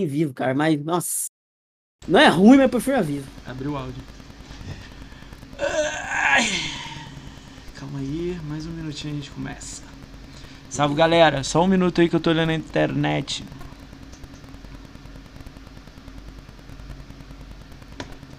[0.00, 1.26] em vivo, cara, mas, nossa.
[2.08, 3.28] Não é ruim, mas eu prefiro a vivo.
[3.46, 4.02] Abriu o áudio.
[5.58, 6.44] Ai.
[7.78, 9.82] Calma aí, mais um minutinho a gente começa.
[10.68, 13.44] Salve galera, só um minuto aí que eu tô olhando a internet.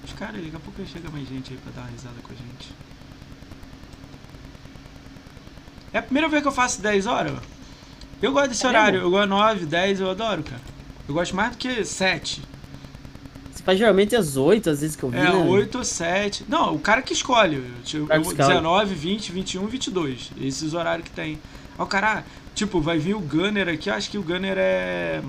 [0.03, 2.35] Os caras, daqui a pouco chega mais gente aí pra dar uma risada com a
[2.35, 2.73] gente.
[5.93, 7.39] É a primeira vez que eu faço 10 horas.
[8.21, 9.07] Eu gosto desse É horário, mesmo?
[9.07, 10.74] eu gosto 9, 10, eu adoro, cara.
[11.07, 12.41] Eu gosto mais do que 7.
[13.51, 15.31] Você faz geralmente às 8, às vezes que eu vi, É, né?
[15.31, 16.45] 8 ou 7.
[16.49, 17.63] Não, o cara que escolhe.
[17.83, 18.47] Tipo, cara que escolhe.
[18.49, 20.31] 19, 20, 21, 22.
[20.41, 21.39] Esses horários que tem.
[21.77, 23.89] Aí o cara, tipo, vai vir o Gunner aqui.
[23.89, 25.21] Acho que o Gunner é.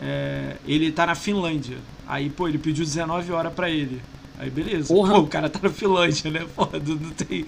[0.00, 1.76] é, ele tá na Finlândia.
[2.06, 4.00] Aí, pô, ele pediu 19 horas pra ele.
[4.38, 4.92] Aí, beleza.
[4.92, 5.14] Porra.
[5.14, 6.46] Pô, o cara tá na Finlândia, né?
[6.54, 7.44] Pô, não, não tem.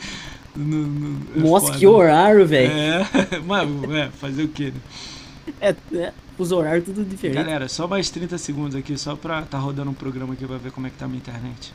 [0.55, 1.79] Não, não- é Nossa, foda.
[1.79, 2.73] que horário, velho.
[2.73, 5.53] É, mano, é, fazer o quê, né?
[5.61, 7.37] É, é, os horários tudo diferente.
[7.37, 10.71] Galera, só mais 30 segundos aqui, só pra tá rodando um programa aqui pra ver
[10.73, 11.73] como é que tá a minha internet.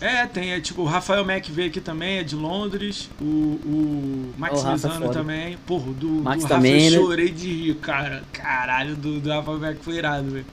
[0.00, 3.10] É, tem, é, tipo, o Rafael Mac veio aqui também, é de Londres.
[3.20, 5.58] O, o Max é Lizano também.
[5.66, 6.96] Porra, do, do Max Rafa também, eu né?
[6.96, 8.22] chorei de rir, cara.
[8.32, 10.46] Caralho, do, do Rafael Mac foi irado, velho.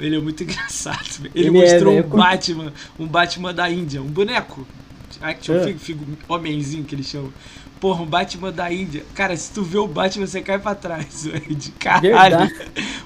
[0.00, 1.32] Ele é muito engraçado, velho.
[1.36, 4.66] Ele, Ele é, mostrou velho, um Batman, um Batman da Índia, um boneco.
[5.20, 5.64] Action É.
[5.64, 7.32] fig, fig, homenzinho que eles chamam.
[7.80, 9.04] Porra, um Batman da Índia.
[9.14, 11.54] Cara, se tu vê o Batman, você cai pra trás, velho.
[11.54, 12.38] De caralho.
[12.38, 12.54] Verdade.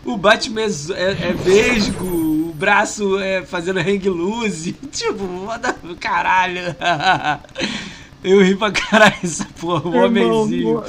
[0.04, 4.72] O Batman é, é, é vesgo, o braço é fazendo hang loose.
[4.90, 6.62] Tipo, foda caralho.
[8.24, 10.82] Eu ri pra caralho essa porra, o homenzinho.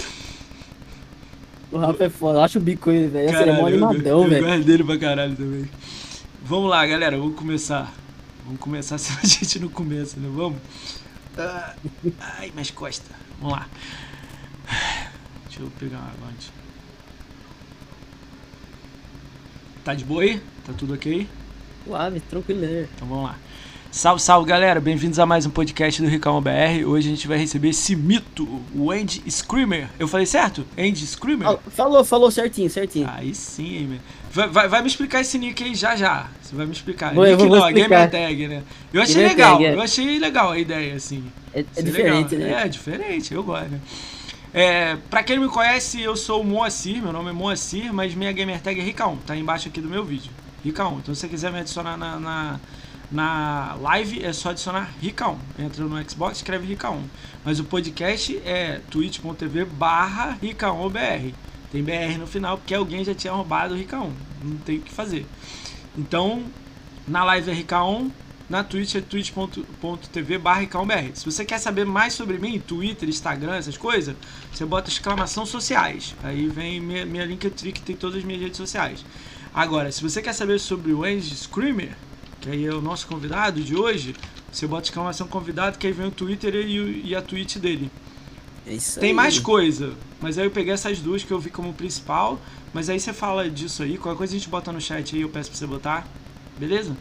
[1.72, 3.30] O Rafa é foda, eu acho o bico ele, velho.
[3.32, 4.46] Esse é mó eu- animadão, eu velho.
[4.46, 5.68] gosto dele pra caralho também.
[6.46, 7.92] Vamos lá, galera, vamos começar.
[8.46, 10.30] Vamos começar, senão a gente não começa, né?
[10.32, 10.60] Vamos?
[11.36, 11.74] Ah,
[12.38, 13.10] Ai, minhas costas.
[13.40, 13.68] Vamos lá.
[15.48, 16.52] Deixa eu pegar uma água antes.
[19.84, 20.42] Tá de boa aí?
[20.66, 21.28] Tá tudo ok?
[21.86, 22.88] Suave, tranquilo, né?
[22.96, 23.38] Então vamos lá.
[23.92, 26.84] Salve, salve galera, bem-vindos a mais um podcast do Ricão BR.
[26.88, 29.88] Hoje a gente vai receber esse mito, o Andy Screamer.
[30.00, 30.66] Eu falei certo?
[30.76, 31.48] Andy Screamer?
[31.48, 33.08] Ah, Falou, falou certinho, certinho.
[33.08, 34.02] Aí sim, hein.
[34.34, 36.28] Vai, vai, vai me explicar esse nick aí já já.
[36.42, 37.16] Você vai me explicar.
[37.16, 37.90] Eu nick vou não, é explicar.
[37.90, 38.64] gamer tag, né?
[38.92, 39.74] Eu achei Gamer legal, tag, é.
[39.76, 41.32] eu achei legal a ideia, assim.
[41.54, 42.58] é é diferente, legal.
[42.58, 42.66] né?
[42.66, 43.80] É, diferente, eu gosto, né?
[44.52, 48.14] É, pra quem não me conhece, eu sou o Moacir, meu nome é Moacir, mas
[48.14, 50.32] minha gamer tag é Rica1, tá aí embaixo aqui do meu vídeo.
[50.66, 50.98] Rica1.
[51.00, 52.60] Então se você quiser me adicionar na, na,
[53.12, 55.36] na live, é só adicionar Rica1.
[55.60, 57.02] Entra no Xbox, escreve Rica1.
[57.44, 61.34] Mas o podcast é twitch.tv barra Rica1BR.
[61.74, 64.12] Tem BR no final, porque alguém já tinha roubado o Rica1.
[64.44, 65.26] Não tem o que fazer.
[65.98, 66.44] Então,
[67.08, 68.12] na live é Rica1,
[68.48, 71.16] na Twitch é twitch.tv barra Rica1BR.
[71.16, 74.16] Se você quer saber mais sobre mim, Twitter, Instagram, essas coisas,
[74.54, 76.14] você bota exclamação sociais.
[76.22, 79.04] Aí vem minha, minha Linktree que tem todas as minhas redes sociais.
[79.52, 81.98] Agora, se você quer saber sobre o Andy Screamer,
[82.40, 84.16] que aí é o nosso convidado de hoje,
[84.52, 87.90] você bota exclamação convidado, que aí vem o Twitter e, e a Twitch dele.
[88.66, 89.16] É isso Tem aí.
[89.16, 92.40] mais coisa, mas aí eu peguei essas duas que eu vi como principal,
[92.74, 95.30] mas aí você fala disso aí, qualquer coisa a gente bota no chat aí, eu
[95.30, 96.08] peço pra você botar.
[96.58, 96.96] Beleza?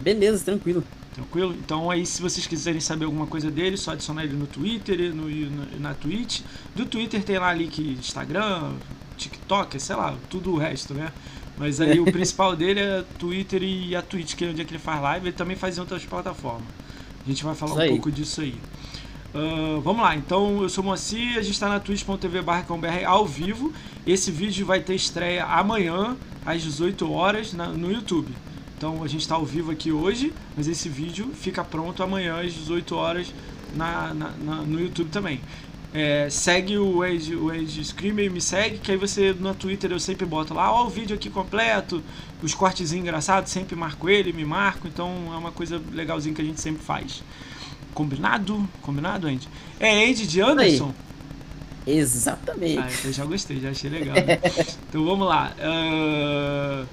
[0.00, 0.82] Beleza, tranquilo.
[1.14, 1.54] Tranquilo?
[1.54, 5.08] Então aí se vocês quiserem saber alguma coisa dele, só adicionar ele no Twitter e
[5.10, 6.40] no, no- na Twitch.
[6.74, 8.72] Do Twitter tem lá link Instagram,
[9.16, 11.12] TikTok, sei lá, tudo o resto, né?
[11.56, 14.72] Mas aí o principal dele é Twitter e a Twitch, que é onde é que
[14.72, 16.66] ele faz live, ele também faz em outras plataformas.
[17.24, 17.88] A gente vai falar Isso um aí.
[17.90, 18.56] pouco disso aí.
[19.34, 22.64] Ah, vamos lá, então eu sou Moacir, a gente está na twitch.tv barra
[23.06, 23.72] ao vivo.
[24.06, 26.16] Esse vídeo vai ter estreia amanhã,
[26.46, 28.32] às 18 horas, na- no YouTube.
[28.76, 32.52] Então a gente está ao vivo aqui hoje, mas esse vídeo fica pronto amanhã às
[32.52, 33.32] 18 horas
[33.74, 35.40] na, na- na- no YouTube também.
[35.92, 40.00] É, segue o Age, o Age Screamer, me segue, que aí você no Twitter eu
[40.00, 42.02] sempre boto lá, ó, o vídeo aqui completo,
[42.42, 46.44] os cortezinhos engraçados, sempre marco ele, me marco, então é uma coisa legalzinha que a
[46.44, 47.22] gente sempre faz.
[47.94, 48.68] Combinado?
[48.82, 49.48] Combinado, Andy?
[49.80, 50.92] É Andy de Anderson?
[51.86, 52.78] Exatamente.
[52.78, 54.14] Ah, eu já gostei, já achei legal.
[54.16, 54.38] né?
[54.88, 55.52] então vamos lá.
[55.58, 56.84] Ah,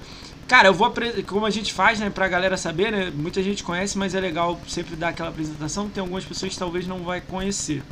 [0.52, 0.92] Cara, eu vou
[1.26, 3.10] como a gente faz, né, pra galera saber, né?
[3.14, 5.88] Muita gente conhece, mas é legal sempre dar aquela apresentação.
[5.88, 7.82] Tem algumas pessoas que talvez não vai conhecer.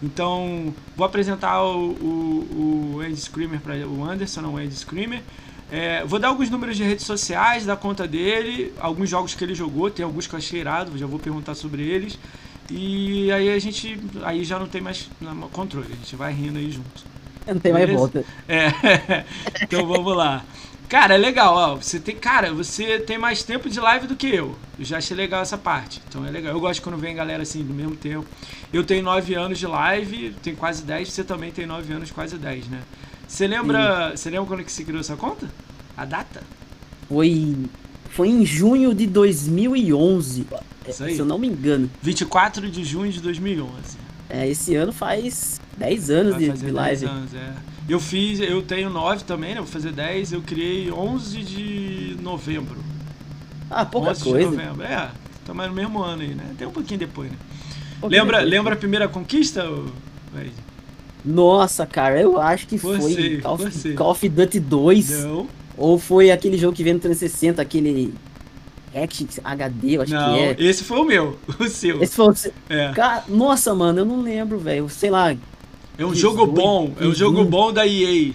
[0.00, 5.20] Então, vou apresentar o, o, o Andy Screamer para o Anderson, não o Andy Screamer.
[5.68, 9.56] É, vou dar alguns números de redes sociais da conta dele, alguns jogos que ele
[9.56, 12.16] jogou, tem alguns que eu achei irado, já vou perguntar sobre eles.
[12.70, 16.58] E aí a gente aí já não tem mais não, controle, a gente vai rindo
[16.58, 17.04] aí junto.
[17.46, 17.98] Não tem mais Beleza?
[17.98, 18.24] volta.
[18.48, 19.24] É,
[19.62, 20.44] então vamos lá.
[20.88, 21.74] Cara, é legal, ó.
[21.76, 24.56] Você tem, cara, você tem mais tempo de live do que eu.
[24.78, 26.00] Eu já achei legal essa parte.
[26.08, 26.52] Então é legal.
[26.52, 28.26] Eu gosto quando vem galera assim do mesmo tempo.
[28.72, 32.36] Eu tenho 9 anos de live, tenho quase 10, você também tem 9 anos, quase
[32.36, 32.82] 10, né?
[33.26, 35.50] Você lembra, você lembra quando que você criou essa conta?
[35.96, 36.42] A data?
[37.08, 37.56] Foi,
[38.16, 40.46] foi em junho de 2011,
[40.88, 41.14] Isso aí.
[41.14, 41.90] se eu não me engano.
[42.00, 43.70] 24 de junho de 2011.
[44.30, 47.04] É, esse ano faz 10 anos Vai de, de 10 live.
[47.04, 47.52] anos, é.
[47.86, 49.60] Eu fiz, eu tenho 9 também, né?
[49.60, 50.32] Vou fazer 10.
[50.32, 52.78] Eu criei 11 de novembro.
[53.70, 54.50] Ah, pouca 11 coisa.
[54.50, 54.82] de novembro.
[54.82, 56.54] É, estamos no mesmo ano aí, né?
[56.56, 57.36] Tem um pouquinho depois, né?
[58.00, 58.50] Pouquinho Lembra, depois.
[58.50, 59.62] lembra a primeira conquista,
[60.34, 60.52] Wade?
[61.22, 63.94] Nossa, cara, eu acho que foi Você, Call of.
[63.94, 65.10] Call of Duty 2.
[65.24, 68.14] Não, Ou foi aquele jogo que veio no 360, aquele
[68.94, 70.34] Action HD, eu acho não.
[70.34, 70.56] que é.
[70.58, 72.02] Esse foi o meu, o seu.
[72.02, 72.92] Esse foi o seu- É.
[72.92, 74.88] Cara, nossa, mano, eu não lembro, velho.
[74.88, 75.34] Sei lá.
[75.98, 76.54] É um jogo foi?
[76.54, 78.32] bom, é um jogo bom da EA.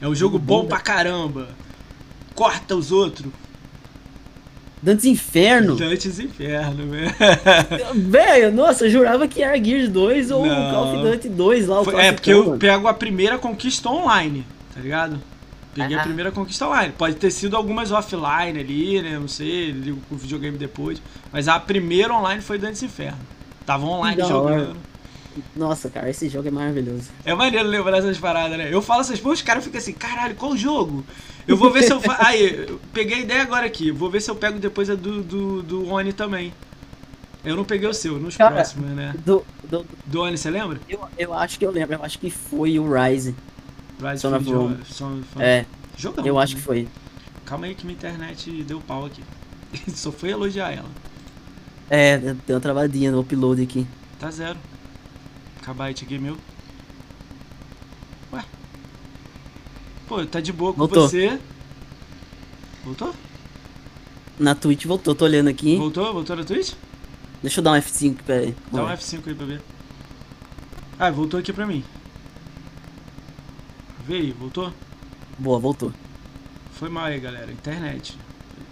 [0.00, 1.48] É um jogo Jogo bom bom pra caramba.
[2.34, 3.30] Corta os outros.
[4.82, 5.76] Dantes Inferno.
[5.76, 7.14] Dantes Inferno, né?
[7.94, 10.70] Velho, nossa, eu jurava que era Gears 2 ou Não.
[10.72, 14.46] Call of Duty 2 lá, o Foi- é, porque eu pego a primeira conquista online,
[14.74, 15.20] tá ligado?
[15.74, 16.04] Peguei a Ah.
[16.04, 16.92] primeira conquista online.
[16.96, 19.18] Pode ter sido algumas offline ali, né?
[19.18, 21.00] Não sei, ligo com o videogame depois.
[21.32, 23.18] Mas a primeira online foi Dantes Inferno.
[23.64, 24.76] Tava online jogando.
[25.54, 27.08] Nossa, cara, esse jogo é maravilhoso.
[27.24, 28.68] É maneiro lembrar essas paradas, né?
[28.72, 31.04] Eu falo essas coisas, os caras ficam assim, caralho, qual jogo?
[31.46, 32.00] Eu vou ver se eu.
[32.00, 32.16] Fa...
[32.26, 33.92] Aí, eu peguei a ideia agora aqui.
[33.92, 36.52] Vou ver se eu pego depois a do, do, do Oni também.
[37.44, 39.14] Eu não peguei o seu, nos Cara, próximos, né?
[39.24, 40.80] Do, do- Do Oni, você lembra?
[40.88, 43.34] eu, eu acho que eu lembro, eu acho que foi o Rise.
[44.00, 44.76] Rise Son of Rome.
[44.84, 45.66] Son- Son- É,
[45.96, 46.26] Jogão.
[46.26, 46.60] eu acho né?
[46.60, 46.88] que foi.
[47.44, 49.22] Calma aí que minha internet deu pau aqui.
[49.94, 50.88] Só foi elogiar ela.
[51.88, 53.86] É, deu uma travadinha no upload aqui.
[54.18, 54.58] Tá zero.
[55.62, 56.36] Kbyte aqui meu.
[58.32, 58.44] Ué.
[60.08, 61.08] Pô, tá de boa com Voltou.
[61.08, 61.38] você.
[62.84, 63.14] Voltou?
[64.38, 65.76] Na Twitch voltou, tô olhando aqui.
[65.76, 66.12] Voltou?
[66.12, 66.72] Voltou na Twitch?
[67.42, 68.56] Deixa eu dar um F5, pera aí.
[68.72, 69.60] Dá um Ó, F5 aí pra ver.
[70.98, 71.84] Ah, voltou aqui pra mim.
[74.10, 74.72] Vê aí, voltou?
[75.38, 75.92] Boa, voltou.
[76.72, 77.52] Foi mal aí, galera.
[77.52, 78.18] Internet.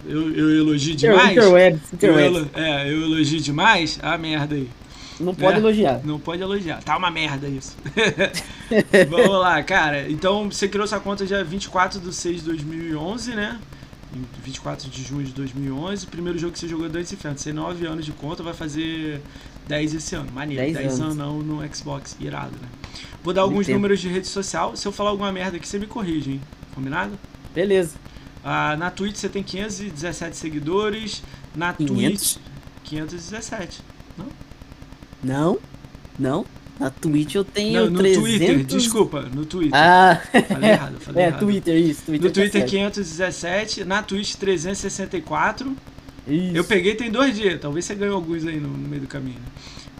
[0.05, 1.31] Eu, eu elogio demais?
[1.31, 2.35] Interwebs, Eu interwebs.
[2.37, 3.97] elo- é, eu elogio demais?
[4.01, 4.69] Ah, merda aí.
[5.17, 5.59] Não pode É.
[5.59, 6.01] elogiar.
[6.03, 6.83] Não pode elogiar.
[6.83, 7.77] Tá uma merda isso.
[9.09, 10.11] Vamos lá, cara.
[10.11, 13.57] Então, você criou sua conta dia 24 de 6 de 2011, né?
[14.13, 16.05] Em 24 de junho de 2011.
[16.07, 17.37] Primeiro jogo que você jogou é Dance Inferno.
[17.37, 19.21] Você tem 9 anos de conta, vai fazer
[19.69, 20.31] 10 esse ano.
[20.33, 20.63] Maneiro.
[20.63, 21.15] 10, 10 anos anos.
[21.15, 22.17] não no Xbox.
[22.19, 22.67] Irado, né?
[23.23, 24.75] Vou dar alguns números de rede social.
[24.75, 26.41] Se eu falar alguma merda aqui, você me corrige, hein?
[26.73, 27.17] Combinado?
[27.53, 27.95] Beleza.
[28.43, 31.21] Ah, na Twitch você tem 517 seguidores.
[31.55, 32.33] Na 500?
[32.33, 32.45] Twitch,
[32.83, 33.81] 517.
[35.23, 35.59] Não,
[36.17, 36.45] não.
[36.79, 38.23] Na Twitch eu tenho Não, no 300...
[38.23, 39.21] Twitter, desculpa.
[39.23, 39.77] No Twitter.
[39.77, 41.39] Ah, Falei errado, falei é, errado.
[41.41, 42.03] Twitter, isso.
[42.05, 42.71] Twitter No tá Twitter certo.
[42.71, 45.75] 517, na Twitch 364.
[46.29, 46.55] Isso.
[46.55, 49.39] Eu peguei tem dois dias, talvez você ganhou alguns aí no, no meio do caminho.
[49.39, 49.45] né?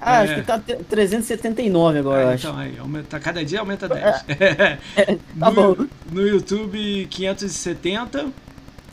[0.01, 0.23] Ah, É.
[0.23, 2.47] acho que tá te- 379 agora, Ah, acho.
[2.47, 4.23] então aí, aumenta, cada dia aumenta 10.
[5.39, 5.85] Tá no, bom.
[6.11, 8.27] no YouTube 570,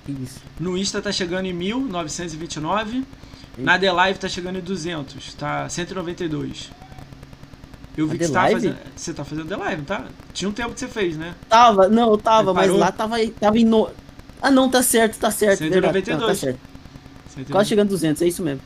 [0.09, 0.41] Isso.
[0.59, 3.05] no Insta tá chegando em 1929,
[3.59, 6.71] na The Live tá chegando em 200, tá 192.
[7.97, 8.77] Eu vi A que você tá fazendo.
[8.95, 10.05] Você tá fazendo The Live, tá?
[10.35, 11.35] Tinha um tempo que você fez, né?
[11.49, 13.89] Tava, não, eu tava, mas lá tava, tava em no...
[14.43, 15.61] Ah, não, tá certo, tá certo.
[15.61, 16.21] verdade, 192.
[16.21, 16.59] Não, tá certo.
[17.37, 17.51] 192.
[17.53, 18.61] Quase chegando 200, é isso mesmo.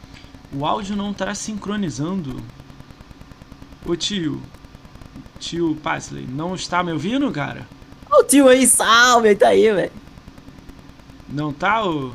[0.52, 2.40] O áudio não tá sincronizando.
[3.84, 4.40] Ô tio.
[5.38, 7.66] Tio Pasley, não está me ouvindo, cara?
[8.10, 9.92] O tio aí, salve, aí tá aí, velho.
[11.28, 12.12] Não tá, ô?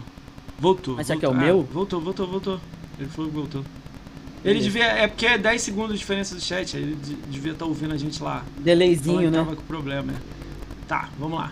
[0.60, 0.96] Voltou.
[0.96, 1.64] Mas será que é o meu?
[1.64, 2.60] Voltou, voltou, voltou.
[3.00, 3.62] Ele falou que voltou.
[4.44, 4.64] Ele Beleza.
[4.66, 4.86] devia.
[4.86, 6.78] É porque é 10 segundos de diferença do chat.
[6.78, 8.44] aí Ele de- devia estar ouvindo a gente lá.
[8.60, 9.38] Delayzinho, ele né?
[9.40, 10.16] tava com problema, é.
[10.88, 11.52] Tá, vamos lá.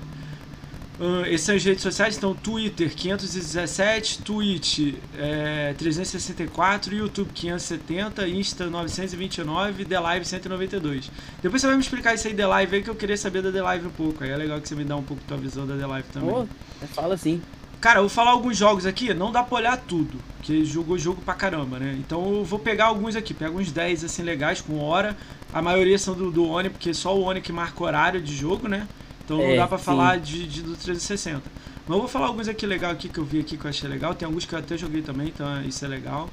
[1.00, 8.66] Ah, esses são as redes sociais, então Twitter 517, Twitch é, 364, YouTube 570, Insta
[8.68, 11.12] 929, The Live 192.
[11.42, 13.52] Depois você vai me explicar isso aí The Live aí que eu queria saber da
[13.52, 14.24] The Live um pouco.
[14.24, 16.30] Aí é legal que você me dá um pouco tua visão da The Live também.
[16.30, 16.48] Pô,
[16.94, 17.42] fala assim.
[17.82, 21.22] Cara, eu vou falar alguns jogos aqui, não dá pra olhar tudo, porque jogou jogo
[21.22, 21.98] pra caramba, né?
[22.00, 25.18] Então eu vou pegar alguns aqui, pego uns 10 assim legais, com hora.
[25.52, 28.70] A maioria são do, do Oni, porque só o Oni que marca horário de jogo,
[28.70, 28.88] né?
[29.26, 29.84] Então não É, dá pra sim.
[29.86, 31.42] falar de, de- do 360.
[31.88, 33.90] Mas eu vou falar alguns aqui legal aqui que eu vi aqui que eu achei
[33.90, 34.14] legal.
[34.16, 36.30] Tem alguns que eu até joguei também, então isso é legal.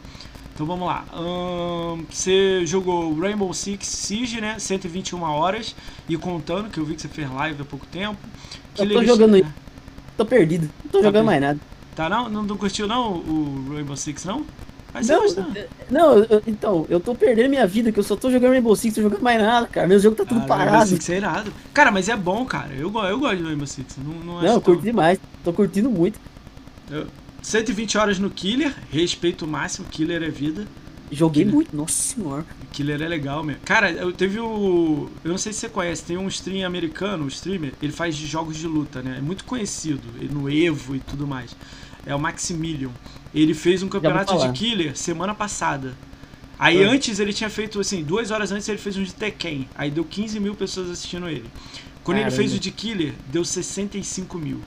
[0.54, 1.04] Então vamos lá.
[2.10, 4.58] Você jogou Rainbow Six Siege, né?
[4.58, 5.74] 121 horas.
[6.08, 8.18] E contando, que eu vi que você fez live há pouco tempo.
[8.78, 9.54] Eu tô jogando Instinct-
[10.16, 10.68] Tô perdido.
[10.84, 11.40] Não tô Tá jogando bem.
[11.40, 11.60] mais nada.
[11.96, 12.28] Tá não?
[12.28, 12.42] não?
[12.42, 14.44] Não curtiu não o Rainbow Six não?
[14.92, 15.22] Mas Não,
[15.90, 18.94] não, eu- então, eu tô perdendo minha vida, que eu só tô jogando Rainbow Six,
[18.94, 19.86] tô jogando mais nada, cara.
[19.86, 20.88] Meu jogo tá tudo Ah, Rainbow parado.
[20.90, 21.52] Six é irado.
[21.72, 22.72] Cara, mas é bom, cara.
[22.74, 23.96] Eu, eu gosto do Rainbow Six.
[23.98, 25.20] Não, não, acho Não, eu tão- curti demais.
[25.44, 26.18] Tô curtindo muito.
[26.90, 27.06] Eu-
[27.42, 30.66] 120 horas no Killer, respeito máximo, Killer é vida.
[31.12, 31.54] Joguei Killer.
[31.54, 32.44] muito, nossa senhora.
[32.72, 33.62] Killer é legal mesmo.
[33.64, 35.08] Cara, eu teve o.
[35.24, 38.26] Eu não sei se você conhece, tem um stream americano, um streamer, ele faz de
[38.26, 39.16] jogos de luta, né?
[39.18, 41.56] É muito conhecido, no Evo e tudo mais.
[42.06, 42.90] É o Maximilian.
[43.34, 44.52] Ele fez um campeonato de.
[44.52, 45.94] Killer semana passada.
[46.58, 46.90] Aí Ah.
[46.90, 49.68] antes ele tinha feito, assim, duas horas antes ele fez um de Tekken.
[49.74, 51.44] Aí deu 15 mil pessoas assistindo ele.
[52.04, 52.36] Quando ele Caramba.
[52.42, 54.60] fez o de Killer, deu 65 mil.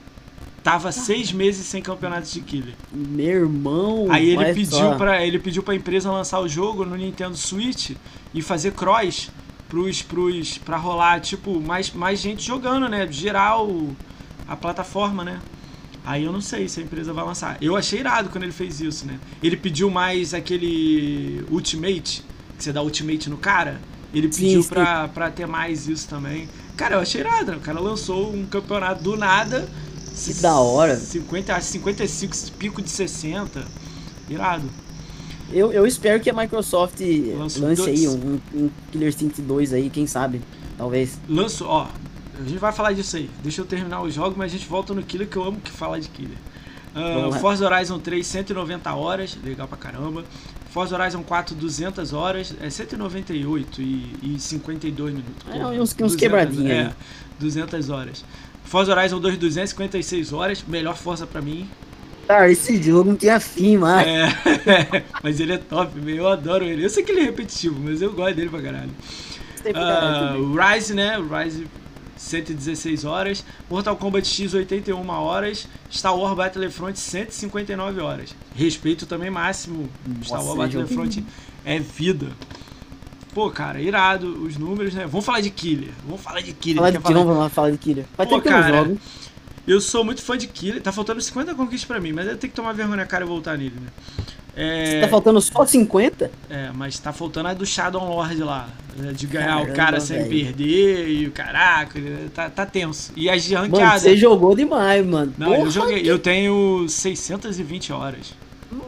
[0.62, 2.74] Tava seis meses sem campeonatos de Killer.
[2.90, 4.06] Meu irmão.
[4.10, 4.94] Aí ele pediu, só.
[4.96, 7.90] pra, ele pediu pra empresa lançar o jogo no Nintendo Switch
[8.32, 9.30] e fazer cross
[9.68, 13.06] pros, pros, pra rolar, tipo, mais, mais gente jogando, né?
[13.12, 13.94] Girar o,
[14.48, 15.38] a plataforma, né?
[16.04, 17.56] Aí eu não sei se a empresa vai lançar.
[17.60, 19.18] Eu achei irado quando ele fez isso, né?
[19.42, 22.22] Ele pediu mais aquele Ultimate,
[22.58, 23.80] que você dá Ultimate no cara.
[24.12, 24.68] Ele Sim, pediu sim.
[24.68, 26.48] pra, pra ter mais isso também.
[26.76, 27.56] Cara, eu achei irado, né?
[27.56, 29.68] O cara lançou um campeonato do nada.
[30.24, 30.96] Que da hora.
[30.96, 33.64] 50, acho 55, pico de 60.
[34.28, 34.68] Irado.
[35.52, 37.88] Eu, eu espero que a Microsoft Lance lance dois.
[37.88, 40.40] aí um, um Killer Instinct 2 aí, quem sabe.
[40.76, 41.18] Talvez.
[41.28, 41.88] Lanço, ó.
[42.38, 43.30] A gente vai falar disso aí.
[43.42, 45.70] Deixa eu terminar o jogo, mas a gente volta no Killer, que eu amo que
[45.70, 46.36] falar de Killer.
[46.94, 47.38] Ah, lá.
[47.38, 50.24] Forza Horizon 3, 190 horas, legal pra caramba.
[50.70, 55.46] Forza Horizon 4, 200 horas, é 198 e, e 52 minutos.
[55.52, 56.90] É, uns- uns quebradinhos É, aí.
[57.38, 58.24] 200 horas.
[58.64, 61.68] Forza Horizon 2, 256 horas, melhor Forza pra mim.
[62.26, 64.06] Cara, esse jogo não tinha fim mais.
[64.06, 66.84] É, mas ele é top, meu, eu adoro ele.
[66.84, 68.90] Eu sei que ele é repetitivo, mas eu gosto dele pra caralho.
[69.74, 71.18] Ah, o Rise, né?
[71.18, 71.66] O Rise
[72.16, 73.44] 116 horas.
[73.68, 75.68] Mortal Kombat X 81 horas.
[75.90, 78.34] Star Wars Battlefront 159 horas.
[78.54, 79.88] Respeito também máximo.
[80.22, 81.24] Star Nossa, Wars Battlefront
[81.64, 82.28] é vida.
[83.34, 85.06] Pô, cara, irado os números, né?
[85.06, 85.90] Vamos falar de Killer.
[86.06, 86.76] Vamos falar de Killer.
[86.76, 88.04] Falar de falar vamos lá falar de Killer.
[88.16, 89.00] Vai Pô, ter que ter um cara, jogo.
[89.66, 90.80] Eu sou muito fã de Killer.
[90.80, 93.28] Tá faltando 50 conquistas pra mim, mas eu tenho que tomar vergonha na cara e
[93.28, 93.88] voltar nele, né?
[94.56, 95.00] É...
[95.00, 96.30] Tá faltando só 50?
[96.48, 98.68] É, mas tá faltando a do Shadow Lord lá.
[98.96, 100.30] né, De ganhar o Caramba, cara sem velho.
[100.30, 102.00] perder e o caraca,
[102.32, 103.12] tá, tá tenso.
[103.16, 105.34] E as de Mano, você jogou demais, mano.
[105.36, 106.02] Não, eu Porra, joguei.
[106.08, 108.32] Eu tenho 620 horas.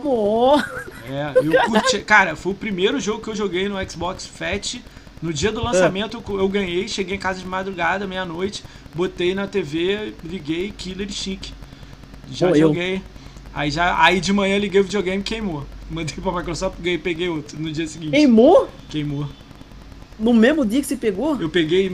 [0.02, 0.60] Mó.
[1.08, 1.98] É, eu curti.
[2.00, 4.80] Cara, foi o primeiro jogo que eu joguei no Xbox Fat.
[5.22, 8.62] No dia do lançamento eu, eu ganhei, cheguei em casa de madrugada, meia-noite,
[8.94, 11.48] botei na TV, liguei Killer Chic.
[12.30, 13.02] Já Pô, eu- joguei.
[13.56, 15.66] Aí, já, aí de manhã liguei o videogame e queimou.
[15.90, 18.10] Mandei pra Microsoft, ganhei, peguei outro no dia seguinte.
[18.10, 18.68] Queimou?
[18.90, 19.26] Queimou.
[20.18, 21.40] No mesmo dia que você pegou?
[21.40, 21.90] Eu peguei.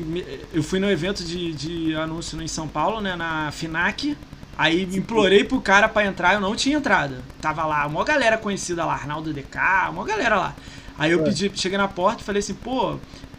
[0.53, 3.15] Eu fui no evento de, de anúncio em São Paulo, né?
[3.15, 4.17] Na FINAC.
[4.59, 7.23] Aí implorei pro cara pra entrar, eu não tinha entrada.
[7.41, 9.57] Tava lá, uma galera conhecida lá, Arnaldo DK,
[9.91, 10.57] uma galera lá.
[10.99, 11.23] Aí eu É.
[11.23, 12.97] pedi, cheguei na porta e falei assim, pô,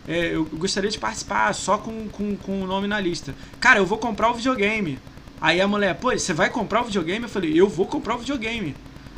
[0.08, 3.36] é, eu gostaria de participar só com, com, com o nome na lista.
[3.60, 4.98] Cara, eu vou comprar o videogame.
[5.44, 7.24] Aí a mulher, pô, você vai comprar o videogame?
[7.24, 8.74] Eu falei, eu vou comprar o videogame.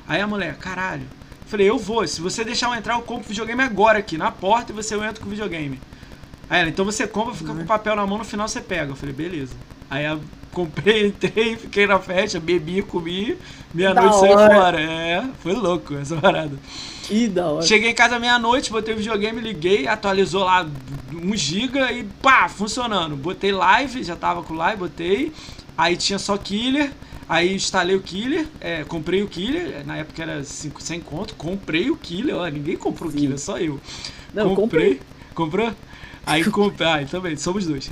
[0.08, 1.04] Aí a mulher, caralho.
[1.04, 2.08] Eu falei, eu vou.
[2.08, 4.96] Se você deixar eu entrar, eu compro o videogame agora aqui, na porta, e você
[4.96, 5.80] entra com o videogame.
[6.50, 8.92] Aí ela, então você compra, fica com o papel na mão, no final você pega.
[8.92, 9.54] Eu falei, beleza.
[9.88, 10.20] Aí eu
[10.52, 13.38] comprei, entrei, fiquei na festa, bebi, comi,
[13.72, 14.82] meia-noite saí fora.
[14.82, 16.58] É, foi louco essa parada.
[17.04, 17.62] Que da hora.
[17.64, 20.66] Cheguei em casa meia-noite, botei o videogame, liguei, atualizou lá
[21.14, 23.16] 1 GB e pá, funcionando.
[23.16, 25.32] Botei live, já tava com live, botei.
[25.78, 26.92] Aí tinha só killer.
[27.28, 31.90] Aí instalei o killer, é, comprei o killer, na época era 5, 100 conto, comprei
[31.90, 33.18] o killer, ó, ninguém comprou o Sim.
[33.18, 33.82] killer, só eu.
[34.32, 35.02] Não, comprei.
[35.34, 35.74] Comprou?
[36.24, 36.88] Aí comprei.
[36.88, 37.90] Ah, também, somos dois.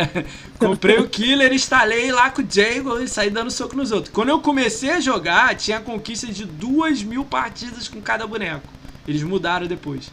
[0.58, 4.14] comprei o killer, instalei lá com o Jago e saí dando soco nos outros.
[4.14, 8.66] Quando eu comecei a jogar, tinha a conquista de duas mil partidas com cada boneco.
[9.06, 10.10] Eles mudaram depois.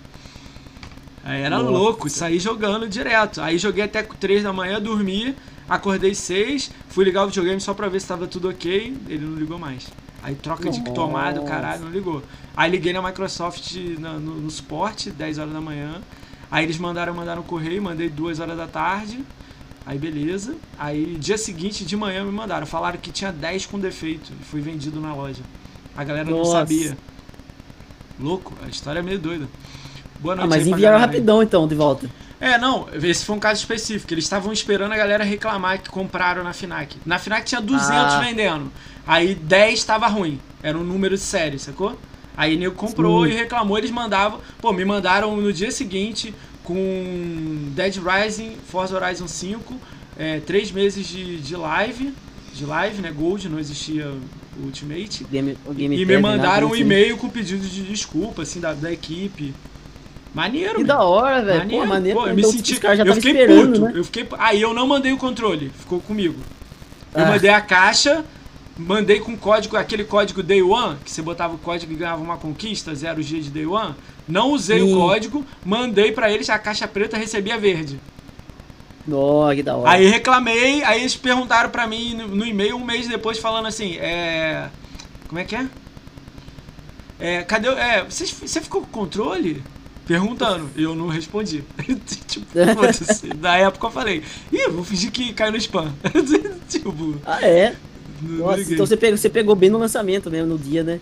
[1.23, 1.69] Aí era Nossa.
[1.69, 3.41] louco, saí jogando direto.
[3.41, 5.35] Aí joguei até 3 da manhã, dormi,
[5.69, 9.35] acordei 6, fui ligar o videogame só pra ver se tava tudo ok, ele não
[9.37, 9.87] ligou mais.
[10.23, 10.91] Aí troca de Nossa.
[10.91, 12.23] tomada, caralho, não ligou.
[12.55, 16.01] Aí liguei na Microsoft na- no, no suporte, 10 horas da manhã.
[16.49, 19.23] Aí eles mandaram mandar no correio, mandei 2 horas da tarde.
[19.85, 20.55] Aí beleza.
[20.77, 22.65] Aí dia seguinte de manhã me mandaram.
[22.65, 25.43] Falaram que tinha 10 com defeito e foi vendido na loja.
[25.95, 26.51] A galera não Nossa.
[26.51, 26.97] sabia.
[28.19, 29.47] Louco, a história é meio doida.
[30.19, 32.09] Boa noite Ah, mas enviaram rapidão então, de volta.
[32.39, 34.13] É, não, esse foi um caso específico.
[34.13, 36.97] Eles estavam esperando a galera reclamar que compraram na FINAC.
[37.05, 38.19] Na FINAC tinha 200 Ah.
[38.19, 38.71] vendendo.
[39.05, 40.39] Aí 10 estava ruim.
[40.61, 41.97] Era um número de série, sacou?
[42.35, 43.31] Aí nego comprou Sim.
[43.31, 44.39] e reclamou, eles mandavam.
[44.61, 49.75] Pô, me mandaram no dia seguinte com Dead Rising, Forza Horizon 5,
[50.17, 52.13] é, três meses de, de live.
[52.53, 53.11] De live, né?
[53.11, 54.11] Gold, não existia
[54.63, 55.23] Ultimate.
[55.31, 56.81] Game, Game E me Tag, mandaram um assim.
[56.81, 59.53] e-mail com pedido de desculpa, assim, da, da equipe.
[60.37, 61.57] Maneiro, Que da hora, velho.
[61.59, 62.19] Maneiro, Pô, maneiro.
[62.19, 62.73] pô, eu me então senti.
[62.73, 63.79] Os caras já eu fiquei esperando, puto.
[63.81, 63.91] né?
[63.95, 64.27] Eu fiquei.
[64.37, 66.35] Aí eu não mandei o controle, ficou comigo.
[67.15, 67.29] Eu Ah.
[67.29, 68.23] mandei a caixa,
[68.77, 72.37] mandei com código, aquele código Day One, que você botava o código e ganhava uma
[72.37, 73.95] conquista, 0G de Day One.
[74.27, 74.93] Não usei Sim.
[74.93, 77.99] o código, mandei pra eles a caixa preta, recebi a verde.
[79.11, 79.89] Ó, que da hora.
[79.89, 83.95] Aí reclamei, aí eles perguntaram pra mim no, no e-mail um mês depois falando assim,
[83.97, 84.67] é.
[85.27, 85.65] Como é que é?
[87.19, 87.69] É, cadê.
[87.69, 89.63] É, você, você ficou com o controle?
[90.07, 90.69] Perguntando.
[90.75, 91.63] Eu não respondi.
[92.27, 92.45] tipo,
[92.75, 93.27] foda-se.
[93.35, 95.93] Na época eu falei, ih, vou fingir que caiu no spam.
[96.69, 97.75] tipo, Ah, é?
[98.21, 100.99] Nossa, então você pegou, você pegou bem no lançamento mesmo, no dia, né?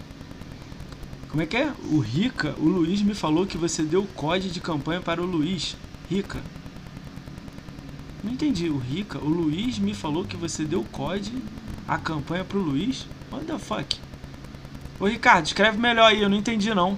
[1.30, 1.72] Como é que é?
[1.92, 5.78] O Rica, o Luiz me falou que você deu código de campanha para o Luiz.
[6.10, 6.40] Rica.
[8.24, 8.70] Não entendi.
[8.70, 11.40] O Rica, o Luiz me falou que você deu código
[11.88, 13.06] a campanha pro Luiz?
[13.32, 14.00] What the fuck?
[15.00, 16.98] Ô Ricardo, escreve melhor aí, eu não entendi não.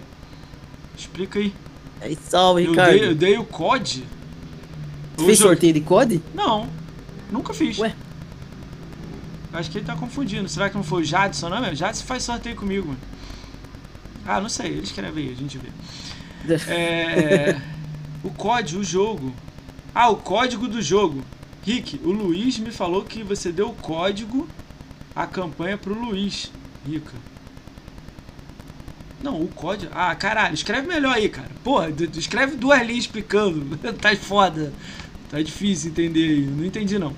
[0.98, 1.54] Explica aí.
[2.01, 2.92] Aí, salve, Eu Ricardo.
[2.92, 4.04] dei, eu dei o COD?
[5.18, 6.22] Você fez eu- sorteio de COD?
[6.34, 6.70] Não,
[7.32, 7.77] nunca fiz.
[7.80, 7.96] Ué?
[9.54, 10.48] Acho que ele tá confundindo.
[10.48, 11.60] Será que não foi o Jadson, não?
[11.62, 11.74] meu?
[11.74, 13.00] Jadson faz sorteio comigo, mano.
[14.25, 15.70] Ah, não sei, ele escreve aí, a gente vê.
[16.72, 17.60] É,
[18.24, 19.34] o código, o jogo.
[19.94, 21.24] Ah, o código do jogo.
[21.63, 24.48] Rick, o Luiz me falou que você deu o código
[25.16, 26.51] a campanha pro Luiz.
[26.88, 27.12] Rica.
[29.22, 29.92] Não, o código.
[29.96, 31.50] Ah, caralho, escreve melhor aí, cara.
[31.64, 33.78] Porra, escreve duas linhas explicando.
[34.00, 34.72] tá foda.
[35.30, 36.42] Tá difícil entender aí.
[36.42, 37.14] Não entendi não.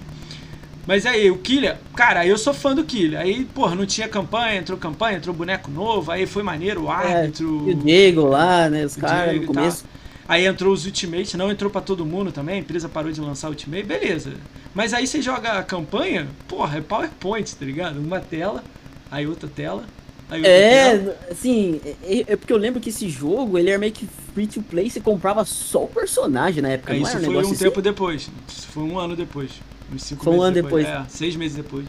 [0.88, 3.20] Mas aí, o Killer, cara, eu sou fã do Killer.
[3.20, 7.22] Aí, porra, não tinha campanha, entrou campanha, entrou boneco novo, aí foi maneiro, o É,
[7.22, 7.70] árbitro.
[7.70, 8.86] E o Diego lá, né?
[8.86, 9.86] Os caras no começo.
[10.28, 13.50] Aí entrou os Ultimate, não entrou pra todo mundo também, a empresa parou de lançar
[13.50, 14.34] Ultimate, beleza.
[14.74, 18.00] Mas aí você joga a campanha, porra, é PowerPoint, tá ligado?
[18.00, 18.64] Uma tela,
[19.12, 19.86] aí outra tela.
[20.32, 24.46] É, assim, é, é porque eu lembro que esse jogo, ele era meio que free
[24.46, 27.40] to play, você comprava só o personagem na época, não isso era um foi um
[27.40, 27.56] assim?
[27.56, 28.30] tempo depois.
[28.48, 29.52] Isso foi um ano depois.
[29.92, 30.86] Uns cinco Foi um meses ano depois.
[30.88, 31.86] É, seis meses depois.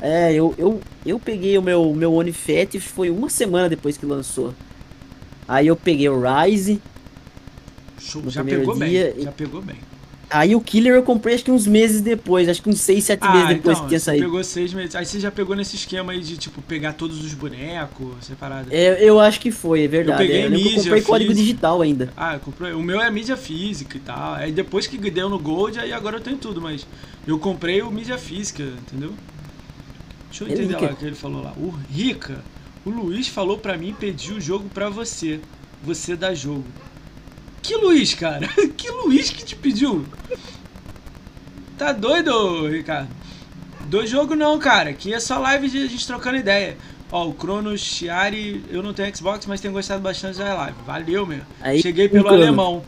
[0.00, 4.54] É, eu, eu, eu peguei o meu, meu Onifet, foi uma semana depois que lançou.
[5.48, 6.80] Aí eu peguei o Rise,
[8.00, 9.24] Show, já pegou dia, bem.
[9.24, 9.76] Já pegou bem.
[10.30, 13.28] Aí o Killer eu comprei acho que uns meses depois, acho que uns 6, 7
[13.28, 14.22] meses depois que tinha saído.
[14.22, 14.94] Ah, então, pegou seis meses.
[14.94, 18.68] Aí você já pegou nesse esquema aí de, tipo, pegar todos os bonecos, separado.
[18.70, 20.18] É, eu acho que foi, é verdade.
[20.22, 22.12] peguei é, eu eu mídia, comprei código fiz- digital ainda.
[22.16, 22.72] Ah, eu comprei.
[22.72, 24.34] O meu é mídia física e tal.
[24.34, 26.86] Aí depois que deu no Gold, aí agora eu tenho tudo, mas
[27.26, 29.12] eu comprei o mídia física, entendeu?
[30.28, 31.52] Deixa eu Ele entender lá o que ele falou lá.
[31.56, 32.42] O Rica,
[32.84, 35.40] o Luiz falou pra mim pedir o jogo pra você.
[35.82, 36.64] Você dá jogo.
[37.62, 38.48] Que Luiz, cara?
[38.76, 40.04] Que Luiz que te pediu?
[41.76, 43.08] Tá doido, Ricardo?
[43.86, 44.90] Do jogo não, cara.
[44.90, 46.76] Aqui é só live de a gente trocando ideia.
[47.10, 50.76] Ó, o Cronos Chiari, eu não tenho Xbox, mas tenho gostado bastante da live.
[50.86, 51.40] Valeu, meu.
[51.60, 52.42] Aí, Cheguei pelo Cronos.
[52.42, 52.84] alemão.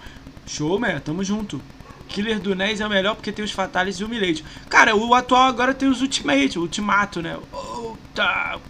[0.46, 1.00] Show, meu.
[1.00, 1.60] Tamo junto.
[2.08, 4.44] Killer do NES é o melhor porque tem os Fatales e o Humiliate.
[4.68, 7.38] Cara, o atual agora tem os Ultimate, o Ultimato, né?
[7.52, 8.58] Oh, tá.
[8.58, 8.68] O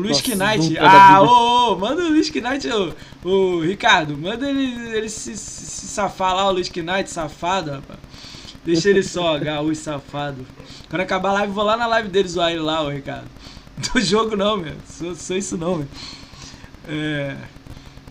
[0.00, 0.78] Luiz Knight.
[0.78, 5.86] Ah, ô, ô, manda o Luiz Knight, ô, ô, Ricardo, manda ele, ele se, se,
[5.88, 7.98] safar lá, o Luiz Knight, safado, rapaz.
[8.64, 10.46] Deixa ele só, gaúcho safado.
[10.90, 13.28] Quando acabar a live, vou lá na live dele zoar ele lá, ô Ricardo.
[13.92, 14.74] Do jogo não, meu.
[14.86, 15.88] Sou, sou isso não, meu.
[16.88, 17.36] É.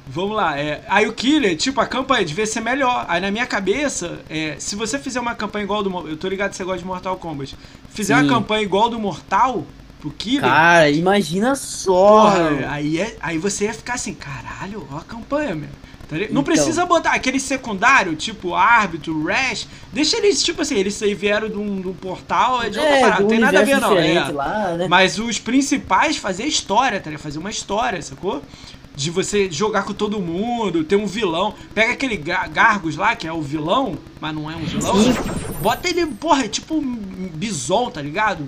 [0.09, 0.57] Vamos lá.
[0.57, 3.05] É, aí o Killer, tipo, a campanha devia ser melhor.
[3.09, 6.07] Aí na minha cabeça, é, se você fizer uma campanha igual do.
[6.07, 7.57] Eu tô ligado que você gosta de Mortal Kombat.
[7.89, 8.23] Fizer Sim.
[8.23, 9.65] uma campanha igual do Mortal,
[9.99, 10.41] pro Killer.
[10.49, 12.31] Cara, imagina só.
[12.31, 15.69] Porra, aí, é, aí você ia ficar assim, caralho, ó a campanha, meu.
[16.07, 16.15] Tá?
[16.15, 16.43] Não Então.
[16.43, 19.67] precisa botar aquele secundário, tipo árbitro, Rash.
[19.91, 22.93] Deixa eles, tipo assim, eles aí vieram de um, de um portal, é de outra
[22.95, 23.97] É, parada, não tem nada a ver não.
[23.97, 24.29] é.
[24.29, 24.87] lá, né?
[24.87, 27.21] Mas os principais fazer história, tá ligado?
[27.23, 28.41] Fazer uma história, sacou?
[28.95, 31.53] De você jogar com todo mundo, ter um vilão.
[31.75, 34.95] Pega aquele Ga- Gargos lá, que é o vilão, mas não é um vilão.
[35.03, 35.13] Sim.
[35.61, 38.47] Bota ele, porra, é tipo um bison, tá ligado?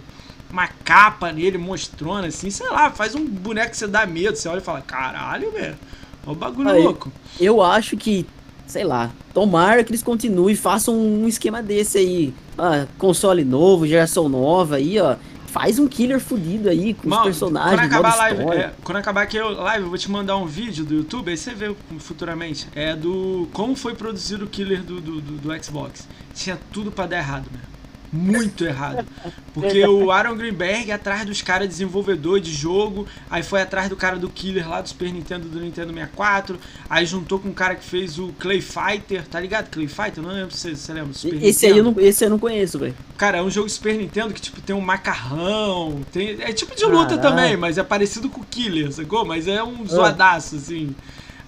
[0.52, 4.36] Uma capa nele, mostrona, assim, sei lá, faz um boneco que você dá medo.
[4.36, 5.78] Você olha e fala, caralho, velho.
[6.26, 6.84] Olha o bagulho Aí.
[6.84, 7.12] louco.
[7.40, 8.26] Eu acho que,
[8.66, 12.34] sei lá, tomara que eles continuem e façam um esquema desse aí.
[12.58, 15.16] Ah, console novo, geração nova aí, ó.
[15.48, 19.22] Faz um killer fudido aí com Mano, os personagens, quando acabar live, é, quando acabar
[19.24, 22.68] aqui a live, eu vou te mandar um vídeo do YouTube, aí você vê futuramente.
[22.76, 26.08] É do como foi produzido o killer do, do, do- do Xbox.
[26.36, 27.62] Tinha tudo pra dar errado, meu.
[28.12, 29.06] Muito errado.
[29.54, 34.17] Porque o Aaron Greenberg atrás dos caras desenvolvedor de jogo, aí foi atrás do cara
[34.17, 37.86] do Killer lá do Super Nintendo do Nintendo 64, aí juntou com o cara que
[37.86, 39.69] fez o Clay Fighter, tá ligado?
[39.69, 40.24] Clay Fighter?
[40.24, 41.13] Não lembro se você lembra.
[41.13, 41.74] Super esse Nintendo.
[41.74, 42.95] aí eu não, esse eu não conheço, velho.
[43.17, 46.86] Cara, é um jogo Super Nintendo que tipo tem um macarrão, tem, é tipo de
[46.86, 47.22] luta Caralho.
[47.22, 49.26] também, mas é parecido com o Killer, sacou?
[49.26, 49.88] Mas é um ah.
[49.88, 50.95] zoadaço, assim.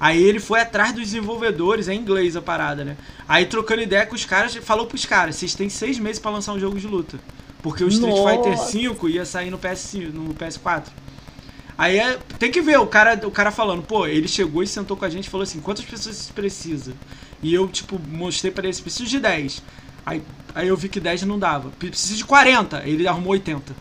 [0.02, 2.98] Aí ele foi atrás dos desenvolvedores, é inglês a parada, né?
[3.28, 6.54] Aí trocando ideia com os caras, falou pros caras: vocês têm seis meses para lançar
[6.54, 7.20] um jogo de luta.
[7.62, 8.58] Porque o Street Nossa.
[8.68, 10.86] Fighter V ia sair no, PS, no PS4.
[11.78, 14.98] Aí é, tem que ver o cara, o cara falando, pô, ele chegou e sentou
[14.98, 16.94] com a gente e falou assim: quantas pessoas você precisa?
[17.44, 19.62] E eu, tipo, mostrei para ele: preciso de 10.
[20.04, 20.24] Aí,
[20.56, 21.70] aí eu vi que 10 não dava.
[21.78, 22.82] Preciso de 40.
[22.88, 23.76] Ele arrumou 80.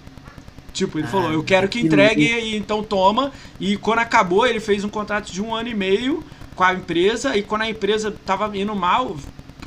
[0.72, 3.32] Tipo, ele ah, falou, eu quero que entregue e então toma.
[3.58, 7.36] E quando acabou, ele fez um contrato de um ano e meio com a empresa.
[7.36, 9.16] E quando a empresa tava indo mal,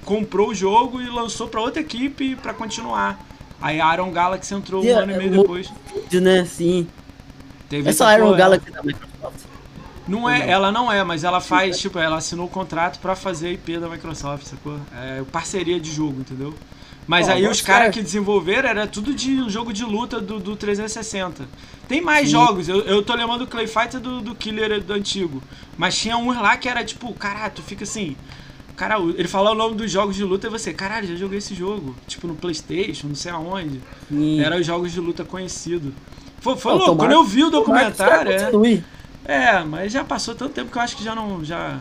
[0.06, 3.20] comprou o jogo e lançou para outra equipe para continuar.
[3.62, 5.72] Aí a Iron Galaxy entrou um ano e meio depois.
[6.12, 6.46] Né?
[6.46, 6.88] Sim.
[7.70, 9.54] Teve essa Iron Galaxy da Microsoft.
[10.08, 13.48] Não é, ela não é, mas ela faz, tipo, ela assinou o contrato para fazer
[13.48, 14.78] a IP da Microsoft, sacou?
[14.94, 16.54] É parceria de jogo, entendeu?
[17.08, 21.48] Mas aí os caras que desenvolveram era tudo de jogo de luta do, do 360.
[21.88, 22.34] Tem mais Sim.
[22.34, 25.44] jogos, eu, eu tô lembrando do Clay Fighter do, do Killer do antigo.
[25.78, 28.16] Mas tinha uns lá que era tipo, caralho, tu fica assim.
[28.76, 31.54] Cara, ele fala o nome dos jogos de luta e você, caralho, já joguei esse
[31.54, 31.96] jogo.
[32.08, 33.82] Tipo no Playstation, não sei aonde.
[34.10, 34.42] Sim.
[34.42, 35.94] Era os jogos de luta conhecido.
[36.39, 38.32] Foi, foi louco, tomara, quando eu vi o documentário.
[38.32, 38.84] É,
[39.26, 41.44] é, mas já passou tanto tempo que eu acho que já não.
[41.46, 41.80] Já,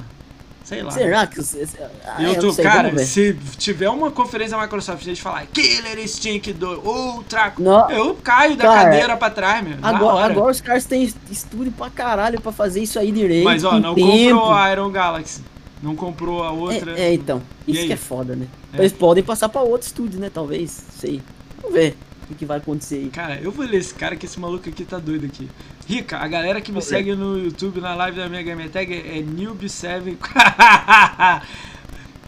[0.64, 0.90] Sei lá.
[0.90, 1.68] Será que você.
[2.06, 6.52] Ah, eu tô, cara, se tiver uma conferência da Microsoft e eles falar Killer Instinct
[6.52, 7.52] 2, Ultra.
[7.58, 7.90] Não.
[7.90, 9.76] Eu caio da cara, cadeira pra trás, meu.
[9.82, 13.44] Agora, agora os caras têm estúdio pra caralho pra fazer isso aí direito.
[13.44, 14.10] Mas ó, não tempo.
[14.10, 15.42] comprou a Iron Galaxy.
[15.82, 16.98] Não comprou a outra.
[16.98, 17.42] É, é então.
[17.66, 18.46] Isso que é foda, né?
[18.72, 18.78] É.
[18.78, 20.30] Eles podem passar pra outro estúdio, né?
[20.32, 20.70] Talvez.
[20.96, 21.20] Sei.
[21.60, 21.96] Vamos ver
[22.32, 23.08] o que vai acontecer aí.
[23.08, 25.48] Cara, eu vou ler esse cara que esse maluco aqui tá doido aqui.
[25.86, 29.22] Rica, a galera que me segue no YouTube, na live da minha Gamer Tag é
[29.22, 30.16] Newb7.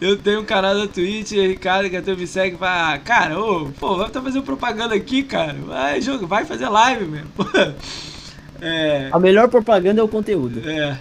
[0.01, 2.99] eu tenho um canal da Twitch, Ricardo, que até me segue pra.
[3.03, 5.53] Cara, ô, pô, vamos tá fazendo propaganda aqui, cara.
[5.53, 7.31] Vai, jogo, vai fazer live mesmo.
[8.61, 9.09] É...
[9.11, 10.67] A melhor propaganda é o conteúdo.
[10.67, 10.97] É.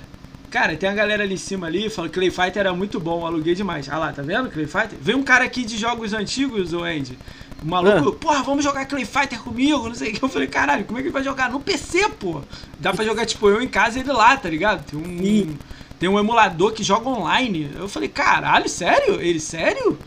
[0.54, 3.26] Cara, tem a galera ali em cima ali, falando que Clay Fighter era muito bom,
[3.26, 3.88] aluguei demais.
[3.88, 4.48] Ah lá, tá vendo?
[4.48, 4.96] Clay Fighter?
[5.00, 7.18] Vem um cara aqui de jogos antigos, o Andy.
[7.62, 8.12] O maluco, ah.
[8.12, 10.22] porra, vamos jogar Clay Fighter comigo, não sei o que.
[10.22, 11.50] Eu falei, caralho, como é que ele vai jogar?
[11.50, 12.42] No PC, pô.
[12.78, 14.84] Dá pra jogar, tipo, eu em casa e ele lá, tá ligado?
[14.84, 15.56] Tem um,
[15.98, 17.70] tem um emulador que joga online.
[17.76, 19.20] Eu falei, caralho, sério?
[19.20, 19.98] Ele, sério?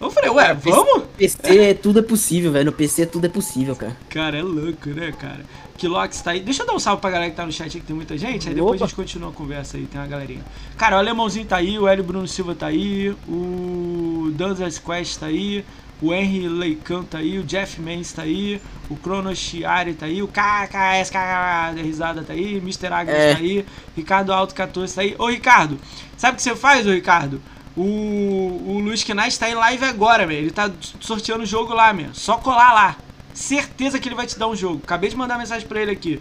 [0.00, 1.04] Eu falei, ué, é, vamos?
[1.16, 1.74] PC, é.
[1.74, 2.66] tudo é possível, velho.
[2.66, 3.96] No PC tudo é possível, cara.
[4.10, 5.44] Cara, é louco, né, cara?
[5.76, 6.40] Kilox tá aí.
[6.40, 8.16] Deixa eu dar um salve pra galera que tá no chat aí, que tem muita
[8.16, 8.48] gente.
[8.48, 8.84] Aí depois Opa.
[8.84, 10.44] a gente continua a conversa aí, tem uma galerinha.
[10.76, 15.26] Cara, o Alemãozinho tá aí, o Hélio Bruno Silva tá aí, o Danzas Quest tá
[15.26, 15.64] aí,
[16.02, 20.22] o Henry Leican tá aí, o Jeff Mendes tá aí, o Cronos Chiari tá aí,
[20.22, 22.86] o KKS KKS risada tá aí, Mr.
[22.92, 23.32] Agnes é.
[23.34, 25.14] tá aí, Ricardo Alto 14 tá aí.
[25.18, 25.78] Ô Ricardo,
[26.16, 27.40] sabe o que você faz, ô Ricardo?
[27.76, 30.40] O, o Luiz Knight tá em live agora, velho.
[30.40, 32.14] Ele tá sorteando o jogo lá, meu.
[32.14, 32.96] Só colar lá.
[33.32, 34.80] Certeza que ele vai te dar um jogo.
[34.84, 36.20] Acabei de mandar mensagem pra ele aqui.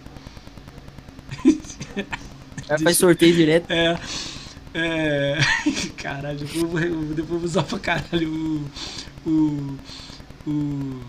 [2.67, 3.69] Já faz sorteio direto.
[3.69, 3.99] É.
[4.73, 5.37] É.
[5.97, 6.85] Caralho, depois
[7.17, 8.71] eu vou usar pra caralho o.
[9.25, 9.77] O.
[10.47, 10.99] O.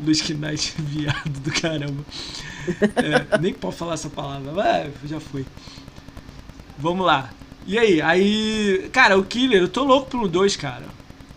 [0.00, 2.04] Luiz Knight viado do caramba.
[2.96, 5.46] É, nem pode falar essa palavra, mas já foi.
[6.78, 7.30] Vamos lá.
[7.66, 8.02] E aí?
[8.02, 8.90] Aí.
[8.92, 10.84] Cara, o Killer, eu tô louco pelo 2, cara.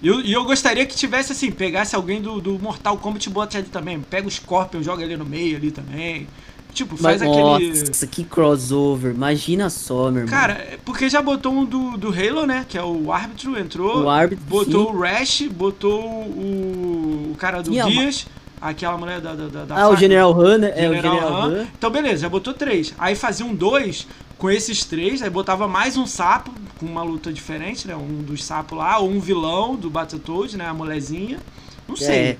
[0.01, 3.57] E eu, eu, gostaria que tivesse assim, pegasse alguém do, do Mortal Kombat e botasse
[3.57, 3.99] ali também.
[3.99, 6.27] Pega o Scorpion, joga ali no meio ali também.
[6.77, 7.69] Tipo, faz Mas, aquele.
[7.87, 9.11] Nossa, que crossover.
[9.11, 10.27] Imagina só, meu irmão.
[10.27, 12.67] Cara, é porque já botou um do, do Halo, né?
[12.69, 14.03] Que é o árbitro, entrou.
[14.03, 14.45] O árbitro.
[14.45, 14.95] Botou sim.
[14.95, 18.27] o Rash, botou o, o cara do Guias.
[18.61, 19.33] Aquela mulher da.
[19.33, 20.67] da, da ah, o General Han, né?
[20.75, 21.47] General é, o General Han.
[21.47, 21.67] Han.
[21.75, 22.93] Então, beleza, já botou três.
[22.99, 24.05] Aí fazia um dois
[24.37, 27.95] com esses três, aí botava mais um sapo, com uma luta diferente, né?
[27.95, 30.67] Um dos sapos lá, ou um vilão do Battletoads, né?
[30.67, 31.39] A molezinha.
[31.87, 32.15] Não sei.
[32.15, 32.37] É.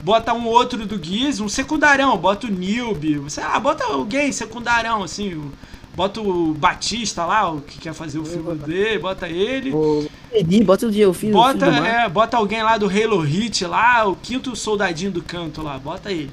[0.00, 5.02] Bota um outro do Giz, um secundarão, bota o Nilby, sei lá, bota alguém secundarão,
[5.02, 5.50] assim,
[5.94, 9.72] bota o Batista lá, o que quer fazer o filme dele, bota ele.
[9.72, 13.64] O Edi, bota o o filho bota, o é, bota alguém lá do Halo Hit
[13.64, 16.30] lá, o quinto soldadinho do canto lá, bota ele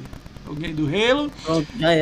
[0.48, 1.32] alguém do Halo.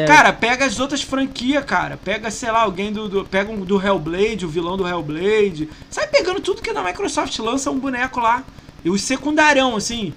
[0.06, 1.97] Cara, pega as outras franquias, cara.
[1.97, 3.26] Pega, sei lá, alguém do, do.
[3.26, 5.69] Pega um do Hellblade, o vilão do Hellblade.
[5.89, 8.43] Sai pegando tudo que na Microsoft lança um boneco lá.
[8.84, 10.13] E os secundarão, assim.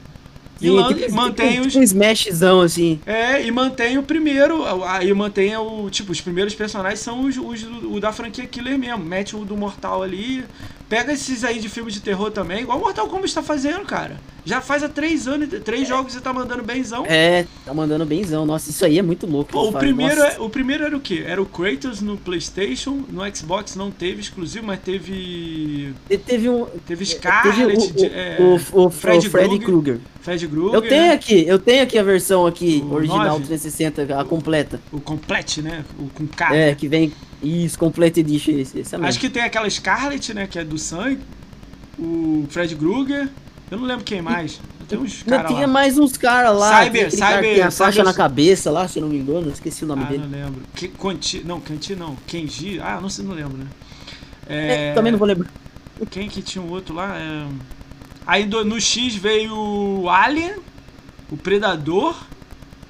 [0.66, 1.72] E tipo, mantém tipo, os.
[1.72, 3.00] Tipo um smashzão, assim.
[3.07, 4.64] É, e mantém o primeiro.
[4.85, 5.88] Aí mantém o.
[5.90, 9.05] Tipo, os primeiros personagens são os, os o da franquia Killer mesmo.
[9.05, 10.44] Mete o do Mortal ali.
[10.94, 14.16] Pega esses aí de filme de terror também, igual Mortal Kombat está fazendo, cara.
[14.44, 17.04] Já faz há três anos, três jogos e tá mandando benzão.
[17.04, 18.46] É, tá mandando benzão.
[18.46, 19.50] Nossa, isso aí é muito louco.
[19.50, 21.24] Pô, o primeiro, é, o primeiro era o quê?
[21.26, 25.94] Era o Kratos no PlayStation, no Xbox não teve exclusivo, mas teve.
[26.09, 26.66] E teve um.
[26.87, 29.98] Teve Scarlet, teve o, é, o, o, Fred, Freddy Krueger.
[30.20, 30.74] Fred Krueger.
[30.74, 33.46] Eu tenho aqui, eu tenho aqui a versão aqui, o original 9.
[33.46, 34.80] 360, a completa.
[34.92, 35.85] O complete, né?
[35.98, 36.54] O com K.
[36.54, 37.12] É, que vem.
[37.44, 38.52] Isso, Complete Edition.
[38.52, 40.46] Esse, esse é Acho que tem aquela Scarlet, né?
[40.46, 41.20] Que é do sangue.
[41.98, 43.28] O Fred Krueger.
[43.70, 44.61] Eu não lembro quem mais.
[44.88, 46.85] Tem uns caras Tinha mais uns caras lá.
[46.85, 47.28] Cyber, Cyber.
[47.28, 49.50] Cara tem a faixa na cabeça lá, se não me engano.
[49.50, 50.22] Esqueci o nome ah, dele.
[50.26, 50.62] não lembro.
[50.74, 52.16] Que, Conti, não, Kanti não.
[52.26, 52.80] Kenji.
[52.80, 53.66] Ah, não sei, não lembro, né?
[54.46, 55.50] É, é, também não vou lembrar.
[56.11, 57.16] Quem que tinha um outro lá?
[57.16, 57.46] É...
[58.26, 60.57] Aí do, no X veio o Alien,
[61.30, 62.16] o Predador.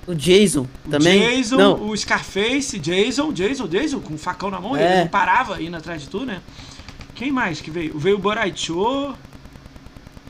[0.06, 1.20] O Jason também.
[1.20, 1.88] Jason, não.
[1.88, 4.84] o Scarface, Jason, Jason, Jason, com um facão na mão, é.
[4.84, 6.40] ele não parava indo atrás de tu, né?
[7.14, 7.98] Quem mais que veio?
[7.98, 9.14] Veio o Boraicho.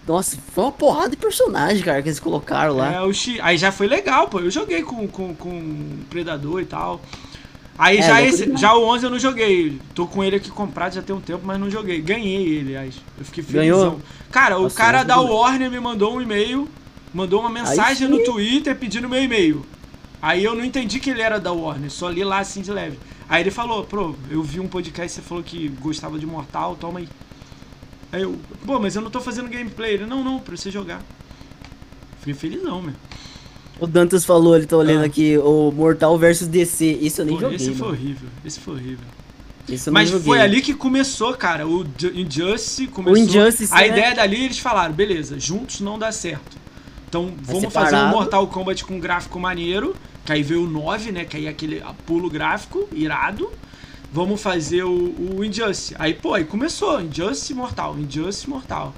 [0.07, 2.93] Nossa, foi uma porrada de personagem, cara, que eles colocaram lá.
[2.93, 3.39] É, o X...
[3.41, 4.39] Aí já foi legal, pô.
[4.39, 7.01] Eu joguei com, com, com Predador e tal.
[7.77, 9.81] Aí é, já, esse, já o 11 eu não joguei.
[9.95, 12.01] Tô com ele aqui comprado já tem um tempo, mas não joguei.
[12.01, 12.97] Ganhei ele, aliás.
[13.19, 13.79] Eu fiquei felizão.
[13.79, 14.01] Ganhou?
[14.31, 16.69] Cara, Nossa, o cara da Warner me mandou um e-mail,
[17.15, 19.65] mandou uma mensagem no Twitter pedindo meu e-mail.
[20.21, 22.99] Aí eu não entendi que ele era da Warner, só li lá assim de leve.
[23.29, 26.99] Aí ele falou, pô, eu vi um podcast, você falou que gostava de Mortal, toma
[26.99, 27.09] aí.
[28.11, 29.95] Aí eu, pô, mas eu não tô fazendo gameplay.
[29.95, 31.03] Ele, não, não, pra você jogar.
[32.19, 32.95] Fiquei felizão, meu.
[33.81, 35.07] O Dantas falou, ele tá olhando ah.
[35.07, 36.87] aqui, o Mortal versus DC.
[37.01, 37.57] Isso eu nem pô, joguei.
[37.57, 39.07] Esse foi horrível, esse foi horrível.
[39.91, 41.67] Mas foi ali que começou, cara.
[41.67, 43.15] O Injustice começou.
[43.15, 43.89] O Injustice, a né?
[43.89, 46.64] ideia dali eles falaram, beleza, juntos não dá certo.
[47.15, 49.95] Então vamos fazer um Mortal Kombat com um gráfico maneiro.
[50.25, 51.25] Que aí veio o 9, né?
[51.25, 53.51] Que aí é aquele pulo gráfico irado
[54.13, 55.93] vamos fazer o, o Injustice.
[55.99, 58.95] Aí, pô, aí começou, Injustice Mortal, Injustice Mortal.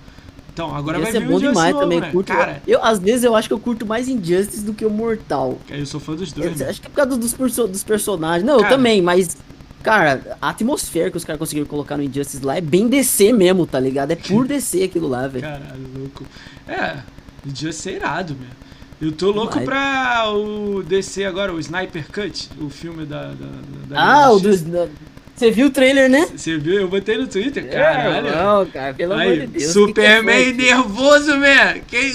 [0.53, 2.11] Então, agora Esse vai vir é bom o demais novo, também, né?
[2.11, 4.91] curto, Cara, eu, às vezes eu acho que eu curto mais Injustice do que o
[4.91, 5.59] Mortal.
[5.71, 6.61] Eu sou fã dos dois.
[6.61, 6.71] Eu, né?
[6.71, 8.45] Acho que é por causa dos, perso dos personagens.
[8.45, 9.39] Não, cara, eu também, mas
[9.83, 13.67] Cara, a atmosfera que os caras conseguiram colocar no Injustice lá é bem DC mesmo,
[13.67, 14.11] tá ligado?
[14.11, 15.45] É por DC aquilo lá, velho.
[15.45, 16.25] Caralho, louco.
[16.67, 16.97] É,
[17.47, 18.57] Injustice é irado, mesmo.
[19.01, 23.27] Eu tô louco pra o DC agora, o Sniper Cut, o filme da.
[23.27, 23.47] da,
[23.89, 24.51] da ah, o do.
[25.37, 26.27] Você viu o trailer, né?
[26.35, 26.81] Você viu?
[26.81, 28.35] Eu botei no Twitter, é, caralho.
[28.35, 29.71] Não, cara, pelo Aí, amor de Deus.
[29.71, 31.75] Superman que que nervoso, man.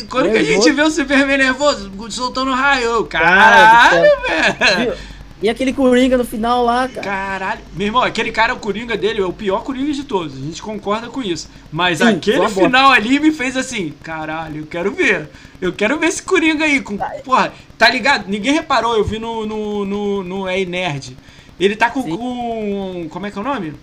[0.10, 0.32] Quando nervoso?
[0.32, 1.92] que a gente vê o Superman nervoso?
[2.10, 3.06] Soltando raio.
[3.06, 4.94] Caralho, velho.
[5.42, 7.02] E aquele Coringa no final lá, cara.
[7.02, 7.62] Caralho.
[7.76, 10.36] Meu irmão, aquele cara, o Coringa dele, é o pior Coringa de todos.
[10.36, 11.50] A gente concorda com isso.
[11.72, 15.30] Mas Sim, aquele final ali me fez assim, caralho, eu quero ver.
[15.60, 16.80] Eu quero ver esse Coringa aí.
[16.80, 18.28] Com, porra, tá ligado?
[18.28, 21.18] Ninguém reparou, eu vi no, no, no, no É Nerd.
[21.60, 23.74] Ele tá com, com, Como é que é o nome?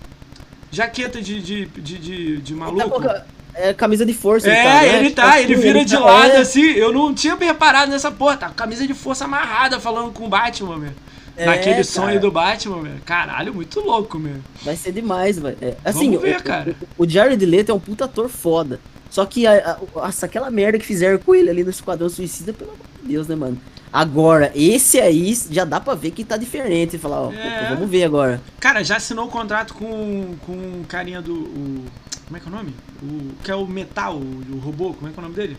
[0.71, 3.03] Jaqueta de, de, de, de, de tá maluco.
[3.03, 4.49] Tá é, camisa de força.
[4.49, 4.99] É, ele tá, né?
[4.99, 6.37] ele, tá, tipo ele assim, vira ele de tá, lado é...
[6.37, 6.63] assim.
[6.63, 8.37] Eu não tinha me reparado nessa porra.
[8.37, 10.95] Tá, camisa de força amarrada falando com o Batman, velho.
[11.39, 13.01] É, Naquele sonho do Batman, velho.
[13.05, 14.39] Caralho, muito louco, meu.
[14.63, 15.57] Vai ser demais, velho.
[15.63, 16.77] É, assim, Vamos ver, o, cara.
[16.99, 18.81] O, o Jared Leto é um puta ator foda.
[19.09, 22.53] Só que a, a, nossa, aquela merda que fizeram com ele ali no Esquadrão Suicida,
[22.53, 23.59] pelo amor de Deus, né, mano?
[23.93, 26.99] Agora, esse aí já dá pra ver que tá diferente.
[26.99, 27.69] Falar, ó, é.
[27.71, 28.43] vamos ver agora.
[28.59, 31.35] Cara, já assinou o contrato com, com o carinha do.
[31.35, 31.85] O,
[32.27, 32.75] como é que é o nome?
[33.01, 35.57] O, que é o Metal, o, o robô, como é que é o nome dele?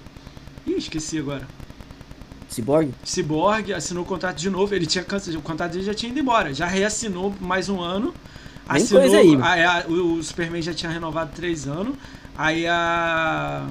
[0.67, 1.47] Ih, esqueci agora.
[2.49, 2.91] Cyborg?
[3.03, 4.73] Cyborg assinou o contrato de novo.
[4.73, 6.53] Ele tinha o contrato dele já tinha ido embora.
[6.53, 8.13] Já reassinou mais um ano.
[8.67, 11.95] Assinou, coisa aí, a, o, Superman já tinha renovado três anos.
[12.37, 13.67] Aí a.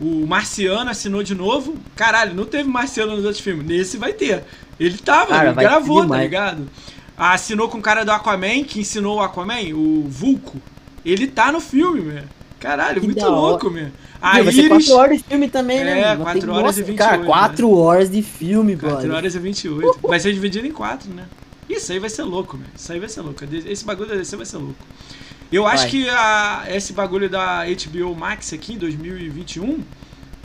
[0.00, 1.76] O Marciano assinou de novo.
[1.94, 3.66] Caralho, não teve Marciano nos outros filmes.
[3.66, 4.44] Nesse vai ter.
[4.78, 6.68] Ele tava, Cara, ele gravou, tá ligado?
[7.16, 10.58] Assinou com o cara do Aquaman, que ensinou o Aquaman, o Vulco.
[11.04, 12.28] Ele tá no filme, velho.
[12.60, 13.90] Caralho, que muito louco, meu.
[14.20, 14.86] A vai Iris...
[14.86, 16.12] 4 horas de filme também, né?
[16.12, 16.98] É, 4 horas e 28.
[16.98, 17.74] Cara, 4 né?
[17.74, 19.86] horas de filme, 4 4 horas e 28.
[19.86, 19.98] Uhul.
[20.02, 21.24] Vai ser dividido em 4, né?
[21.68, 22.66] Isso aí vai ser louco, meu.
[22.76, 23.42] Isso aí vai ser louco.
[23.66, 24.76] Esse bagulho da DC vai ser louco.
[25.50, 25.74] Eu vai.
[25.74, 29.82] acho que a, esse bagulho da HBO Max aqui, em 2021,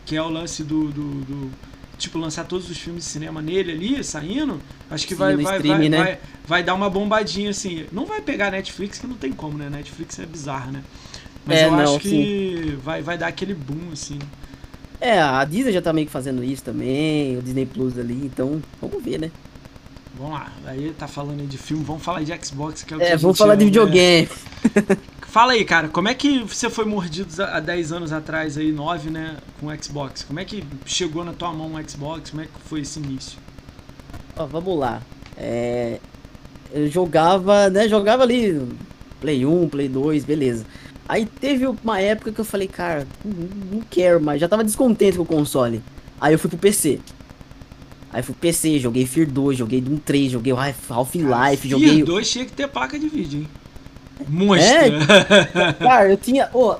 [0.06, 1.52] que é o lance do, do, do
[1.98, 5.56] tipo, lançar todos os filmes de cinema nele ali, saindo, acho que Sim, vai, vai,
[5.56, 5.98] stream, vai, né?
[5.98, 7.86] vai, vai, dar uma bombadinha assim.
[7.92, 9.68] Não vai pegar Netflix, que não tem como, né?
[9.68, 10.82] Netflix é bizarro, né?
[11.46, 14.18] Mas é, eu não, acho que vai, vai dar aquele boom, assim.
[15.00, 18.60] É, a Disney já tá meio que fazendo isso também, o Disney Plus ali, então
[18.80, 19.30] vamos ver, né?
[20.18, 23.02] Vamos lá, aí tá falando aí de filme, vamos falar de Xbox, que é o
[23.02, 23.70] é, que vamos falar de né?
[23.70, 24.28] videogame.
[25.28, 29.10] Fala aí, cara, como é que você foi mordido há 10 anos atrás aí, 9,
[29.10, 30.22] né, com o Xbox?
[30.22, 32.30] Como é que chegou na tua mão o Xbox?
[32.30, 33.38] Como é que foi esse início?
[34.34, 35.02] Ó, vamos lá.
[35.36, 36.00] É,
[36.72, 38.66] eu jogava, né, jogava ali
[39.20, 40.64] Play 1, Play 2, beleza.
[41.08, 44.40] Aí teve uma época que eu falei, cara, não, quero mais.
[44.40, 45.82] Já tava descontente com o console.
[46.20, 47.00] Aí eu fui pro PC.
[48.12, 51.96] Aí fui pro PC, joguei Fear 2, joguei Doom 3, joguei Half-Life, joguei.
[51.96, 53.48] Fear 2 tinha que ter placa de vídeo, hein?
[54.28, 54.66] Monstro.
[54.66, 56.48] É, cara, eu tinha.
[56.52, 56.76] Ô,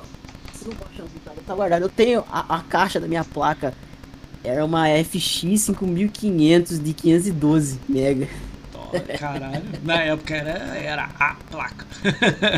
[0.51, 1.07] você não pode achar
[1.47, 1.81] tá guardado.
[1.83, 3.73] Eu tenho a, a caixa da minha placa.
[4.43, 8.27] Era uma FX 5500 de 512 mega.
[9.19, 11.85] Caralho, na época era, era a placa.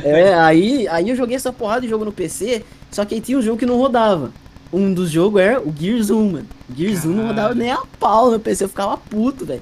[0.04, 3.38] é, aí, aí eu joguei essa porrada de jogo no PC, só que aí tinha
[3.38, 4.32] um jogo que não rodava.
[4.72, 6.48] Um dos jogos era o Gears 1, mano.
[6.76, 7.14] Gears Caralho.
[7.14, 9.62] 1 não rodava nem a pau no PC, eu ficava puto, velho.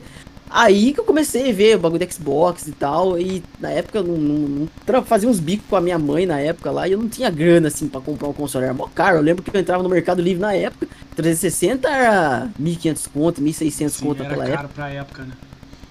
[0.49, 3.19] Aí que eu comecei a ver o bagulho do Xbox e tal.
[3.19, 6.39] E na época eu não, não, não, fazia uns bicos com a minha mãe na
[6.39, 6.87] época lá.
[6.87, 8.65] E eu não tinha grana assim pra comprar um console.
[8.65, 9.17] Era mó caro.
[9.17, 10.87] Eu lembro que eu entrava no Mercado Livre na época.
[11.15, 14.59] 360 era 1.500 conto, 1.600 conto naquela época.
[14.59, 15.31] Era pra época, né?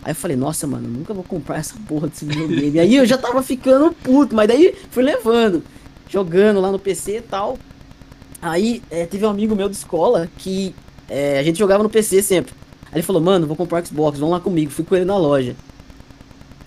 [0.06, 2.78] Aí eu falei, nossa, mano, nunca vou comprar essa porra desse videogame.
[2.78, 5.64] aí eu já tava ficando puto, mas daí fui levando,
[6.08, 7.58] jogando lá no PC e tal.
[8.40, 10.72] Aí é, teve um amigo meu de escola que
[11.08, 12.54] é, a gente jogava no PC sempre.
[12.84, 14.70] Aí ele falou, mano, vou comprar Xbox, vamos lá comigo.
[14.70, 15.56] Fui com ele na loja.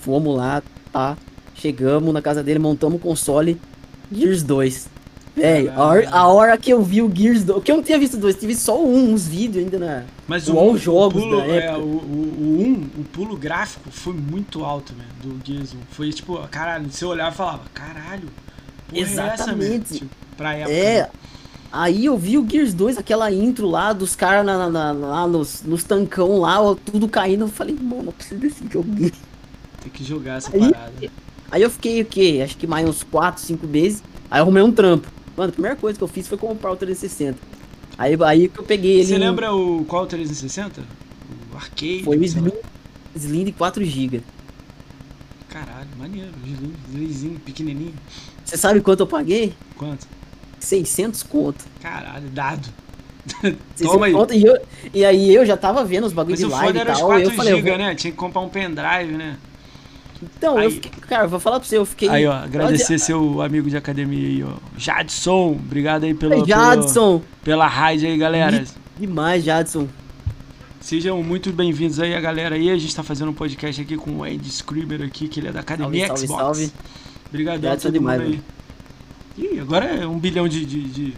[0.02, 1.17] Fomos lá, tá?
[1.56, 3.58] Chegamos na casa dele, montamos o console
[4.12, 4.89] Gears 2.
[5.39, 7.58] Velho, a, hora, a hora que eu vi o Gears 2.
[7.58, 10.04] Porque eu não tinha visto dois, tive só um, uns vídeos ainda na.
[10.28, 14.13] Mas o, um, jogos o pulo, é, o, o, o, um, o pulo gráfico foi
[14.13, 15.06] muito alto, né?
[15.23, 15.78] Do Gears 1.
[15.91, 18.30] Foi tipo, caralho, você olhava e falava, caralho.
[18.93, 19.71] Exatamente.
[19.71, 20.73] É, essa, tipo, pra época.
[20.73, 21.02] É.
[21.02, 21.10] Né?
[21.71, 25.28] Aí eu vi o Gears 2, aquela intro lá dos caras na, na, na, lá
[25.28, 27.43] nos, nos tancão lá, tudo caindo.
[27.43, 28.89] Eu falei, mano, eu preciso desse jogo.
[28.97, 31.12] Tem que jogar essa aí, parada.
[31.52, 32.41] Aí eu fiquei o quê?
[32.43, 34.04] Acho que mais uns 4, 5 meses.
[34.32, 35.08] Aí eu arrumei um trampo.
[35.39, 37.39] Mano, a primeira coisa que eu fiz foi comprar o 360.
[37.97, 39.06] Aí, aí que eu peguei ele.
[39.06, 39.19] Você em...
[39.19, 40.82] lembra o qual 360?
[41.54, 42.04] O arcade?
[42.04, 42.52] Foi o Slim,
[43.15, 44.21] Slim de 4GB.
[45.47, 46.34] Caralho, maneiro.
[46.89, 47.93] Slimzinho, pequenininho.
[48.43, 49.54] Você sabe quanto eu paguei?
[49.78, 50.06] Quanto?
[50.60, 51.63] 600 conto.
[51.82, 52.67] Caralho, dado.
[53.82, 54.12] Toma aí.
[54.12, 54.62] Conto, e, eu,
[54.93, 56.99] e, aí eu já tava vendo os bagulhos de live e tal.
[56.99, 57.80] 4 eu falei, GB, vou...
[57.80, 57.95] né?
[57.95, 59.38] Tinha que comprar um pendrive, né?
[60.21, 62.10] Então, aí, eu fiquei, cara, vou falar pra você, eu fiquei.
[62.10, 63.01] Aí, ó, agradecer Onde...
[63.03, 64.58] seu amigo de academia aí, ó.
[64.77, 66.45] Jadson, obrigado aí pelo.
[66.45, 67.19] Jadson!
[67.19, 68.63] Pelo, pela raid aí, galera.
[68.97, 69.88] Demais, Jadson.
[70.82, 72.69] Sejam muito bem-vindos aí, a galera aí.
[72.69, 75.51] A gente tá fazendo um podcast aqui com o Ed Scriber aqui, que ele é
[75.51, 76.41] da academia salve, Xbox.
[76.41, 76.73] Salve, salve.
[77.29, 78.41] Obrigadão, Jadson demais, aí.
[79.38, 81.13] Ih, agora é um bilhão de, de, de...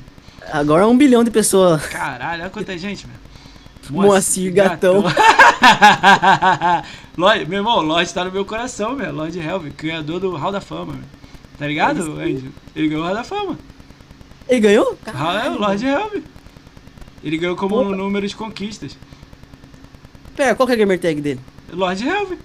[0.51, 1.85] Agora é um bilhão de pessoas.
[1.87, 3.15] Caralho, olha quanta gente, meu.
[3.89, 5.01] Moacir Gatão.
[5.01, 6.83] gatão.
[7.17, 9.13] Lorde, meu irmão, Lorde tá no meu coração, meu.
[9.13, 10.95] Lorde Helve, criador do Hall da Fama.
[11.57, 12.51] Tá ligado, Andy?
[12.75, 13.57] Ele ganhou o Hall da Fama.
[14.47, 14.97] Ele ganhou?
[15.03, 15.85] Caralho, é, o Lorde.
[17.23, 18.97] Ele ganhou como um número de conquistas.
[20.35, 21.39] Pera, qual que é a gamer tag dele?
[21.71, 22.37] Lorde Helve.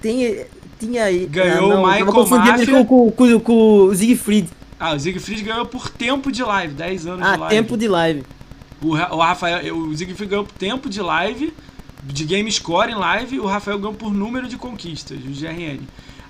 [0.00, 0.44] Tem,
[0.78, 1.26] tinha aí.
[1.26, 2.66] Ganhou ah, não, o Michael Mafia.
[2.66, 4.48] Com, com, com, com o Siegfried.
[4.78, 7.44] Ah, o Siegfried ganhou por tempo de live, 10 anos ah, de live.
[7.44, 8.24] Ah, tempo de live.
[8.82, 11.52] O, o Rafael, o Siegfried ganhou por tempo de live,
[12.04, 15.80] de game score em live, o Rafael ganhou por número de conquistas, o GRN.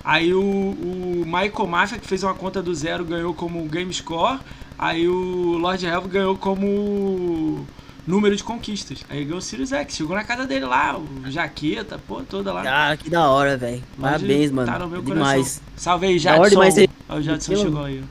[0.03, 4.39] Aí o, o Michael Mafia, que fez uma conta do zero, ganhou como game score.
[4.77, 7.65] Aí o Lord Helv ganhou como
[8.07, 9.03] número de conquistas.
[9.09, 12.91] Aí ganhou o Sirius X, chegou na casa dele lá, o jaqueta, pô, toda lá.
[12.91, 13.83] Ah, que da hora, velho.
[13.99, 14.71] Parabéns, mano.
[14.71, 15.35] Tá no meu Demais.
[15.35, 15.63] coração.
[15.75, 16.49] Salve aí, Jadson.
[16.49, 16.75] Demais,
[17.09, 18.03] o Jadson chegou aí.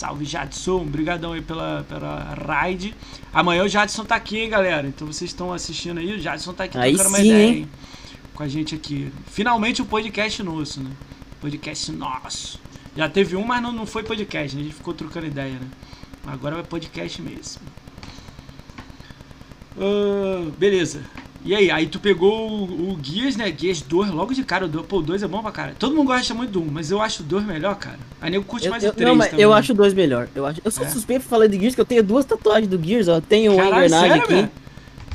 [0.00, 0.80] Salve, Jadson.
[0.80, 2.94] Obrigadão aí pela, pela raid.
[3.34, 4.88] Amanhã o Jadson tá aqui, hein, galera.
[4.88, 7.68] Então vocês estão assistindo aí, o Jadson tá aqui aí trocando sim, uma ideia, hein?
[8.34, 9.12] Com a gente aqui.
[9.26, 10.90] Finalmente o um podcast nosso, né?
[11.38, 12.58] Podcast nosso.
[12.96, 14.62] Já teve um, mas não, não foi podcast, né?
[14.62, 15.68] A gente ficou trocando ideia, né?
[16.26, 17.60] Agora é podcast mesmo.
[19.76, 21.04] Uh, beleza.
[21.44, 23.52] E aí, aí tu pegou o, o Gears, né?
[23.56, 24.66] Gears 2 logo de cara.
[24.66, 25.74] O, pô, o 2 é bom pra cara.
[25.78, 27.98] Todo mundo gosta muito do 1, mas eu acho o 2 melhor, cara.
[28.20, 29.44] Aí eu curte eu, mais eu, o 3 Não, mas também.
[29.44, 30.28] eu acho o 2 melhor.
[30.34, 30.88] Eu, acho, eu sou é.
[30.88, 33.20] suspeito pra falar de Gears, que eu tenho duas tatuagens do Gears, ó.
[33.20, 34.32] Tenho uma engrenagem aqui.
[34.34, 34.50] Véio?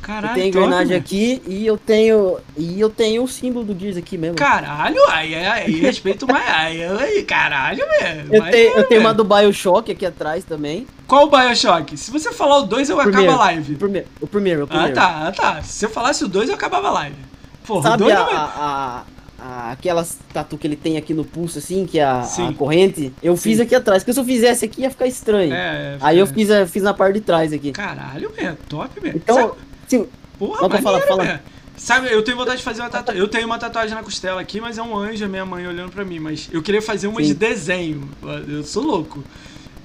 [0.01, 2.37] Caralho, eu tenho engrenagem aqui e eu tenho.
[2.55, 4.35] E eu tenho o símbolo do Gears aqui mesmo.
[4.35, 6.47] Caralho, aí, aí, respeito mais.
[6.47, 8.35] Aí, aí, caralho, velho.
[8.35, 10.85] Eu, tenho, eu tenho uma do Bioshock aqui atrás também.
[11.07, 11.97] Qual o Bioshock?
[11.97, 13.73] Se você falar o 2, eu primeiro, acabo a live.
[13.73, 14.99] O primeiro, o primeiro, o primeiro.
[14.99, 15.61] Ah, tá, ah, tá.
[15.63, 17.17] Se eu falasse o 2, eu acabava a live.
[17.65, 18.35] Porra, Sabe o 2 a, não é...
[18.35, 19.03] a,
[19.39, 23.11] a, aquelas tatu que ele tem aqui no pulso, assim, que é a, a corrente?
[23.21, 23.43] Eu Sim.
[23.43, 25.53] fiz aqui atrás, porque se eu fizesse aqui ia ficar estranho.
[25.53, 27.71] É, é Aí eu fiz, fiz na parte de trás aqui.
[27.71, 29.17] Caralho, velho, top, velho.
[29.17, 29.55] Então,
[29.87, 30.07] sim,
[30.37, 31.41] Porra, maneiro, fala, fala.
[31.77, 33.21] Sabe, eu tenho vontade de fazer uma tatuagem.
[33.21, 35.91] Eu tenho uma tatuagem na costela aqui, mas é um anjo, a minha mãe olhando
[35.91, 36.19] pra mim.
[36.19, 37.27] Mas eu queria fazer uma Sim.
[37.27, 38.09] de desenho.
[38.47, 39.23] Eu sou louco.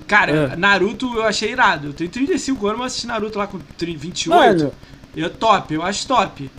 [0.06, 0.56] Cara, é.
[0.56, 1.88] Naruto eu achei irado.
[1.88, 4.28] Eu tenho 35 anos, mas assisti Naruto lá com 28.
[4.28, 4.72] Mano.
[5.16, 6.50] Eu top, eu acho top.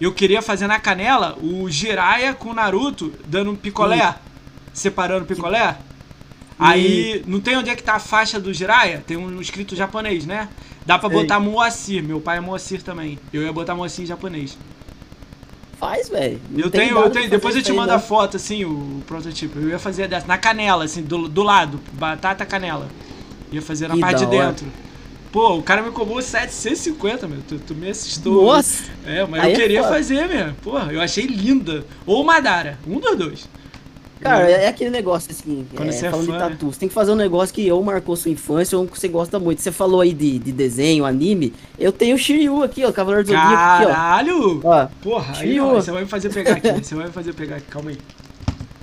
[0.00, 4.12] Eu queria fazer na canela o Jiraiya com o Naruto dando um picolé.
[4.12, 4.18] Sim.
[4.74, 5.76] Separando o picolé.
[6.58, 9.02] Aí, não tem onde é que tá a faixa do Jiraiya?
[9.06, 10.48] Tem um escrito japonês, né?
[10.88, 12.02] Dá pra botar Moacir.
[12.02, 13.18] Meu pai é Moacir também.
[13.30, 14.56] Eu ia botar Moacir em japonês.
[15.78, 16.40] Faz, velho.
[16.56, 17.28] Eu tenho, eu tenho.
[17.28, 19.58] Depois eu te mando a foto, assim, o prototipo.
[19.58, 21.78] Eu ia fazer dessa, na canela, assim, do, do lado.
[21.92, 22.88] Batata canela.
[23.52, 24.46] Ia fazer na Que parte de hora.
[24.46, 24.66] dentro.
[25.30, 27.40] Pô, o cara me cobrou 750, meu.
[27.46, 28.46] Tu, tu me assustou.
[28.46, 28.84] Nossa!
[29.04, 29.94] É, mas Aí eu é queria foda.
[29.94, 30.54] fazer, meu.
[30.62, 31.84] Porra, eu achei linda.
[32.06, 32.78] Ou Madara.
[32.86, 33.48] Um dos dois.
[34.20, 36.48] Cara, é aquele negócio assim, Quando é, você é falando fã, de né?
[36.50, 39.08] tatu, você tem que fazer um negócio que ou marcou sua infância ou que você
[39.08, 39.62] gosta muito.
[39.62, 43.28] Você falou aí de, de desenho, anime, eu tenho o Shiryu aqui, ó, Cavaleiro do
[43.32, 44.60] Zodíaco aqui, Caralho!
[44.64, 44.82] ó.
[44.82, 44.88] ó.
[45.02, 46.70] Porra, aí não, você vai me fazer pegar aqui.
[46.84, 47.98] Você vai me fazer pegar aqui, calma aí.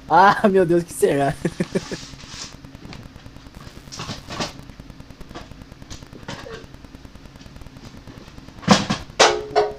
[0.08, 1.34] Ah, meu Deus, que será?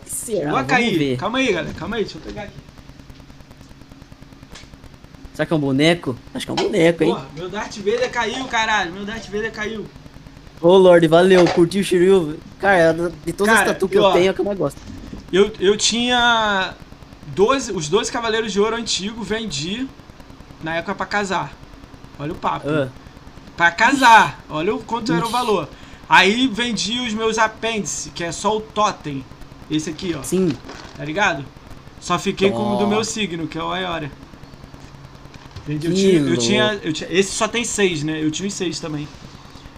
[0.04, 0.52] Que será?
[0.52, 1.16] Vai cair.
[1.16, 1.74] Calma aí, galera.
[1.74, 2.65] Calma aí, deixa eu pegar aqui.
[5.36, 6.16] Será que é um boneco?
[6.34, 7.10] Acho que é um boneco, hein?
[7.10, 8.90] Porra, meu Darth Vader caiu, caralho.
[8.94, 9.84] Meu Darth Vader caiu.
[10.62, 12.38] Ô, Lorde, valeu, curtiu o Shiryu.
[12.58, 14.56] Cara, de todas Cara, as tatu que ó, eu tenho, é o que eu mais
[14.58, 14.80] gosto.
[15.30, 16.72] Eu, eu tinha
[17.26, 19.86] 12, os 12 Cavaleiros de Ouro antigo, vendi
[20.64, 21.52] na época pra casar.
[22.18, 22.66] Olha o papo.
[22.70, 22.88] Ah,
[23.58, 24.42] Pra casar.
[24.48, 25.32] Olha o quanto era o Ixi.
[25.32, 25.68] valor.
[26.08, 29.22] Aí vendi os meus apêndices, que é só o totem.
[29.70, 30.22] Esse aqui, ó.
[30.22, 30.56] sim.
[30.96, 31.44] Tá ligado?
[32.00, 34.10] Só fiquei com o do meu signo, que é o Ayora.
[35.68, 38.22] Eu, tinha, eu, tinha, eu tinha- Esse só tem seis, né?
[38.22, 39.06] Eu tinha os seis também.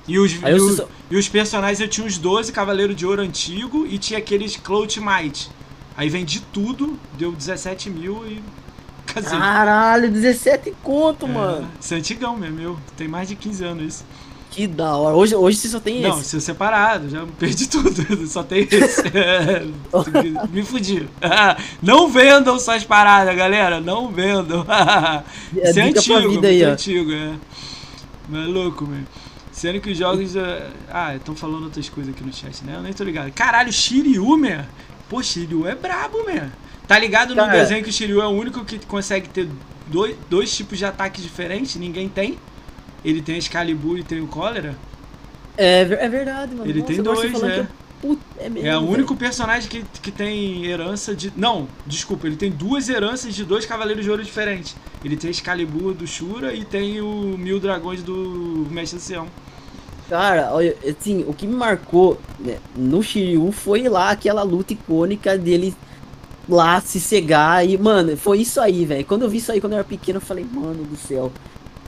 [0.06, 3.04] E os, e, você o- só- e os personagens eu tinha os 12 Cavaleiro de
[3.06, 5.50] Ouro antigo e tinha aqueles Clout Might.
[5.96, 8.42] Aí vendi tudo, deu 17 mil e
[9.06, 9.38] casei.
[9.38, 11.70] Caralho, 17 conto, É, mano.
[11.80, 12.78] Isso é antigão mesmo, meu.
[12.96, 14.04] Tem mais de 15 anos isso.
[14.58, 15.14] Que da hora.
[15.14, 16.30] Hoje, hoje você só tem Não, esse.
[16.30, 18.26] se eu separado, já perdi tudo.
[18.26, 19.02] Só tem esse.
[19.16, 19.64] É,
[20.50, 21.08] Me fudi.
[21.80, 23.80] Não vendam suas paradas, galera.
[23.80, 24.66] Não vendam.
[25.56, 26.70] É Isso é antigo, vida aí, ó.
[26.70, 27.34] antigo, é.
[28.28, 29.02] Maluco, meu.
[29.52, 30.34] Sendo que os jogos.
[30.34, 32.74] é, Ah, estão falando outras coisas aqui no chat, né?
[32.74, 33.30] Eu nem tô ligado.
[33.30, 34.62] Caralho, Shiryu, meu.
[35.08, 36.46] Pô, Shiryu é brabo, meu.
[36.88, 37.52] Tá ligado no Cara.
[37.60, 39.48] desenho que o Shiryu é o único que consegue ter
[39.86, 41.76] dois, dois tipos de ataques diferentes?
[41.76, 42.36] Ninguém tem.
[43.04, 44.76] Ele tem a Excalibur e tem o Cólera.
[45.56, 46.68] É, é verdade, mano.
[46.68, 47.66] Ele Nossa, tem dois, falando é.
[48.00, 48.68] Puta, é mesmo.
[48.68, 48.92] É o velho.
[48.92, 51.32] único personagem que, que tem herança de.
[51.36, 54.76] Não, desculpa, ele tem duas heranças de dois Cavaleiros de Ouro diferentes.
[55.04, 59.26] Ele tem Excalibur do Shura e tem o Mil Dragões do Mestre Ancião.
[60.08, 65.36] Cara, olha, assim, o que me marcou né, no Shiryu foi lá aquela luta icônica
[65.36, 65.74] dele
[66.48, 69.04] lá se cegar e, mano, foi isso aí, velho.
[69.04, 71.30] Quando eu vi isso aí quando eu era pequeno, eu falei, mano do céu.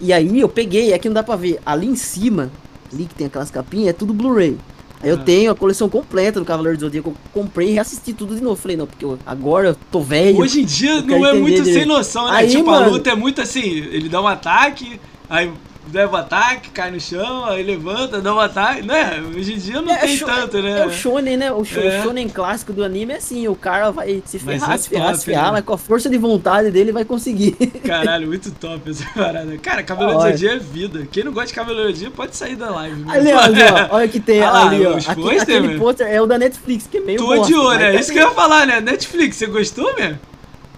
[0.01, 2.51] E aí eu peguei, aqui não dá pra ver, ali em cima,
[2.93, 4.57] ali que tem aquelas capinhas, é tudo Blu-ray.
[5.03, 5.19] Aí eu Ah.
[5.25, 8.57] tenho a coleção completa do Cavaleiro do Zodíaco, eu comprei e reassisti tudo de novo.
[8.57, 10.39] Falei, não, porque eu- agora eu tô velho.
[10.39, 11.89] Hoje em dia não é muito sem direito.
[11.89, 12.37] noção, né?
[12.37, 15.51] Aí, tipo, a mano- luta é muito assim: ele dá um ataque, aí
[15.93, 18.83] leva o ataque, cai no chão, aí levanta, dá um ataque.
[18.83, 19.23] Né?
[19.37, 20.81] Hoje em dia não É, tem tanto, né?
[20.81, 21.53] É o shonen, né?
[21.53, 22.03] O, É.
[22.03, 25.07] shonen clássico do anime é assim, o cara vai se Mas ferrar, é se ferrar,
[25.09, 25.51] top, se ferrar, né?
[25.53, 27.53] mas com a força de vontade dele vai conseguir.
[27.85, 29.57] Caralho, muito top essa parada.
[29.59, 31.07] Cara, Cavaleiro do é vida.
[31.11, 33.01] Quem não gosta de Cavaleiro do pode sair da live.
[33.03, 33.13] né?
[33.13, 34.97] Ali, ó, ali, ó, olha que tem lá, ali, ó.
[34.97, 37.93] Aqui- aquele pôster é o da Netflix, que é meio Tu bosta, odiou, mas né?
[37.93, 38.81] tá Isso que eu ia falar, né?
[38.81, 40.19] Netflix, você gostou, mesmo?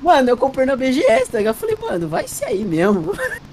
[0.02, 1.40] Mano, eu comprei na BGS, tá?
[1.40, 3.12] Eu falei, mano, vai ser aí mesmo.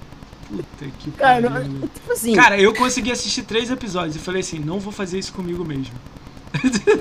[0.49, 1.89] Puta que Cara, pariu.
[1.93, 5.31] tipo assim, Cara, eu consegui assistir três episódios e falei assim, não vou fazer isso
[5.31, 5.93] comigo mesmo.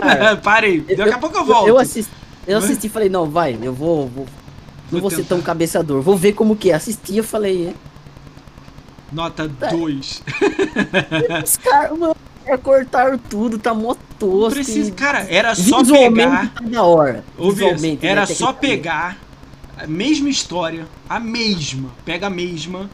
[0.01, 0.81] Cara, Parei.
[0.81, 1.67] Daqui a pouco eu volto.
[1.69, 2.13] Eu assisti,
[2.47, 4.07] eu assisti e falei, não, vai, eu vou.
[4.09, 4.27] vou-
[4.91, 6.75] não Vou vou ser tão cabeçador, vou ver como que é.
[6.75, 7.75] Assisti e falei,
[9.13, 10.23] Nota 2.
[11.31, 14.51] é, os caras, mano, é, cortaram tudo, tá mó tosco.
[14.55, 16.53] Precisa, cara, era só pegar.
[16.55, 17.25] tá da hora.
[17.39, 18.61] Visualmente, né, era só tecnicamente.
[18.83, 19.19] pegar
[19.79, 22.91] a mesma história, a mesma, pega a mesma,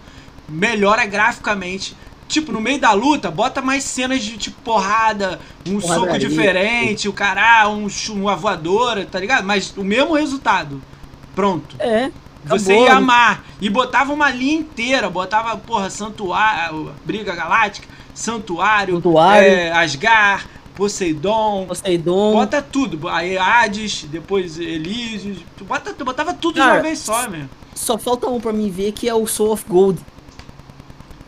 [0.49, 1.97] melhora graficamente.
[2.27, 5.39] Tipo, no meio da luta, bota mais cenas de tipo porrada,
[5.69, 6.27] um soco Porradaria.
[6.29, 9.45] diferente, o cara, um, chu- uma voadora, tá ligado?
[9.45, 10.83] Mas o mesmo resultado.
[11.35, 11.77] Pronto.
[11.79, 12.11] É.
[12.47, 12.87] Você acabou.
[12.89, 13.45] ia amar.
[13.61, 15.09] E botava uma linha inteira.
[15.11, 19.47] Botava, porra, Santuário, Briga Galáctica, Santuário, Santuário.
[19.49, 21.67] é, Asgar, Poseidon.
[21.69, 22.33] Poseidon.
[22.33, 23.07] Bota tudo.
[23.09, 25.39] Aí Hades, depois Elísios.
[25.57, 27.45] Tu bota, tu botava tudo de Cara, uma vez só, meu.
[27.75, 30.01] Só falta um pra mim ver que é o Soul of Gold.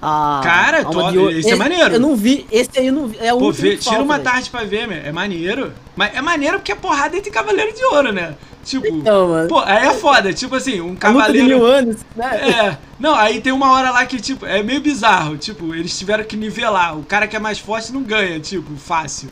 [0.01, 1.33] Ah, Cara, Alma top, de Ouro.
[1.39, 1.95] esse é maneiro.
[1.95, 3.17] Eu não vi, esse aí eu não vi.
[3.19, 4.99] É o Pô, vê, tira falta, uma tarde pra ver, meu.
[4.99, 5.73] É maneiro.
[5.97, 8.35] Mas é maneiro porque é porrada entre Cavaleiro de Ouro, né?
[8.65, 8.87] Tipo.
[8.89, 9.49] Então, mano.
[9.49, 10.33] Pô, aí é foda.
[10.35, 11.47] Tipo assim, um A de cavaleiro.
[11.47, 12.51] mil anos, né?
[12.51, 15.39] É, não, aí tem uma hora lá que, tipo, é meio bizarro.
[15.39, 16.99] Tipo, eles tiveram que nivelar.
[16.99, 19.31] O cara que é mais forte não ganha, tipo, fácil.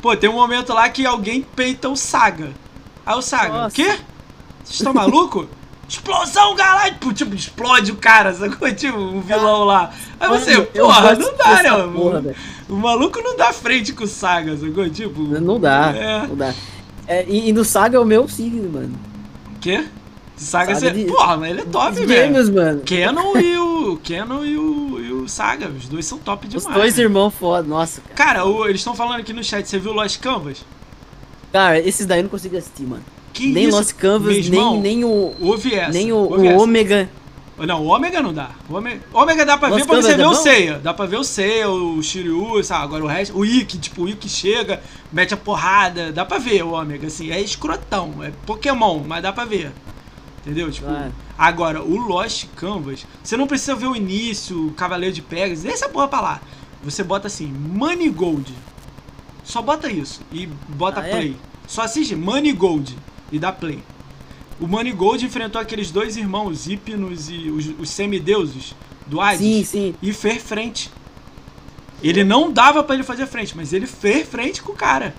[0.00, 2.50] Pô, tem um momento lá que alguém peita o Saga.
[3.04, 3.68] Aí o Saga, Nossa.
[3.68, 3.88] o quê?
[4.62, 5.48] Vocês estão maluco?
[5.88, 8.72] explosão galáctica, tipo, explode o cara, sacou?
[8.74, 9.92] Tipo, um vilão lá.
[10.18, 11.70] Aí você, porra, não dá, né?
[11.94, 12.36] porra, velho.
[12.68, 14.88] o maluco não dá frente com o Saga, sacou?
[14.90, 15.22] Tipo.
[15.22, 16.26] Não dá, É.
[16.26, 16.52] não dá.
[17.06, 18.98] É, e, e no Saga é o meu signo, mano.
[19.60, 19.84] Quê?
[20.36, 21.04] Saga, Saga você.
[21.04, 22.08] de- Porra, mas ele é top, Os velho.
[22.08, 22.82] gêmeos, mano.
[22.84, 24.00] Canon e o.
[24.06, 25.68] Canon e o, e o Saga.
[25.68, 26.76] Os dois são top Os demais.
[26.78, 27.02] dois né?
[27.04, 28.14] irmãos foda, nossa, cara.
[28.40, 30.64] Cara, o- eles estão falando aqui no chat, você viu Lost Canvas?
[31.52, 33.04] Cara, esses daí eu não consigo assistir, mano.
[33.36, 33.76] Que nem isso?
[33.76, 35.34] Lost Canvas, nem, nem o.
[35.40, 35.92] Ouve essa.
[35.92, 36.58] Nem o, o.
[36.58, 37.08] Ômega.
[37.58, 38.50] Não, o Ômega não dá.
[38.68, 40.42] O Ômega, Ômega dá pra Lost ver pra você Canvas ver é o?
[40.42, 40.78] Seiya.
[40.78, 42.84] Dá pra ver o Seiya, o Shiryu, sabe?
[42.84, 43.36] Agora o resto.
[43.38, 44.82] O Ikki, tipo, o Ikki chega,
[45.12, 46.12] mete a porrada.
[46.12, 47.30] Dá pra ver o Ômega, assim.
[47.30, 48.22] É escrotão.
[48.22, 49.70] É Pokémon, mas dá pra ver.
[50.40, 50.70] Entendeu?
[50.70, 50.86] Tipo.
[50.88, 51.12] Claro.
[51.36, 55.88] Agora, o Lost Canvas, você não precisa ver o início, o Cavaleiro de deixa essa
[55.88, 56.40] porra pra lá.
[56.82, 58.54] Você bota assim, Money Gold.
[59.44, 61.10] Só bota isso e bota Ah, é?
[61.10, 61.36] play.
[61.66, 62.96] Só assiste Money Gold
[63.32, 63.80] e dá play.
[64.60, 68.74] O Money Gold enfrentou aqueles dois irmãos, Hipnos e os, os semideuses
[69.06, 69.94] do Hades Sim, sim.
[70.02, 70.90] e fez frente.
[72.02, 75.14] Ele não dava pra ele fazer frente, mas ele fez frente com o cara.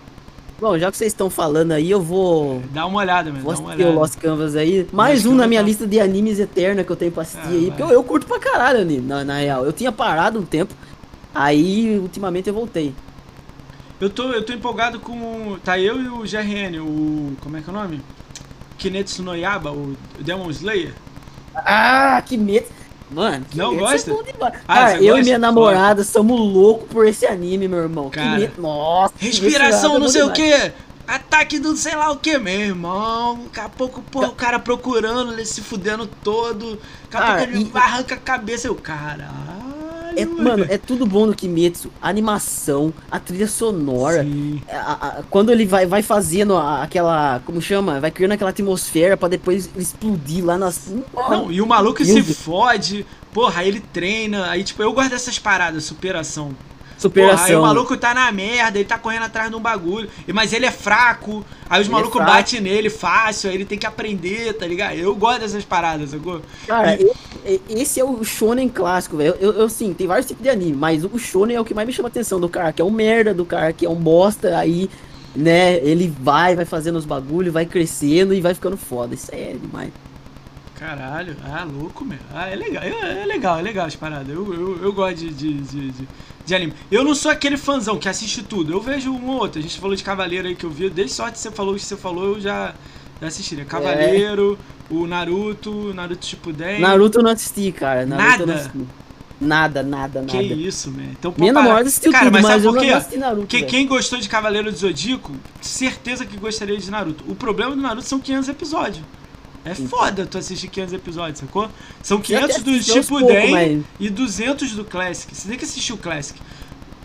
[0.60, 2.64] Bom, já que vocês estão falando aí, eu vou.
[2.74, 3.44] Dá uma olhada, meu.
[3.44, 3.92] Vou assistir o olhada.
[3.94, 4.88] Lost Canvas aí.
[4.92, 7.46] Mais Lost um na minha tá- lista de animes eterna que eu tenho pra assistir
[7.46, 7.60] Ah, aí.
[7.60, 7.68] vai.
[7.70, 9.64] Porque eu, eu curto pra caralho anime, na, na real.
[9.66, 10.74] Eu tinha parado um tempo.
[11.34, 12.92] Aí, ultimamente, eu voltei.
[14.00, 15.58] Eu tô, eu tô empolgado com.
[15.64, 17.36] Tá eu e o GRN, o.
[17.42, 18.02] Como é que é o nome?
[18.78, 20.94] Kinetsu no Yaba, o Demon Slayer.
[21.56, 22.68] Ah, que medo.
[23.10, 24.12] Mano, que Não medo, gosta?
[24.12, 24.54] é bom demais.
[24.68, 25.20] Ah, Cara, eu gosta?
[25.22, 28.10] e minha namorada somos loucos por esse anime, meu irmão.
[28.10, 28.34] Cara.
[28.34, 28.62] que medo.
[28.62, 29.14] Nossa.
[29.18, 30.64] Respiração, medo, não é sei bom o demais.
[30.64, 30.72] que.
[31.08, 33.46] Ataque do sei lá o que, meu irmão.
[33.46, 36.78] Daqui a pouco, pô, o cara procurando, ele se fudendo todo.
[37.10, 38.68] Daqui a pouco ele e- arranca a cabeça.
[38.68, 39.24] Eu, caralho.
[40.22, 41.92] É, mano, é tudo bom no Kimetsu.
[42.02, 44.24] A animação, a trilha sonora.
[44.24, 44.62] Sim.
[44.72, 47.42] a- a- quando ele vai, vai fazendo a- aquela.
[47.46, 48.00] Como chama?
[48.00, 50.92] Vai criando aquela atmosfera pra depois explodir lá nas.
[51.30, 52.38] Não, e o maluco Meu se Deus.
[52.40, 53.06] fode.
[53.34, 54.50] Porra, aí ele treina.
[54.50, 56.52] Aí, tipo, eu gosto dessas paradas, superação.
[56.98, 57.38] Superação.
[57.38, 60.10] Porra, aí o maluco tá na merda, ele tá correndo atrás de um bagulho.
[60.28, 61.46] e- Mas ele é fraco.
[61.70, 62.32] Aí os Ele é malucos fraco.
[62.32, 64.96] batem nele fácil, aí ele tem que aprender, tá ligado?
[64.96, 66.42] Eu gosto dessas paradas, sacou?
[66.66, 66.96] Cara,
[67.46, 69.36] E- esse é o shonen clássico, velho.
[69.40, 71.88] Eu, eu, sim, tem vários tipos de anime, mas o shonen é o que mais
[71.88, 73.96] me chama a atenção do cara que é um merda, do cara que é um
[73.96, 74.90] bosta, aí,
[75.36, 79.14] né, ele vai, vai fazendo os bagulhos, vai crescendo e vai ficando foda.
[79.14, 79.92] Isso aí é demais.
[80.76, 82.20] Caralho, ah, louco, meu.
[82.34, 84.30] Ah, é legal, é, é legal, é legal as paradas.
[84.30, 86.08] Eu, eu, eu gosto de, de, de, de-
[86.48, 86.74] de anime.
[86.90, 88.72] Eu não sou aquele fãzão que assiste tudo.
[88.72, 89.60] Eu vejo um ou outro.
[89.60, 90.90] A gente falou de Cavaleiro aí que eu vi.
[90.90, 92.74] Desde sorte que você falou o que você falou, eu já,
[93.22, 93.66] já assisti, né?
[93.66, 94.58] Cavaleiro,
[94.90, 96.80] o Naruto, Naruto Shippuden.
[96.80, 98.06] Naruto eu não assisti, cara.
[98.06, 98.54] Naruto Nada?
[98.60, 98.88] assisti.
[99.40, 100.32] Nada, nada, nada.
[100.32, 101.04] Que isso, man.
[101.12, 102.80] Então, pô, Minha namorada assistiu Cara, tudo, mas, sabe por
[103.46, 103.58] quê?
[103.58, 103.68] velho.
[103.68, 105.32] quem gostou de Cavaleiro do Zodíaco,
[105.62, 107.24] certeza que gostaria de Naruto.
[107.28, 109.06] O problema do Naruto são 500 episódios.
[109.72, 111.70] É foda tu assistir 500 episódios, sacou?
[112.04, 115.36] São Você até 500 do aos Shippuden e 200 do Classic.
[115.36, 116.40] Você tem que assistir o Classic.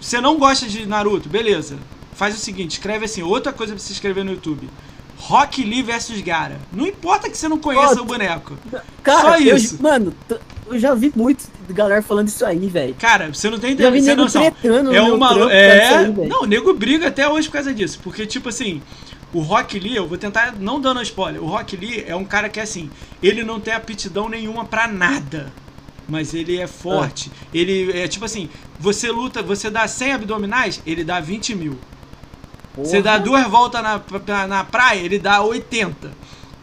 [0.01, 1.77] Você não gosta de Naruto, beleza.
[2.15, 4.69] Faz o seguinte, escreve assim, outra coisa pra você escrever no YouTube.
[5.19, 6.59] Rock Lee versus Gara.
[6.73, 8.57] Não importa que você não conheça Ó, o boneco.
[9.05, 9.81] Cara, Só eu- isso.
[9.81, 10.37] mano, t-
[10.67, 12.95] eu já vi muito galera falando isso aí, velho.
[12.99, 14.43] Cara, você não tem vi você noção.
[14.51, 18.01] tretando no É uma é, aí, não, o nego briga até hoje por causa disso,
[18.03, 18.83] porque tipo assim,
[19.33, 21.43] o Rock Lee, eu vou tentar não dando spoiler.
[21.43, 22.91] O Rock Lee é um cara que assim,
[23.23, 25.53] ele não tem aptidão nenhuma pra nada.
[26.09, 27.31] Mas ele é forte.
[27.33, 27.47] Ah.
[27.55, 31.79] Ele é tipo assim: você luta, você dá 100 abdominais, ele dá 20 mil.
[32.77, 33.03] Você Porra.
[33.03, 36.13] dá duas voltas na, na, na praia, ele dá 80.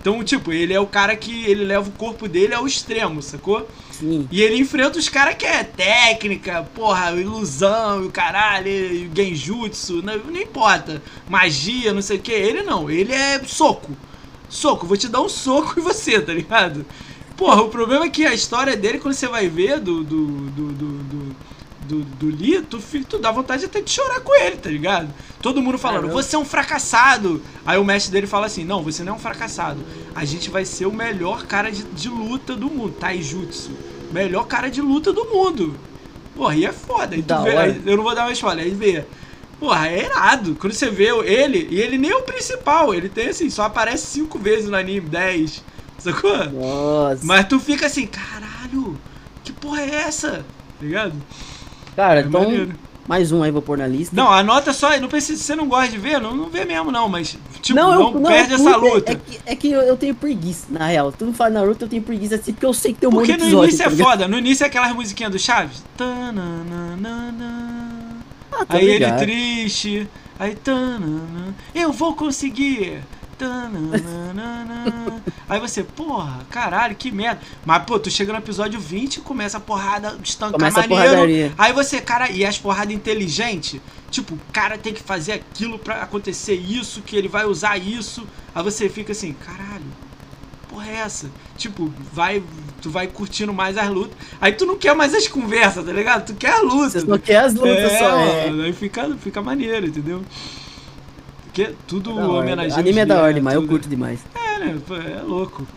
[0.02, 3.68] Então, tipo, ele é o cara que ele leva o corpo dele ao extremo, sacou?
[4.00, 4.28] Sim.
[4.32, 10.42] E ele enfrenta os caras que é técnica, porra, ilusão, o caralho, genjutsu, não, não
[10.42, 11.02] importa.
[11.28, 12.32] Magia, não sei o que.
[12.32, 13.92] Ele não, ele é soco.
[14.48, 16.86] Soco, vou te dar um soco e você, tá ligado?
[17.36, 20.04] Porra, o problema é que a história dele, quando você vai ver do.
[20.04, 20.28] do.
[20.50, 20.72] do.
[20.72, 21.36] do,
[21.90, 25.12] do do, Lee, tu, tu dá vontade até de chorar com ele, tá ligado?
[25.42, 26.22] Todo mundo falando, Caramba.
[26.22, 27.42] você é um fracassado.
[27.66, 29.80] Aí o mestre dele fala assim: Não, você não é um fracassado.
[30.14, 33.72] A gente vai ser o melhor cara de, de luta do mundo, Taijutsu.
[34.12, 35.76] Melhor cara de luta do mundo.
[36.36, 37.18] Porra, e é foda.
[37.22, 39.06] Da vê, aí- eu não vou dar uma spoiler, aí vê.
[39.60, 40.56] Porra, é irado.
[40.56, 44.06] Quando você vê ele, e ele nem é o principal, ele tem assim, só aparece
[44.08, 45.64] cinco vezes no anime, 10.
[45.98, 46.50] Sacou?
[46.50, 47.26] Nossa.
[47.26, 48.98] Mas tu fica assim, caralho,
[49.44, 50.46] que porra é essa?
[50.80, 51.14] Tá ligado?
[52.00, 52.72] Cara, É então, maneiro.
[53.08, 54.16] mais um aí vou pôr na lista.
[54.16, 56.92] Não, anota só, não precisa, se você não gosta de ver, não, não vê mesmo
[56.94, 59.12] não, mas tipo, não, eu- perde eu essa curto, é- luta.
[59.12, 61.12] É, que, é que eu, eu tenho preguiça, na real.
[61.12, 63.34] Tu não fala Naruto, eu tenho preguiça assim, porque eu sei que tem um Porque
[63.34, 63.68] monte no de episódio.
[63.70, 64.08] início tá é ligado?
[64.12, 65.84] foda, no início é aquelas musiquinhas do Chaves.
[66.00, 66.32] Ah,
[68.70, 69.20] Aí ele ligado.
[69.20, 70.08] triste,
[70.40, 73.00] aí tanana, eu vou conseguir.
[75.48, 77.42] Aí você, porra, caralho, que merda.
[77.66, 81.54] Mas, pô, tu chega no episódio 20 e começa a porrada estancar Começa a maneiro.
[81.58, 83.80] Aí você, cara, e as porradas inteligentes?
[84.12, 88.28] Tipo, o cara tem que fazer aquilo pra acontecer isso, que ele vai usar isso.
[88.54, 89.86] Aí você fica assim, caralho,
[90.68, 91.30] porra é essa?
[91.58, 92.42] Tipo, vai,
[92.82, 94.16] tu vai curtindo mais as lutas.
[94.40, 96.26] Aí tu não quer mais as conversas, tá ligado?
[96.28, 97.00] Tu quer a luta.
[97.00, 98.20] Você só quer as lutas é, só.
[98.20, 98.50] É.
[98.50, 100.24] aí fica, fica maneiro, entendeu?
[101.52, 102.28] Porque tudo hora.
[102.28, 102.80] homenageia.
[102.80, 104.20] Anime é da hora demais, eu curto demais.
[104.36, 104.76] É, né?
[105.18, 105.68] É louco.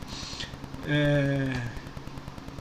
[0.88, 1.48] É.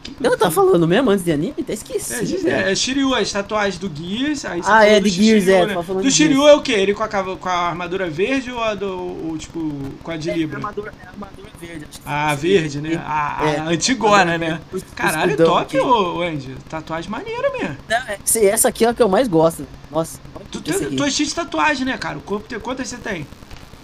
[0.04, 1.56] que que Eu tava falando mesmo antes de anime?
[1.60, 2.48] Até esqueci.
[2.48, 4.46] é, é, é Shiryu, as tatuagens do Gears.
[4.46, 5.74] Aí Ah, é, do de Gears, Shiryu, é, né?
[5.74, 6.52] tava falando Do de Shiryu Gears.
[6.52, 6.72] é o quê?
[6.74, 8.88] Ele com a, com a armadura verde ou a do.
[9.28, 10.58] ou, tipo, com a de É, Libra?
[10.58, 11.86] armadura, é armadura verde.
[11.90, 13.02] Acho que A verde, né?
[13.06, 13.60] A, a É.
[13.60, 14.60] antigona, né?
[14.96, 16.56] Caralho, escudão top, ô, Andy.
[16.70, 17.78] Tatuagem maneira mesmo.
[17.90, 19.68] Não, é- essa aqui é a que eu mais gosto.
[19.92, 20.20] Nossa,
[20.52, 20.96] Tu, tem, aqui.
[20.96, 22.20] tu é cheio de tatuagem, né, cara?
[22.62, 23.26] Quantas você tem?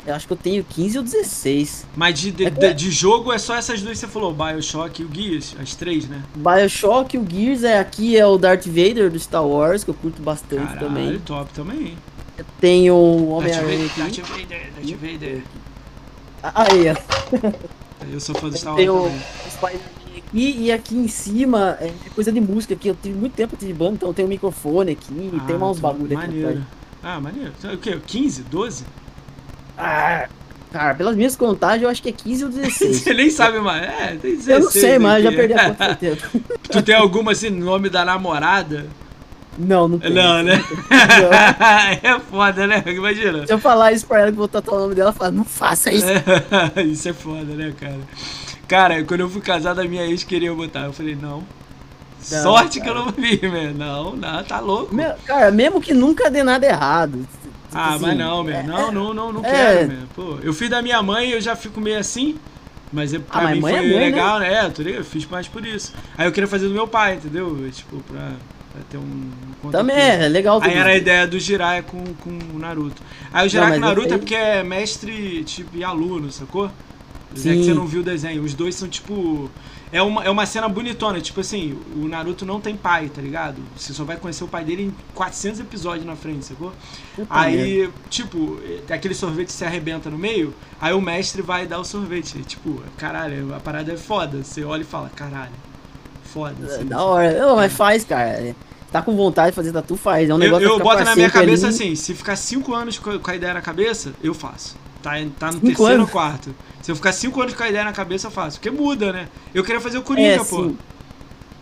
[0.06, 1.86] eu acho que eu tenho 15 ou 16.
[1.96, 5.02] Mas de, de, É de- de jogo é só essas duas que você falou, Bioshock
[5.02, 6.24] e o Gears, as três, né?
[6.34, 10.22] Bioshock, o Gears, é, aqui é o Darth Vader do Star Wars, que eu curto
[10.22, 11.20] bastante Caralho, também.
[11.20, 11.98] top também.
[12.38, 14.00] Eu tenho o Homem-Aranha aqui.
[14.00, 15.44] Darth Vader, Darth Vader.
[16.44, 17.52] Aí, ó.
[18.10, 19.22] Eu sou fã do Star Tem Wars também.
[19.52, 19.97] Spider-Man
[20.28, 22.88] aqui e aqui em cima é coisa de música aqui.
[22.88, 25.80] Eu tive muito tempo de banda, então tem um microfone aqui, e tem Ah, uns
[25.80, 26.28] top, bagulho aqui.
[26.28, 26.66] Maneiro.
[27.04, 27.52] Ah, maneiro.
[27.74, 28.00] O quê?
[28.06, 28.44] 15?
[28.44, 28.84] 12?
[29.78, 30.28] Ah,
[30.72, 32.98] cara, pelas minhas contagens, eu acho que é 15 ou 16.
[33.04, 33.84] Você nem sabe mais.
[33.84, 36.28] É, tem 16 eu não sei, mas já perdi a conta tempo.
[36.72, 38.88] Tu tem alguma assim, nome da namorada?
[39.58, 40.12] Não, não tem.
[40.12, 40.64] Não, né?
[40.92, 42.10] Não.
[42.12, 42.84] é foda, né?
[42.86, 43.48] Imagina.
[43.48, 45.44] Se eu falar isso pra ela que vou tatuar o nome dela, ela fala, não
[45.44, 46.06] faça isso.
[46.86, 47.98] Isso é foda, né, cara?
[48.68, 50.82] Cara, quando eu fui casado, a minha ex queria botar.
[50.86, 51.44] Eu falei, não.
[52.32, 53.00] Não, Sorte que cara.
[53.00, 53.74] eu não vi, velho.
[53.74, 54.94] Não, não, tá louco.
[54.94, 57.20] Meu, cara, mesmo que nunca dê nada errado.
[57.20, 58.56] tipo Ah, assim, mas não, meu.
[58.56, 59.50] é- Não, não, não, não é.
[59.50, 59.98] quero, meu.
[60.16, 62.36] Pô, eu fiz da minha mãe eu já fico meio assim.
[62.92, 64.54] Mas é, pra Ah, mim mãe foi é mãe, legal, né?
[64.54, 65.94] É, eu, tô ligado, eu fiz mais por isso.
[66.18, 67.70] Aí eu queria fazer do meu pai, entendeu?
[67.72, 68.32] Tipo, pra,
[68.72, 69.30] pra ter um.
[69.62, 70.60] conta Também é, é legal.
[70.64, 73.02] Aí era a ideia do Jiraiya com, com o Naruto.
[73.32, 76.72] Aí o Jiraiya com o Naruto é porque é mestre, tipo, e aluno, sacou?
[77.36, 77.58] É Sim.
[77.60, 78.44] que você não viu o desenho.
[78.44, 79.50] Os dois são, tipo...
[79.90, 81.22] É uma, é uma cena bonitona.
[81.22, 83.62] Tipo assim, o Naruto não tem pai, tá ligado?
[83.78, 86.74] Você só vai conhecer o pai dele em 400 episódios na frente, sacou?
[87.30, 88.60] Aí, tipo,
[88.90, 92.40] é- aquele sorvete se arrebenta no meio, aí o mestre vai dar o sorvete.
[92.40, 94.44] Tipo, caralho, a parada é foda.
[94.44, 95.54] Você olha e fala, caralho,
[96.34, 96.56] foda.
[96.70, 96.84] É.
[96.84, 97.40] Da hora.
[97.40, 98.30] Não, mas faz, cara.
[98.30, 98.56] É,
[98.92, 100.30] Tá com vontade de fazer tatu, faz.
[100.30, 101.76] É um Eu, negócio eu ficar boto na minha cabeça ali.
[101.76, 104.78] assim, se ficar 5 anos com a ideia na cabeça, eu faço.
[105.10, 106.06] Tá, tá no Cinco terceiro anos?
[106.08, 106.56] ou quarto.
[106.82, 108.60] Se eu ficar 5 anos com a ideia na cabeça, eu faço.
[108.60, 109.28] Porque muda, né?
[109.54, 110.64] Eu queria fazer o Coringa, É, pô.
[110.66, 110.78] sim.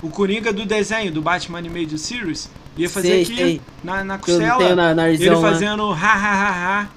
[0.02, 2.50] O Coringa do desenho, do Batman Animated Series.
[2.78, 3.62] Ia fazer Sei, aqui sei.
[3.84, 4.76] na, na costela.
[4.76, 5.42] na- na ele lá.
[5.42, 6.90] fazendo ha ha ha ha.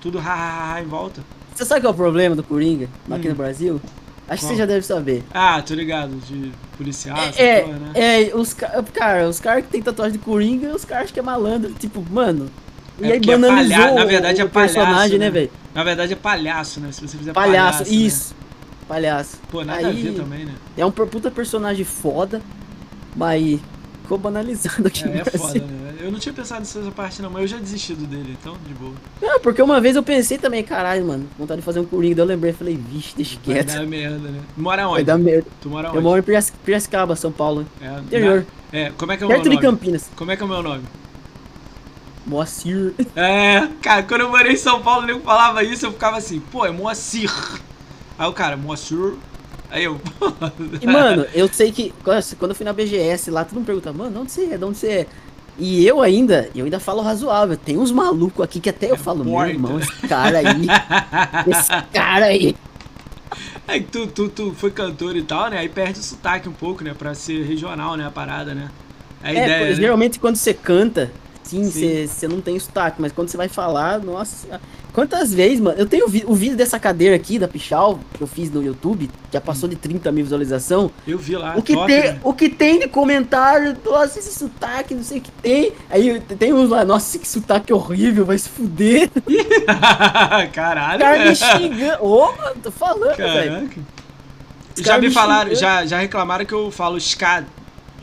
[0.00, 1.22] Tudo ha ha ha, ha em volta.
[1.54, 3.30] Você sabe qual é o problema do Coringa aqui Hum.
[3.30, 3.80] no Brasil?
[4.28, 5.22] Acho que você já deve saber.
[5.32, 7.90] Ah, tô ligado, de policial, essa é, porra, né?
[7.94, 11.22] é, os ca- cara, os caras que tem tatuagem de Coringa, os caras que é
[11.22, 12.50] malandro, tipo, mano.
[13.00, 15.30] É e aí é banalizou palha- na verdade é o personagem, palhaço, né, né?
[15.30, 15.50] velho?
[15.74, 16.88] Na verdade é palhaço, né?
[16.92, 17.96] Se você fizer Palhaço, palhaço, né?
[18.06, 18.34] isso.
[18.88, 19.36] Palhaço.
[19.50, 20.54] Pô, nada a Aí- ver também, né?
[20.76, 22.40] É um puta personagem foda,
[23.14, 23.58] mas
[24.02, 25.94] ficou banalizado aqui É, é foda, né?
[26.00, 28.72] Eu não tinha pensado nessa parte não, mas eu já desisti do dele, então de
[28.74, 28.92] boa.
[29.20, 32.26] Não, porque uma vez eu pensei também, caralho, mano, vontade de fazer um Coringa, eu
[32.26, 33.74] lembrei, falei, vixe, deixa Vai quieto.
[33.74, 34.40] dar merda, né?
[34.56, 35.04] Mora Vai onde?
[35.04, 35.46] dar merda.
[35.60, 35.96] Tu mora onde?
[35.96, 38.46] Eu moro em Pirac- Piracicaba, São Paulo, É, interior.
[38.72, 39.66] na- É, como é que é o meu perto de nome?
[39.66, 40.10] Campinas.
[40.14, 40.82] Como é que é o meu nome?
[42.26, 42.94] Moacir.
[43.16, 46.40] É, cara, quando eu morei em São Paulo, o nego falava isso, eu ficava assim,
[46.40, 47.30] pô, é Moacir.
[48.18, 49.14] Aí o cara, Moacir.
[49.70, 50.00] Aí eu,
[50.80, 54.10] E, mano, eu sei que quando eu fui na BGS lá, todo mundo pergunta, mano,
[54.12, 54.58] de onde você é?
[54.58, 55.06] De onde você é?
[55.58, 57.56] E eu ainda, eu ainda falo razoável.
[57.56, 59.50] Tem uns malucos aqui que até eu falo, meu porta.
[59.52, 60.66] irmão, esse cara aí,
[61.50, 62.56] esse cara aí.
[63.66, 65.58] Aí tu, tu, tu foi cantor e tal, né?
[65.58, 66.94] Aí perde o sotaque um pouco, né?
[66.94, 68.06] Pra ser regional, né?
[68.06, 68.70] A parada, né?
[69.22, 69.74] É a É, ideia.
[69.74, 69.74] né?
[69.74, 71.10] geralmente quando você canta,
[71.46, 74.60] sim, você não tem sotaque, mas quando você vai falar, nossa.
[74.92, 75.78] Quantas vezes, mano?
[75.78, 79.42] Eu tenho o vídeo dessa cadeira aqui, da Pichal, que eu fiz no YouTube, já
[79.42, 80.90] passou de 30 mil visualização.
[81.06, 82.20] Eu vi lá, o, que top, tem, né?
[82.24, 85.72] o que tem de comentário, nossa, esse sotaque, não sei o que tem.
[85.90, 89.10] Aí tem uns lá, nossa, que sotaque horrível, vai se fuder.
[90.54, 92.02] Caralho, cara me xingando.
[92.02, 93.70] Ô, mano, tô falando, velho.
[94.78, 95.60] Já me falaram, xingando.
[95.60, 97.44] já, já reclamaram que eu falo esca,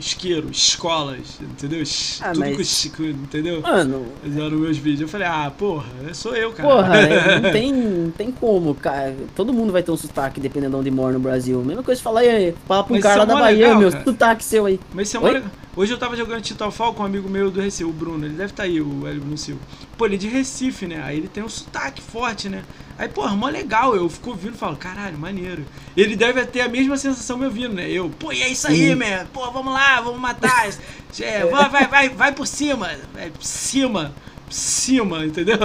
[0.06, 1.82] isqueiro, escolas, entendeu?
[2.20, 3.60] Ah, Tudo mas- com isco, entendeu?
[3.62, 5.00] Mano, Já nos meus vídeos.
[5.02, 6.68] Eu falei, ah, porra, sou eu, cara.
[6.68, 9.14] porra, é, não tem, não tem como, cara.
[9.34, 11.62] Todo mundo vai ter um sotaque, dependendo de onde mora no Brasil.
[11.64, 13.90] Mesma coisa falar, aí, fala pra um Mas cara lá é da Bahia, legal, meu,
[13.90, 14.04] cara.
[14.04, 14.78] sotaque seu aí.
[14.92, 15.26] Mas isso é Oi?
[15.26, 15.50] mó legal.
[15.76, 18.52] Hoje eu tava jogando Titanfall com um amigo meu do Recife, o Bruno, ele deve
[18.52, 19.60] estar tá aí, o Hélio Bruno Silva.
[19.98, 21.02] Pô, ele é de Recife, né?
[21.02, 22.62] Aí ele tem um sotaque forte, né?
[22.96, 25.64] Aí, pô, mó legal, eu fico ouvindo e falo, caralho, maneiro.
[25.96, 27.90] Ele deve ter a mesma sensação me ouvindo, né?
[27.90, 30.68] Eu, pô, e é isso aí, man, pô, vamos lá, vamos matar.
[31.20, 34.12] É, vai, vai, vai, vai por cima, é, cima,
[34.50, 35.56] cima, entendeu?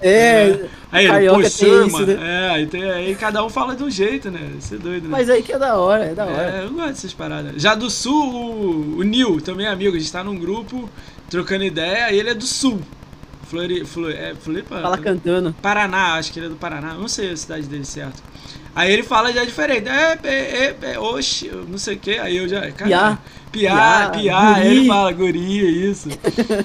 [0.00, 0.68] É, é.
[0.90, 2.18] aí ele, pô, isso, né?
[2.20, 4.40] É, aí, tem, aí cada um fala de um jeito, né?
[4.58, 5.08] Isso é doido, né?
[5.10, 6.42] Mas aí que é da hora, é da hora.
[6.42, 7.60] É, eu gosto dessas paradas.
[7.60, 10.88] Já do sul, o, o Nil, também é amigo, a gente tá num grupo
[11.30, 12.80] trocando ideia, e ele é do sul.
[13.44, 14.80] Flori, Flori, é, Floripa?
[14.80, 15.54] Fala cantando.
[15.62, 18.22] Paraná, acho que ele é do Paraná, não sei a cidade dele certo.
[18.74, 19.88] Aí ele fala já diferente.
[19.88, 22.18] É, é, é, é oxe, não sei o que.
[22.18, 22.60] Aí eu já.
[22.72, 23.18] Cara, piá,
[23.52, 24.54] piá, piá.
[24.56, 26.08] Aí ele fala, guria, isso.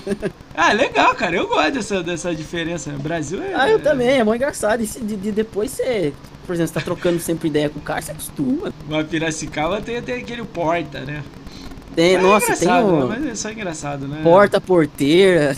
[0.56, 1.36] ah, legal, cara.
[1.36, 2.90] Eu gosto dessa, dessa diferença.
[2.90, 3.54] O Brasil é.
[3.54, 4.20] Ah, eu também.
[4.20, 4.82] É muito engraçado.
[4.82, 6.12] E de, de depois você.
[6.48, 8.74] Por exemplo, você tá trocando sempre ideia com o cara, você acostuma.
[8.88, 11.22] Uma Piracicaba tem, tem aquele porta, né?
[11.96, 13.08] Tem, é nossa, tem um...
[13.08, 14.22] Mas é só engraçado, né?
[14.24, 15.56] Porta porteira.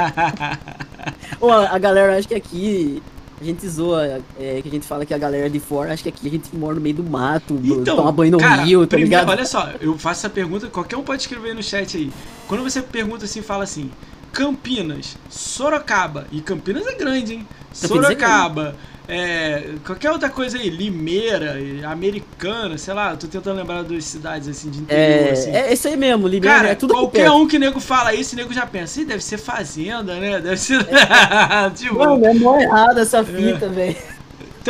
[1.38, 3.02] Pô, a galera acha que aqui
[3.40, 6.08] a gente zoa, é, que a gente fala que a galera de fora acha que
[6.10, 8.96] aqui a gente mora no meio do mato, então, toma banho no cara, rio, tá
[8.96, 9.30] primeiro, ligado?
[9.30, 12.12] Olha só, eu faço essa pergunta, qualquer um pode escrever no chat aí.
[12.46, 13.90] Quando você pergunta assim, fala assim,
[14.32, 17.48] Campinas, Sorocaba, e Campinas é grande, hein?
[17.80, 18.74] Campinas Sorocaba, é
[19.10, 24.70] é, qualquer outra coisa aí, Limeira, Americana, sei lá, tô tentando lembrar das cidades assim
[24.70, 25.28] de interior.
[25.28, 25.50] É, assim.
[25.50, 28.52] é isso aí mesmo, Limeira Cara, é tudo Qualquer um que nego fala isso, nego
[28.52, 30.40] já pensa, deve ser fazenda, né?
[30.40, 30.80] Deve ser.
[30.88, 31.70] É.
[31.74, 31.96] tipo...
[31.96, 33.68] Mano, é mó errado essa fita, é.
[33.68, 33.96] velho.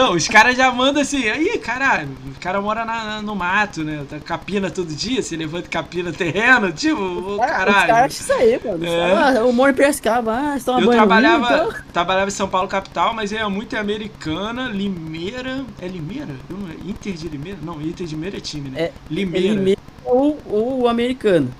[0.00, 4.02] Então, os caras já mandam assim, aí, caralho, o cara mora na, no mato, né?
[4.08, 7.80] Tá capina todo dia, se levanta capina terreno, tipo, o caralho.
[7.80, 8.86] Os caras isso aí, mano.
[8.86, 9.12] É.
[9.12, 11.82] Ah, eu moro em Piracicaba, ah, estão Eu trabalhava, então.
[11.92, 16.34] trabalhava em São Paulo capital, mas é muito americana, Limeira, é Limeira?
[16.86, 17.58] Inter de Limeira?
[17.62, 18.80] Não, Inter de Limeira é time, né?
[18.80, 19.48] É, Limeira.
[19.48, 21.50] É Limeira ou, ou americano.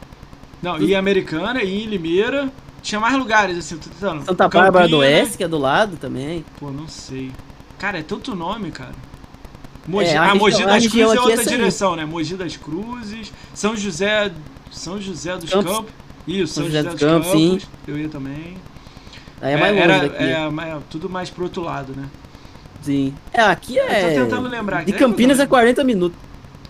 [0.63, 4.25] Não, e americana, e em Limeira, tinha mais lugares, assim, tô tentando.
[4.25, 6.43] Santa Bárbara do Oeste, que é do lado também.
[6.59, 7.31] Pô, não sei.
[7.81, 8.93] Cara, é tanto nome, cara.
[9.89, 12.05] Mogi, é, a, a Mogi das Cruzes é outra direção, né?
[12.05, 14.31] Mogi das Cruzes, São José,
[14.71, 15.73] São José dos Campos.
[15.73, 15.93] Campos.
[16.29, 17.69] Isso, São, São José, José, dos, Campos, Campos.
[17.89, 18.59] Eu ia também.
[19.41, 20.23] Aí é mais longe era, daqui.
[20.23, 22.05] É, é, tudo mais pro outro lado, né?
[22.83, 23.15] Sim.
[23.33, 24.19] É, aqui é.
[24.19, 24.85] Eu tô tentando lembrar.
[24.85, 26.19] De Campinas é 40 minutos.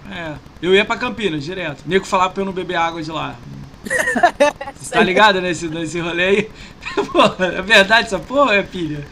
[0.08, 1.82] É, eu ia pra Campinas direto.
[1.86, 3.34] Nego falava pra eu não beber água de lá.
[4.76, 6.50] Você tá ligado nesse, nesse rolê aí?
[7.10, 9.04] Pô, é verdade essa porra, é pilha?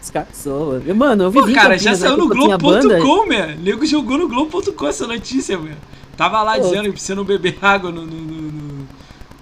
[0.00, 1.40] Os Mano, eu vi.
[1.40, 3.56] Pô, cara, já saiu no Globo.com, meu.
[3.58, 5.76] Nego jogou no Globo.com essa notícia, meu.
[6.16, 6.62] Tava lá pô.
[6.62, 8.52] dizendo que você não beber água no, no, no,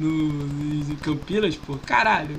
[0.00, 1.76] no, Campinas, pô.
[1.84, 2.36] Caralho.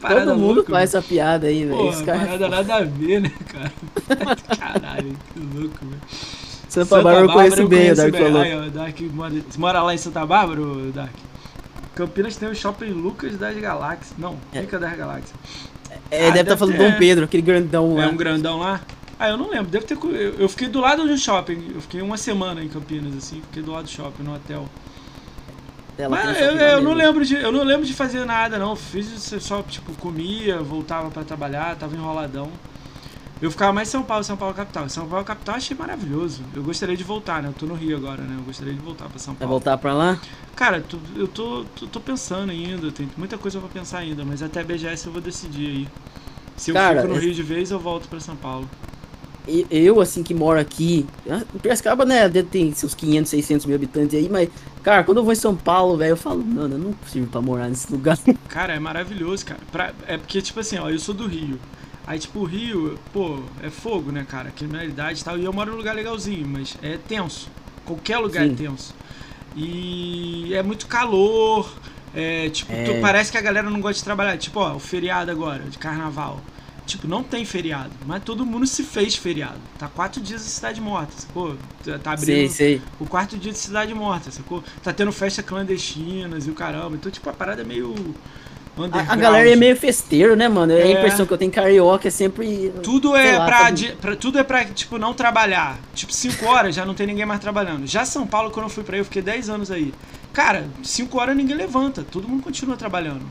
[0.00, 2.04] Todo mundo louca, faz essa piada aí, velho.
[2.04, 2.18] Cara...
[2.20, 3.72] parada nada a ver, né, cara?
[4.58, 6.00] Caralho, que louco, velho.
[6.68, 8.22] Santa, Santa Bárbara eu conheço bem, o Dark bem.
[8.22, 8.40] falou.
[8.40, 10.60] Aí, ó, Dark mora, você mora lá em Santa Bárbara,
[10.94, 11.12] Dark?
[11.94, 14.14] Campinas tem o Shopping Lucas das Galáxias.
[14.16, 14.62] Não, é.
[14.62, 15.34] fica das Galáxias.
[16.10, 16.90] É, ah, deve estar tá falando ter...
[16.90, 18.04] Dom Pedro, aquele grandão lá.
[18.04, 18.80] É um grandão lá?
[19.18, 19.66] Ah, eu não lembro.
[19.66, 19.98] Deve ter.
[20.38, 21.72] Eu fiquei do lado do shopping.
[21.74, 23.42] Eu fiquei uma semana em Campinas, assim.
[23.42, 24.66] Fiquei do lado do shopping, no hotel.
[25.98, 28.74] Ela Mas eu, eu não lembro de, eu não lembro de fazer nada, não.
[28.74, 32.50] Fiz só, tipo, comia, voltava para trabalhar, tava enroladão.
[33.40, 34.88] Eu ficava mais em São Paulo, São Paulo capital.
[34.88, 36.42] São Paulo capital achei maravilhoso.
[36.54, 37.48] Eu gostaria de voltar, né?
[37.48, 38.36] Eu tô no Rio agora, né?
[38.38, 39.38] Eu gostaria de voltar para São Paulo.
[39.38, 40.20] Vai voltar para lá?
[40.54, 40.84] Cara,
[41.16, 44.64] eu tô, tô, tô, pensando ainda, tem muita coisa pra pensar ainda, mas até a
[44.64, 45.88] BGS eu vou decidir aí.
[46.54, 48.68] Se eu Cara, fico no Rio de vez, eu volto para São Paulo.
[49.70, 51.06] Eu, assim, que moro aqui,
[51.62, 54.50] Piracicaba, né, tem seus 500, 600 mil habitantes aí, mas,
[54.82, 57.40] cara, quando eu vou em São Paulo, velho, eu falo, mano, eu não consigo pra
[57.40, 58.18] morar nesse lugar.
[58.48, 59.60] Cara, é maravilhoso, cara.
[59.72, 61.58] Pra, é porque, tipo assim, ó, eu sou do Rio.
[62.10, 64.50] Aí, tipo, o Rio, pô, é fogo, né, cara?
[64.50, 65.38] Criminalidade e tal.
[65.38, 67.48] E eu moro num lugar legalzinho, mas é tenso.
[67.84, 68.52] Qualquer lugar é Sim.
[68.52, 68.94] é tenso.
[69.54, 71.72] E é muito calor.
[72.12, 72.82] É, tipo, é...
[72.82, 74.36] Tu, parece que a galera não gosta de trabalhar.
[74.38, 76.40] Tipo, ó, o feriado agora, de carnaval.
[76.84, 79.60] Tipo, não tem feriado, mas todo mundo se fez feriado.
[79.78, 81.56] Tá quatro dias de cidade morta, sacou?
[82.02, 82.82] Tá abrindo sei, sei.
[82.98, 84.64] o quarto dia de cidade morta, sacou?
[84.82, 86.96] Tá tendo festa clandestinas e o caramba.
[86.96, 87.94] Então, tipo, a parada é meio
[88.84, 90.72] a, a, galera é meio festeiro, né, mano?
[90.72, 90.82] É.
[90.82, 92.72] A impressão que eu tenho carioca é sempre.
[92.82, 95.78] Tudo é lá, pra, de, pra, Tudo é pra, tipo, não trabalhar.
[95.94, 97.86] Tipo, 5 horas já não tem ninguém mais trabalhando.
[97.86, 99.92] Já São Paulo, quando eu fui pra aí, eu fiquei 10 anos aí.
[100.32, 102.04] Cara, 5 horas ninguém levanta.
[102.08, 103.22] Todo mundo continua trabalhando.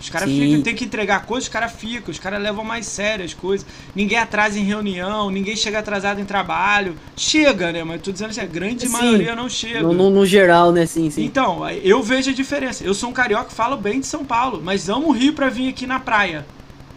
[0.00, 3.24] Os caras ficam, tem que entregar coisas, os caras ficam, os caras levam mais sério
[3.24, 3.66] as coisas.
[3.94, 6.94] Ninguém atrasa em reunião, ninguém chega atrasado em trabalho.
[7.16, 7.82] Chega, né?
[7.82, 9.82] Mas eu tô dizendo assim, a grande sim, maioria não chega.
[9.82, 10.86] No, no, no, geral, né?
[10.86, 11.24] Sim, sim.
[11.24, 12.84] Então, eu vejo a diferença.
[12.84, 15.68] Eu sou um carioca, falo bem de São Paulo, mas amo o Rio pra vir
[15.68, 16.46] aqui na praia.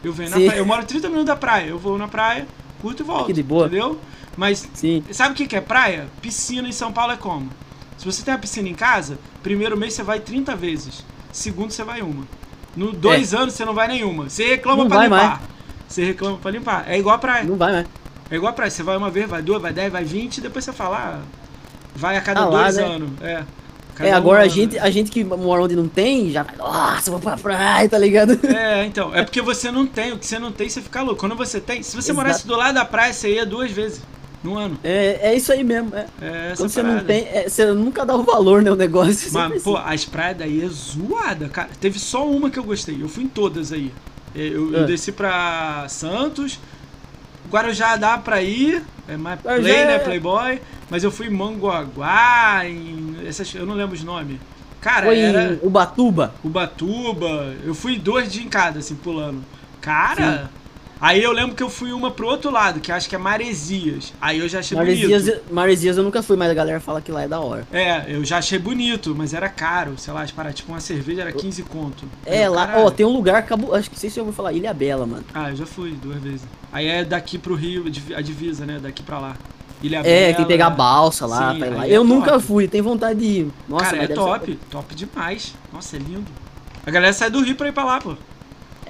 [0.04, 0.58] Eu venho na praia.
[0.58, 1.70] Eu moro 30 minutos da praia.
[1.70, 2.48] Eu vou na praia,
[2.82, 3.24] curto e volto.
[3.24, 3.66] Aqui de boa.
[3.66, 4.00] Entendeu?
[4.38, 5.04] Mas sim.
[5.12, 6.08] sabe o que é praia?
[6.22, 7.50] Piscina em São Paulo é como?
[7.98, 11.04] Se você tem uma piscina em casa, primeiro mês você vai 30 vezes.
[11.32, 12.26] Segundo você vai uma.
[12.76, 14.30] No dois anos você não vai nenhuma.
[14.30, 15.28] Você reclama Não pra vai limpar.
[15.28, 15.40] mais.
[15.88, 16.86] Você reclama pra limpar.
[16.88, 17.44] É igual a praia.
[17.44, 17.86] Não vai, né?
[18.30, 18.72] É igual a praia.
[18.72, 21.20] Você vai uma vez, vai duas, vai dez, vai vinte, depois você fala, ah,
[21.96, 22.84] vai a cada Ah lá, dois né?
[22.84, 23.10] anos.
[23.22, 23.44] É.
[23.94, 24.50] Cada É, um agora a ano.
[24.52, 27.98] gente, a gente que mora onde não tem, já vai, nossa, vou pra praia, tá
[27.98, 28.40] ligado?
[28.48, 29.14] É, então.
[29.14, 30.14] É porque você não tem.
[30.14, 31.20] O que você não tem, você fica louco.
[31.20, 31.84] Quando você tem.
[31.84, 32.16] Se você Exato.
[32.16, 34.02] morasse do lado da praia, você ia duas vezes
[34.44, 34.78] no ano.
[34.84, 35.96] É, é isso aí mesmo.
[35.96, 36.06] É.
[36.22, 39.32] É essa Quando você não tem, é, você nunca dá o valor, né, o negócio.
[39.34, 41.70] Mas, pô, as praias daí é zoada, cara.
[41.80, 43.02] Teve só uma que eu gostei.
[43.02, 43.92] Eu fui em todas aí.
[44.36, 44.86] É, Eu, eu Ah.
[44.86, 46.60] desci pra Santos.
[47.50, 48.82] Guarujá dá pra ir.
[49.08, 49.96] É mais Guarujá play, né?
[49.96, 50.62] é- Playboy.
[50.90, 53.18] Mas eu fui em Manguaguá, em.
[53.26, 54.38] Essas, eu não lembro os nomes.
[54.80, 55.60] Cara, Foi era.
[55.62, 56.34] Ubatuba.
[56.44, 57.54] Ubatuba.
[57.64, 59.44] Eu fui dois dias em cada, assim, pulando.
[59.80, 60.50] Cara.
[61.02, 64.14] Aí eu lembro que eu fui uma pro outro lado, que acho que é Maresias.
[64.22, 65.44] Aí eu já achei Maresias, bonito.
[65.52, 67.68] Maresias eu nunca fui, mas a galera fala que lá é da hora.
[67.72, 69.96] É, eu já achei bonito, mas era caro.
[69.98, 72.06] Sei lá, paradas, tipo uma cerveja era 15 conto.
[72.24, 72.86] É, Eu, lá, caralho.
[72.86, 75.24] ó, tem um lugar, cabo, acho que sei se eu vou falar, Ilha Bela, mano.
[75.34, 76.42] Ah, eu já fui duas vezes.
[76.72, 77.86] Aí é daqui pro Rio,
[78.16, 78.80] a divisa, né?
[78.80, 79.36] Daqui pra lá.
[79.82, 81.82] Ilha É, Bela, tem que pegar balsa lá, Sim, pra ir lá.
[81.82, 82.44] aí é Eu nunca top.
[82.46, 83.52] fui, tenho vontade de ir.
[83.68, 84.60] Nossa, Cara, é deve ser- top.
[84.70, 85.56] Top demais.
[85.74, 86.26] Nossa, é lindo.
[86.86, 88.16] A galera sai do Rio pra ir pra lá, pô.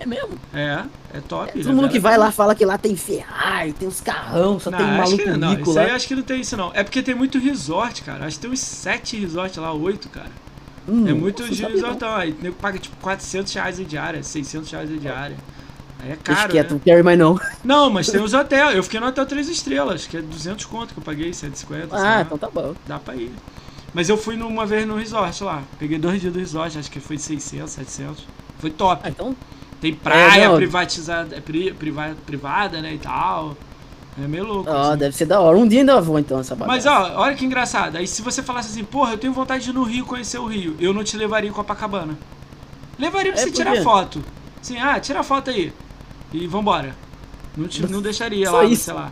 [0.01, 0.29] É mesmo.
[0.51, 0.83] É,
[1.13, 1.51] é top.
[1.61, 4.79] Todo mundo que vai lá fala que lá tem Ferrari, tem uns carrão, só Não,
[4.79, 5.81] tem acho maluco que, não, rico isso lá.
[5.83, 6.71] aí acho que não tem isso não.
[6.73, 8.25] É porque tem muito resort, cara.
[8.25, 10.31] Acho que tem uns sete resorts lá, oito, cara.
[10.89, 12.15] Hum, é muito nossa, de resortão.
[12.15, 15.37] Aí o nego paga tipo 400 reais a diária, 600 reais a diária.
[15.99, 16.73] Aí é Deixa caro, quieto, né?
[16.73, 17.39] não quero mais não.
[17.63, 18.75] Não, mas tem os hotéis.
[18.75, 21.89] Eu fiquei no hotel 3 estrelas, que é 200 conto que eu paguei, 150.
[21.89, 22.17] sei lá.
[22.17, 22.73] Ah, então tá bom.
[22.87, 23.31] Dá pra ir.
[23.93, 25.61] Mas eu fui numa vez no resort lá.
[25.77, 28.27] Peguei dois dias do resort, acho que foi de 600, 700.
[28.57, 29.01] Foi top.
[29.05, 29.35] Ah, então
[29.81, 30.55] Tem praia É, não.
[30.55, 33.57] privatizada, é pri, priva- privada, né, e tal.
[34.21, 34.69] É meio louco.
[34.69, 34.97] Ó, assim.
[34.99, 35.57] deve ser da hora.
[35.57, 37.13] Um dia ainda vou então essa Mas bagaça.
[37.15, 37.95] ó, olha que engraçado.
[37.97, 40.45] Aí se você falasse assim, porra, eu tenho vontade de ir no Rio conhecer o
[40.45, 42.17] Rio, eu não te levaria em Copacabana.
[42.99, 43.81] Levaria pra É, você tirar quê?
[43.81, 44.23] foto.
[44.61, 45.73] Assim, ah, tira foto aí.
[46.31, 46.95] E vambora.
[47.57, 48.83] Não, te, não deixaria Só lá, isso.
[48.83, 49.11] sei lá.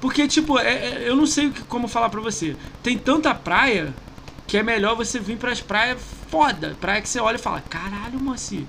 [0.00, 2.54] Porque, tipo, é- é- eu não sei como falar pra você.
[2.82, 3.94] Tem tanta praia
[4.46, 5.98] que é melhor você vir pras praias
[6.28, 6.76] foda.
[6.80, 8.66] Praia que você olha e fala, caralho, moci.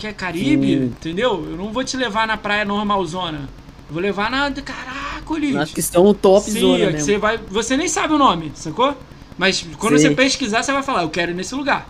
[0.00, 0.84] Que é Caribe, Sim.
[0.84, 1.46] entendeu?
[1.50, 3.50] Eu não vou te levar na praia normalzona.
[3.86, 4.50] Eu vou levar na.
[4.50, 7.38] Caraca, que estão top Sim, zona é você vai.
[7.50, 8.96] Você nem sabe o nome, sacou?
[9.36, 10.08] Mas quando Sim.
[10.08, 11.86] você pesquisar, você vai falar, eu quero ir nesse lugar.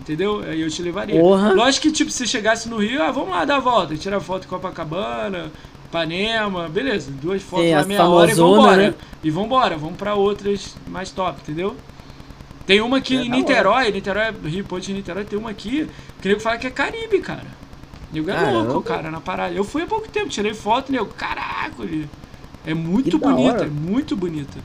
[0.00, 0.42] Entendeu?
[0.42, 1.20] Aí eu te levaria.
[1.20, 1.52] Porra.
[1.52, 3.94] Lógico que, tipo, se chegasse no Rio, ah, vamos lá dar a volta.
[3.96, 5.52] Tirar foto em Copacabana,
[5.84, 7.12] Ipanema, beleza.
[7.22, 8.76] Duas fotos lá, as meia hora e vambora.
[8.76, 8.94] né?
[9.22, 11.76] E vambora, vamos pra outras mais top, entendeu?
[12.66, 15.88] Tem uma aqui É em Niterói, Niterói, Rio Ponte de Niterói, tem uma aqui,
[16.20, 17.46] que o nego fala que é Caribe, cara.
[18.12, 18.58] Nego é Caramba.
[18.62, 19.54] louco, cara, na parada.
[19.54, 21.72] Eu fui há pouco tempo, tirei foto, nego, caraca,
[22.64, 23.64] é muito bonita, hora.
[23.64, 24.58] é muito bonita.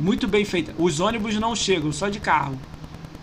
[0.00, 0.74] Muito bem feita.
[0.78, 2.58] Os ônibus não chegam, só de carro.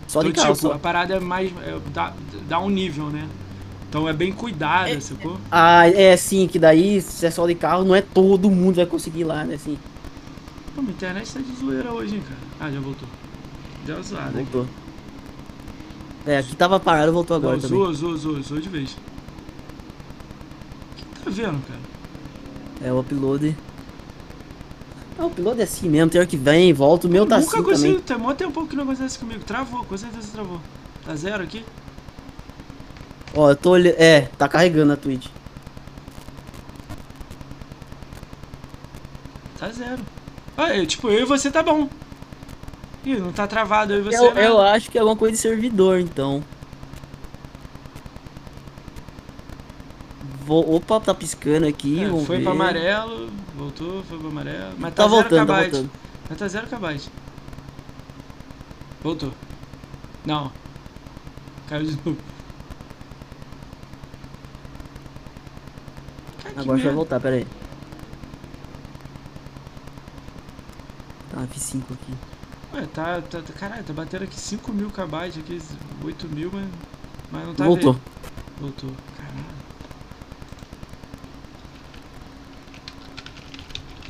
[0.06, 0.54] Só de então, carro.
[0.54, 0.74] tipo, só.
[0.74, 1.50] a parada é mais.
[1.58, 2.12] é, dá,
[2.48, 3.28] dá um nível, né?
[3.88, 5.38] Então é bem cuidada, É- sacou?
[5.50, 8.86] Ah, é sim, que daí, se é só de carro, não é todo mundo vai
[8.86, 9.54] conseguir ir lá, né?
[9.54, 9.78] Assim,
[10.74, 12.40] Pô, minha internet tá de zoeira hoje, hein, cara.
[12.60, 13.08] Ah, já voltou.
[13.86, 14.28] Deu zoada.
[14.28, 14.36] aqui.
[14.50, 14.66] voltou.
[16.26, 17.78] É, aqui tava parado, voltou agora Não, também.
[17.78, 18.92] zoa, zoa, zoa, zoa de vez.
[18.92, 18.96] O
[20.96, 21.80] que tá vendo, cara?
[22.82, 23.56] É o upload.
[25.18, 27.48] Ah, o upload é assim mesmo, tem hora que vem, volta, o meu tá Nunca
[27.58, 28.02] assim consigo, também.
[28.02, 29.44] tem mó tempo que não acontece comigo.
[29.44, 30.60] Travou, com certeza travou.
[31.04, 31.64] Tá zero aqui?
[33.34, 33.94] Ó, eu tô olhando.
[33.98, 35.28] É, tá carregando a Twitch.
[39.58, 40.02] Tá zero.
[40.56, 41.88] Ah, eu, tipo, eu e você tá bom.
[43.06, 44.46] Ih, não tá travado eu e você, Eu, né?
[44.48, 46.42] eu acho que é alguma coisa de servidor, então.
[50.44, 52.02] Vou, opa, tá piscando aqui.
[52.02, 52.42] É, foi ver.
[52.42, 54.74] pra amarelo, voltou, foi pra amarelo.
[54.78, 55.90] Mas Tá tá, voltando, tá voltando.
[56.28, 57.08] Mas tá zero kbyte.
[59.02, 59.32] Voltou.
[60.24, 60.50] Não.
[61.68, 62.18] Caiu de novo.
[66.40, 67.46] Que Agora vai voltar, pera aí.
[71.32, 72.14] Tá, F5 aqui.
[72.76, 75.60] Ué, tá, tá, tá- caralho, tá batendo aqui 5 mil kbytes, aqui
[76.04, 76.66] 8 mil, mas,
[77.32, 77.92] mas não tá Voltou.
[77.94, 78.02] vendo.
[78.60, 78.90] Voltou.
[79.16, 79.56] Caralho.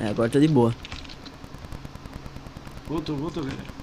[0.01, 0.75] É, agora tá de boa.
[2.89, 3.77] Voltou, voltou, galera.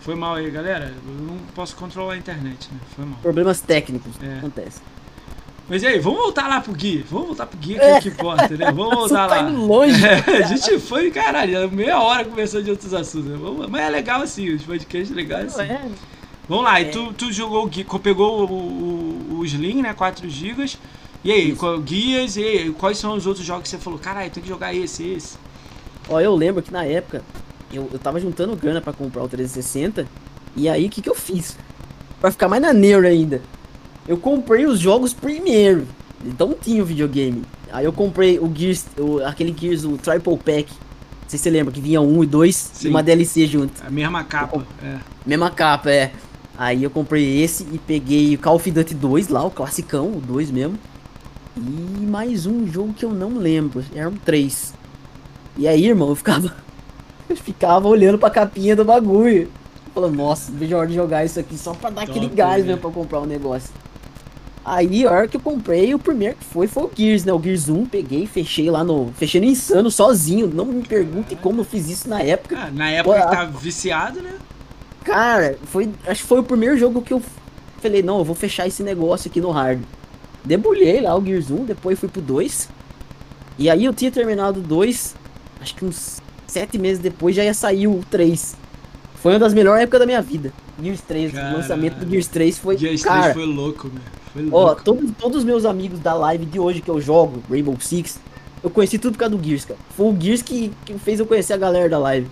[0.00, 0.94] Foi mal aí, galera.
[1.06, 2.80] Eu não posso controlar a internet, né?
[2.96, 3.18] Foi mal.
[3.20, 4.38] Problemas técnicos, É.
[4.38, 4.80] acontece.
[5.68, 7.04] Mas e aí, vamos voltar lá pro Gui.
[7.10, 7.90] Vamos voltar pro Gui, que É.
[7.90, 8.72] é o que importa, né?
[8.72, 9.50] Vamos voltar Você tá lá.
[9.50, 10.02] indo longe.
[10.06, 13.28] É, a gente foi, caralho, meia hora conversando de outros assuntos.
[13.30, 13.36] Né?
[13.38, 15.70] Vamos- Mas é legal assim, os podcasts legais assim.
[15.70, 15.80] É,
[16.48, 16.82] Vamos lá, É.
[16.84, 19.92] e tu, tu jogou o Gui, pegou o, o, o Slim, né?
[19.92, 20.70] 4 GB.
[21.22, 21.78] E aí, Isso.
[21.80, 23.98] guias, e aí, quais são os outros jogos que você falou?
[23.98, 25.36] Caralho, tem que jogar esse, esse.
[26.08, 27.22] Ó, eu lembro que na época
[27.70, 30.06] eu, eu tava juntando grana pra comprar o 360.
[30.56, 31.58] E aí, o que que eu fiz?
[32.18, 33.42] Pra ficar mais na neura ainda.
[34.08, 35.86] Eu comprei os jogos primeiro.
[36.24, 37.42] Então tinha o videogame.
[37.70, 40.72] Aí eu comprei o Gears, o, aquele Gears, o Triple Pack.
[40.72, 43.74] Não sei se você lembra, que vinha um e dois e uma DLC junto.
[43.86, 44.96] A mesma capa, é.
[45.26, 46.10] Mesma capa, é.
[46.56, 50.20] Aí eu comprei esse e peguei o Call of Duty 2 lá, o classicão, o
[50.20, 50.78] 2 mesmo.
[51.56, 54.72] E mais um jogo que eu não lembro, eram três.
[55.56, 56.52] E aí, irmão, eu ficava.
[57.28, 59.50] Eu ficava olhando pra capinha do bagulho.
[59.92, 62.62] Falando, nossa, vejo a hora de jogar isso aqui só pra dar Top, aquele gás
[62.62, 62.68] né?
[62.68, 63.68] mesmo pra comprar um negócio.
[64.70, 67.32] Aí, a hora que eu comprei, o primeiro que foi foi o Gears, né?
[67.32, 69.10] O Gears 1, peguei, fechei lá no.
[69.16, 70.46] Fechei no insano sozinho.
[70.46, 72.54] Não me pergunte como eu fiz isso na época.
[72.58, 74.34] Ah, na época Pô, tá viciado, né?
[75.02, 75.88] Cara, foi.
[76.06, 77.22] Acho que foi o primeiro jogo que eu
[77.80, 79.80] falei, não, eu vou fechar esse negócio aqui no hard.
[80.44, 82.68] Debulhei lá o Gears 1, depois fui pro 2.
[83.58, 85.16] E aí eu tinha terminado o 2,
[85.62, 88.54] acho que uns 7 meses depois já ia sair o 3.
[89.14, 90.52] Foi uma das melhores épocas da minha vida.
[90.80, 92.76] Gears 3, o lançamento do Gears 3 foi.
[92.76, 94.17] Gears cara, 3 foi louco, meu.
[94.52, 98.20] Ó, todos, todos os meus amigos da live de hoje que eu jogo, Rainbow Six,
[98.62, 99.80] eu conheci tudo por causa do Gears, cara.
[99.96, 102.28] Foi o Gears que, que fez eu conhecer a galera da live.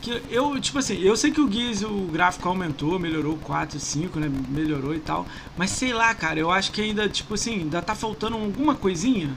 [0.00, 4.20] Que eu, tipo assim, eu sei que o Gears, o gráfico aumentou, melhorou 4, 5,
[4.20, 4.30] né?
[4.48, 5.26] Melhorou e tal.
[5.56, 9.30] Mas sei lá, cara, eu acho que ainda, tipo assim, ainda tá faltando alguma coisinha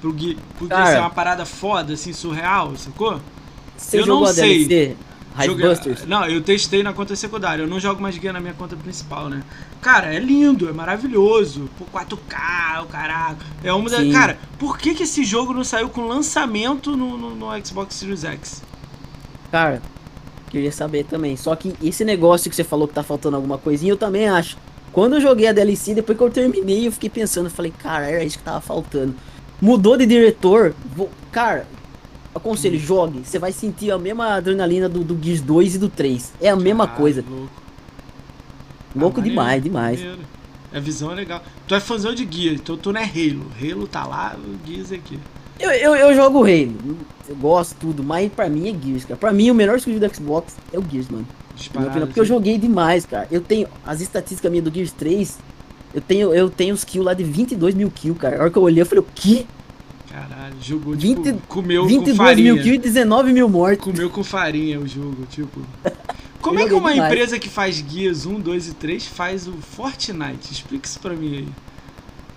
[0.00, 0.38] pro Gears.
[0.58, 3.20] Porque cara, ser uma parada foda, assim, surreal, sacou?
[3.76, 4.66] Você eu não sei.
[4.66, 4.96] DLC?
[5.44, 7.62] Joguei, não, eu testei na conta secundária.
[7.62, 9.42] Eu não jogo mais guia na minha conta principal, né?
[9.86, 11.70] Cara, é lindo, é maravilhoso.
[11.78, 13.46] Pô, 4K, o caraca.
[13.62, 13.98] É uma da.
[14.10, 18.24] Cara, por que, que esse jogo não saiu com lançamento no, no, no Xbox Series
[18.24, 18.64] X?
[19.48, 19.80] Cara,
[20.50, 21.36] queria saber também.
[21.36, 24.58] Só que esse negócio que você falou que tá faltando alguma coisinha, eu também acho.
[24.92, 28.10] Quando eu joguei a DLC, depois que eu terminei, eu fiquei pensando, eu falei, cara,
[28.10, 29.14] era isso que tava faltando.
[29.62, 30.74] Mudou de diretor.
[30.96, 31.08] Vou...
[31.30, 31.64] Cara,
[32.34, 33.22] Aconselho, jogue.
[33.24, 36.32] Você vai sentir a mesma adrenalina do, do Gears 2 e do 3.
[36.40, 37.24] É a mesma coisa.
[37.26, 37.65] Louco,
[38.96, 39.98] louco ah, demais, demais.
[39.98, 40.22] Maneiro.
[40.72, 41.42] A visão é legal.
[41.66, 43.46] Tu é fãzão de Gears, então tu não é Halo.
[43.60, 45.18] Halo tá lá, o Gears é aqui.
[45.58, 46.98] Eu, eu, eu jogo Halo.
[47.28, 49.16] Eu gosto tudo, mas pra mim é Gears, cara.
[49.16, 51.26] Pra mim o melhor exclusivo do Xbox é o Gears, mano.
[51.56, 53.26] Disparado, porque eu joguei demais, cara.
[53.30, 55.38] Eu tenho as estatísticas minhas do Gears 3.
[55.94, 58.36] Eu tenho, eu tenho os kills lá de 22 mil kills, cara.
[58.36, 59.46] A hora que eu olhei, eu falei, o quê?
[60.10, 62.52] Caralho, jogou, tipo, 20, comeu 22 com farinha.
[62.52, 63.82] mil kills e 19 mil mortes.
[63.82, 65.60] Comeu com farinha o jogo, tipo...
[66.46, 67.12] Como é que uma demais.
[67.12, 70.52] empresa que faz guias 1, 2 e 3 faz o Fortnite?
[70.52, 71.48] Explica isso pra mim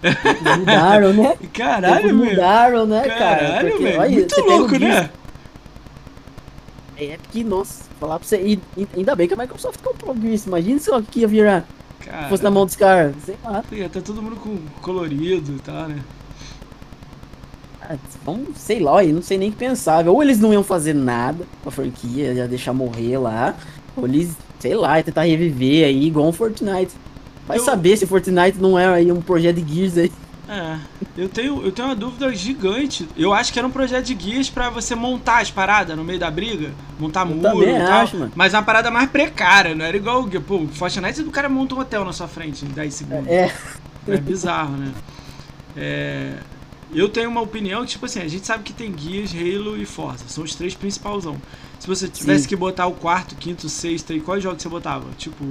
[0.01, 0.09] aí.
[0.57, 1.37] Mudaram, né?
[1.53, 2.31] Caralho, meu.
[2.31, 3.19] Mudaram, né, cara?
[3.19, 5.09] Caralho, olha, Muito louco, né?
[6.97, 8.59] É porque, nossa, falar pra você.
[8.75, 10.47] E, ainda bem que a Microsoft comprou isso.
[10.47, 11.65] Imagina só que ia virar.
[11.99, 13.15] Cara, fosse na mão dos caras.
[13.23, 13.63] Sei lá.
[13.91, 15.99] Tá todo mundo com colorido e tal, né?
[18.23, 20.07] vamos, sei lá, eu não sei nem o que pensar.
[20.07, 23.55] Ou eles não iam fazer nada com a franquia, já deixar morrer lá,
[24.05, 26.91] eles, sei lá, tentar reviver aí, igual um Fortnite.
[27.47, 27.63] Vai eu...
[27.63, 30.11] saber se Fortnite não é aí um projeto de Gears aí.
[30.49, 30.79] É,
[31.15, 33.07] eu tenho, eu tenho uma dúvida gigante.
[33.15, 36.17] Eu acho que era um projeto de guias para você montar as paradas no meio
[36.17, 38.01] da briga, montar eu muro e tal.
[38.01, 38.31] Acho, mano.
[38.35, 41.75] Mas é uma parada mais precária, não era igual o Pô, Fortnite do cara monta
[41.75, 43.27] um hotel na sua frente em 10 segundos.
[43.27, 43.53] É.
[44.07, 44.91] É bizarro, né?
[45.77, 46.33] É,
[46.91, 49.85] eu tenho uma opinião que, tipo assim, a gente sabe que tem guias, Halo e
[49.85, 50.25] Forza.
[50.27, 51.25] São os três principais.
[51.79, 52.49] Se você tivesse Sim.
[52.49, 55.09] que botar o quarto, quinto, sexto aí, qual jogo você botava?
[55.17, 55.45] Tipo,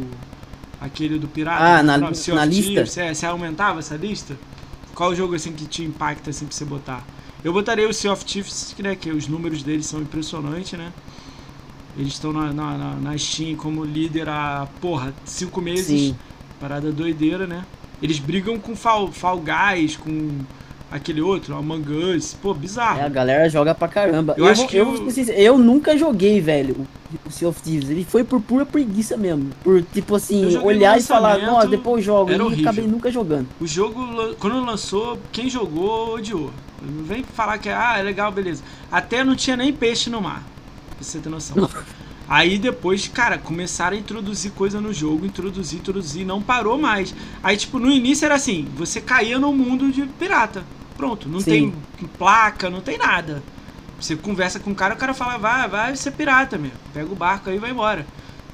[0.81, 1.65] aquele do Pirata?
[1.65, 2.87] Ah, na, não, na lista?
[2.87, 4.39] Você, você aumentava essa lista?
[4.95, 7.05] Qual jogo, assim, que te impacta, assim, pra você botar?
[7.43, 10.93] Eu botaria o Sea of Thieves, né, que os números deles são impressionantes, né?
[11.97, 15.87] Eles estão na, na, na, Steam como líder há, porra, cinco meses.
[15.87, 16.17] Sim.
[16.61, 17.65] Parada doideira, né?
[18.03, 20.41] Eles brigam com Fall, Fall Guys, com
[20.91, 22.35] aquele outro, Among Us.
[22.41, 23.01] Pô, bizarro.
[23.01, 24.35] É, a galera joga pra caramba.
[24.37, 25.35] Eu, eu acho que eu, eu...
[25.35, 26.87] eu nunca joguei, velho,
[27.27, 27.91] o Sea of Thieves.
[27.91, 29.51] Ele foi por pura preguiça mesmo.
[29.63, 32.53] Por, tipo assim, olhar e falar, nossa, depois eu jogo.
[32.53, 33.49] E acabei nunca jogando.
[33.61, 36.51] O jogo, quando lançou, quem jogou, odiou.
[36.83, 38.63] Não vem falar que ah, é legal, beleza.
[38.91, 40.43] Até não tinha nem peixe no mar.
[40.91, 41.69] Pra você ter noção.
[42.29, 47.15] Aí depois, cara, começaram a introduzir coisa no jogo, introduzir, introduzir, não parou mais.
[47.43, 50.63] Aí, tipo, no início era assim, você caía no mundo de pirata.
[50.99, 51.73] Pronto, não Sim.
[52.01, 53.41] tem placa, não tem nada.
[54.01, 56.77] Você conversa com o cara, o cara fala, vai, vai ser pirata mesmo.
[56.93, 58.05] Pega o barco aí e vai embora.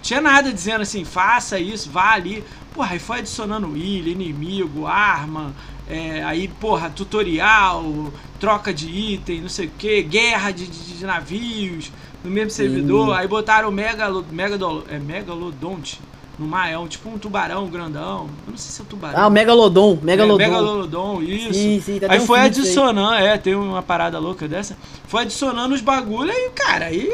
[0.02, 2.44] Tinha nada dizendo assim, faça isso, vá ali.
[2.74, 5.54] Porra, aí foi adicionando ilha, inimigo, arma,
[5.88, 11.06] é, aí, porra, tutorial, troca de item, não sei o que, guerra de, de, de,
[11.06, 11.90] navios
[12.22, 13.16] no mesmo servidor.
[13.16, 15.98] Aí botaram o Megalo, Megalo, é, Megalodonte
[16.38, 16.70] no mar.
[16.70, 18.28] É um, tipo um tubarão grandão.
[18.46, 19.18] Eu não sei se é um tubarão.
[19.18, 19.98] Ah, o Megalodon.
[20.02, 20.42] Megalodon.
[20.42, 21.54] É, Megalodon, isso.
[21.54, 23.26] Sim, sim, tá aí foi adicionando, aí.
[23.26, 24.76] é, tem uma parada louca dessa.
[25.06, 27.08] Foi adicionando os bagulho e, cara, aí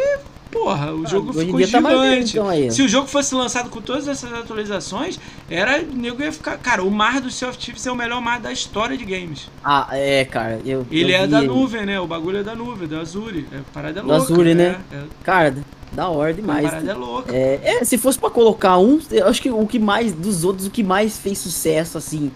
[0.50, 2.32] Porra, o jogo hoje em ficou tá bem, gigante.
[2.32, 2.70] então, aí, ó.
[2.70, 5.18] Se o jogo fosse lançado com todas essas atualizações,
[5.48, 5.80] era.
[5.80, 6.58] O nego ia ficar.
[6.58, 9.48] Cara, o mar do Sea of Thieves é o melhor mar da história de games.
[9.62, 10.60] Ah, é, cara.
[10.64, 11.46] Eu, Ele eu é da ele.
[11.46, 12.00] nuvem, né?
[12.00, 13.46] O bagulho é da nuvem, da Azure.
[13.52, 14.24] É parada é louca.
[14.24, 14.80] Azure, né?
[14.90, 15.54] É, é, Cara,
[15.92, 16.68] da hora a demais.
[16.68, 17.34] parada é louca.
[17.34, 20.66] É, é, se fosse pra colocar um, eu acho que o que mais, dos outros,
[20.66, 22.30] o que mais fez sucesso, assim,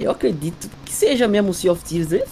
[0.00, 2.22] eu acredito que seja mesmo o Sea of Thieves, né?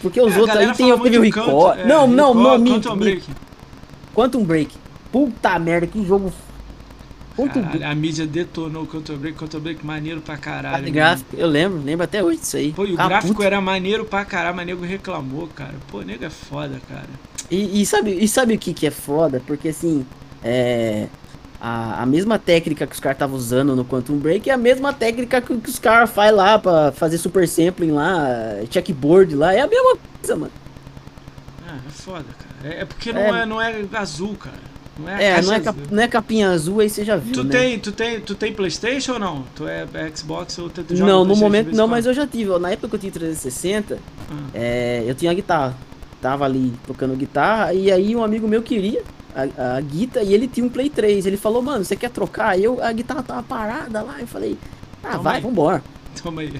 [0.00, 1.78] porque os É, a outros aí tem teve o Record.
[1.80, 2.96] É, não, não, não, Quantum.
[2.96, 3.22] Break.
[4.14, 4.74] Quantum Break.
[5.12, 6.32] Puta merda, que jogo.
[7.46, 10.82] Caralho, a mídia detonou o Quantum Break, Quantum Break maneiro pra caralho.
[10.82, 10.92] Mano.
[10.92, 12.72] gráfico, eu lembro, lembro até hoje disso aí.
[12.72, 13.46] Pô, e o Ah, gráfico puta.
[13.46, 15.74] era maneiro pra caralho, mas nego reclamou, cara.
[15.88, 17.06] Pô, nego é foda, cara.
[17.50, 19.40] E, e sabe, e sabe o que, que é foda?
[19.46, 20.04] Porque assim,
[20.42, 21.06] é.
[21.60, 24.92] A, a mesma técnica que os caras estavam usando no Quantum Break é a mesma
[24.92, 28.28] técnica que, que os caras fazem lá pra fazer super sampling lá,
[28.70, 30.52] checkboard lá, é a mesma coisa, mano.
[31.68, 32.72] Ah, é foda, cara.
[32.74, 33.42] É, é porque não É.
[33.42, 33.46] é.
[33.46, 34.56] Não é azul, cara.
[34.98, 37.32] Não é É, não é, cap- não é capinha azul, aí você já viu.
[37.32, 37.50] Tu né?
[37.50, 39.44] tem, tu tem, tu tem Playstation ou não?
[39.54, 42.58] Tu é Xbox ou tu, tu joga Não, no momento não, mas eu já tive.
[42.58, 43.98] Na época que eu tinha 360,
[44.30, 44.34] Ah.
[44.54, 45.76] é, eu tinha a guitarra.
[46.20, 49.02] Tava ali tocando guitarra, e aí um amigo meu queria
[49.36, 51.26] a, a guitarra e ele tinha um Play 3.
[51.26, 52.48] Ele falou, mano, você quer trocar?
[52.50, 54.58] Aí Eu, a guitarra tava parada lá, eu falei,
[55.04, 55.42] ah, Toma vai, aí.
[55.42, 55.82] vambora.
[56.20, 56.52] Toma aí.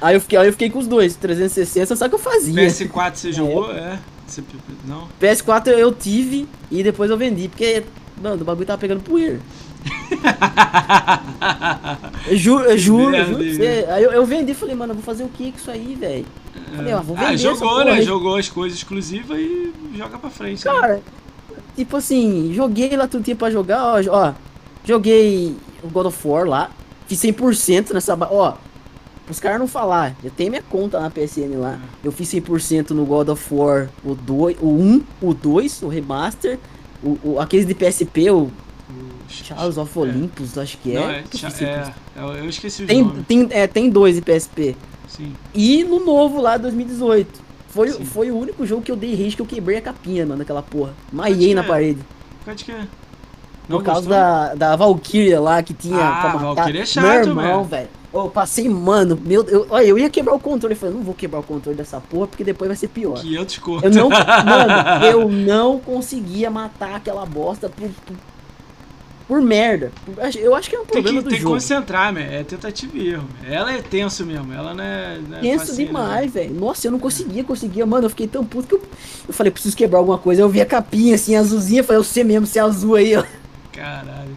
[0.00, 2.54] Aí eu fiquei, aí eu fiquei com os dois, 360, só que eu fazia.
[2.54, 3.72] PS4 você jogou?
[3.72, 3.98] É.
[4.28, 4.42] Você-
[4.86, 5.08] não?
[5.20, 7.82] PS4 eu tive e depois eu vendi, porque,
[8.22, 9.40] mano, o bagulho tava pegando poeira.
[12.26, 13.86] Eu juro, eu juro, eu juro você.
[13.88, 15.94] Aí eu, eu vendi e falei, mano, eu vou fazer o que com isso aí,
[15.94, 16.26] velho?
[16.76, 17.92] Falei, ó, vou vender Ah, jogou, né?
[17.92, 18.02] aí.
[18.02, 20.64] Jogou as coisas exclusivas e joga pra frente.
[20.66, 20.72] né?
[20.72, 21.00] Cara,
[21.76, 24.32] tipo assim, joguei lá tudo tinha pra jogar, ó, ó.
[24.84, 26.70] Joguei o God of War lá,
[27.06, 28.16] fiz 100% nessa.
[28.30, 28.54] Ó,
[29.30, 31.78] os caras não falar, eu tenho minha conta na PSN lá.
[32.02, 36.58] Eu fiz 100% no God of War, o 2, o 1, o 2, o remaster,
[37.02, 38.50] o, o- aqueles de PSP, o
[39.28, 40.02] Charles of É.
[40.02, 41.00] Olympus, acho que é.
[41.00, 41.62] Não, é, que 100%.
[41.66, 41.92] é,
[42.40, 43.26] eu esqueci Tem, nomes.
[43.26, 44.74] tem, é, tem dois de PSP.
[45.08, 45.34] Sim.
[45.54, 47.46] E no novo lá, 2018.
[47.68, 48.04] Foi, Sim.
[48.04, 50.62] foi o único jogo que eu dei rage que eu quebrei a capinha, mano, daquela
[50.62, 50.94] porra.
[51.12, 51.66] Maiei na é.
[51.66, 52.00] parede.
[52.40, 52.64] Por causa de
[53.68, 53.76] quê?
[53.76, 54.16] Por causa gostou?
[54.16, 56.54] da, da Valkyria lá que tinha Ah, pra matar.
[56.54, 57.88] Valkyria é chato, Meu velho.
[58.12, 60.74] Eu passei, mano, meu eu, olha, eu ia quebrar o controle.
[60.74, 63.20] Eu falei, não vou quebrar o controle dessa porra, porque depois vai ser pior.
[63.20, 63.84] 500 conto.
[63.84, 68.16] Eu não, mano, eu não conseguia matar aquela bosta por, por,
[69.28, 69.92] por merda.
[70.36, 71.54] Eu acho que é um Tem problema que, do tem que jogo.
[71.56, 72.20] concentrar, man.
[72.20, 73.28] É tentativa e erro.
[73.46, 74.54] Ela é tenso mesmo.
[74.54, 75.18] Ela não é.
[75.28, 76.54] Não é Tenso demais, velho.
[76.54, 77.84] Nossa, eu não conseguia, conseguia.
[77.84, 78.82] Mano, eu fiquei tão puto que eu,
[79.28, 80.40] eu falei, preciso quebrar alguma coisa.
[80.40, 81.84] Eu vi a capinha assim, azulzinha.
[81.84, 83.22] Falei, eu sei mesmo, ser azul aí, ó.
[83.78, 84.36] Caralho.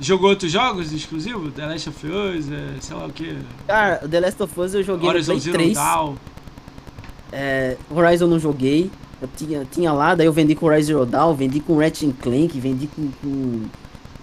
[0.00, 1.52] Jogou outros jogos exclusivos?
[1.54, 3.38] The Last of Us, é, sei lá o que.
[3.66, 5.74] Cara, o The Last of Us eu joguei Horizon no Play Zero 3.
[5.74, 6.14] Dawn.
[7.30, 8.90] É, Horizon eu não joguei.
[9.20, 12.58] Eu tinha, tinha lá, daí eu vendi com Horizon Zero Dawn, vendi com Ratchet Clank,
[12.58, 13.08] vendi com.
[13.22, 13.62] com...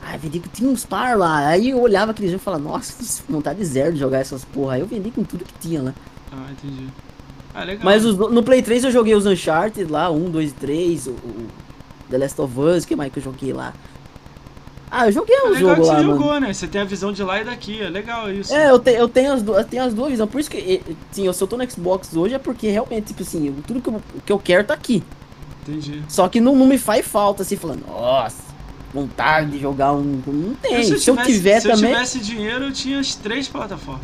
[0.02, 0.50] Ai, vendi com.
[0.50, 1.48] Tinha uns par lá.
[1.48, 4.74] Aí eu olhava aquele jogo e falava, nossa, vontade zero de jogar essas porra.
[4.76, 5.94] Aí eu vendi com tudo que tinha lá.
[6.32, 6.88] Ah, entendi.
[7.54, 7.86] Ah, legal.
[7.86, 11.12] Mas os- no Play 3 eu joguei os Uncharted lá, 1, 2 e 3, o,
[11.12, 11.48] o
[12.10, 13.74] The Last of Us, o que mais que eu joguei lá?
[14.92, 16.18] Ah, eu joguei É um legal jogo que você lá, mano.
[16.18, 16.54] jogou, né?
[16.54, 17.80] Você tem a visão de lá e daqui.
[17.82, 18.54] É legal isso.
[18.54, 20.30] É, eu, te, eu, tenho as duas, eu tenho as duas visões.
[20.30, 20.82] Por isso que,
[21.12, 23.82] sim, eu, se eu tô no Xbox hoje é porque realmente, tipo assim, eu- tudo
[23.82, 25.04] que eu, que eu quero tá aqui.
[25.62, 26.02] Entendi.
[26.10, 28.42] Só que não, não me faz falta, assim, falando, nossa,
[28.92, 30.22] vontade de jogar um.
[30.26, 30.84] Não tem.
[30.84, 31.94] se eu, se eu tivesse, tiver se eu também.
[31.94, 34.02] tivesse dinheiro, eu tinha as três plataformas.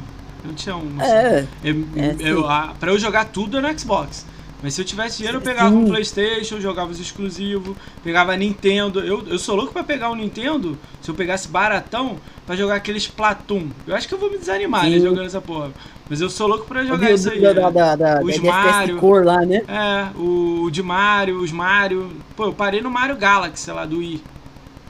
[0.48, 1.04] Eu tinha uma.
[1.04, 1.10] só.
[1.12, 4.24] É, Eu, É, eu, a, pra eu jogar tudo é no Xbox.
[4.66, 5.76] Mas se eu tivesse dinheiro, eu pegava Sim.
[5.76, 9.00] um Playstation, jogava os exclusivos, pegava Nintendo.
[9.00, 13.08] Eu, eu sou louco pra pegar um Nintendo, se eu pegasse baratão, pra jogar aqueles
[13.08, 13.68] Platoon.
[13.86, 15.70] Eu acho que eu vou me desanimar, né, jogando essa porra.
[16.10, 17.40] Mas eu sou louco pra jogar isso aí.
[17.42, 17.72] da, né?
[17.72, 18.98] da, da, Os da Mario.
[18.98, 19.62] cor lá, né?
[19.68, 22.12] É, o, o de Mario, os Mario.
[22.36, 24.24] Pô, eu parei no Mario Galaxy, sei lá, do Wii.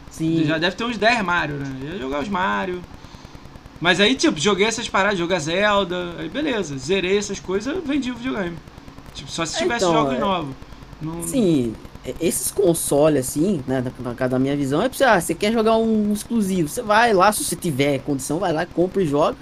[0.10, 0.46] Sim.
[0.46, 1.70] Já deve ter uns 10 Mario, né?
[1.82, 2.80] Eu ia jogar os Mario.
[3.82, 8.16] Mas aí, tipo, joguei essas paradas, jogar Zelda, aí beleza, zerei essas coisas, vendi o
[8.16, 8.56] videogame.
[9.16, 10.56] Tipo, só se tivesse então, jogos é- novos.
[11.02, 11.24] Não...
[11.24, 11.74] Sim,
[12.20, 15.52] esses consoles, assim, né, na, na, da minha visão, é pra você, ah, você quer
[15.52, 19.38] jogar um exclusivo, você vai lá, se você tiver condição, vai lá, compra e joga.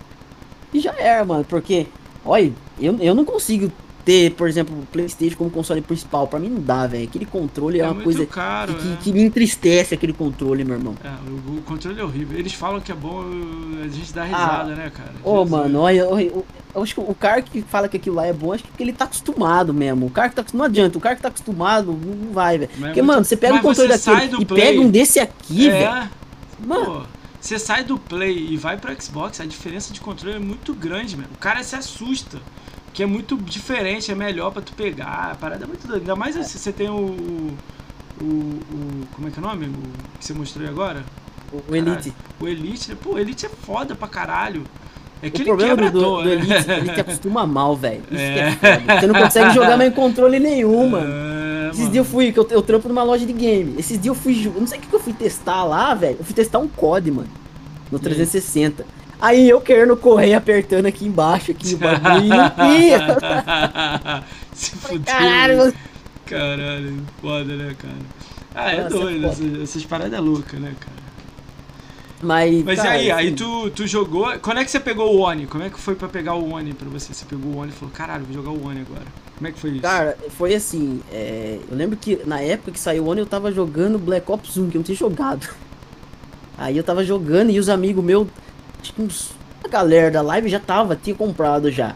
[0.74, 1.88] E já era, mano, porque,
[2.26, 3.72] olha, eu, eu não consigo
[4.06, 7.80] ter, por exemplo, o Playstation como console principal, pra mim não dá, velho, aquele controle
[7.80, 8.96] é, é uma coisa caro, que, é.
[8.98, 10.96] que me entristece, aquele controle, meu irmão.
[11.04, 12.38] É, o, controle é horrível.
[12.38, 13.24] Eles falam que é bom,
[13.84, 15.12] a gente dá risada, né, cara?
[15.16, 15.50] Ah, Ô, Jesus.
[15.52, 18.34] mano, olha, olha, eu, eu acho que o cara que fala que aquilo lá é
[18.34, 20.06] bom, acho que ele tá acostumado mesmo.
[20.08, 22.70] O cara que tá não adianta, o cara que tá acostumado não vai, velho.
[22.72, 25.70] Porque, muito- mano, você pega mas um controle daquele e Play- pega um desse aqui,
[25.70, 25.86] velho.
[25.86, 26.10] É,
[26.66, 27.02] Mano, pô,
[27.40, 31.16] você sai do Play e vai pro Xbox, a diferença de controle é muito grande,
[31.16, 31.30] mano.
[31.34, 32.40] O cara se assusta.
[32.94, 35.32] Que é muito diferente, é melhor pra tu pegar.
[35.32, 36.02] A parada é muito doida.
[36.02, 36.94] Ainda mais se você tem o.
[38.22, 39.08] o, o.
[39.16, 39.66] Como é que é o nome?
[39.66, 41.04] O que você mostrou aí agora?
[41.52, 42.14] O, o Elite.
[42.40, 44.64] O Elite, pô, o Elite é foda pra caralho.
[45.22, 46.34] É que O problema quebra do, do, do né?
[46.34, 48.02] Elite, ele te acostuma mal, velho.
[48.02, 48.52] Isso que é É.
[48.52, 49.00] foda.
[49.00, 51.08] Você não consegue jogar mais em controle nenhum, mano.
[51.12, 51.92] É, Esses mano.
[51.92, 53.74] dias eu fui, que eu, eu trampo numa loja de game.
[53.80, 56.18] Esses dias eu fui, eu não sei o que que eu fui testar lá, velho.
[56.20, 57.30] Eu fui testar um COD, mano.
[57.92, 58.86] No 360.
[59.20, 62.34] Aí eu querendo correr apertando aqui embaixo, aqui o bagulho,
[62.70, 62.92] e.
[64.54, 65.04] Se fudeu.
[65.06, 65.74] Caralho, mano.
[66.26, 67.94] Caralho, foda, né, cara?
[68.56, 71.04] Ah, é Nossa, é doido, essas, essas paradas é louca, né, cara?
[72.22, 74.32] Mas, Mas cara, e aí, aí assim, tu, tu jogou.
[74.40, 75.46] Quando é que você pegou o Oni?
[75.46, 77.14] Como é que foi pra pegar o Oni pra você?
[77.14, 79.06] Você pegou o Oni e falou, caralho, vou jogar o Oni agora.
[79.36, 79.82] Como é que foi isso?
[79.82, 83.52] Cara, foi assim, é, eu lembro que na época que saiu o One eu tava
[83.52, 85.50] jogando Black Ops 1, que eu não tinha jogado.
[86.58, 88.28] Aí eu tava jogando e os amigos meus,
[88.98, 89.32] uns,
[89.64, 91.96] a galera da live já tava, tinha comprado já.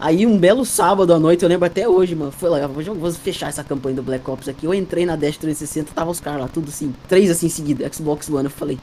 [0.00, 3.12] Aí um belo sábado à noite, eu lembro até hoje, mano, foi lá, eu vou,
[3.12, 4.66] fechar essa campanha do Black Ops aqui.
[4.66, 8.28] Eu entrei na Dash 360, tava os caras lá, tudo assim, três assim seguidos, Xbox
[8.28, 8.78] One, eu falei,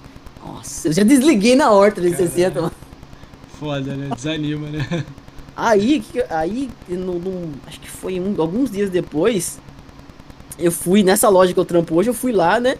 [0.45, 2.73] nossa, eu já desliguei na hora 360, mano.
[3.59, 4.09] Foda, né?
[4.15, 5.03] Desanima, né?
[5.57, 9.59] Aí, aí no, no- acho que foi um- alguns dias depois,
[10.57, 12.77] eu fui nessa loja que eu trampo hoje, eu fui lá, né?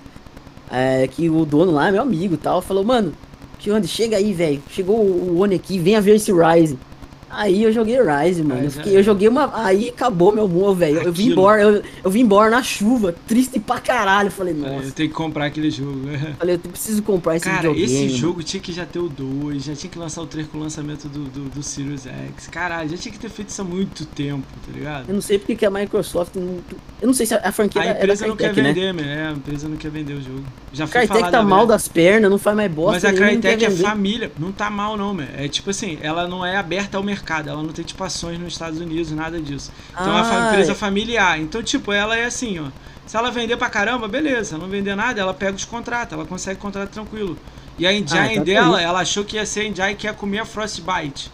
[0.72, 3.12] É, que o dono lá, meu amigo e tal, falou, mano,
[3.60, 4.62] Xande, chega aí, velho.
[4.70, 6.78] Chegou o o Oni aqui, venha ver esse Rise.
[7.30, 8.62] Aí eu joguei Rise, mano.
[8.62, 9.52] Eu, já fiquei- eu joguei uma.
[9.64, 11.02] Aí acabou meu humor, velho.
[11.02, 14.32] Eu vim embora, eu, eu vim embora na chuva, triste pra caralho.
[14.32, 14.86] Falei, nossa.
[14.86, 16.02] eu tenho que comprar aquele jogo.
[16.38, 18.06] Falei, eu preciso comprar esse Cara, videogame.
[18.06, 20.58] esse jogo tinha que já ter o 2, já tinha que lançar o 3 com
[20.58, 22.48] o lançamento do, do, do Sirius X.
[22.48, 25.06] Caralho, já tinha que ter feito isso há muito tempo, tá ligado?
[25.08, 26.60] Eu não sei porque que a Microsoft não.
[27.02, 28.74] Eu não sei se a, franquia A empresa não quer Crytek, né?
[28.74, 29.24] vender, né?
[29.24, 30.44] É, a empresa não quer vender o jogo.
[30.74, 32.94] Já A foi Crytek falado tá mal das pernas, não faz mais bosta.
[32.94, 34.32] Mas a quer Crytek é família.
[34.38, 35.28] Não tá mal, não, meu.
[35.38, 37.19] É tipo assim, ela não é aberta ao mercado.
[37.50, 39.72] Ela não tem tipo ações nos Estados Unidos, nada disso.
[39.92, 40.76] Então é uma Ah, empresa é.
[40.76, 41.40] familiar.
[41.40, 42.66] Então, tipo, ela é assim, ó.
[43.06, 44.58] Se ela vender pra caramba, beleza.
[44.58, 46.14] Não vender nada, ela pega os contratos.
[46.14, 47.38] Ela consegue contrato tranquilo.
[47.78, 48.84] E a engine então tá dela, aí.
[48.84, 51.32] ela achou que ia ser a engine que ia comer a Frostbite.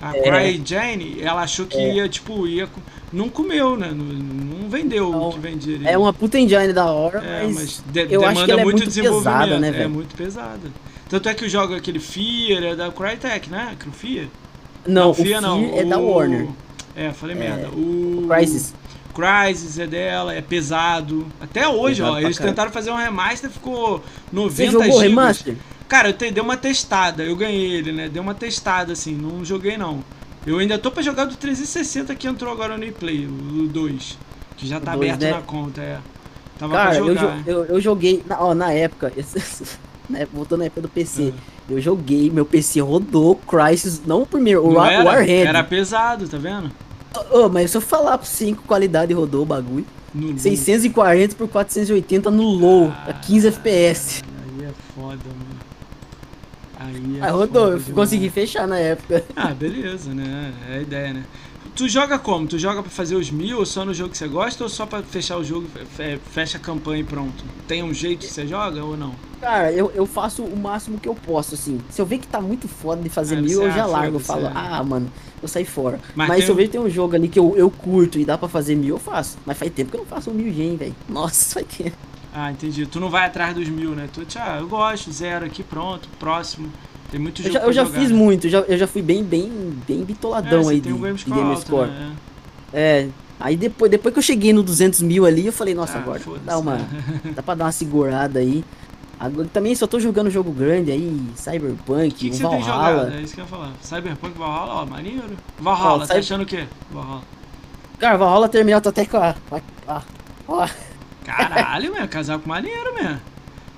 [0.00, 0.20] A É.
[0.22, 1.94] CryEngine, ela achou que É.
[1.94, 2.68] ia, tipo, ia...
[3.12, 3.88] Não comeu, né?
[3.94, 5.86] Não, não vendeu Não, o que vendia ali.
[5.86, 8.64] É uma puta engine da hora, É, mas, mas de- eu acho que ela é
[8.64, 9.24] muito, muito desenvolvimento.
[9.34, 9.90] pesada, né, é velho?
[9.90, 10.70] muito pesada.
[11.10, 13.76] Tanto é que o jogo aquele Fear é da Crytek, né?
[13.78, 14.26] Que o Fear?
[14.86, 15.64] Não, o Fear Fear não.
[15.78, 16.48] é da o- Warner.
[16.94, 17.68] É, falei É, merda.
[17.70, 18.74] O Crysis.
[19.14, 21.26] Crysis é dela, é pesado.
[21.40, 22.54] Até hoje, Pesado ó, eles caralho.
[22.54, 24.02] tentaram fazer um remaster, ficou
[24.32, 25.02] 90 Você jogou o gigas.
[25.02, 25.56] remaster?
[25.88, 28.08] Cara, eu te, dei uma testada, eu ganhei ele, né?
[28.08, 30.02] Dei uma testada, assim, não joguei não.
[30.46, 34.18] Eu ainda tô pra jogar do 360 que entrou agora no Play, o 2.
[34.56, 35.36] Que já tá O dois, aberto né?
[35.38, 35.98] na conta, é.
[36.58, 37.36] Tava Cara, pra eu, jogar.
[37.38, 38.22] jo- eu, eu joguei.
[38.26, 39.12] Na, ó, na época.
[40.32, 41.32] voltando na época do PC.
[41.36, 41.51] Ah.
[41.72, 45.46] Eu joguei, meu PC rodou Crysis, não o primeiro, o Ra- era, Warhead.
[45.48, 46.70] era pesado, tá vendo?
[47.30, 49.86] Ô, mas se eu falar em que qualidade rodou o bagulho.
[50.14, 53.06] No, no- 640 por 480 no low, Ah.
[53.08, 54.22] a 15 FPS.
[54.58, 55.62] Aí é foda, mano.
[56.78, 59.24] Aí é Aí rodou, eu consegui fechar na época.
[59.34, 60.52] Ah, beleza, né?
[60.70, 61.24] É a ideia, né?
[61.74, 62.46] Tu joga como?
[62.46, 64.84] Tu joga pra fazer os mil ou só no jogo que você gosta ou só
[64.84, 65.66] pra fechar o jogo,
[65.96, 67.42] fe- fecha a campanha e pronto?
[67.66, 69.14] Tem um jeito que você joga ou não?
[69.40, 71.80] Cara, eu, eu faço o máximo que eu posso, assim.
[71.90, 74.16] Se eu ver que tá muito foda de fazer mil, eu já largo.
[74.16, 74.52] Eu falo, é.
[74.54, 75.10] ah, mano,
[75.42, 75.98] eu saí fora.
[76.14, 78.18] Mas Mas, se eu um- ver que tem um jogo ali que eu, eu curto
[78.18, 79.38] e dá pra fazer mil, eu faço.
[79.46, 80.94] Mas faz tempo que eu não faço um mil gen, velho.
[81.08, 81.96] Nossa, faz tempo.
[82.34, 82.86] Ah, entendi.
[82.86, 84.08] Tu não vai atrás dos mil, né?
[84.12, 86.70] Tu, ah, eu gosto, zero aqui, pronto, próximo.
[87.12, 88.16] Tem muito Eu jogo já, pra eu já jogar, fiz né?
[88.16, 89.48] muito, eu já, eu já fui bem, bem,
[89.86, 91.14] bem É, bitoladão você aí de, um game
[91.54, 91.88] de Score.
[91.90, 92.12] né?
[92.72, 93.08] É.
[93.38, 96.20] Aí depois, depois que eu cheguei no 200 mil ali, eu falei, nossa, Ah, agora
[96.44, 96.78] dá uma,
[97.36, 98.64] dá pra dar uma segurada aí.
[99.20, 103.14] Agora, também só tô jogando jogo grande aí, Cyberpunk, que, que um Valhalla.
[103.14, 103.72] É isso que eu ia falar.
[103.80, 105.22] Cyberpunk Valhalla, ó, maneiro.
[105.60, 106.64] Valhalla, Ó, tá Cyber- achando o quê?
[106.90, 107.22] Valhalla.
[107.98, 109.36] Cara, Valhalla terminal, tô até com a...
[109.86, 110.02] a-
[110.48, 110.68] Ó, ó,
[111.24, 113.16] Caralho, meu, casaco maneiro, meu.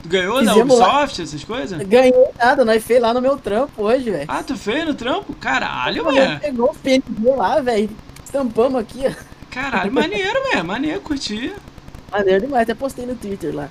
[0.05, 1.83] Tu ganhou da Fizemos lá- Ubisoft, essas coisas?
[1.89, 4.27] ganhei nada, nós fez lá no meu trampo hoje, velho.
[4.29, 5.33] Ah, tu fez no trampo?
[5.35, 7.05] Caralho, nós Pegou o PNG
[7.35, 7.89] lá, velho,
[8.23, 9.13] estampamos aqui, ó.
[9.51, 10.63] Caralho, maneiro, meu.
[10.63, 11.55] Maneiro, curti.
[12.13, 13.71] Maneiro demais, até postei no Twitter lá.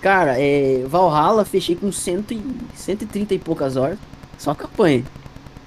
[0.00, 2.42] Cara, é, Valhalla fechei com cento e,
[2.74, 3.98] 130 e poucas horas,
[4.38, 5.04] só campanha.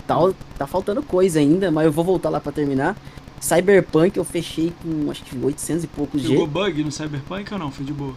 [0.07, 0.15] Tá,
[0.57, 2.95] tá faltando coisa ainda, mas eu vou voltar lá pra terminar.
[3.39, 6.51] Cyberpunk eu fechei com acho que 800 e poucos Jogou G.
[6.51, 7.69] bug no Cyberpunk ou não?
[7.71, 8.15] Foi de boa.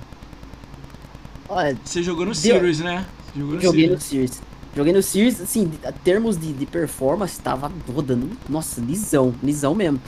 [1.50, 3.04] Olha, Você jogou no Deu- Sirius, né?
[3.34, 4.34] No joguei no Sirius.
[4.34, 4.42] Sears.
[4.76, 10.00] Joguei no Sears, assim, a termos de, de performance, tava rodando, nossa, lisão, lisão mesmo.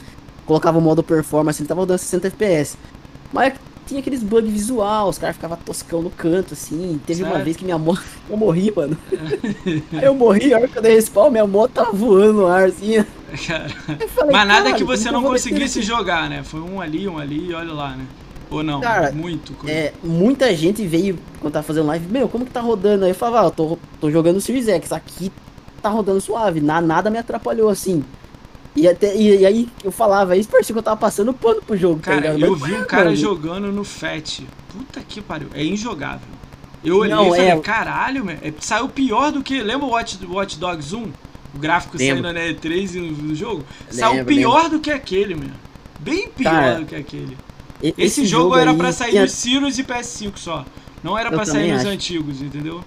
[0.46, 2.76] Colocava o modo performance, ele tava rodando 60 FPS.
[3.32, 3.54] Mas
[3.86, 7.00] tinha aqueles bugs visual, os caras ficavam toscão no canto, assim.
[7.04, 7.44] Teve uma Sério?
[7.44, 8.02] vez que minha moto.
[8.30, 8.96] Eu morri, mano.
[9.92, 12.68] Aí eu morri, a hora que eu dei respawn, minha moto tava voando no ar,
[12.68, 13.04] assim.
[13.34, 16.42] Falei, Mas nada "Caralho, que você não conseguisse daqui?" jogar, né?
[16.44, 18.04] Foi um ali, um ali, olha lá, né?
[18.56, 18.80] Ou não?
[18.80, 19.74] Cara, Muito coisa.
[19.74, 23.04] É, muita gente veio quando tava fazendo live, meu, como que tá rodando?
[23.04, 25.30] Aí eu falava, ah, eu tô, tô jogando o Series X, aqui
[25.80, 28.04] tá rodando suave, na, nada me atrapalhou assim.
[28.74, 31.76] E, até, e, e aí eu falava isso, parecia que eu tava passando pano pro
[31.76, 32.40] jogo, tá Cara, ligado?
[32.40, 34.44] eu vi um mano, cara jogando no FAT.
[34.72, 35.48] Puta que pariu.
[35.52, 36.28] É injogável.
[36.84, 39.60] Eu olhei Não, e falei, é- caralho, meu, é- saiu pior do que.
[39.62, 41.12] Lembra o Watch, Watch Dogs 1?
[41.54, 42.22] O gráfico Lembro.
[42.24, 43.62] saindo na E3 e no, no jogo?
[43.90, 45.50] Saiu Lembro, pior do que aquele, meu.
[46.00, 47.36] Bem pior Cara, do que aquele.
[47.82, 50.64] E- Esse, jogo, era aí pra sair tinha- no Sirius e PS5 só.
[51.02, 51.90] Não era pra sair nos acho.
[51.90, 52.82] antigos, entendeu?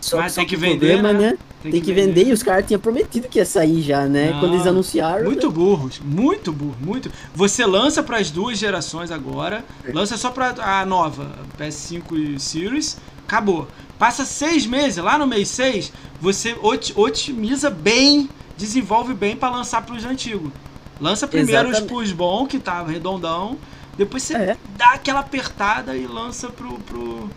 [0.00, 1.36] Só, mas só tem que vender, problema, né?
[1.62, 2.28] Tem, que, vender.
[2.28, 4.30] e os caras tinham prometido que ia sair já, né?
[4.30, 5.24] Não, Quando eles anunciaram.
[5.24, 7.10] Muito burros, muito burro, muito.
[7.34, 12.98] Você lança para as duas gerações agora, lança só para a nova, PS5 e Series,
[13.26, 13.66] acabou.
[13.98, 19.82] Passa seis meses, lá no mês 6, você oti- otimiza bem, desenvolve bem para lançar
[19.84, 20.52] para os antigos.
[21.00, 21.88] Lança primeiro os Exatamente.
[21.92, 23.56] pros bons, que tá redondão,
[23.96, 24.56] depois você É.
[24.76, 26.78] dá aquela apertada e lança pro.
[26.80, 27.30] pro,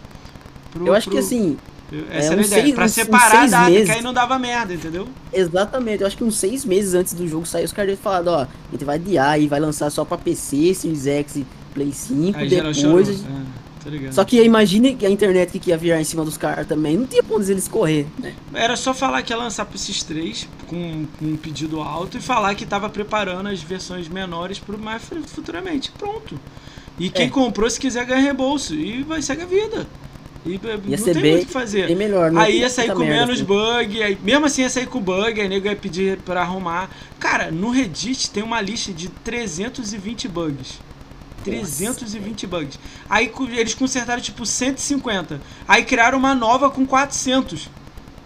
[0.71, 1.57] pro Eu acho pro- que assim,
[2.11, 3.85] Essa é, era a uns ideia, seis- pra uns- uns separar a seis data, meses.
[3.89, 5.07] que aí não dava merda, entendeu?
[5.33, 8.41] exatamente, eu acho que uns seis meses antes do jogo sair, os caras falaram, ó,
[8.43, 12.37] a gente vai adiar e vai lançar só pra PC, Series X e Play 5,
[12.37, 12.77] Aí depois.
[12.77, 12.99] chorou.
[13.01, 13.05] É.
[14.11, 17.05] Só que imagine que a internet que ia virar em cima dos caras também, não
[17.07, 18.07] tinha pra onde eles correr.
[18.19, 18.33] né?
[18.53, 22.21] Era só falar que ia lançar para esses três com, com um pedido alto e
[22.21, 25.91] falar que estava preparando as versões menores para mais fu- futuramente.
[25.97, 26.39] Pronto.
[26.99, 27.29] E quem É.
[27.29, 28.73] comprou, se quiser, ganha reembolso.
[28.75, 29.87] E vai segue a vida.
[30.45, 31.87] E eh, Ia não ser tem bem- muito o que fazer.
[31.87, 33.43] Bem melhor, não Aí ia sair com merda, menos assim.
[33.43, 36.89] bug, aí, mesmo assim ia sair com bug, aí nego ia pedir pra arrumar.
[37.19, 40.79] Cara, no Reddit tem uma lista de 320 bugs.
[41.43, 42.79] 320 bugs.
[43.09, 45.39] Aí eles consertaram tipo 150.
[45.67, 47.69] Aí criaram uma nova com 400.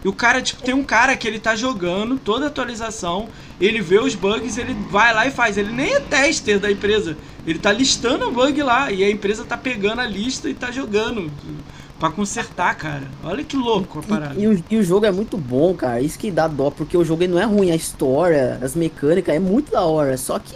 [0.03, 3.29] E o cara, tipo, tem um cara que ele tá jogando toda a atualização,
[3.59, 5.57] ele vê os bugs, ele vai lá e faz.
[5.57, 7.17] Ele nem é tester da empresa.
[7.47, 10.71] Ele tá listando o bug lá e a empresa tá pegando a lista e tá
[10.71, 11.31] jogando
[11.97, 13.03] pra consertar, cara.
[13.23, 14.35] Olha que louco a parada.
[14.37, 16.01] E, e o, e o jogo é muito bom, cara.
[16.01, 19.39] Isso que dá dó, porque o jogo não é ruim, a história, as mecânicas é
[19.39, 20.17] muito da hora.
[20.17, 20.55] Só que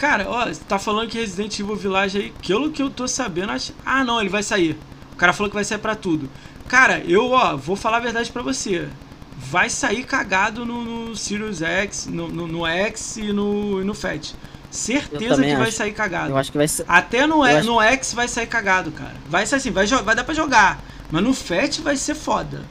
[0.00, 3.74] Cara, ó, tá falando que Resident Evil Village aí, pelo que eu tô sabendo, acho...
[3.84, 4.78] ah não, ele vai sair.
[5.12, 6.26] O cara falou que vai sair pra tudo.
[6.66, 8.88] Cara, eu, ó, vou falar a verdade pra você.
[9.36, 13.92] Vai sair cagado no, no Sirius X, no, no, no X e no, e no
[13.92, 14.32] Fat.
[14.70, 15.72] Certeza que vai acho.
[15.72, 16.30] sair cagado.
[16.30, 16.84] eu acho que vai ser.
[16.88, 19.14] Até no, eu acho- no X vai sair cagado, cara.
[19.28, 20.82] Vai sair assim, vai, vai dar pra jogar.
[21.10, 22.62] Mas no Fat vai ser foda.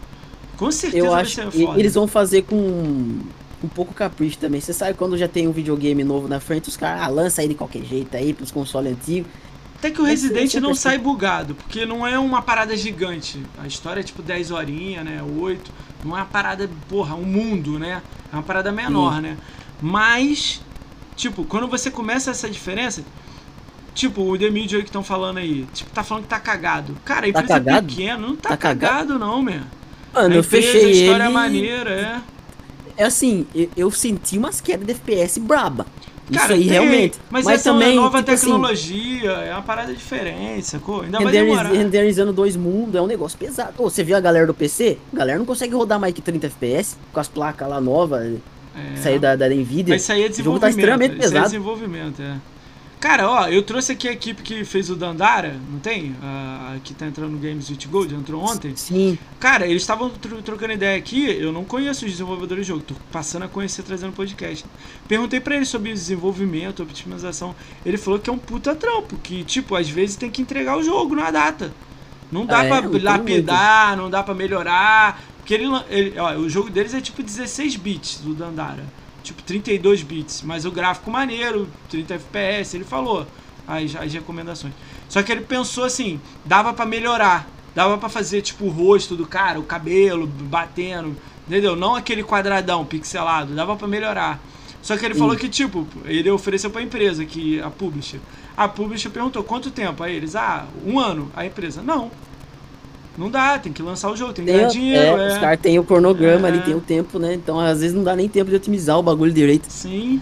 [0.57, 1.79] Com certeza Eu vai acho ser que foda.
[1.79, 3.19] eles vão fazer com
[3.63, 4.61] um pouco capricho também.
[4.61, 7.47] Você sabe quando já tem um videogame novo na frente, os caras ah, lança aí
[7.47, 9.29] de qualquer jeito aí pros consoles antigos.
[9.77, 10.75] Até que o Esse- Resident é não perfeito.
[10.81, 13.41] sai bugado, porque não é uma parada gigante.
[13.61, 15.21] A história é tipo 10 horinhas, né?
[15.37, 15.71] 8.
[16.03, 18.01] Não é uma parada, porra, um mundo, né?
[18.31, 19.37] É uma parada menor, né?
[19.81, 20.61] Mas,
[21.15, 23.03] tipo, quando você começa essa diferença,
[23.95, 26.95] tipo, o The Media que estão falando aí, tipo, tá falando que tá cagado.
[27.05, 27.87] Cara, a Tá empresa é cagado?
[27.87, 28.93] pequena, não tá, Tá cagado?
[28.93, 29.61] cagado, não, meu.
[30.13, 31.23] Mano, a eu empresa, fechei a história ele.
[31.23, 32.21] é maneira, é.
[32.99, 35.85] É assim, eu, eu senti umas quedas de FPS braba.
[36.29, 37.17] Isso Cara, aí tem, realmente.
[37.31, 41.01] Mas, Mas essa é também, uma nova tipo assim, tecnologia, é uma parada diferente, sacou?
[41.01, 41.69] Ainda vai demorar.
[41.71, 43.73] renderizando dois mundos é um negócio pesado.
[43.79, 44.97] Ô, você viu a galera do PC?
[45.11, 48.37] A galera não consegue rodar mais que 30 FPS com as placas lá novas,
[49.03, 49.17] É.
[49.17, 49.95] da, da Nvidia.
[49.95, 50.69] Mas isso aí é O jogo tá desenvolvimento.
[50.69, 51.45] extremamente isso aí é pesado.
[51.45, 52.35] desenvolvimento, é.
[52.99, 56.15] Cara, ó, eu trouxe aqui a equipe que fez o Dandara, não tem?
[56.21, 58.75] A, a que tá entrando no Games with Gold, entrou ontem.
[58.75, 62.81] Sim, Cara, eles estavam tro- trocando ideia aqui, eu não conheço os desenvolvedores do jogo,
[62.83, 64.65] tô passando a conhecer trazendo podcast.
[65.07, 67.55] Perguntei pra ele sobre desenvolvimento, optimização.
[67.85, 70.83] Ele falou que é um puta trampo, que tipo, às vezes tem que entregar o
[70.83, 71.71] jogo na data.
[72.29, 75.21] Não dá Ah, pra lapidar, não dá pra melhorar.
[75.37, 78.83] Porque ele, ele- ó, o jogo deles é tipo 16 bits do Dandara.
[79.29, 83.27] Tipo 32 bits, mas o gráfico maneiro, 30 FPS, ele falou
[83.67, 84.73] as, as recomendações.
[85.07, 89.27] Só que ele pensou assim, dava pra melhorar, dava pra fazer tipo o rosto do
[89.27, 91.15] cara, o cabelo batendo,
[91.47, 91.75] entendeu?
[91.75, 94.41] Não aquele quadradão pixelado, dava pra melhorar.
[94.81, 95.19] Só que ele Sim.
[95.19, 98.19] falou que tipo, ele ofereceu pra empresa que a publisher.
[98.57, 100.01] A publisher perguntou quanto tempo?
[100.01, 101.31] Aí eles, ah, um ano.
[101.35, 102.09] A empresa, não.
[103.19, 105.19] Não dá, tem que lançar o jogo, tem que tem, ganhar dinheiro.
[105.21, 105.33] é, é.
[105.33, 106.51] os caras têm o cronograma É.
[106.51, 107.33] ali, tem o tempo, né?
[107.33, 109.65] Então às vezes não dá nem tempo de otimizar o bagulho direito.
[109.69, 110.21] Sim.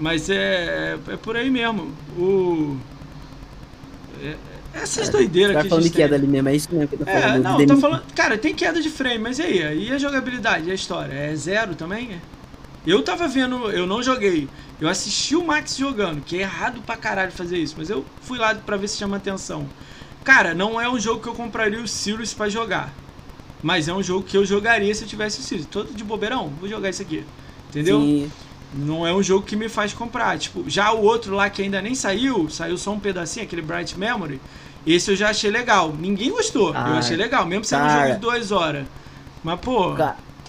[0.00, 1.92] Mas é, é, é por aí mesmo.
[2.18, 2.76] O.
[4.22, 4.34] é-
[4.74, 6.88] essas doideiras Os caras que a falando de gente queda ali mesmo, é isso mesmo
[6.88, 7.42] que eu tô É, falando.
[7.42, 8.02] não, de tô falando.
[8.14, 9.88] Cara, tem queda de frame, mas e aí?
[9.88, 11.12] E a jogabilidade, e a história?
[11.12, 12.10] É zero também?
[12.12, 12.18] É?
[12.86, 14.48] Eu tava vendo, eu não joguei.
[14.80, 18.38] Eu assisti o Max jogando, que é errado pra caralho fazer isso, mas eu fui
[18.38, 19.66] lá pra ver se chama atenção.
[20.28, 22.92] Cara, não é um jogo que eu compraria o Sirius pra jogar.
[23.62, 25.66] Mas é um jogo que eu jogaria se eu tivesse o Sirius.
[25.66, 27.24] Todo de bobeirão, vou jogar isso aqui.
[27.70, 27.98] Entendeu?
[27.98, 28.30] Sim.
[28.74, 30.38] Não é um jogo que me faz comprar.
[30.38, 33.98] Tipo, já o outro lá que ainda nem saiu, saiu só um pedacinho, aquele Bright
[33.98, 34.38] Memory.
[34.86, 35.94] Esse eu já achei legal.
[35.98, 36.74] Ninguém gostou.
[36.74, 38.86] Ah, eu achei legal, mesmo sendo cara, um jogo de duas horas.
[39.42, 39.94] Mas, pô.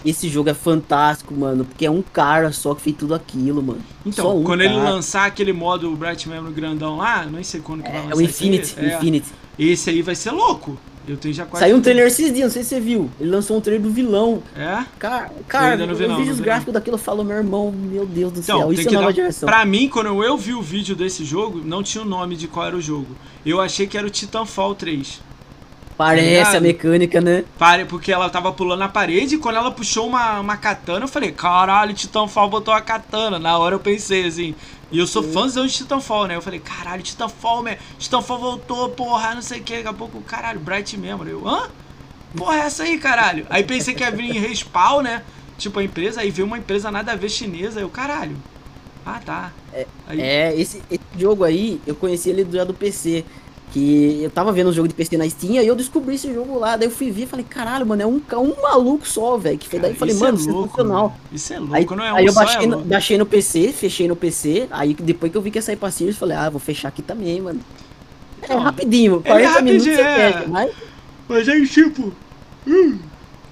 [0.04, 1.64] Esse jogo é fantástico, mano.
[1.64, 3.80] Porque é um cara só que fez tudo aquilo, mano.
[4.04, 4.74] Então, um quando cara.
[4.74, 8.12] ele lançar aquele modo Bright Memory grandão lá, não sei quando que é, vai lançar.
[8.12, 9.40] É o Infinity, é, Infinity.
[9.58, 10.78] Esse aí vai ser louco.
[11.08, 11.64] Eu tenho já quase.
[11.64, 13.10] Saiu um trailer esses dias, não sei se você viu.
[13.18, 14.42] Ele lançou um trailer do vilão.
[14.54, 14.84] É?
[14.98, 18.32] Cara, cara eu, vi, eu vi os gráficos daquilo e falo, meu irmão, meu Deus
[18.32, 19.12] do então, céu, isso é nova dar...
[19.12, 19.48] geração.
[19.48, 22.66] Pra mim, quando eu vi o vídeo desse jogo, não tinha o nome de qual
[22.66, 23.08] era o jogo.
[23.44, 25.20] Eu achei que era o Titanfall 3.
[25.96, 27.44] Parece tá a mecânica, né?
[27.58, 31.08] Pare, porque ela tava pulando na parede e quando ela puxou uma, uma katana, eu
[31.08, 33.38] falei, caralho, Titanfall botou a katana.
[33.38, 34.54] Na hora eu pensei assim.
[34.90, 36.36] E eu sou fãzão de Titanfall, né?
[36.36, 37.76] Eu falei, caralho, Titanfall, man.
[37.98, 39.76] Titanfall voltou, porra, não sei o que.
[39.76, 41.30] Daqui a pouco, caralho, Bright Memory.
[41.30, 41.68] Eu, hã?
[42.36, 43.46] Porra, é essa aí, caralho?
[43.48, 45.22] Aí pensei que ia vir em respawn, né?
[45.58, 47.80] Tipo, a empresa, aí veio uma empresa nada a ver chinesa.
[47.80, 48.36] Eu, caralho.
[49.04, 49.52] Ah, tá.
[49.72, 53.24] É, é esse, esse, jogo aí, eu conheci ele já do PC.
[53.72, 56.58] Que eu tava vendo um jogo de PC na Steam e eu descobri esse jogo
[56.58, 56.76] lá.
[56.76, 59.56] Daí eu fui ver e falei, caralho, mano, é um, um maluco só, velho.
[59.58, 61.02] Que daí eu falei, mano, é louco, sensacional.
[61.02, 61.20] Mano.
[61.32, 63.72] Isso é louco, aí, não é um Aí eu baixei, é no, baixei no PC,
[63.72, 64.66] fechei no PC.
[64.70, 67.02] Aí depois que eu vi que ia sair pra Sirius, falei, ah, vou fechar aqui
[67.02, 67.60] também, mano.
[68.42, 70.32] É rapidinho, 40 é minutos você é.
[70.32, 70.72] fecha, mas.
[71.28, 72.12] Mas aí, tipo.
[72.66, 72.98] Hum.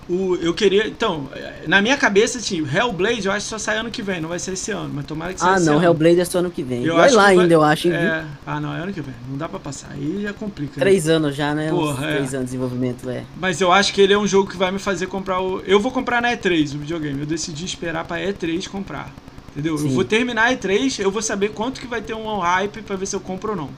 [0.09, 0.89] O, eu queria.
[0.89, 1.29] Então,
[1.67, 4.39] na minha cabeça, tipo, Hellblade eu acho que só sai ano que vem, não vai
[4.39, 5.85] ser esse ano, mas tomara que saia Ah, não, ano.
[5.85, 6.83] Hellblade é só ano que vem.
[6.83, 7.89] Eu vai lá vai, ainda, eu acho.
[7.91, 9.15] É, ah, não, é ano que vem.
[9.29, 9.91] Não dá pra passar.
[9.93, 10.73] Aí já complica.
[10.79, 10.81] Né?
[10.81, 11.13] Três né?
[11.13, 11.69] anos já, né?
[11.69, 12.17] Porra, é.
[12.17, 13.25] Três anos de desenvolvimento, é.
[13.39, 15.61] Mas eu acho que ele é um jogo que vai me fazer comprar o.
[15.67, 17.21] Eu vou comprar na E3 o videogame.
[17.21, 19.13] Eu decidi esperar pra E3 comprar.
[19.51, 19.77] Entendeu?
[19.77, 19.89] Sim.
[19.89, 22.97] Eu vou terminar a E3, eu vou saber quanto que vai ter um hype pra
[22.97, 23.71] ver se eu compro ou não.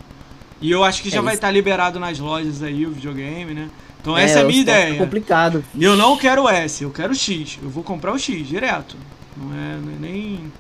[0.61, 3.55] E eu acho que já é vai estar tá liberado nas lojas aí o videogame,
[3.55, 3.71] né?
[4.01, 4.95] Então é, essa é a minha ideia.
[4.95, 5.65] É complicado.
[5.79, 7.59] Eu não quero o S, eu quero o X.
[7.63, 8.97] Eu vou comprar o X direto.
[9.37, 10.53] Não é, não é nem.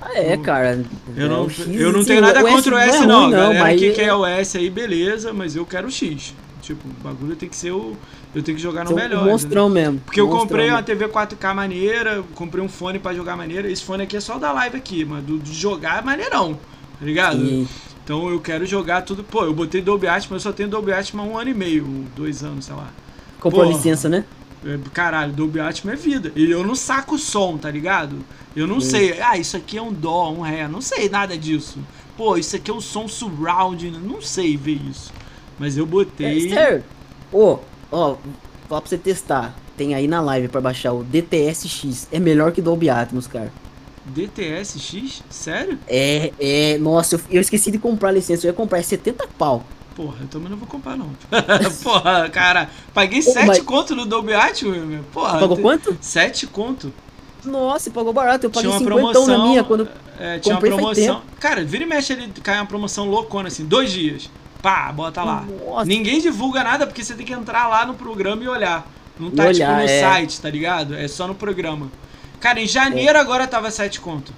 [0.00, 0.84] Ah, é, cara.
[1.16, 3.28] Eu não, é, eu não tenho nada o contra o S, não.
[3.28, 6.34] É não, não mas que quer o S aí, beleza, mas eu quero o X.
[6.62, 7.96] Tipo, o bagulho tem que ser o.
[8.34, 9.24] Eu tenho que jogar no melhor.
[9.24, 9.82] Monstrão né?
[9.82, 10.00] mesmo.
[10.00, 13.70] Porque eu comprei uma TV 4K maneira, comprei um fone pra jogar maneira.
[13.70, 16.58] Esse fone aqui é só da live aqui, mas do, de jogar é maneirão.
[16.98, 17.38] Tá ligado?
[17.38, 17.68] Sim.
[18.08, 19.22] Então eu quero jogar tudo.
[19.22, 21.84] Pô, eu botei Dolby Atmos, eu só tenho Dolby Atmos há um ano e meio,
[22.16, 22.88] dois anos, sei lá.
[23.38, 24.24] Comprou Porra, licença, né?
[24.64, 26.32] É, caralho, Dolby Atmos é vida.
[26.34, 28.16] E eu não saco o som, tá ligado?
[28.56, 28.88] Eu não Sim.
[28.88, 29.20] sei.
[29.20, 30.66] Ah, isso aqui é um dó, um ré.
[30.66, 31.80] Não sei nada disso.
[32.16, 33.90] Pô, isso aqui é um som surround.
[33.90, 35.12] Não sei ver isso.
[35.58, 36.50] Mas eu botei.
[36.54, 36.80] É,
[37.30, 37.58] Ô,
[37.92, 38.16] ó,
[38.70, 39.54] falar pra você testar.
[39.76, 42.08] Tem aí na live pra baixar o DTS-X.
[42.10, 43.52] É melhor que Dolby Atmos, cara.
[44.08, 45.22] DTS-X?
[45.30, 45.78] Sério?
[45.86, 46.78] É, é.
[46.78, 48.46] Nossa, eu, eu, esqueci de comprar a licença.
[48.46, 49.64] Eu ia comprar, é 70 pau.
[49.94, 51.10] Porra, eu também não vou comprar, não.
[51.82, 53.58] Porra, cara, paguei 7 mas...
[53.60, 55.02] conto no Dolby Atmos, meu.
[55.12, 55.40] Porra.
[55.40, 55.96] Pagou quanto?
[56.00, 56.92] 7 conto.
[57.44, 58.46] Nossa, pagou barato.
[58.46, 59.88] Eu paguei 50 promoção, na minha quando.
[60.18, 61.22] É, tinha comprei uma promoção.
[61.38, 64.30] Cara, vira e mexe ele cai uma promoção loucona assim, dois dias.
[64.62, 65.44] Pá, bota lá.
[65.64, 65.84] Nossa.
[65.84, 68.90] Ninguém divulga nada porque você tem que entrar lá no programa e olhar.
[69.18, 70.00] Não tá olhar, tipo no é...
[70.00, 70.94] site, tá ligado?
[70.94, 71.90] É só no programa.
[72.40, 73.20] Cara, em janeiro é.
[73.20, 74.32] agora tava 7 conto.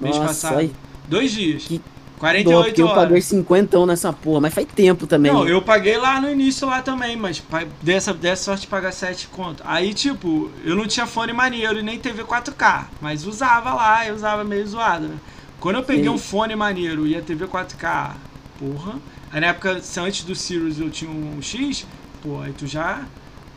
[0.00, 0.58] Mês Nossa, passado.
[0.58, 0.72] Aí.
[1.08, 1.64] Dois dias.
[1.64, 1.80] Que
[2.20, 3.02] 48 dó, eu horas.
[3.02, 5.32] paguei 50 nessa porra, mas faz tempo também.
[5.32, 7.42] Não, eu paguei lá no início lá também, mas
[7.82, 9.62] dessa, dessa sorte de pagar 7 conto.
[9.66, 14.14] Aí, tipo, eu não tinha fone maneiro e nem TV 4K, mas usava lá, eu
[14.14, 15.16] usava meio zoado, né?
[15.58, 16.10] Quando eu peguei Sim.
[16.10, 18.12] um fone maneiro e a TV 4K,
[18.58, 18.96] porra.
[19.32, 21.86] Aí na época, antes do Sirius eu tinha um X,
[22.22, 23.02] pô, aí tu já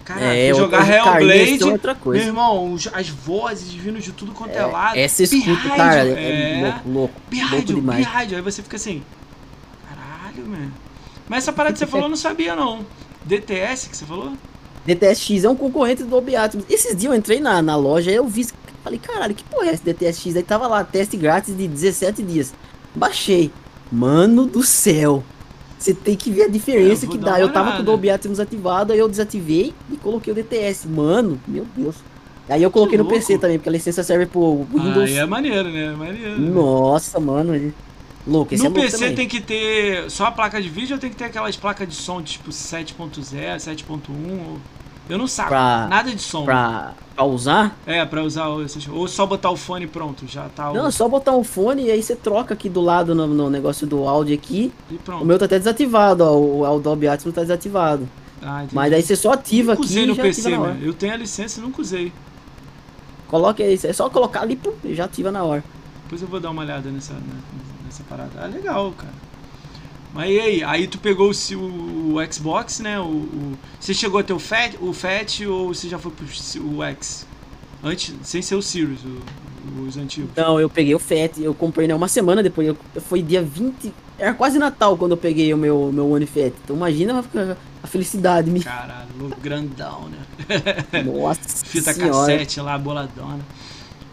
[0.05, 2.19] Cara, é, jogar Hellblade, outra coisa.
[2.19, 4.97] meu irmão, as vozes vindo de tudo quanto é, é lado.
[4.97, 7.15] Essa escuta, cara, é, é louco, louco,
[7.51, 8.07] louco demais.
[8.13, 9.01] Aí você fica assim,
[9.87, 10.73] caralho, mano.
[11.29, 12.85] Mas essa parada que você falou eu não sabia, não.
[13.23, 14.33] DTS que você falou?
[14.85, 16.65] DTS X é um concorrente do Atmos.
[16.69, 18.45] Esses dias eu entrei na, na loja e eu vi,
[18.83, 20.35] falei, caralho, que porra é esse DTS X?
[20.35, 22.53] Aí tava lá, teste grátis de 17 dias.
[22.93, 23.51] Baixei.
[23.89, 25.23] Mano do céu.
[25.83, 27.37] Você tem que ver a diferença que dá.
[27.37, 30.87] Eu tava com o Dolby Atmos ativado, aí eu desativei e coloquei o DTS.
[30.87, 31.97] Mano, meu Deus.
[32.47, 35.09] Aí eu coloquei no PC também, porque a licença serve pro Windows.
[35.09, 35.87] Aí é maneiro, né?
[35.87, 36.39] É maneiro.
[36.39, 37.73] Nossa, mano.
[38.25, 39.15] Louco, esse no é PC também.
[39.15, 41.95] tem que ter só a placa de vídeo ou tem que ter aquelas placas de
[41.95, 44.57] som tipo 7.0, 7.1?
[45.09, 46.45] Eu não saco pra, nada de som.
[46.45, 47.75] Pra, pra usar?
[47.85, 48.47] É, pra usar.
[48.47, 50.71] Ou só botar o fone pronto, já tá.
[50.71, 53.49] Não, é só botar o fone e aí você troca aqui do lado no, no
[53.49, 54.71] negócio do áudio aqui.
[54.89, 55.23] E pronto.
[55.23, 56.75] O meu tá até desativado, ó.
[56.75, 58.07] O, Dolby Atmos tá desativado.
[58.41, 59.83] Ah, Mas aí você só ativa aqui.
[59.83, 60.79] Usei no PC, né?
[60.81, 62.11] Eu tenho a licença e nunca usei.
[63.27, 65.63] Coloque aí, é só colocar ali e já ativa na hora.
[66.03, 67.13] Depois eu vou dar uma olhada nessa,
[67.85, 68.31] nessa parada.
[68.37, 69.22] Ah, legal, cara.
[70.13, 70.63] Mas e aí?
[70.63, 72.99] Aí tu pegou o, o, o Xbox, né?
[72.99, 76.25] O, o, você chegou a ter o Fat, o Fat ou você já foi pro
[76.25, 77.25] o X?
[77.83, 80.29] Antes, sem ser o Sirius, o, os antigos?
[80.37, 83.93] Não, eu peguei o FAT, eu comprei né, uma semana depois, eu, foi dia 20,
[84.17, 86.53] era quase Natal quando eu peguei o meu, meu One Fat.
[86.63, 88.49] Então imagina a, a felicidade.
[88.49, 88.63] Me...
[88.63, 89.09] Caralho,
[89.41, 91.03] grandão, né?
[91.03, 92.31] Nossa Fita senhora.
[92.31, 93.39] cassete lá, boladona.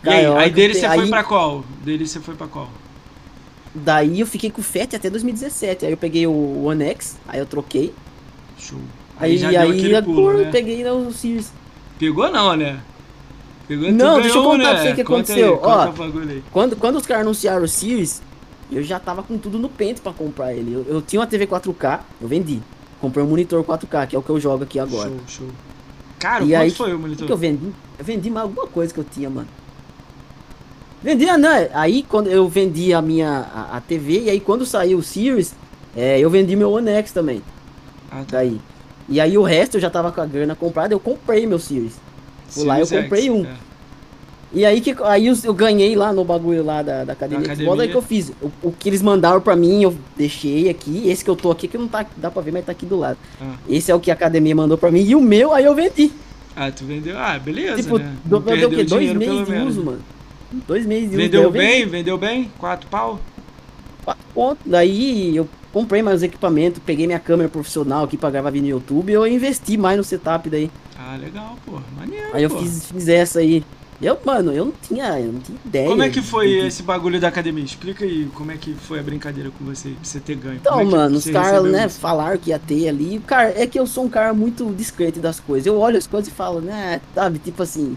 [0.03, 1.65] E aí, aí dele você foi pra qual?
[1.85, 2.71] Dele você foi pra qual?
[3.75, 5.87] Daí eu fiquei com o FAT até 2017.
[5.87, 7.95] Aí eu peguei o One X, aí eu troquei.
[8.59, 8.79] Show.
[9.19, 10.49] Aí, aí, aí agora né?
[10.49, 11.53] eu peguei o Series.
[11.99, 12.81] Pegou não, né?
[13.69, 14.71] Pegou, não, deixa eu contar né?
[14.71, 15.55] pra você o que conta aconteceu.
[15.55, 15.93] Aí, Ó,
[16.51, 18.23] quando, quando os caras anunciaram o Series,
[18.73, 20.73] eu já tava com tudo no pente pra comprar ele.
[20.73, 22.61] Eu, eu, tinha uma TV 4K, eu vendi.
[23.01, 25.11] Comprei um monitor 4K, que é o que eu jogo aqui agora.
[25.11, 25.49] Show, show.
[26.19, 27.27] Cara, e quanto aí, foi o monitor?
[27.27, 27.73] que eu vendi?
[27.99, 29.49] Eu vendi mais alguma coisa que eu tinha, mano.
[31.03, 31.71] Vendia, né?
[31.73, 35.55] Aí quando eu vendi a minha a, a TV, e aí quando saiu o Series,
[35.97, 37.43] é, eu vendi meu One X também.
[38.11, 38.39] Ah, tá.
[38.39, 38.61] Daí.
[39.09, 41.95] E aí o resto eu já tava com a grana comprada, eu comprei meu Series.
[42.55, 43.45] Por lá eu comprei X, um.
[43.45, 43.55] É.
[44.53, 47.83] E aí que aí eu, eu, ganhei lá no bagulho lá da, da academia, academia.
[47.83, 48.33] Aí que eu fiz.
[48.43, 51.09] O, o, que eles mandaram pra mim, eu deixei aqui.
[51.09, 52.97] Esse que eu tô aqui, que não tá, dá pra ver, mas tá aqui do
[52.97, 53.17] lado.
[53.41, 53.55] Ah.
[53.69, 55.03] Esse é o que a academia mandou pra mim.
[55.03, 56.11] E o meu, aí eu vendi.
[56.57, 57.17] Ah, tu vendeu?
[57.17, 57.81] Ah, beleza.
[57.81, 58.13] Tipo, né?
[58.25, 58.85] deu, deu o quê?
[58.85, 60.01] Dois meses de uso, mano.
[60.67, 61.87] Dois meses de vendeu bem?
[61.87, 62.51] Vendeu bem?
[62.59, 63.21] Quatro pau?
[64.05, 64.63] Quatro pontos.
[64.67, 69.11] Daí eu comprei mais equipamento, peguei minha câmera profissional aqui pra gravar vídeo no YouTube
[69.11, 70.71] e eu investi mais no setup daí.
[70.99, 71.81] Ah, legal, pô.
[71.97, 72.29] Maneiro.
[72.33, 73.65] Aí eu fiz, fiz essa aí.
[74.03, 75.89] Eu, mano, eu não tinha, eu não tinha ideia.
[75.89, 77.63] Como é que foi esse bagulho da academia?
[77.63, 80.57] Explica aí como é que foi a brincadeira com você, pra você ter ganho.
[80.57, 82.01] Então, é mano, os caras, né, isso?
[82.01, 83.21] falaram que ia ter ali.
[83.27, 85.67] Cara, é que eu sou um cara muito discreto das coisas.
[85.67, 87.95] Eu olho as coisas e falo, né, sabe, tipo assim.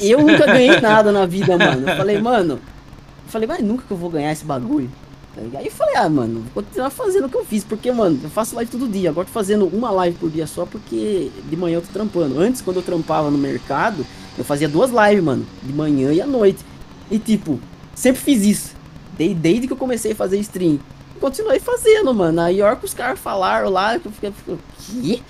[0.00, 1.88] Eu nunca ganhei nada na vida, mano.
[1.88, 2.54] Eu falei, mano.
[2.54, 4.90] Eu falei, mas nunca que eu vou ganhar esse bagulho.
[5.36, 8.30] Aí eu falei, ah, mano, vou continuar fazendo o que eu fiz, porque, mano, eu
[8.30, 9.10] faço live todo dia.
[9.10, 12.38] Agora tô fazendo uma live por dia só porque de manhã eu tô trampando.
[12.38, 14.06] Antes, quando eu trampava no mercado,
[14.38, 16.64] eu fazia duas lives, mano, de manhã e à noite.
[17.10, 17.58] E tipo,
[17.94, 18.74] sempre fiz isso.
[19.18, 20.78] Desde, desde que eu comecei a fazer stream.
[21.20, 22.40] continuei fazendo, mano.
[22.40, 24.32] Aí a hora que os caras falaram lá, eu fiquei,
[24.78, 25.22] que?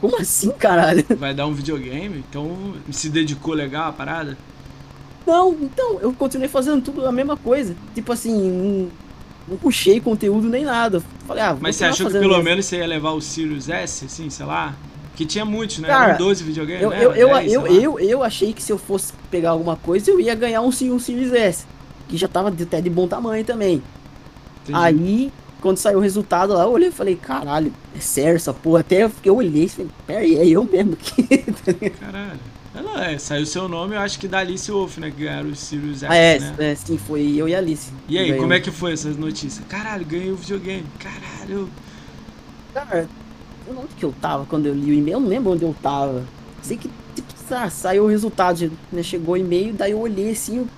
[0.00, 1.04] Como assim, caralho?
[1.18, 2.24] Vai dar um videogame?
[2.28, 4.36] Então se dedicou legal a parada?
[5.26, 7.76] Não, então, eu continuei fazendo tudo a mesma coisa.
[7.94, 8.88] Tipo assim, não,
[9.46, 11.02] não puxei conteúdo nem nada.
[11.26, 14.30] Falei, ah, Mas você achou que pelo menos você ia levar o Sirius S, assim,
[14.30, 14.74] sei lá?
[15.14, 15.88] Que tinha muitos, né?
[15.88, 17.04] Cara, Eram 12 videogames, eu, né?
[17.04, 20.18] Eu, eu, 10, eu, eu, eu, achei que se eu fosse pegar alguma coisa, eu
[20.18, 21.66] ia ganhar um, um Series S.
[22.08, 23.82] Que já tava até de bom tamanho também.
[24.62, 24.78] Entendi.
[24.78, 28.80] Aí, quando saiu o resultado lá, eu olhei e falei, caralho, é sério essa porra?
[28.80, 31.22] Até eu, eu olhei e falei, pera aí, é eu mesmo aqui.
[32.00, 32.40] caralho.
[32.72, 35.10] Ela é, saiu seu nome, eu acho que da Alice Wolf, né?
[35.10, 36.54] Que ganharam o Sirius X, ah, é, né?
[36.58, 37.90] é, sim, foi eu e a Alice.
[38.08, 39.64] E aí, como é que foi essas notícias?
[39.68, 40.86] Caralho, ganhei o videogame.
[40.98, 41.68] Caralho.
[42.72, 43.08] Cara,
[43.68, 45.16] onde que eu tava quando eu li o e-mail?
[45.16, 46.24] Eu não lembro onde eu tava.
[46.62, 49.02] Sei que, tipo, ah, saiu o resultado, né?
[49.02, 50.58] Chegou o e-mail, daí eu olhei assim.
[50.58, 50.68] Eu...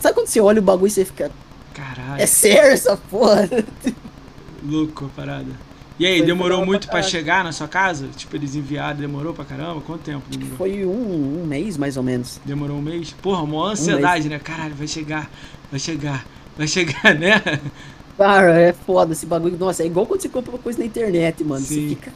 [0.00, 1.30] Sabe quando você olha o bagulho e você fica.
[1.72, 2.20] Caralho.
[2.20, 3.48] É sério essa porra?
[4.68, 5.50] Louco a parada.
[5.98, 8.06] E aí, Foi demorou muito para chegar na sua casa?
[8.14, 9.80] Tipo, eles enviaram, demorou pra caramba?
[9.80, 10.56] Quanto tempo demorou?
[10.56, 12.40] Foi um, um mês, mais ou menos.
[12.44, 13.12] Demorou um mês?
[13.20, 14.38] Porra, uma ansiedade, um né?
[14.38, 15.28] Caralho, vai chegar,
[15.70, 16.24] vai chegar,
[16.56, 17.42] vai chegar, né?
[18.16, 19.58] Cara, é foda esse bagulho.
[19.58, 21.64] Nossa, é igual quando você compra uma coisa na internet, mano.
[21.64, 21.88] Sim.
[21.88, 22.12] Você fica...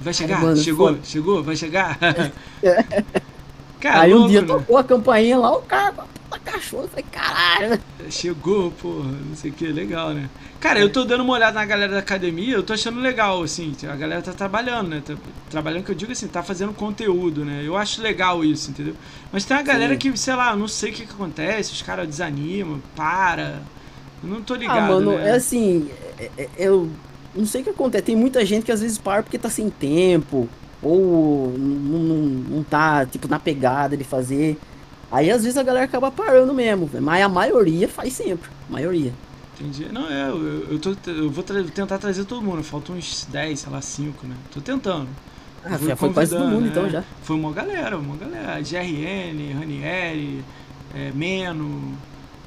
[0.00, 0.40] Vai chegar?
[0.40, 0.88] mano, chegou?
[0.88, 1.00] Foda.
[1.04, 1.42] Chegou?
[1.42, 1.98] Vai chegar?
[3.80, 4.46] Cara, Aí um dia né?
[4.46, 5.94] tocou a campainha lá, o cara
[6.30, 6.84] a cachorro.
[6.84, 7.80] Eu falei, caralho.
[8.10, 10.28] Chegou, porra, não sei o que, legal, né?
[10.60, 13.74] Cara, eu tô dando uma olhada na galera da academia, eu tô achando legal, assim,
[13.88, 15.02] a galera tá trabalhando, né?
[15.04, 15.14] Tá,
[15.48, 17.62] trabalhando, que eu digo assim, tá fazendo conteúdo, né?
[17.64, 18.94] Eu acho legal isso, entendeu?
[19.32, 19.98] Mas tem uma galera Sim.
[19.98, 23.62] que, sei lá, não sei o que, que acontece, os caras desanimam, para.
[24.22, 24.78] Eu não tô ah, ligado.
[24.78, 25.28] Ah, mano, né?
[25.28, 25.88] é assim,
[26.18, 26.90] é, é, eu
[27.34, 28.04] não sei o que acontece.
[28.04, 30.48] Tem muita gente que às vezes para porque tá sem tempo,
[30.82, 34.58] ou não, não, não tá, tipo, na pegada de fazer.
[35.10, 38.50] Aí às vezes a galera acaba parando mesmo, mas a maioria faz sempre.
[38.68, 39.12] A maioria.
[39.58, 39.88] Entendi.
[39.90, 42.62] Não, é, eu, eu, tô, eu vou tra tentar trazer todo mundo.
[42.62, 44.36] Faltam uns 10, sei lá, 5, né?
[44.52, 45.08] Tô tentando.
[45.64, 46.68] Ah, já foi quase todo mundo né?
[46.68, 47.02] então já.
[47.22, 48.60] Foi uma galera, uma galera.
[48.60, 50.44] GRN, Ranieri,
[50.94, 51.96] é, Meno.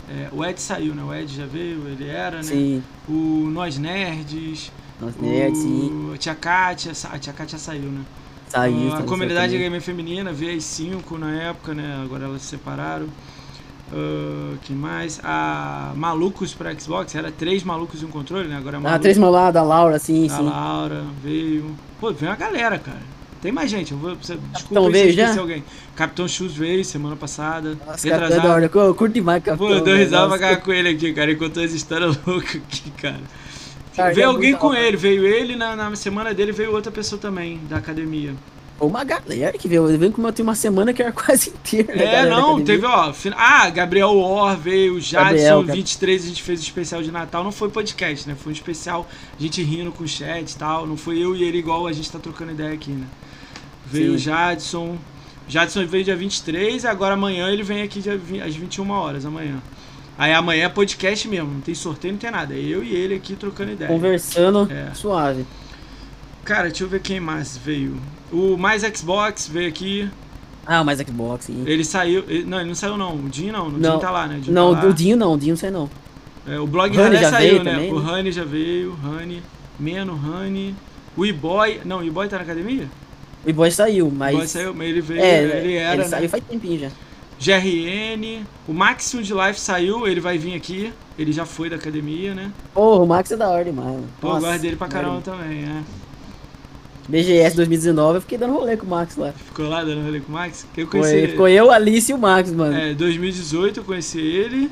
[0.09, 1.03] É, o Ed saiu, né?
[1.03, 2.43] O Ed já veio, ele era, né?
[2.43, 2.83] Sim.
[3.07, 4.71] O Nós Nerds.
[4.99, 6.11] Nós Nerds, sim.
[6.13, 8.01] A Tia Kátia, a Tia Kátia saiu, né?
[8.51, 12.01] Saiu, a comunidade gamer feminina, VI5 na época, né?
[12.03, 13.07] Agora elas se separaram.
[13.93, 15.19] Uh, que mais?
[15.23, 18.57] A Malucos para Xbox, era três malucos e um controle, né?
[18.57, 20.43] Agora é Ah, três malucos, da Laura, sim, da sim.
[20.43, 21.75] Laura veio.
[21.99, 22.99] Pô, veio uma galera, cara.
[23.41, 24.15] Tem mais gente, eu vou.
[24.15, 25.37] Desculpa veio já?
[25.39, 25.63] alguém.
[25.95, 27.77] Capitão Shoes veio semana passada.
[27.85, 29.67] Nossa, Capitão da hora, eu curto demais Capitão.
[29.67, 31.31] Pô, eu dou risada pra com ele aqui, cara.
[31.31, 33.21] Ele contou as histórias loucas aqui, cara.
[33.95, 37.59] Cara veio alguém com ele, veio ele, na, na semana dele veio outra pessoa também,
[37.69, 38.34] da academia.
[38.80, 39.85] Uma galera que veio.
[39.95, 41.95] Venho como eu tenho uma semana que era quase inteira.
[41.95, 43.13] da É, não, teve, ó.
[43.13, 47.11] fin- Ah, Gabriel Or veio, Jadson, Gabriel, Gab- 23, a gente fez o especial de
[47.11, 47.43] Natal.
[47.43, 48.35] Não foi podcast, né?
[48.35, 49.07] Foi um especial,
[49.38, 50.88] a gente rindo com o chat e tal.
[50.88, 53.05] Não foi eu e ele igual a gente tá trocando ideia aqui, né?
[53.85, 54.26] Veio o Sim.
[54.26, 54.97] Jadson.
[55.47, 59.61] Jadson veio dia 23 e agora amanhã ele vem aqui dia, às 21 horas, amanhã.
[60.17, 62.53] Aí amanhã é podcast mesmo, não tem sorteio, não tem nada.
[62.53, 63.89] É eu e ele aqui trocando ideia.
[63.89, 64.93] Conversando É.
[64.93, 65.45] suave.
[66.43, 67.97] Cara, deixa eu ver quem mais veio.
[68.31, 70.09] O Mais Xbox veio aqui.
[70.65, 71.63] Ah, mais Xbox, sim.
[71.65, 72.23] Ele saiu.
[72.27, 73.15] ele- não, ele não saiu não.
[73.15, 73.67] O Dinho não.
[73.67, 73.79] O Não.
[73.79, 74.38] Dinho tá lá, né?
[74.38, 75.89] O Dinho Não, tá o Dinho não, o Dinho não sei não.
[76.47, 77.71] É, o blog Rani Rani já saiu, veio né?
[77.73, 78.05] também, o né?
[78.11, 79.43] Rani já veio, Rani,
[79.79, 80.75] Meno, Rani.
[81.17, 81.81] O E-Boy.
[81.85, 82.88] Não, o E-Boy tá na academia?
[83.45, 84.33] O E-Boy saiu, O mas.
[84.33, 86.07] E-Boy saiu, mas ele veio, É, ele era, ele né?
[86.09, 86.89] saiu faz tempinho já.
[87.41, 88.45] GRN.
[88.68, 90.93] O Maximum de Life saiu, ele vai vir aqui.
[91.18, 92.51] Ele já foi da academia, né?
[92.73, 93.88] Porra, o Max é da hora demais.
[93.88, 94.07] mano.
[94.22, 95.81] Pô, eu gosto dele pra caramba também, é.
[97.09, 99.34] BGS 2019, eu fiquei dando rolê com o Max lá.
[99.34, 100.68] Ficou lá dando rolê com o Max?
[100.77, 102.77] Eu conheci Foi, ficou eu, Alice e o Max, mano.
[102.77, 104.72] É, 2018 eu conheci ele.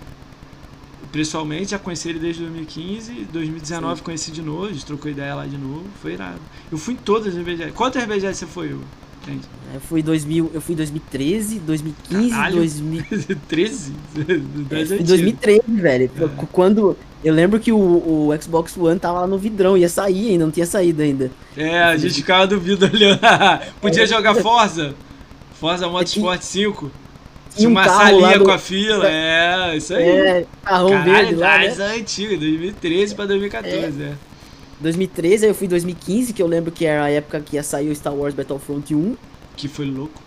[1.11, 3.27] Pessoalmente, já conheci ele desde 2015.
[3.33, 5.85] 2019 conheci de novo, a gente trocou ideia lá de novo.
[6.01, 6.39] Foi irado.
[6.71, 7.71] Eu fui em todas as BGS.
[7.71, 8.85] Quantas BGS você foi, Hugo?
[9.73, 12.55] Eu fui 2000, eu fui 2013, 2015, Caralho.
[12.55, 13.03] 2000,
[13.47, 13.93] 13?
[14.17, 15.07] é, Das fui antigas.
[15.07, 16.05] 2013, velho.
[16.05, 16.27] É.
[16.37, 20.31] Qu- Quando eu lembro que o, o Xbox One tava lá no vidrão, ia sair
[20.31, 21.29] ainda, não tinha saído ainda.
[21.55, 23.19] É, a gente ficava do vidro olhando.
[23.81, 24.95] Podia jogar Forza?
[25.59, 26.91] Forza Motorsport 5?
[27.55, 30.03] Tinha um uma salinha do- com a fila, é, isso aí.
[30.07, 31.67] É, carrão Caralho, verde lá, né?
[31.67, 34.13] das antigas, 2013 pra 2014, é.
[34.79, 37.89] 2013, aí eu fui 2015, que eu lembro que era a época que ia sair
[37.89, 39.15] o Star Wars Battlefront 1.
[39.57, 40.21] Que foi louco.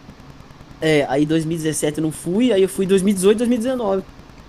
[0.81, 4.03] É, aí 2017 eu não fui, aí eu fui 2018, 2019.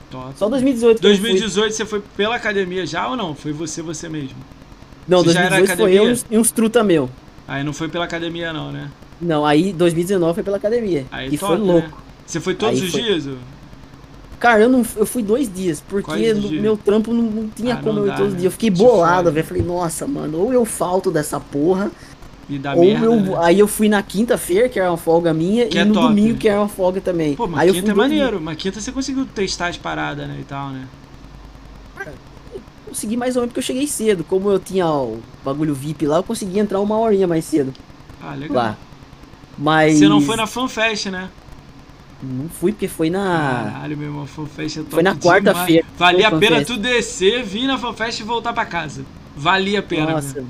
[0.09, 0.34] Top.
[0.38, 1.30] Só 2018 que eu não fui.
[1.30, 3.34] 2018 você foi pela academia já ou não?
[3.35, 4.38] Foi você, você mesmo?
[5.07, 7.09] Não, Você já era 2018 foi eu e uns truta meu.
[7.47, 8.89] Aí não foi pela academia não, né?
[9.21, 11.05] Não, aí 2019 foi pela academia.
[11.11, 11.88] Aí que top, foi louco.
[11.88, 11.93] né?
[12.25, 13.25] Você foi todos Aí os foi- dias?
[14.44, 17.78] Cara, eu, não, eu fui dois dias, porque no meu trampo não, não tinha Ah,
[17.78, 18.40] como não eu ir dá, todos os né?
[18.41, 18.52] dias.
[18.52, 19.48] Eu fiquei bolado, velho.
[19.48, 21.90] Falei, nossa, mano, ou eu falto dessa porra,
[22.49, 23.15] E dá ou merda, eu.
[23.15, 23.36] né?
[23.40, 26.07] Aí eu fui na quinta-feira, que era uma folga minha, Que e é no top.
[26.07, 27.36] domingo, que era uma folga também.
[27.38, 28.41] Pô, mas aí eu quinta fui é maneiro.
[28.41, 30.90] Mas quinta você conseguiu testar as paradas, né, e tal, né?
[32.86, 34.26] Consegui mais ou menos porque eu cheguei cedo.
[34.26, 37.74] Como eu tinha o bagulho VIP lá, eu consegui entrar uma horinha mais cedo
[38.22, 38.56] Ah, legal.
[38.57, 38.78] lá.
[39.57, 39.98] Mas.
[39.99, 41.30] Você não foi na FanFest, né?
[42.24, 43.70] Não fui porque foi na.
[43.74, 45.86] Caralho, meu irmão, FanFest é Foi na quarta-feira.
[45.98, 46.68] Valia a pena FanFest.
[46.74, 49.04] tu descer, vir na FanFest e voltar pra casa.
[49.36, 50.44] Valia a pena, Nossa,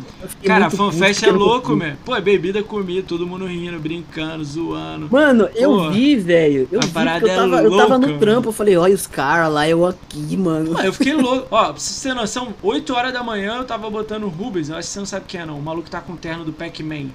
[0.43, 1.93] Cara, FanFest é louco, meu.
[2.03, 5.07] Pô, é bebida, comida, todo mundo rindo, brincando, zoando.
[5.09, 6.67] Mano, eu Pô, vi, velho.
[6.69, 9.07] Eu vi parada eu é tava, eu tava louca, no trampo, eu falei, olha os
[9.07, 10.75] caras lá, eu aqui, mano.
[10.75, 11.47] Pô, eu fiquei louco.
[11.49, 14.75] Ó, pra você ter noção, 8 horas da manhã eu tava botando o Rubens, eu
[14.75, 16.51] acho que você não sabe quem é não, o maluco tá com o terno do
[16.51, 17.05] Pac-Man.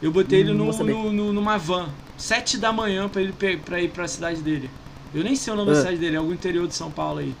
[0.00, 0.92] Eu botei ele Hum, no, vou saber.
[0.92, 3.32] no- no- numa van, 7 da manhã pra ele
[3.64, 4.70] pra ir pra cidade dele.
[5.14, 5.80] Eu nem sei o nome da Ah.
[5.80, 7.34] cidade dele, é algum interior de São Paulo aí.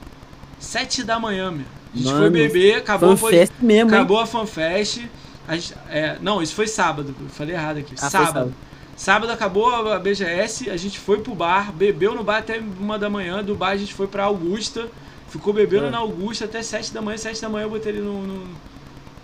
[0.58, 1.64] 7 da manhã, meu.
[1.94, 3.96] A gente Mano, foi beber, acabou, foi, FanFest mesmo, hein?
[3.96, 5.02] acabou a fanfest.
[5.48, 7.94] A gente- é, não, isso foi sábado, falei errado aqui.
[7.94, 8.26] Ah, sábado.
[8.32, 8.54] sábado.
[8.96, 13.08] Sábado acabou a BGS, a gente foi pro bar, bebeu no bar até uma da
[13.10, 14.88] manhã, do bar a gente foi pra Augusta,
[15.28, 15.90] ficou bebendo É.
[15.90, 18.46] na Augusta até sete da manhã, sete da manhã eu botei ele no, no-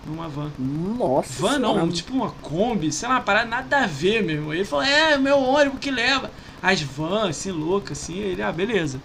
[0.07, 0.51] numa van.
[0.59, 1.43] Nossa.
[1.43, 1.93] Van não, senhora.
[1.93, 4.55] tipo uma Kombi, sei lá, uma parada nada a ver, meu irmão.
[4.55, 6.31] Ele falou, é, meu ônibus que leva.
[6.63, 9.01] As vans, assim, loucas, assim, ele, ah, beleza.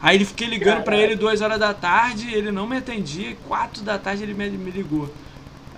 [0.00, 3.82] Aí ele fiquei ligando pra ele duas horas da tarde, ele não me atendia, quatro
[3.82, 5.12] da tarde ele me, me ligou.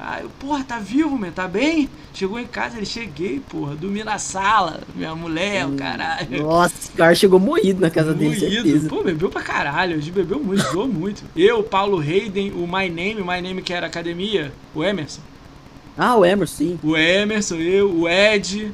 [0.05, 1.89] Ah, eu, porra, tá vivo, meu, tá bem?
[2.13, 6.43] Chegou em casa, ele cheguei, porra, dormi na sala, minha mulher, o caralho.
[6.43, 8.53] Nossa, esse cara chegou moído na casa dele, Moído.
[8.53, 8.89] certeza.
[8.89, 9.97] Pô, bebeu pra caralho.
[9.97, 11.23] Hoje bebeu muito, zoou muito.
[11.37, 15.21] Eu, Paulo Hayden, o My Name, o My Name que era academia, o Emerson.
[15.97, 16.81] Ah, o Emerson, sim.
[16.83, 18.73] O Emerson, eu, o Ed.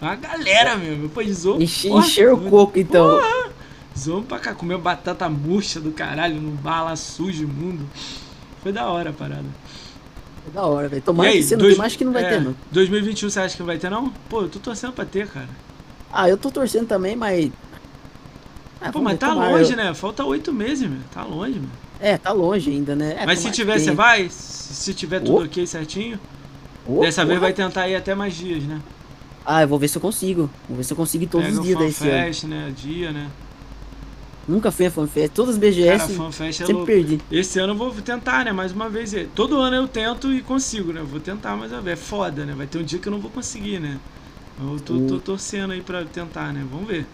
[0.00, 1.10] A galera, meu.
[1.10, 1.60] Pô, zoou.
[1.60, 3.20] Enche, porra encher o coco, então.
[3.98, 4.54] Zoou pra cá.
[4.54, 7.86] Comeu batata murcha do caralho no bar lá sujo, imundo.
[8.62, 9.44] Foi da hora a parada.
[10.50, 11.02] É da hora, velho.
[11.02, 12.54] Tomara E aí, que você não dois- tem mais que não vai é, ter, não.
[12.72, 14.10] 2021 você acha que não vai ter, não?
[14.28, 15.48] Pô, eu tô torcendo pra ter, cara.
[16.12, 17.50] Ah, eu tô torcendo também, mas.
[18.80, 19.94] Ah, Pô, mas ver, tá tomara, longe, eu- né?
[19.94, 20.98] Falta oito meses, meu.
[21.12, 21.68] Tá longe, meu.
[22.00, 23.16] É, tá longe ainda, né?
[23.20, 24.28] É, mas se tiver, você vai?
[24.30, 25.44] Se tiver tudo Ô.
[25.44, 26.18] ok certinho?
[26.86, 27.48] Ô, Dessa vez porra.
[27.48, 28.80] vai tentar ir até mais dias, né?
[29.44, 30.48] Ah, eu vou ver se eu consigo.
[30.66, 32.12] Vou ver se eu consigo ir todos Pega os dias desse ano.
[32.18, 32.72] FanFest, né?
[32.74, 33.28] Dia, né?
[34.50, 35.32] Nunca fui a FanFest.
[35.32, 36.86] Todas as Cara, BGS, a FanFest é sempre louco.
[36.86, 37.20] perdi.
[37.30, 38.52] Esse ano eu vou tentar, né?
[38.52, 39.14] Mais uma vez.
[39.32, 41.02] Todo ano eu tento e consigo, né?
[41.08, 42.52] Vou tentar, mas é foda, né?
[42.56, 43.98] Vai ter um dia que eu não vou conseguir, né?
[44.60, 46.66] Eu tô, tô torcendo aí pra tentar, né?
[46.68, 47.06] Vamos ver.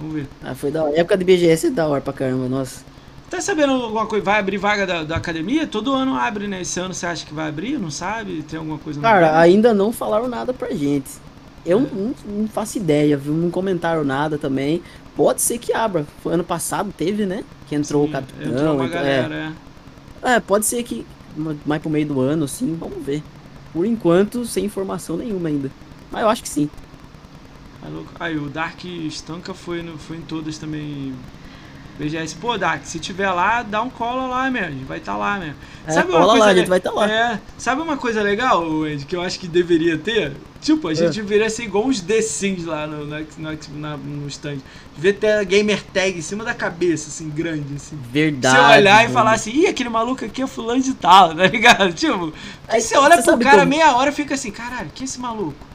[0.00, 0.28] Vamos ver.
[0.42, 0.94] Ah, foi da hora.
[0.94, 2.84] A época de BGS é da hora pra caramba, nossa.
[3.28, 4.24] Tá sabendo alguma coisa?
[4.24, 5.66] Vai abrir vaga da, da academia?
[5.66, 6.60] Todo ano abre, né?
[6.60, 7.78] Esse ano você acha que vai abrir?
[7.78, 8.42] Não sabe?
[8.42, 11.10] Tem alguma coisa Cara, ainda não falaram nada pra gente.
[11.64, 13.34] Eu não, não faço ideia, viu?
[13.34, 14.80] Não comentaram nada também.
[15.16, 16.06] Pode ser que abra.
[16.22, 17.42] Foi ano passado, teve, né?
[17.66, 18.52] Que entrou Sim, o capitão.
[18.52, 20.28] Entrou uma entrou- galera, é.
[20.28, 20.34] é.
[20.34, 21.06] É, pode ser que
[21.64, 23.22] mais pro meio do ano, assim, vamos ver.
[23.72, 25.70] Por enquanto, sem informação nenhuma ainda.
[26.10, 26.68] Mas eu acho que sim.
[27.80, 27.86] Tá.
[28.20, 31.14] Aí, o Dark Estanca foi, no, foi em todas também.
[31.98, 32.34] BGS.
[32.36, 34.64] Pô, Dark, se tiver lá, dá um cola lá, meu.
[34.64, 35.52] A gente vai estar tá lá, meu.
[35.86, 37.10] É, cola lá, a gente vai tá lá.
[37.10, 40.32] É, sabe uma coisa legal, Ed, que eu acho que deveria ter?
[40.60, 41.22] Tipo, a gente É.
[41.22, 44.58] deveria ser igual uns The Sims lá no, no, no, na- no stand.
[44.96, 47.96] Devia ter a gamer tag em cima da cabeça, assim, grande, assim.
[48.10, 48.56] Verdade.
[48.56, 49.12] Você olhar e mano.
[49.14, 51.92] falar assim, ih, aquele maluco aqui é fulano de tal, tá ligado?
[51.92, 52.32] Tipo,
[52.66, 55.08] aí você olha pro sabe cara como- meia hora e fica assim, caralho, quem é
[55.08, 55.65] esse maluco?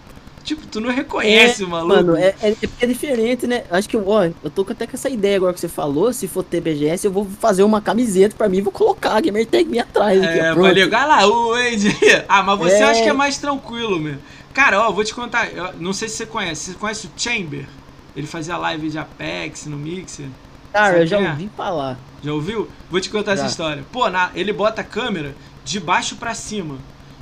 [0.43, 1.95] Tipo, tu não reconhece o maluco.
[1.95, 3.63] Mano, é, é, é é diferente, né?
[3.69, 6.11] Acho que, ó, eu tô até com essa ideia agora que você falou.
[6.11, 9.21] Se for ter BGS, eu vou fazer uma camiseta pra mim e vou colocar a
[9.21, 10.21] Gamer Tag minha atrás.
[10.21, 10.71] aqui, É, pronto.
[10.73, 11.53] ligar lá, o.
[12.27, 12.83] Ah, mas você É.
[12.83, 14.15] acha que é mais tranquilo, meu.
[14.53, 15.49] Cara, ó, vou te contar.
[15.79, 16.71] não sei se você conhece.
[16.71, 17.67] Você conhece o Chamber?
[18.15, 20.25] Ele fazia live de Apex no Mixer.
[20.73, 21.29] Cara, eu já é?
[21.29, 21.97] ouvi falar.
[22.23, 22.67] Já ouviu?
[22.89, 23.47] Vou te contar essa Já.
[23.49, 23.83] história.
[23.91, 26.77] Pô, na- ele bota a câmera de baixo pra cima.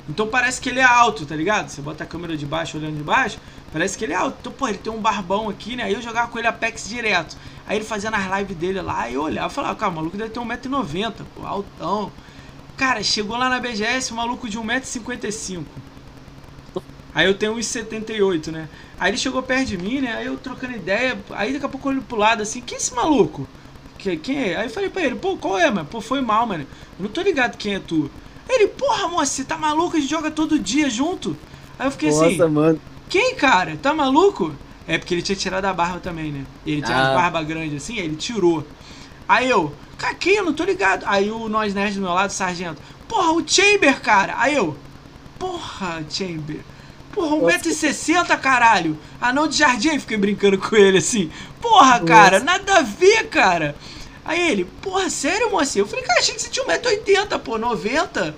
[0.08, 1.68] Então parece que ele é alto, tá ligado?
[1.68, 3.38] Você bota a câmera de baixo olhando de baixo,
[3.72, 4.38] parece que ele é alto.
[4.40, 5.84] Então, pô, ele tem um barbão aqui, né?
[5.84, 7.36] Aí eu jogava com ele Apex direto.
[7.66, 10.16] Aí ele fazia nas lives dele lá, e eu olhava e falava, cara, o maluco
[10.16, 12.12] deve ter 1,90m, pô, altão.
[12.76, 15.66] Cara, chegou lá na BGS, o maluco de 1,55m.
[17.12, 18.68] Aí eu tenho 1,78, né?
[18.98, 20.14] Aí ele chegou perto de mim, né?
[20.16, 22.80] Aí eu trocando ideia, aí daqui a pouco eu olho pro lado assim, quem é
[22.80, 23.48] esse maluco?
[23.98, 24.56] Que- Quem é?
[24.56, 25.86] Aí eu falei pra ele, pô, qual é, mano?
[25.88, 26.62] Pô, foi mal, mano.
[26.98, 28.10] Eu não tô ligado quem é tu.
[28.52, 29.96] Ele, porra, moça, você tá maluco?
[29.96, 31.36] A gente joga todo dia junto.
[31.78, 32.80] Aí eu fiquei Nossa, assim, mano.
[33.08, 33.78] quem, cara?
[33.80, 34.52] Tá maluco?
[34.88, 36.44] É porque ele tinha tirado a barba também, né?
[36.66, 37.08] Ele tinha Ah.
[37.10, 38.66] as barba grande assim, aí ele tirou.
[39.28, 40.34] Aí eu, cara, quem?
[40.34, 41.04] Eu não tô ligado.
[41.06, 44.34] Aí o Nós Nerd do meu lado, o sargento, porra, o Chamber, cara.
[44.36, 44.76] Aí eu,
[45.38, 46.60] porra, Chamber.
[47.12, 48.98] Porra, 1,60m, caralho.
[49.20, 51.30] Anão de jardim, fiquei brincando com ele assim.
[51.60, 52.44] Porra, cara, Nossa.
[52.58, 53.76] nada a ver, cara.
[54.30, 55.76] Aí ele, porra, sério, moça?
[55.76, 58.32] Eu falei, cara, achei que você tinha 1,80m, pô, 90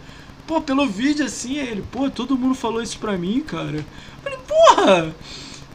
[0.46, 3.76] Pô, pelo vídeo assim, aí ele, pô, todo mundo falou isso pra mim, cara.
[3.76, 3.84] Eu
[4.22, 5.14] falei, porra!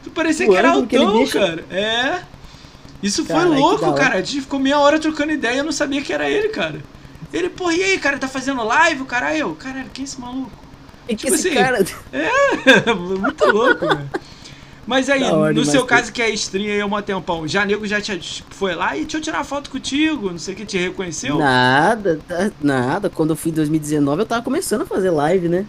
[0.02, 1.64] Tu parecia O que era que altão, deixa- cara.
[1.70, 2.22] É.
[3.00, 4.14] Isso foi que da louco, cara.
[4.16, 6.82] A gente ficou meia hora trocando ideia e eu não sabia que era ele, cara.
[7.32, 9.02] Ele, porra, e aí, cara, tá fazendo live?
[9.02, 10.50] O cara, eu, caralho, quem é esse maluco?
[11.06, 11.84] É que Tipo esse assim, cara.
[12.12, 14.10] É, muito louco, velho.
[14.88, 17.86] Mas aí, hora no seu caso que é stream aí há um tempão, já nego
[17.86, 20.78] já te, foi lá e deixa eu tirar foto contigo, não sei o que, te
[20.78, 21.36] reconheceu?
[21.36, 23.10] Nada, tá- nada.
[23.10, 25.66] Quando eu fui em 2019, eu tava começando a fazer live, né?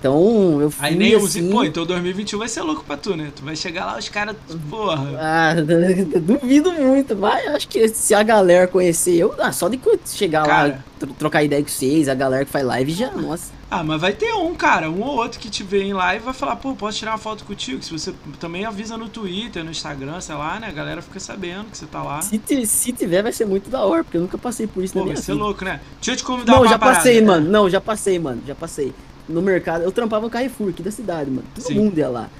[0.00, 1.24] Então, eu fui Aí nem assim...
[1.42, 1.42] use.
[1.50, 3.30] Pô, então 2021 vai ser louco pra tu, né?
[3.36, 4.36] Tu vai chegar lá, os caras,
[4.70, 5.06] porra.
[5.20, 5.54] Ah,
[6.18, 10.48] duvido muito, mas acho que se a galera conhecer eu, ah, só de chegar lá,
[10.48, 10.84] Cara.
[10.98, 13.57] tro- trocar ideia com vocês, a galera que faz live já, nossa.
[13.70, 16.24] Ah, mas vai ter um, cara, um ou outro que te vê em live e
[16.24, 17.82] vai falar, pô, posso tirar uma foto contigo?
[17.82, 20.68] Se você também avisa no Twitter, no Instagram, sei lá, né?
[20.68, 22.22] A galera fica sabendo que você tá lá.
[22.22, 25.00] Se, se tiver, vai ser muito da hora, porque eu nunca passei por isso Pô,
[25.00, 25.44] na vai minha ser vida.
[25.44, 25.80] louco, né?
[25.96, 27.40] Deixa eu te convidar Não, já passei, parada.
[27.40, 27.50] mano.
[27.50, 28.42] Não, já passei, mano.
[28.46, 28.94] Já passei.
[29.28, 31.44] No mercado, eu trampava no Carrefour aqui da cidade, mano.
[31.54, 31.74] Todo Sim.
[31.74, 32.30] mundo ia lá.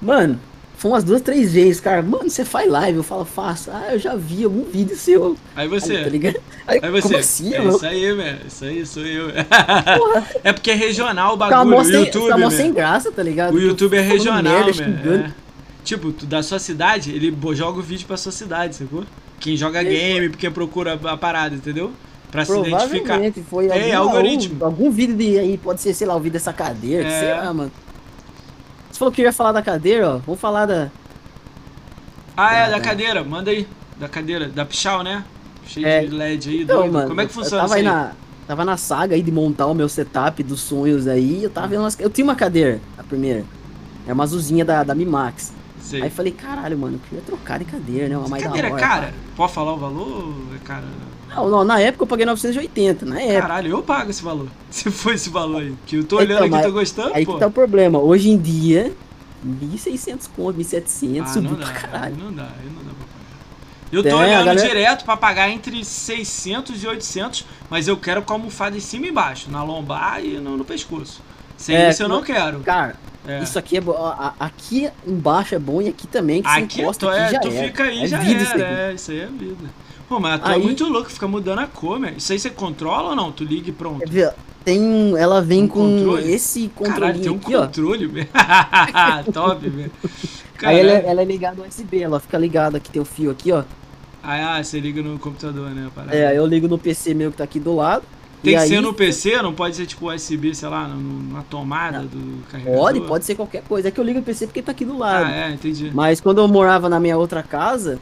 [0.00, 0.40] Mano,
[0.82, 2.02] foi umas duas, três vezes, cara.
[2.02, 2.98] Mano, você faz live?
[2.98, 3.70] Eu falo, faço.
[3.70, 5.36] Ah, eu já vi algum vídeo seu.
[5.54, 6.02] Aí Aí, você.
[6.02, 6.40] tá ligado?
[6.66, 7.14] Aí, Aí você.
[7.16, 7.76] assim, é mano?
[7.76, 8.38] isso aí, velho.
[8.48, 9.28] Isso aí, sou eu.
[10.42, 11.70] É porque é regional o bagulho.
[11.70, 12.50] mó O YouTube, meu.
[12.50, 13.54] sem graça, tá ligado?
[13.54, 15.14] O YouTube é regional, xingando.
[15.26, 15.32] É.
[15.84, 19.04] Tipo, da sua cidade, ele joga o vídeo pra sua cidade, sacou?
[19.38, 21.92] Quem joga É, game, quem procura a parada, entendeu?
[22.30, 23.20] Pra se identificar.
[23.48, 24.64] Foi É, algum, algoritmo.
[24.64, 27.20] Algum, algum vídeo de aí, pode ser, sei lá, o vídeo dessa cadeira, É.
[27.20, 27.70] sei lá, mano.
[29.02, 30.18] Você falou que ia falar da cadeira, ó.
[30.18, 30.88] Vamos falar da.
[32.36, 32.80] Ah, é, Tá, da tá.
[32.80, 33.66] cadeira, manda aí.
[33.98, 35.24] Da cadeira, da Pichal, né?
[35.66, 36.04] Cheio É.
[36.04, 36.92] de LED aí, Então, doido.
[36.92, 37.08] mano.
[37.08, 38.12] Como é que eu funciona tava isso aí na.
[38.46, 41.42] Tava na saga aí de montar o meu setup dos sonhos aí.
[41.42, 41.98] Eu tava vendo umas.
[41.98, 43.44] Eu tinha uma cadeira, a primeira.
[44.06, 45.52] É uma azulzinha da, da Mi Max.
[45.80, 46.00] Sei.
[46.02, 48.16] Aí falei, caralho, mano, eu queria trocar de cadeira, né?
[48.16, 48.82] Uma mais cadeira da hora.
[48.86, 49.14] cara?
[49.36, 50.32] Pode falar o valor?
[50.54, 50.84] É cara.
[51.34, 53.40] Não, não, na época eu paguei 980, na época.
[53.42, 54.48] Caralho, eu pago esse valor.
[54.70, 55.74] Se for esse valor aí.
[55.86, 57.34] Que eu tô Então, olhando aqui, mas tô gostando, Aí pô.
[57.34, 57.98] que tá o problema.
[57.98, 58.92] Hoje em dia,
[59.46, 62.04] 1.600 conto, 1.700, Ah, subiu não pra dá, caralho.
[62.14, 63.92] aí não dá, aí não dá pra pagar.
[63.92, 68.22] Eu tô É, olhando galera- direto pra pagar entre 600 e 800, mas eu quero
[68.22, 71.20] com a almofada em cima e embaixo, na lombar e no, no pescoço.
[71.56, 72.60] Sem É, isso eu não quero.
[72.60, 72.96] Cara,
[73.26, 73.42] É.
[73.42, 73.82] isso aqui é
[74.40, 77.40] Aqui embaixo é bom e aqui também, que Aqui você encosta tu, aqui é, já
[77.40, 77.64] tu era.
[77.66, 78.50] fica aí, é já vida era.
[78.52, 78.62] aqui.
[78.62, 79.70] É, isso aí é vida.
[80.12, 82.10] Pô, mas tu é Aí- muito louco, fica mudando a cor, meu.
[82.10, 83.32] Isso aí você controla ou não?
[83.32, 84.02] Tu liga e pronto.
[84.62, 86.30] Tem ela vem Um com controle?
[86.30, 88.28] esse Caralho, controlinho tem um aqui, controle.
[89.32, 89.90] Top, velho.
[90.62, 91.08] Aí ela, Caralho.
[91.08, 93.64] ela é ligada USB, ela fica ligada aqui, tem o fio aqui, ó.
[94.22, 95.88] Ah, ah, você liga no computador, né?
[95.94, 96.14] parada.
[96.14, 98.04] É, eu ligo no PC meu que tá aqui do lado.
[98.42, 101.42] Tem que ser aí- no PC, não pode ser tipo USB, sei lá, no- na
[101.42, 102.78] tomada do carregador?
[102.80, 103.88] Pode, pode ser qualquer coisa.
[103.88, 105.24] É que eu ligo o PC porque tá aqui do lado.
[105.26, 105.90] Ah, é, entendi.
[105.94, 107.98] Mas quando eu morava na minha outra casa,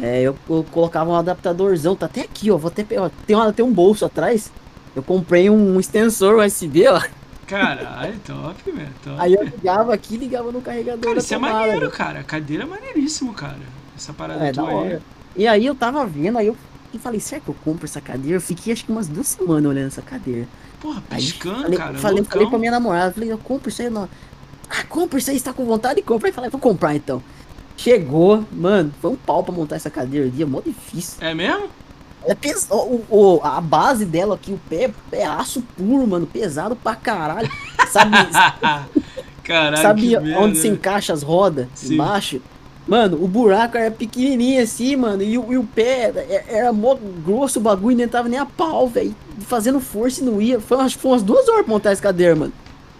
[0.00, 2.56] é, eu, eu colocava um adaptadorzão, tá até aqui, ó.
[2.56, 4.50] Vou até, ó, tem, uma, tem um bolso atrás.
[4.94, 7.00] Eu comprei um extensor USB, ó.
[7.46, 8.88] Caralho, top, velho.
[9.02, 9.16] Top.
[9.18, 11.92] Aí eu ligava aqui e ligava no carregador Cara, isso é tomada, maneiro, velho.
[11.92, 12.20] cara.
[12.20, 13.58] A cadeira é maneiríssimo, cara.
[13.96, 14.98] Essa parada É, tua aí.
[15.36, 16.56] E aí eu tava vendo, aí eu
[17.00, 18.36] falei, será que eu compro essa cadeira?
[18.36, 20.46] Eu fiquei acho que umas duas semanas olhando essa cadeira.
[20.80, 21.98] Porra, Aí piscando, falei, cara.
[21.98, 22.32] falei, loucão.
[22.32, 24.08] falei pra minha namorada, falei, eu compro isso aí, não.
[24.68, 26.28] Ah, compra isso aí, você tá com vontade, compra.
[26.28, 27.22] Aí falei, vou comprar então.
[27.84, 31.16] Chegou, mano, foi um pau pra montar essa cadeira ali, é mó difícil.
[31.18, 31.68] É mesmo?
[32.26, 32.66] É pes...
[32.70, 37.50] o, o- a base dela aqui, o pé, é aço puro, mano, pesado pra caralho.
[37.88, 38.16] Sabe,
[39.42, 40.54] Caralho, sabe que onde merda.
[40.56, 41.68] se encaixa as rodas?
[41.74, 41.94] Sim.
[41.94, 42.42] Embaixo?
[42.86, 46.94] Mano, o buraco era pequenininho assim, mano, e, o- e o pé era, era mó
[47.24, 49.16] grosso o bagulho, nem tava nem a pau, velho.
[49.46, 50.60] Fazendo força e não ia.
[50.60, 52.52] Foi, umas- foi umas duas horas pra montar essa cadeira, mano.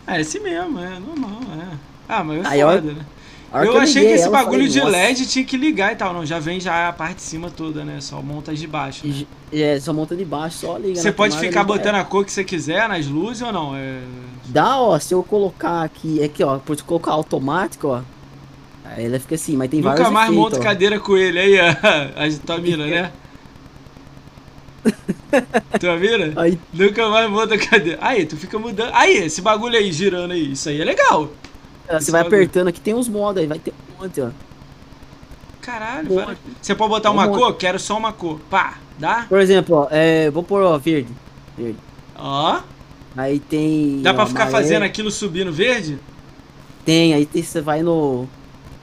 [0.07, 1.77] É esse mesmo, é normal, é.
[2.09, 3.05] Ah, mas é foda, né?
[3.52, 4.90] Eu que achei liguei que esse eu bagulho falei, de "Nossa".
[4.90, 6.14] LED tinha que ligar e tal.
[6.14, 8.01] Não, já vem já a parte de cima toda, né?
[8.01, 9.06] Só monta de baixo.
[9.06, 9.27] né?
[9.52, 11.01] É, só monta de baixo, só liga.
[11.01, 12.01] Você pode ficar botando é.
[12.01, 13.74] a cor que você quiser nas luzes ou não?
[13.74, 13.98] É...
[14.47, 18.02] Dá, ó, se eu colocar aqui, aqui, ó, por colocar automático, ó.
[18.85, 20.62] Aí ela fica assim, mas tem vários Nunca mais efeitos, monta ó.
[20.62, 23.12] cadeira com ele aí, a, a tua mina, né?
[25.78, 26.40] tua mina?
[26.40, 27.98] Aí, Nunca mais monta cadeira.
[28.01, 28.90] Aí, tu fica mudando.
[28.94, 31.31] Aí, esse bagulho aí girando aí, isso aí é legal.
[31.91, 32.37] Você Esse vai bagulho.
[32.43, 34.31] apertando aqui, tem uns modos aí, vai ter um monte, ó.
[35.61, 37.55] Caralho, várias- Você pode botar Um uma cor?
[37.57, 38.41] Quero só uma cor.
[38.51, 39.27] Pá, dá?
[39.29, 41.12] Por exemplo, ó, é, vou pôr, ó, verde.
[41.57, 41.79] Verde.
[42.17, 42.61] Ó.
[43.17, 44.01] Aí tem.
[44.03, 44.62] Dá pra ó, ficar amarelo.
[44.62, 45.99] fazendo aquilo subindo verde?
[46.85, 48.27] Tem, aí tem, você vai no.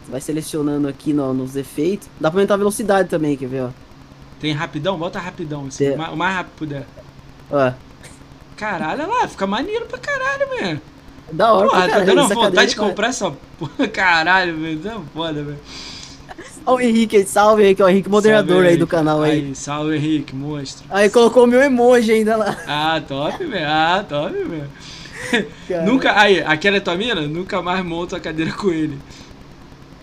[0.06, 2.08] Você vai selecionando aqui no- nos efeitos.
[2.20, 3.70] Dá pra aumentar a velocidade também, quer ver, ó.
[4.40, 4.98] Tem rapidão?
[4.98, 6.86] Bota rapidão, assim, o mais- rápido puder.
[7.50, 7.72] Ó.
[8.56, 10.82] Caralho, olha lá, fica maneiro pra caralho, velho.
[11.32, 12.90] Da hora, Porra, tá caralho, dando essa vontade cadeira, de cara.
[12.90, 13.88] comprar essa porra.
[13.90, 14.80] Caralho, velho.
[14.80, 15.60] Tá foda, velho.
[16.66, 18.80] Ó o Henrique aí, salve aí, que é o Henrique moderador Salve, aí Henrique.
[18.80, 19.32] do canal aí.
[19.32, 20.86] Aí, salve, Henrique, monstro.
[20.90, 22.58] Aí colocou o meu emoji ainda lá.
[22.68, 23.66] Ah, top, velho.
[23.68, 24.70] Ah, top, velho.
[25.68, 25.84] Cara.
[25.84, 26.20] Nunca.
[26.20, 27.22] Aí, aquela é tua mina?
[27.22, 28.98] Nunca mais monta a cadeira com ele.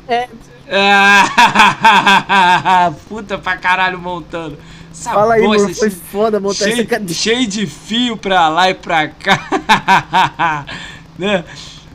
[0.08, 0.28] É,
[0.70, 4.58] Ah, puta pra caralho montando.
[4.90, 7.14] Essa fala aí, bosta, mano, foi foda montar essa cheio, cadeira.
[7.14, 10.64] cheio de fio pra lá e pra cá.
[11.18, 11.44] né?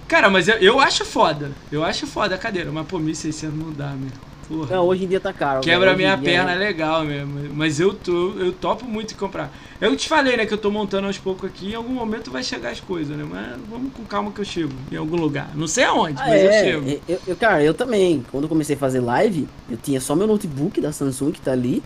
[0.07, 1.51] Cara, mas eu, eu acho foda.
[1.71, 4.09] Eu acho foda a cadeira, mas pô, 1.600 não dá, meu.
[4.47, 4.77] Porra.
[4.77, 5.61] Não, hoje em dia tá caro.
[5.61, 6.65] Quebra minha perna, é né?
[6.65, 7.53] legal mesmo.
[7.53, 9.51] Mas eu tô, eu topo muito em comprar.
[9.79, 11.69] Eu te falei, né, que eu tô montando aos poucos aqui.
[11.71, 13.23] Em algum momento vai chegar as coisas, né?
[13.29, 15.51] Mas vamos com calma que eu chego em algum lugar.
[15.53, 17.01] Não sei aonde, Ah, mas eu é, chego.
[17.07, 18.25] eu, eu- cara, eu também.
[18.31, 21.51] Quando eu comecei a fazer live, eu tinha só meu notebook da Samsung que tá
[21.51, 21.83] ali.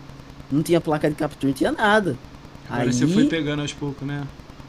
[0.50, 2.16] Não tinha placa de captura, não tinha nada.
[2.66, 4.22] Agora aí você foi pegando aos poucos, né?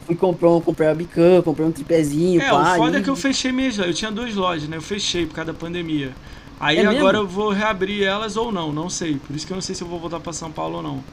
[0.06, 2.62] Fui comprar um, comprei a bicam, comprei um tripézinho, É, pá.
[2.62, 3.78] o foda e- é que eu fechei minhas.
[3.78, 4.76] Eu tinha duas lojas, né?
[4.76, 6.16] Eu fechei por causa da pandemia.
[6.58, 7.06] Aí É mesmo?
[7.06, 9.18] agora eu vou reabrir elas ou não, não sei.
[9.18, 11.04] Por isso que eu não sei se eu vou voltar pra São Paulo ou não.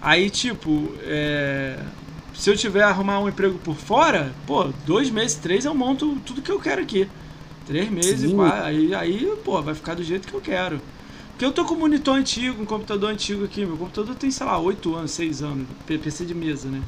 [0.00, 1.78] Aí, tipo, é...
[2.34, 6.42] se eu tiver arrumar um emprego por fora, pô, dois meses, três eu monto tudo
[6.42, 7.08] que eu quero aqui.
[7.66, 10.80] Três meses, quatro, aí, aí, pô, vai ficar do jeito que eu quero.
[11.32, 13.64] Porque eu tô com um monitor antigo, um computador antigo aqui.
[13.64, 15.68] Meu computador tem, sei lá, oito anos, seis anos.
[15.86, 16.82] PC de mesa, né?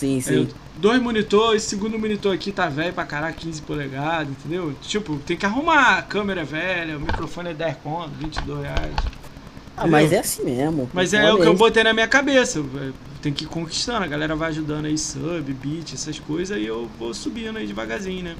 [0.00, 0.34] Sim, sim.
[0.34, 0.48] eu-
[0.78, 4.74] dois monitores, esse segundo monitor aqui tá velho pra caralho, 15 polegadas, entendeu?
[4.80, 8.94] Tipo, tem que arrumar, a câmera é velha, o microfone é 10 conto, 22 reais.
[9.76, 10.88] Ah, mas é assim mesmo.
[10.94, 12.94] Mas é o que eu botei na minha cabeça, velho.
[13.20, 16.88] tem que ir conquistando, a galera vai ajudando aí, sub, beat, essas coisas, aí eu
[16.98, 18.34] vou subindo aí devagarzinho, né?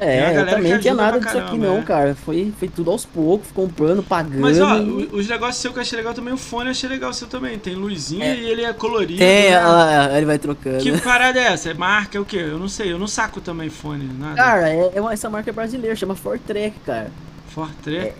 [0.00, 1.82] É, eu também não tinha nada disso aqui não, é.
[1.82, 2.14] cara.
[2.14, 4.40] Foi, foi tudo aos poucos, comprando, pagando.
[4.40, 6.88] Mas ó, e- os negócios seu que eu achei legal também, o fone eu achei
[6.88, 7.58] legal seu também.
[7.58, 8.36] Tem luzinha É.
[8.36, 9.18] e ele é colorido.
[9.18, 10.16] Tem, né?
[10.16, 10.78] ele vai trocando.
[10.78, 11.70] Que parada é essa?
[11.70, 12.36] É marca, é o quê?
[12.38, 14.36] Eu não sei, eu não saco também fone, nada.
[14.36, 17.10] Cara, é, é uma- essa marca é brasileira, chama Fortrek, cara.
[17.48, 18.12] Fortre.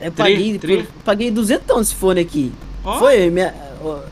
[0.00, 2.52] Eu Tre- paguei, tre- paguei 200 nesse fone aqui.
[2.84, 2.98] Ó.
[2.98, 3.54] Foi, minha,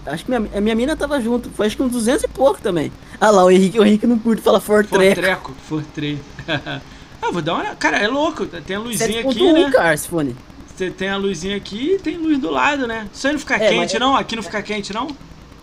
[0.06, 2.60] acho que minha, a minha mina tava junto, foi acho que uns 200 e pouco
[2.62, 2.90] também.
[3.20, 5.14] Ah lá, o Henrique, o Henrique não curte falar Fortrek.
[5.16, 6.18] Fortreco, Fortre.
[7.23, 7.77] ah, vou dar uma olhada.
[7.77, 8.44] Cara, é louco.
[8.47, 9.70] Tem a luzinha aqui, 7.1, né?
[9.70, 10.36] cara, esse fone.
[10.74, 13.09] Você tem a luzinha aqui e tem luz do lado, né?
[13.15, 14.16] Isso aí não fica É, quente, mas- não?
[14.16, 15.09] Aqui não fica quente, não?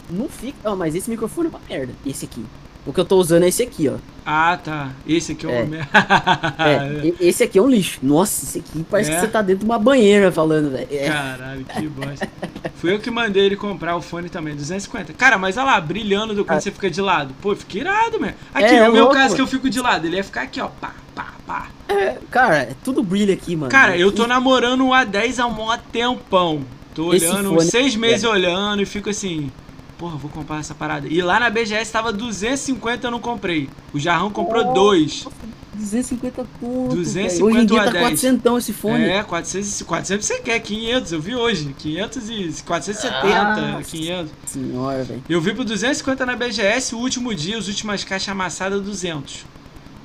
[0.10, 0.58] Não fica.
[0.72, 1.94] Ó, mas esse microfone é uma merda.
[2.06, 2.44] Esse aqui.
[2.86, 3.96] O que eu tô usando é esse aqui, ó.
[4.26, 4.90] Ah, tá.
[5.08, 5.52] Esse aqui é o.
[5.52, 5.66] É.
[5.66, 5.80] meu.
[5.80, 8.00] É, esse aqui é um lixo.
[8.02, 9.16] Nossa, esse aqui parece É?
[9.16, 10.88] que você tá dentro de uma banheira falando, velho.
[10.92, 11.08] É.
[11.10, 12.28] Caralho, que bosta.
[12.76, 15.14] Fui eu que mandei ele comprar o fone também, 250.
[15.14, 16.62] Cara, mas olha lá, brilhando do quando Ah.
[16.62, 17.34] você fica de lado.
[17.42, 18.36] Pô, fica irado, mesmo.
[18.54, 19.58] Aqui, É, é o meu louco, caso que eu mano.
[19.58, 20.68] fico de lado, ele ia ficar aqui, ó.
[20.68, 21.68] Pá, pá, pá.
[21.88, 23.72] É, cara, é tudo brilho aqui, mano.
[23.72, 26.64] Cara, eu tô namorando o A10 há um tempão.
[26.96, 28.28] Tô olhando, fone- uns seis meses é.
[28.28, 29.52] olhando e fico assim.
[30.00, 31.08] Porra, vou comprar essa parada.
[31.08, 33.70] E lá na BGS tava 250 eu não comprei.
[33.94, 35.28] O Jarrão comprou Oh, dois.
[35.76, 36.96] 250 pontos.
[36.96, 38.04] 250 Hoje em dia tá 10.
[38.04, 39.04] 400 esse fone.
[39.04, 41.76] É, 400, 400 você quer, 500, eu vi hoje.
[41.78, 44.32] 500 e 470, Ah, 500.
[44.46, 45.24] Senhora, velho.
[45.30, 49.46] Eu vi por 250 na BGS, o último dia, as últimas caixas amassadas, 200.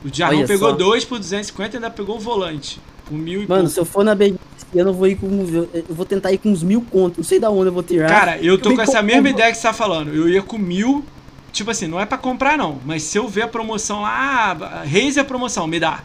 [0.05, 0.77] O Jarrão Olha pegou só.
[0.77, 2.81] dois por 250 e ainda pegou o volante.
[3.07, 3.71] Por mil e Mano, pouco.
[3.75, 4.39] se eu for na BGS,
[4.75, 5.27] eu não vou ir com.
[5.73, 7.19] Eu vou tentar ir com uns mil contos.
[7.19, 8.09] Não sei da onde eu vou tirar.
[8.09, 10.13] Cara, eu tô bem com essa como- mesma ideia que você tá falando.
[10.15, 11.05] Eu ia com mil.
[11.53, 12.79] Tipo assim, não é pra comprar não.
[12.85, 16.01] Mas se eu ver a promoção lá, ah, Razer a promoção, me dá.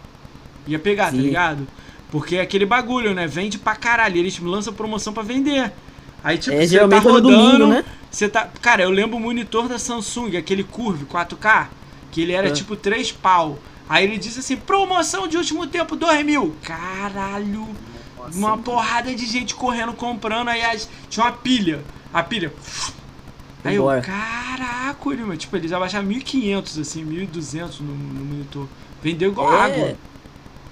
[0.68, 1.22] Ia pegar, tá Sim.
[1.22, 1.68] ligado?
[2.12, 3.26] Porque é aquele bagulho, né?
[3.26, 4.18] Vende pra caralho.
[4.18, 5.72] Eles lançam promoção pra vender.
[6.24, 7.22] Aí, tipo, É, você tá é rodando.
[7.36, 7.84] domingo, né?
[8.12, 8.48] Você tá.
[8.62, 11.70] Cara, eu lembro o monitor da Samsung, aquele Curve 4K,
[12.12, 12.52] que ele era É.
[12.52, 13.58] tipo 3 pau.
[13.88, 16.54] Aí ele disse assim: promoção de último tempo, 2 mil.
[16.64, 17.68] Caralho.
[18.34, 20.50] Uma porrada de gente correndo, comprando.
[20.50, 21.84] Aí as- tinha uma pilha.
[22.14, 22.52] A pilha.
[23.64, 24.02] Aí eu, Vambora.
[24.02, 25.38] caraca, mano.
[25.38, 28.68] Tipo, eles abaixaram 1.500, assim, 1.200 no, no monitor.
[29.04, 29.62] Vendeu igual É.
[29.62, 29.96] água.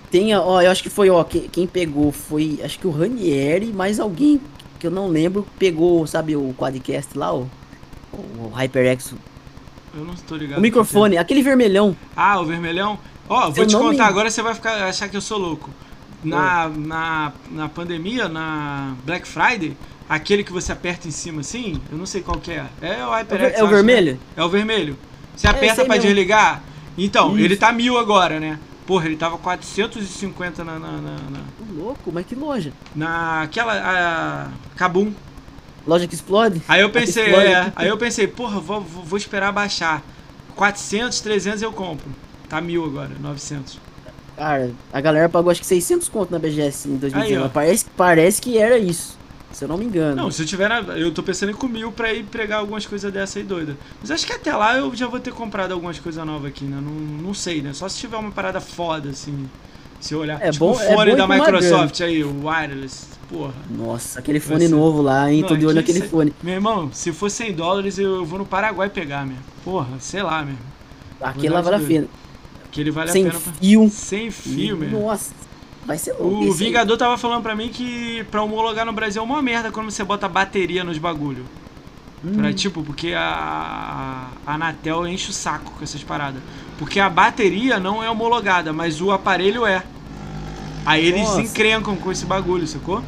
[0.10, 3.68] Tem, ó, eu acho que foi, ó, que- quem pegou foi, acho que o Ranieri,
[3.74, 4.40] mais alguém
[4.80, 7.49] que eu não lembro, pegou, sabe, o quadcast lá, o,
[8.14, 9.14] o HyperX,
[9.94, 10.60] Eu não tô ligado.
[10.60, 11.95] o microfone, aquele vermelhão.
[12.15, 12.98] Ah, o vermelhão?
[13.28, 15.69] Ó, vou eu te contar, me- agora você vai ficar, achar que eu sou louco.
[16.23, 19.77] Na, na, na pandemia, na Black Friday,
[20.10, 22.65] aquele que você aperta em cima assim, eu não sei qual que é.
[22.81, 23.57] É o É HyperX.
[23.57, 24.14] é o acho, vermelho?
[24.14, 24.19] né?
[24.35, 24.98] É o vermelho.
[25.35, 26.02] Você É, aperta pra mesmo.
[26.07, 26.64] desligar?
[26.98, 27.45] Então, Isso.
[27.45, 28.57] ele tá mil agora, né?
[28.88, 31.39] Porra, ele tava 450 na, na, na, na,
[31.76, 32.72] louco, mas que loja?
[32.95, 35.14] naquela, a, Kabum.
[35.85, 36.61] Loja que explode?
[36.68, 40.02] Aí eu pensei, Explode é, aí eu pensei, porra, vou, vou vou esperar baixar.
[40.56, 42.10] 400, 300 eu compro.
[42.49, 43.80] Tá mil agora, 900.
[44.38, 47.43] Cara, a galera pagou acho que 600 conto na BGS em 2019.
[47.45, 49.18] Aí, parece, parece que era isso,
[49.51, 50.15] se eu não me engano.
[50.15, 50.69] Não, se eu tiver.
[50.69, 53.76] na- Eu tô pensando em com mil pra ir pregar algumas coisas dessa aí doida.
[53.99, 56.77] Mas acho que até lá eu já vou ter comprado algumas coisas novas aqui, né?
[56.80, 57.73] Não, não sei, né?
[57.73, 59.49] Só se tiver uma parada foda, assim.
[59.99, 60.39] Se eu olhar.
[60.39, 63.07] É tipo bom- o é fone bom da Microsoft aí, o wireless.
[63.27, 63.53] Porra.
[63.69, 65.41] Nossa, aquele fone ser- novo lá, hein?
[65.41, 66.31] Não, Tô de olho naquele cê- fone.
[66.43, 69.35] Meu irmão, se for 100 dólares eu vou no Paraguai pegar, meu.
[69.65, 70.55] Porra, sei lá, meu.
[71.19, 72.07] Aquele lá vale a pena.
[72.78, 73.54] Que ele vale Sem a pena pra...
[73.54, 73.90] fio.
[73.90, 74.88] Sem fio, meu.
[74.91, 75.34] Nossa,
[75.84, 76.36] vai ser louco.
[76.36, 76.68] O esse aí.
[76.68, 80.04] Vingador tava falando pra mim que pra homologar no Brasil é uma merda quando você
[80.04, 81.44] bota bateria nos bagulho.
[82.24, 82.34] Hum.
[82.34, 86.40] Pra, tipo, porque a, a Anatel enche o saco com essas paradas.
[86.78, 89.82] Porque a bateria não é homologada, mas o aparelho é.
[90.86, 91.41] Aí eles Nossa.
[91.41, 93.04] encrencam com esse bagulho, sacou?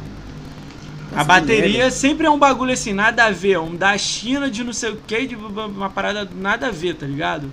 [1.14, 3.60] A bateria sempre é um bagulho assim, nada a ver.
[3.60, 7.06] Um da China de não sei o que, de uma parada nada a ver, tá
[7.06, 7.52] ligado?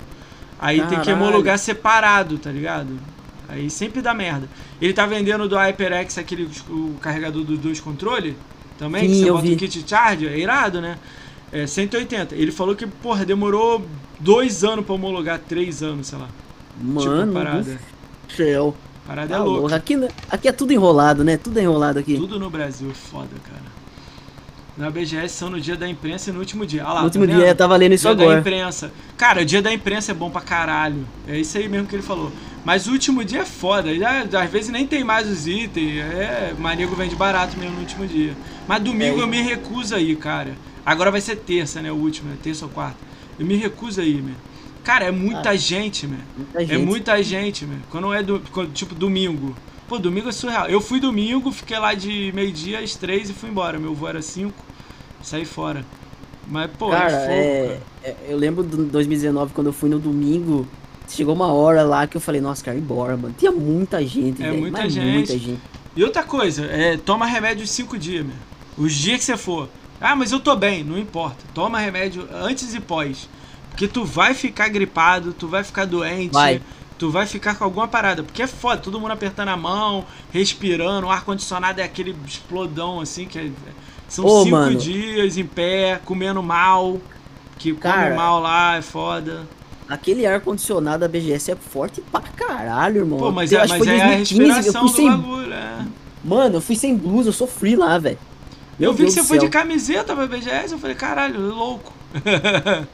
[0.60, 1.16] Aí tem que Caralho.
[1.16, 2.98] homologar separado, tá ligado?
[3.50, 4.50] Aí sempre dá merda.
[4.82, 8.36] Ele tá vendendo do HyperX aquele o carregador dos dois controles
[8.78, 9.54] também, que Sim, você eu bota vi.
[9.54, 10.98] o kit charger, é irado, né?
[11.52, 12.36] É 180.
[12.36, 13.86] Ele falou que, porra, demorou
[14.20, 16.28] dois anos pra homologar, três anos, sei lá.
[16.82, 17.80] Mano, tipo, parada.
[18.36, 18.76] céu.
[19.06, 19.60] Parada Tá é louco.
[19.62, 19.76] louca.
[19.78, 19.96] Aqui,
[20.30, 21.38] aqui é tudo enrolado, né?
[21.38, 22.16] Tudo é enrolado aqui.
[22.18, 23.67] Tudo no Brasil é foda, cara.
[24.78, 26.84] Na BGS são no dia da imprensa e no último dia.
[26.84, 28.40] Ah lá, no último tá dia eu tava lendo isso dia da agora.
[28.40, 28.92] imprensa.
[29.18, 31.08] Cara, o dia da imprensa é bom pra caralho.
[31.28, 32.32] É isso aí mesmo que ele falou.
[32.64, 33.96] Mas o último dia é foda.
[33.96, 35.98] Já, às vezes nem tem mais os itens.
[36.00, 38.34] É, manego vende barato mesmo no último dia.
[38.68, 39.24] Mas domingo É.
[39.24, 40.54] eu me recuso aí, cara.
[40.86, 41.92] Agora vai ser terça, né?
[41.92, 42.36] O último, né?
[42.44, 42.98] Terça ou quarta.
[43.40, 44.36] Eu me recuso aí, meu.
[44.84, 46.20] Cara, é muita gente, meu.
[46.38, 46.86] Muita É gente.
[46.86, 47.80] muita gente, meu.
[47.90, 49.56] Quando é do, quando, tipo domingo.
[49.88, 50.68] Pô, domingo é surreal.
[50.68, 53.80] Eu fui domingo, fiquei lá de meio-dia às três e fui embora.
[53.80, 54.64] Meu voo era cinco,
[55.24, 55.86] saí fora.
[56.50, 60.00] Mas, pô, Cara, é fogo, é, é- eu lembro de 2019, quando eu fui no
[60.00, 60.68] domingo,
[61.10, 63.36] chegou uma hora lá que eu falei, nossa, cara, ir embora, mano.
[63.38, 65.14] Tinha muita gente, É muita gente.
[65.14, 65.60] muita gente.
[65.96, 68.36] E outra coisa, é, toma remédio cinco dias, meu.
[68.78, 69.68] Os dias que você for.
[70.00, 71.44] Ah, mas eu tô bem, não importa.
[71.54, 73.28] Toma remédio antes e pós.
[73.70, 76.62] Porque tu vai ficar gripado, tu vai ficar doente, Vai.
[76.98, 78.24] Tu vai ficar com alguma parada.
[78.24, 83.26] Porque é foda, todo mundo apertando a mão, respirando, o ar-condicionado é aquele explodão assim,
[83.26, 83.52] que é-
[84.08, 84.76] são Ô, cinco mano.
[84.78, 87.00] dias em pé, comendo mal.
[87.58, 88.16] Que come Cara.
[88.16, 89.48] mal lá, é foda.
[89.90, 93.20] Aquele ar-condicionado da BGS é forte pra caralho, irmão.
[93.20, 94.96] Pô, mas eu é, acho que mas foi é a 2015, eu respiração fui do
[94.96, 95.10] sem...
[95.10, 95.86] bagulho, é.
[96.24, 98.18] Mano, eu fui sem blusa, eu sofri lá, velho.
[98.80, 101.92] Eu vi que Deus você do foi de camiseta pra BGS, eu falei, caralho, louco.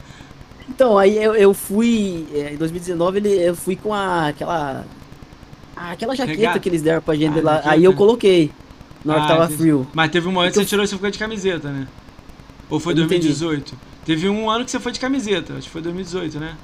[0.68, 2.26] Então, aí eu, eu fui.
[2.32, 4.84] é, Em 2019 ele, eu fui com a, aquela.
[5.76, 6.58] aquela jaqueta Regata?
[6.60, 7.52] que eles deram pra gente Ah, lá.
[7.56, 7.70] jaqueta.
[7.74, 8.50] Aí eu coloquei.
[9.04, 9.58] Na hora que Ah, tava entendi.
[9.62, 9.86] frio.
[9.92, 11.86] Mas teve um momento que você tirou e você ficou de camiseta, né?
[12.70, 13.28] Ou foi Eu não entendi.
[13.28, 13.76] 2018?
[14.06, 16.54] Teve um ano que você foi de camiseta, acho que foi 2018, né?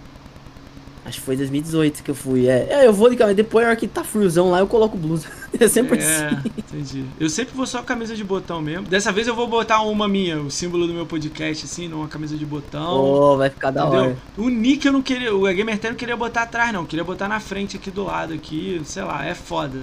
[1.10, 2.46] Acho que foi 2018 que eu fui.
[2.46, 3.34] É, é eu vou de camisa.
[3.34, 5.28] Depois, na hora que tá friozão lá, eu coloco blusa.
[5.58, 6.36] É sempre É, assim.
[6.56, 7.04] entendi.
[7.18, 8.86] Eu sempre vou só camisa de botão mesmo.
[8.86, 12.36] Dessa vez eu vou botar uma minha, o símbolo do meu podcast, assim, numa camisa
[12.36, 12.94] de botão.
[12.94, 14.00] Oh, vai ficar da Entendeu?
[14.00, 14.16] hora.
[14.38, 16.82] O nick eu não queria, o Gamer não queria botar atrás, não.
[16.82, 19.80] Eu queria botar na frente aqui do lado, aqui, sei lá, é foda.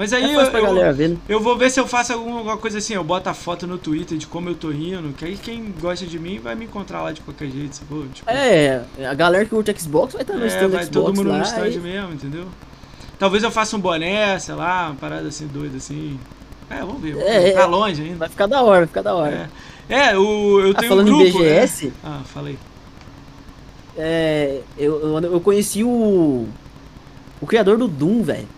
[0.00, 1.16] Mas aí É eu, eu, né?
[1.28, 2.94] eu vou ver se eu faço alguma, coisa assim.
[2.94, 6.06] Eu boto a foto no Twitter de como eu tô rindo, que aí quem gosta
[6.06, 8.06] de mim vai me encontrar lá de qualquer jeito, sacou?
[8.08, 11.14] Tipo, É, a galera que curte Xbox vai estar no é, stand vai Xbox todo
[11.14, 11.36] mundo lá.
[11.36, 12.46] no stand e- mesmo, entendeu?
[13.18, 16.18] Talvez eu faça um boné, sei lá, uma parada assim doida assim.
[16.70, 17.18] É, vamos ver.
[17.18, 17.50] É.
[17.52, 17.66] Tá é.
[17.66, 18.16] longe ainda.
[18.16, 19.50] Vai ficar da hora, vai ficar da hora.
[19.86, 21.44] É, é o, eu Ah, tenho falando um em grupo.
[21.44, 21.60] né?
[21.60, 22.56] BGS, Ah, falei.
[23.98, 26.48] é, eu, eu, eu conheci o.
[27.38, 28.48] O criador do Doom, velho.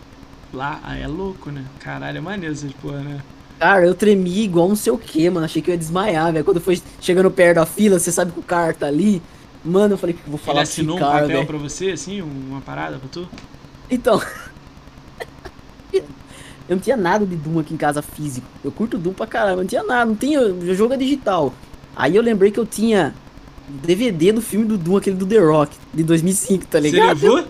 [0.53, 1.65] Lá, ah, é louco, né?
[1.81, 3.23] Caralho, é maneiro essas porra, né?
[3.59, 5.47] Cara, eu tremi igual não sei o que, mano.
[5.47, 6.45] Achei que eu ia desmaiar, velho.
[6.45, 9.23] Quando foi chegando perto da fila, você sabe que o cara tá ali.
[9.65, 11.47] Mano, eu falei que vou Ele falar esse assinou um cara, papel velho.
[11.47, 13.29] pra você, assim, uma parada pra tu?
[13.91, 14.21] Então.
[15.93, 16.05] eu
[16.69, 18.47] não tinha nada de Doom aqui em casa físico.
[18.65, 20.41] Eu curto Doom pra caramba, não tinha nada, não tinha.
[20.41, 21.55] O jogo é digital.
[21.95, 23.15] Aí eu lembrei que eu tinha
[23.69, 27.23] DVD do filme do Doom, aquele do The Rock, de 2005, tá Você ligado?
[27.23, 27.47] levou?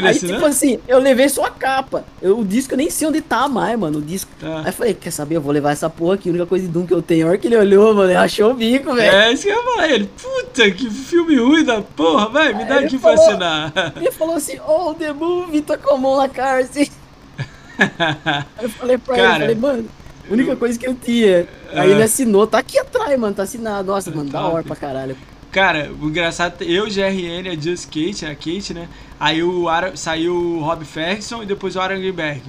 [0.00, 2.04] Pra Aí, tipo assim, eu levei só a capa.
[2.20, 3.98] Eu, o disco eu nem sei onde tá mais, mano.
[3.98, 4.30] O disco.
[4.40, 4.60] Tá.
[4.60, 5.36] Aí eu falei, quer saber?
[5.36, 6.28] Eu vou levar essa porra aqui.
[6.28, 7.26] A única coisa de Doom que eu tenho.
[7.26, 9.14] A hora que ele olhou, mano, ele achou o bico, velho.
[9.16, 9.88] É isso que eu falar.
[9.90, 13.28] Ele, puta, que filme ruim da porra, vai, me dá Aí ele aqui pra falou-
[13.30, 13.72] assinar.
[13.96, 16.24] Ele falou assim, oh, The Movie, tá com a mão na
[16.58, 16.86] assim.
[17.78, 19.88] Aí eu falei pra Cara, ele, falei, mano,
[20.28, 21.46] a única coisa que eu tinha.
[21.72, 21.86] Aí Ah.
[21.86, 23.90] ele assinou, tá aqui atrás, mano, tá assinado.
[23.92, 24.54] Nossa, mano, da Top.
[24.54, 25.16] hora pra caralho.
[25.56, 28.90] Cara, o engraçado, eu, GRN, a Just Kate, a Kate, né?
[29.18, 32.42] Aí o Aaron, saiu o Rob Ferguson e depois o Aaron Greenberg.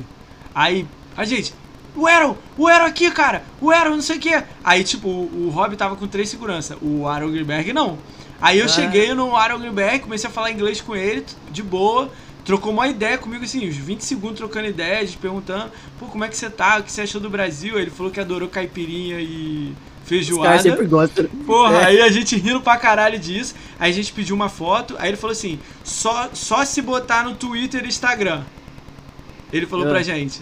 [0.54, 0.86] Aí,
[1.16, 1.54] a gente,
[1.96, 4.44] o Aaron, o Aaron aqui, cara, o Aaron, não sei o quê.
[4.62, 7.98] Aí, tipo, o, o Rob tava com três segurança, o Aaron Greenberg não.
[8.42, 8.68] Aí eu Ah.
[8.68, 12.12] cheguei no Aaron Greenberg, comecei a falar inglês com ele, de boa.
[12.44, 16.26] Trocou uma ideia comigo, assim, uns 20 segundos trocando ideia, a gente perguntando, pô, como
[16.26, 16.78] é que você tá?
[16.78, 17.80] O que você achou do Brasil?
[17.80, 19.74] Ele falou que adorou caipirinha e
[20.08, 20.48] feijoada.
[20.50, 21.26] caras sempre gostam.
[21.46, 21.86] Porra, É.
[21.86, 23.54] aí a gente rindo pra caralho disso.
[23.80, 24.96] Aí a gente pediu uma foto.
[24.98, 28.44] Aí ele falou assim: só, só se botar no Twitter e Instagram.
[29.52, 29.90] Ele falou É.
[29.90, 30.42] pra gente.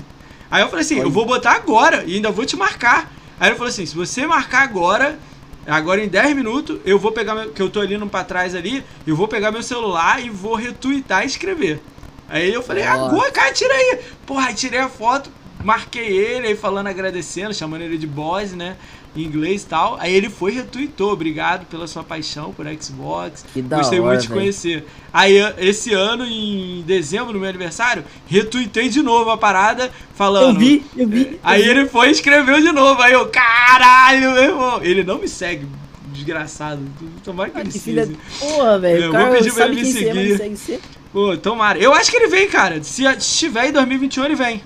[0.49, 1.03] Aí eu falei assim: Olha.
[1.05, 3.11] eu vou botar agora e ainda vou te marcar.
[3.39, 5.19] Aí ele falou assim: se você marcar agora,
[5.67, 7.51] agora em 10 minutos, eu vou pegar meu.
[7.51, 10.55] Que eu tô ali no pra trás ali, eu vou pegar meu celular e vou
[10.55, 11.81] retweetar e escrever.
[12.29, 13.05] Aí eu falei: Nossa.
[13.05, 13.99] agora, cara, tira aí.
[14.25, 15.29] Porra, aí tirei a foto,
[15.63, 18.77] marquei ele aí falando, agradecendo, chamando ele de boss, né?
[19.15, 19.97] Em inglês e tal.
[19.99, 21.11] Aí ele foi e retweetou.
[21.13, 23.45] Obrigado pela sua paixão por Xbox.
[23.53, 24.85] Que da Gostei hora, muito de conhecer.
[25.13, 30.55] Aí esse ano, em dezembro, no meu aniversário, retuitei de novo a parada, falando.
[30.55, 31.39] Eu vi, eu vi.
[31.43, 31.79] Aí eu vi.
[31.79, 33.01] ele foi e escreveu de novo.
[33.01, 34.79] Aí eu, caralho, meu irmão.
[34.83, 35.65] Ele não me segue,
[36.11, 36.81] desgraçado.
[37.23, 38.09] Tomara que Ah, ele que filha.
[38.39, 39.03] Porra, velho.
[39.05, 40.49] Eu O vou pedir pra ele me é, seguir.
[40.49, 40.81] não segue.
[41.13, 41.79] Pô, tomara.
[41.79, 42.83] Eu acho que ele vem, cara.
[42.83, 44.61] Se estiver em 2021, ele vem.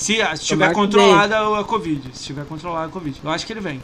[0.00, 2.10] Se se tiver Tomara que controlada a Covid.
[2.14, 3.20] Se tiver controlada a Covid.
[3.22, 3.78] Eu acho que ele vem.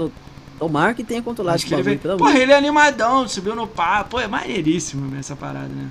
[0.59, 1.99] Tomara que tenha controlado Acho que ele vem.
[1.99, 4.13] pelo Porra, ele é animadão, subiu no papo.
[4.13, 5.91] Pô, é maneiríssimo essa parada, né?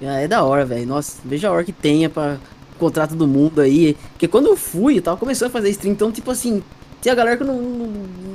[0.00, 0.86] É, é da hora, velho.
[0.86, 2.38] Nossa, veja a hora que tenha pra
[2.74, 3.98] encontrar todo mundo aí.
[4.12, 6.62] Porque quando eu fui, eu tava começando a fazer stream, então, tipo assim,
[7.02, 7.86] tinha galera que eu não, não,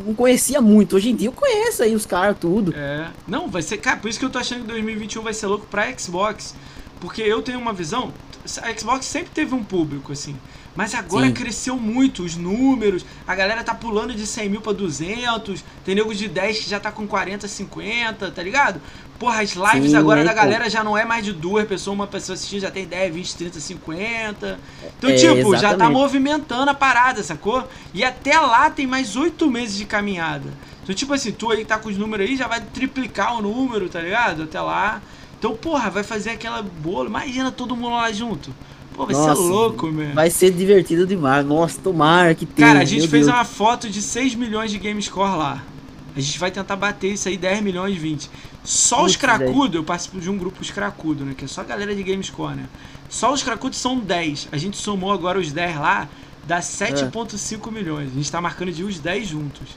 [0.06, 0.96] não conhecia muito.
[0.96, 2.72] Hoje em dia eu conheço aí os caras, tudo.
[2.78, 3.08] É.
[3.28, 3.78] Não, vai ser.
[3.78, 6.54] Cara, por isso que eu tô achando que 2021 vai ser louco pra Xbox.
[7.00, 8.14] Porque eu tenho uma visão.
[8.62, 10.36] A Xbox sempre teve um público, assim.
[10.76, 11.34] Mas agora Sim.
[11.34, 13.06] cresceu muito os números.
[13.26, 15.64] A galera tá pulando de 100 mil pra 200.
[15.86, 18.82] Tem nego de 10 que já tá com 40, 50, tá ligado?
[19.18, 20.36] Porra, as lives Sim, agora é, da pô.
[20.36, 23.36] galera já não é mais de duas pessoas, uma pessoa assistindo, já tem 10, 20,
[23.38, 24.60] 30, 50.
[24.98, 25.94] Então, É, tipo, já tá exatamente.
[25.94, 27.66] movimentando a parada, sacou?
[27.94, 30.50] E até lá tem mais 8 meses de caminhada.
[30.84, 33.42] Então, tipo assim, tu aí que tá com os números aí, já vai triplicar o
[33.42, 34.44] número, tá ligado?
[34.44, 35.02] Até lá.
[35.40, 37.08] Então, porra, vai fazer aquela bolo.
[37.08, 38.54] Imagina todo mundo lá junto.
[38.96, 40.14] Pô, vai Nossa, ser louco, meu.
[40.14, 41.46] Vai ser divertido demais.
[41.46, 42.70] Nossa, tomara que tenha.
[42.70, 43.38] Cara, a gente fez Deus.
[43.38, 45.62] uma foto de 6 milhões de game score lá.
[46.16, 48.30] A gente vai tentar bater isso aí, 10 milhões, 20.
[48.64, 51.34] Só os Putz, cracudos, eu participo de um grupo os cracudos, né?
[51.38, 52.66] Que é só a galera de game score, né?
[53.10, 54.48] Só os cracudos são 10.
[54.52, 56.08] A gente somou agora os 10 lá,
[56.48, 58.12] dá 7,5 milhões.
[58.12, 59.68] A gente tá marcando de os 10 juntos.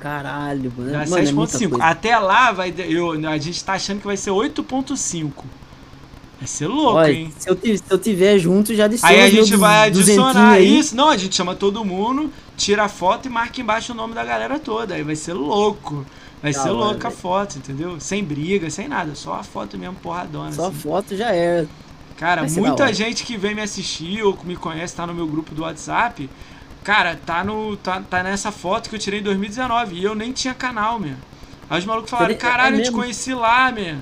[0.00, 0.90] Caralho, mano.
[0.90, 1.68] Dá Mano, é muita 7,5.
[1.68, 1.84] coisa.
[1.84, 5.30] Até lá, vai, eu, a gente tá achando que vai ser 8,5.
[6.42, 7.32] Vai ser louco, Olha, hein?
[7.38, 10.76] se eu, se eu tiver junto, já adiciona Aí a gente vai adicionar aí.
[10.76, 10.96] isso.
[10.96, 14.24] Não, a gente chama todo mundo, tira a foto e marca embaixo o nome da
[14.24, 14.96] galera toda.
[14.96, 16.04] Aí vai ser louco.
[16.42, 18.00] Vai Da ser hora, louca a foto, entendeu?
[18.00, 19.14] Sem briga, sem nada.
[19.14, 20.50] Só a foto mesmo, porradona.
[20.50, 20.78] Só assim.
[20.78, 21.68] foto já era.
[22.16, 25.54] Cara, muita gente que vem me assistir ou que me conhece, tá no meu grupo
[25.54, 26.28] do WhatsApp.
[26.82, 29.94] Cara, tá, no, tá, tá nessa foto que eu tirei em 2019.
[29.94, 31.14] E eu nem tinha canal, meu.
[31.70, 33.98] Aí os malucos falaram, é caralho, eu te conheci lá, meu.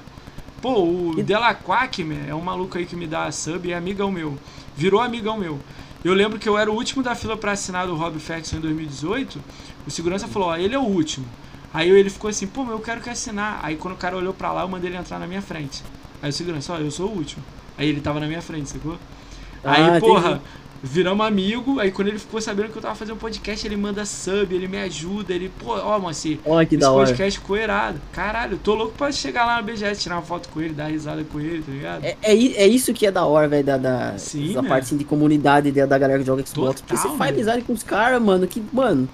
[0.61, 4.37] Pô, o Delaquac, meu, é um maluco aí que me dá sub, é amigão meu.
[4.77, 5.59] Virou amigão meu.
[6.05, 8.61] Eu lembro que eu era o último da fila para assinar do Rob Ferguson em
[8.61, 9.41] 2018.
[9.87, 11.27] O segurança falou, ó, ele é o último.
[11.73, 13.61] Aí ele ficou assim, pô, mas eu quero que assinar.
[13.62, 15.82] Aí quando o cara olhou pra lá, eu mandei ele entrar na minha frente.
[16.23, 17.43] Aí o segurança, ó, eu sou o último.
[17.78, 18.99] Aí ele tava na minha frente, sacou?
[19.65, 20.45] Ah, aí, porra, entendi.
[20.82, 21.78] Viramos amigo.
[21.81, 24.78] Aí quando ele ficou sabendo que eu tava fazendo podcast, ele manda sub, ele me
[24.78, 25.32] ajuda.
[25.35, 27.07] Ele, pô, ó, Moacir, Olha que esse da hora.
[27.09, 28.01] podcast ficou irado.
[28.12, 30.86] Caralho, eu tô louco pra chegar lá no BGS, tirar uma foto com ele, dar
[30.86, 32.05] risada com ele, tá ligado?
[32.05, 34.69] É, é, é isso que é da hora, velho, da, da, Sim, da né?
[34.69, 36.81] parte assim, de comunidade da, da galera que joga Xbox.
[36.81, 37.36] porque Total, você faz né?
[37.36, 39.09] amizade com os caras, mano, que, mano.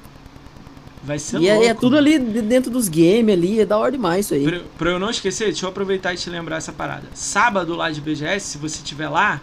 [1.03, 1.69] Vai ser E é, louco.
[1.69, 4.43] é tudo ali de- dentro dos games ali, é da hora demais isso aí.
[4.45, 7.05] Pra, pra eu não esquecer, deixa eu aproveitar e te lembrar essa parada.
[7.15, 9.41] Sábado lá de BGS, se você estiver lá,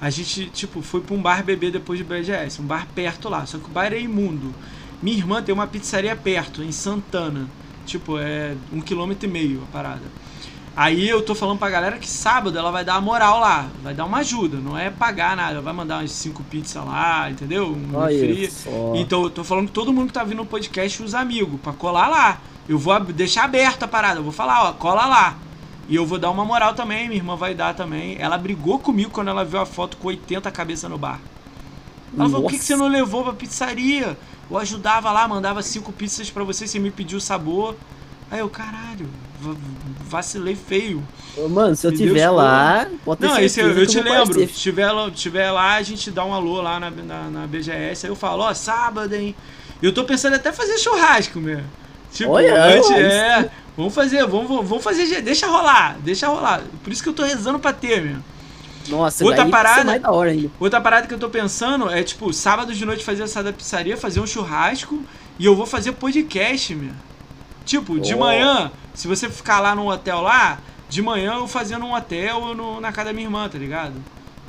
[0.00, 2.62] a gente, tipo, foi pra um bar beber depois de BGS.
[2.62, 3.44] Um bar perto lá.
[3.44, 4.54] Só que o bar é imundo.
[5.02, 7.48] Minha irmã tem uma pizzaria perto, em Santana.
[7.84, 10.02] Tipo, é um quilômetro e meio a parada.
[10.74, 13.68] Aí eu tô falando pra galera que sábado ela vai dar uma moral lá.
[13.82, 14.56] Vai dar uma ajuda.
[14.56, 15.60] Não é pagar nada.
[15.60, 17.72] Vai mandar umas cinco pizzas lá, entendeu?
[17.72, 17.98] Um
[18.48, 18.94] só.
[18.96, 21.74] Então eu tô falando que todo mundo que tá vindo no podcast os amigos, pra
[21.74, 22.40] colar lá.
[22.66, 25.36] Eu vou deixar aberta a parada, eu vou falar, ó, cola lá.
[25.90, 28.16] E eu vou dar uma moral também, minha irmã vai dar também.
[28.18, 31.20] Ela brigou comigo quando ela viu a foto com 80 cabeças no bar.
[32.16, 34.16] Ela falou, por que, que você não levou pra pizzaria?
[34.50, 37.76] Eu ajudava lá, mandava cinco pizzas pra você, você me pediu o sabor.
[38.30, 39.08] Aí eu, caralho,
[39.40, 39.56] va-
[40.04, 41.02] vacilei feio.
[41.36, 44.38] Ô, Mano, se eu tiver lá, pode Não, esse eu, eu te lembro.
[44.40, 48.06] Se tiver, lá- tiver lá, a gente dá um alô lá na, na, na BGS.
[48.06, 49.34] Aí eu falo, ó, sábado, hein?
[49.82, 51.60] Eu tô pensando até fazer churrasco, meu.
[52.12, 53.50] Tipo, Olha, antes, é.
[53.80, 55.22] Vamos fazer, vamos, vamos fazer.
[55.22, 56.62] Deixa rolar, deixa rolar.
[56.84, 58.16] Por isso que eu tô rezando pra ter, meu.
[58.88, 60.50] Nossa, Outra parada- mais da hora ainda.
[60.60, 63.96] Outra parada que eu tô pensando é, tipo, sábado de noite fazer essa da pizzaria,
[63.96, 65.02] fazer um churrasco
[65.38, 66.92] e eu vou fazer podcast, meu.
[67.64, 68.18] Tipo, de Oh.
[68.18, 70.58] manhã, se você ficar lá no hotel lá,
[70.88, 73.94] de manhã eu fazendo um hotel ou no- na casa da minha irmã, tá ligado?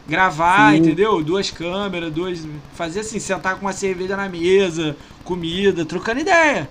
[0.07, 0.79] Gravar, Sim.
[0.79, 1.23] entendeu?
[1.23, 2.39] Duas câmeras, duas.
[2.73, 6.67] Fazer assim, sentar com uma cerveja na mesa, comida, trocando ideia.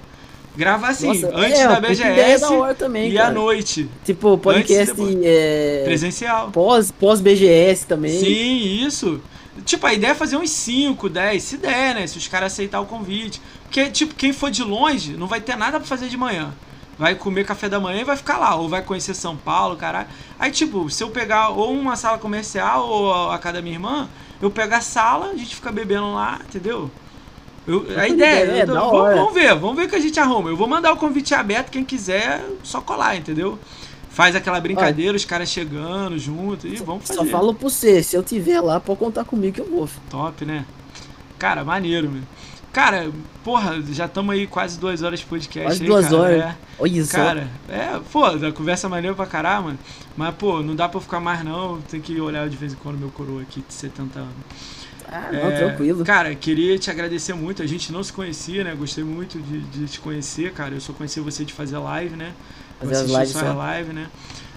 [0.61, 3.89] Gravar assim, Nossa, antes é, da BGS da hora também, e à noite.
[4.05, 6.51] Tipo, podcast é, Presencial.
[6.51, 8.21] pós, pós BGS também.
[8.21, 9.23] Sim, isso.
[9.65, 12.07] Tipo, a ideia é fazer uns 5, 10, se der, né?
[12.07, 13.41] Se os caras aceitar o convite.
[13.63, 16.53] Porque, tipo, quem for de longe não vai ter nada pra fazer de manhã.
[16.99, 18.55] Vai comer café da manhã e vai ficar lá.
[18.55, 20.09] Ou vai conhecer São Paulo, caralho.
[20.39, 24.11] Aí, tipo, se eu pegar ou uma sala comercial ou a casa da minha irmã,
[24.43, 26.91] eu pego a sala, a gente fica bebendo lá, entendeu?
[27.71, 30.19] Eu- a ideia, ideia, eu tô- vamos, vamos ver, vamos ver o que a gente
[30.19, 30.51] arruma.
[30.51, 33.59] Eu vou mandar o convite aberto, quem quiser, só colar, entendeu?
[34.11, 37.19] Faz aquela brincadeira, os caras chegando junto e vamos fazer.
[37.21, 39.89] Só falo pra você, se eu tiver lá, pode contar comigo que eu vou.
[40.11, 40.65] Top, né?
[41.39, 42.23] Cara, maneiro, meu.
[42.73, 43.11] Cara,
[43.43, 46.17] porra, já estamos aí quase duas horas de podcast Quase aí, duas cara.
[46.19, 46.41] horas.
[46.43, 46.55] É.
[46.79, 47.17] Olha só.
[47.17, 49.79] Cara, é, pô, a conversa é maneira pra caralho, mano.
[50.17, 51.81] Mas, pô, não dá pra ficar mais não.
[51.83, 54.33] Tem que olhar de vez em quando meu coroa aqui de 70 anos.
[55.11, 56.05] Ah, não, É, tranquilo.
[56.05, 57.63] Cara, queria te agradecer muito.
[57.63, 58.75] A gente não se conhecia, né?
[58.75, 60.75] Gostei muito de, de te conhecer, cara.
[60.75, 62.33] Eu só conheci você de fazer live, né?
[62.79, 63.53] Fazer as lives só.
[63.53, 64.09] live, né?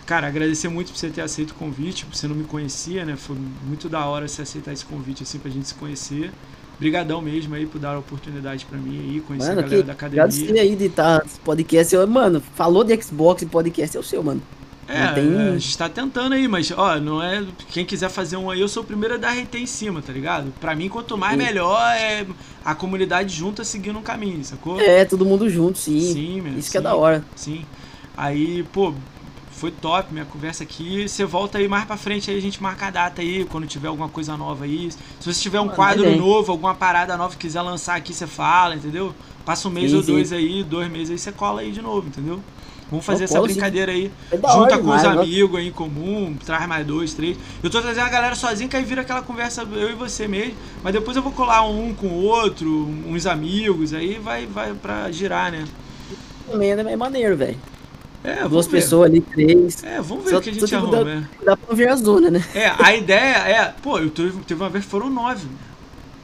[0.05, 3.15] Cara, agradecer muito por você ter aceito o convite, por você não me conhecia, né?
[3.15, 6.29] Foi muito da hora você aceitar esse convite assim pra gente se conhecer.
[6.75, 9.87] Obrigadão mesmo aí por dar a oportunidade pra mim aí, conhecer Mano, a galera que
[9.87, 10.61] da academia.
[10.61, 11.95] aí de estar nesse podcast.
[11.95, 14.41] Eu, mano, falou de Xbox e podcast é o seu, mano.
[14.87, 17.43] É, tem- a gente tá tentando aí, mas ó, não é.
[17.71, 20.11] Quem quiser fazer um aí, eu sou o primeiro a dar RT em cima, tá
[20.11, 20.51] ligado?
[20.59, 21.43] Pra mim, quanto mais Sim.
[21.45, 22.25] melhor é
[22.65, 24.79] a comunidade junta seguindo um caminho, sacou?
[24.81, 25.99] É, todo mundo junto, sim.
[25.99, 26.83] Sim, meu, Isso que é sim.
[26.83, 27.23] da hora.
[27.35, 27.65] Sim.
[28.15, 28.93] Aí, pô,
[29.51, 31.07] foi top minha conversa aqui.
[31.07, 33.87] Você volta aí mais pra frente aí, a gente marca a data aí, quando tiver
[33.87, 34.91] alguma coisa nova aí.
[34.91, 36.21] Se você tiver um Mano, quadro beleza.
[36.21, 39.13] novo, alguma parada nova que quiser lançar aqui, você fala, entendeu?
[39.45, 40.35] Passa um mês Sim, ou dois sim.
[40.35, 42.41] aí, dois meses aí, você cola aí de novo, entendeu?
[42.93, 44.11] Vamos fazer essa brincadeira aí.
[44.31, 45.09] É Junta com os ó.
[45.09, 47.35] amigos aí em comum, traz mais dois, três.
[47.63, 50.53] Eu tô trazendo a galera sozinho, que aí vira aquela conversa eu e você mesmo.
[50.83, 52.69] Mas depois eu vou colar um com o outro,
[53.07, 55.65] uns amigos, aí vai, vai pra girar, né?
[56.51, 57.57] Também é maneiro, velho.
[58.23, 58.73] É, Duas ver.
[58.73, 59.83] pessoas ali, três.
[59.83, 61.27] É, vamos ver Só- o que a gente arruma, dar- né?
[61.43, 62.45] Dá pra ver a zona, né?
[62.53, 63.73] É, a ideia é.
[63.81, 65.47] Pô, eu teve, uma vez que foram nove.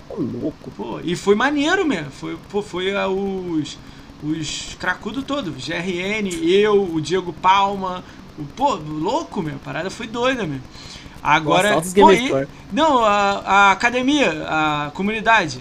[0.07, 0.69] Ô, louco.
[0.77, 2.11] Pô, e foi maneiro mesmo.
[2.11, 3.75] Foi, pô, foi ah, os.
[4.21, 5.65] Os cracudos todos.
[5.65, 8.03] GRN, eu, o Diego Palma.
[8.37, 9.55] O, pô, louco, meu.
[9.55, 10.59] A parada foi doida, meu.
[11.23, 11.75] Agora.
[11.75, 12.47] Nossa, pô, e- Score.
[12.71, 15.59] não, a, a academia, a comunidade.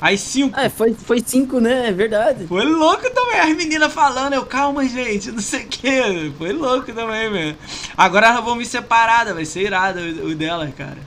[0.00, 0.54] As cinco.
[0.58, 1.88] Ah, foi, foi cinco, né?
[1.88, 2.46] É verdade.
[2.46, 6.32] Foi louco também, as meninas falando, eu, calma, gente, não sei o que.
[6.36, 7.54] Foi louco também, meu.
[7.96, 10.98] Agora elas vão me separar, vai ser irado o, o delas, cara.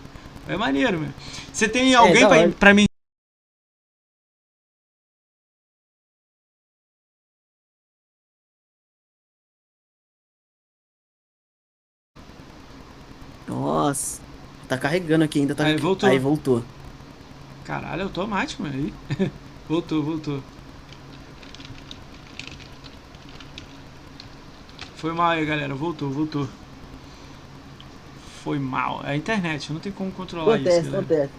[0.48, 1.10] É maneiro, meu.
[1.54, 2.89] Você tem alguém da pra, pra me
[14.68, 15.56] Tá carregando aqui ainda.
[15.56, 16.10] Tá Aí, voltou.
[16.10, 16.64] Aí voltou.
[17.64, 18.76] Caralho, automático, mano.
[19.20, 19.32] Aí.
[19.68, 20.44] voltou, voltou.
[24.96, 25.74] Foi mal aí, galera.
[25.74, 26.48] Voltou, voltou.
[28.44, 29.02] Foi mal.
[29.06, 30.92] É a internet, não tem como controlar Acontece, isso.
[30.92, 31.06] galera.
[31.06, 31.34] acontece.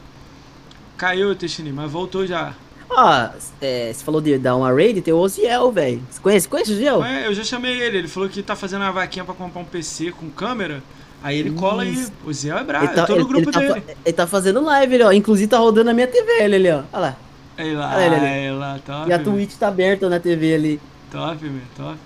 [0.96, 2.54] Caiu o Teixeira, mas voltou já.
[2.88, 3.28] Ó,
[3.60, 6.02] é, você falou de dar uma raid, tem o Oziel, velho.
[6.10, 7.04] Você conhece, conhece o Oziel?
[7.04, 9.64] É, eu já chamei ele, ele falou que tá fazendo uma vaquinha pra comprar um
[9.64, 10.82] PC com câmera.
[11.22, 11.92] Aí ele cola aí.
[11.92, 12.12] Isso.
[12.24, 13.96] O Zé é brabo, tá, eu tô no ele- grupo ele tá dele.
[14.04, 15.12] ele tá fazendo live, ele, ó.
[15.12, 16.82] Inclusive tá rodando na minha TV, ele ali, ó.
[16.92, 17.16] Olha lá.
[17.58, 18.26] Aí lá, Olha ele ali.
[18.26, 19.08] aí lá, top.
[19.10, 19.18] E a.
[19.18, 20.80] Twitch tá aberta na TV ali.
[21.12, 21.98] Top, meu, top.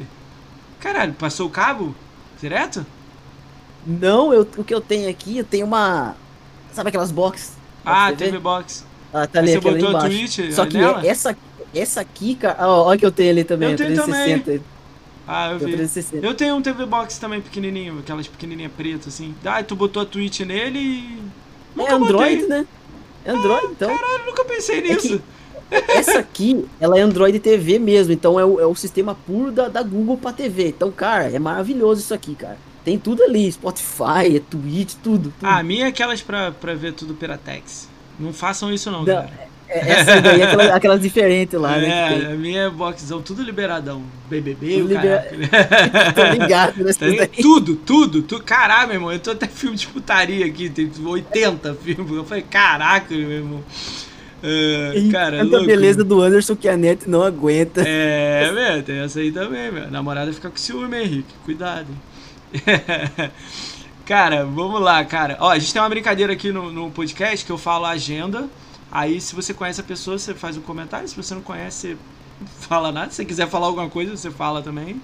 [0.81, 1.95] Caralho, passou o cabo?
[2.41, 2.85] Direto?
[3.87, 6.17] Não, eu, o que eu tenho aqui, eu tenho uma.
[6.73, 7.53] Sabe aquelas boxes?
[7.85, 8.25] Ah, TV?
[8.25, 8.85] TV Box.
[9.13, 10.01] Ah, tá Aí ali, você botou a.
[10.01, 11.07] Twitch Só que nela?
[11.07, 11.37] essa,
[11.75, 12.57] essa aqui, cara.
[12.67, 14.61] Ó, olha que eu tenho ali também, Eu tenho 360.
[15.27, 15.73] Ah, eu vi.
[15.73, 16.27] 360.
[16.27, 19.35] Eu tenho um TV Box também pequenininho, aquelas pequenininhas pretas assim.
[19.45, 21.19] Ah, tu botou a Twitch nele e...
[21.77, 22.49] É Nunca Android, botei.
[22.49, 22.67] né?
[23.25, 23.89] É Android, então.
[23.97, 25.21] Caralho, nunca pensei É nisso.
[25.71, 29.69] Essa aqui, ela é Android TV mesmo, então é o, é o sistema puro da,
[29.69, 30.69] da Google pra TV.
[30.69, 32.59] Então, cara, é maravilhoso isso aqui, cara.
[32.85, 35.33] Tem tudo ali, Spotify, é Twitch, tudo.
[35.39, 35.49] tudo.
[35.49, 37.89] Ah, a minha é aquelas pra, pra ver tudo Piratex.
[38.21, 39.49] Não façam isso não, Não, galera.
[39.75, 41.89] É, essa daí, é aquelas, aquelas diferentes lá, né?
[41.89, 42.33] é, que tem.
[42.33, 44.05] a minha é boxzão, tudo liberadão.
[44.31, 45.27] BBB, Tudo libera-.
[46.15, 46.99] Tô ligado ligado?
[46.99, 47.27] daí.
[47.43, 48.45] tudo, tudo, tudo.
[48.45, 52.13] Caralho, meu irmão, eu tô até filme de putaria aqui, tem 80 filmes.
[52.13, 53.65] Eu falei, caraca, meu irmão.
[54.95, 55.67] E cara, tanta louco.
[55.67, 57.83] beleza do Anderson que a net não aguenta.
[57.87, 59.85] É, velho, tem essa aí também, meu.
[59.85, 61.35] A namorada fica com ciúme, Henrique.
[61.45, 61.89] Cuidado,
[64.05, 65.37] cara, vamos lá, cara.
[65.41, 68.49] Ó, a gente tem uma brincadeira aqui no, no podcast que eu falo a agenda.
[68.95, 71.07] Aí, se você conhece a pessoa, você faz um comentário.
[71.09, 71.97] Se você não conhece,
[72.41, 73.11] você fala nada.
[73.11, 75.03] Se você quiser falar alguma coisa, você fala também.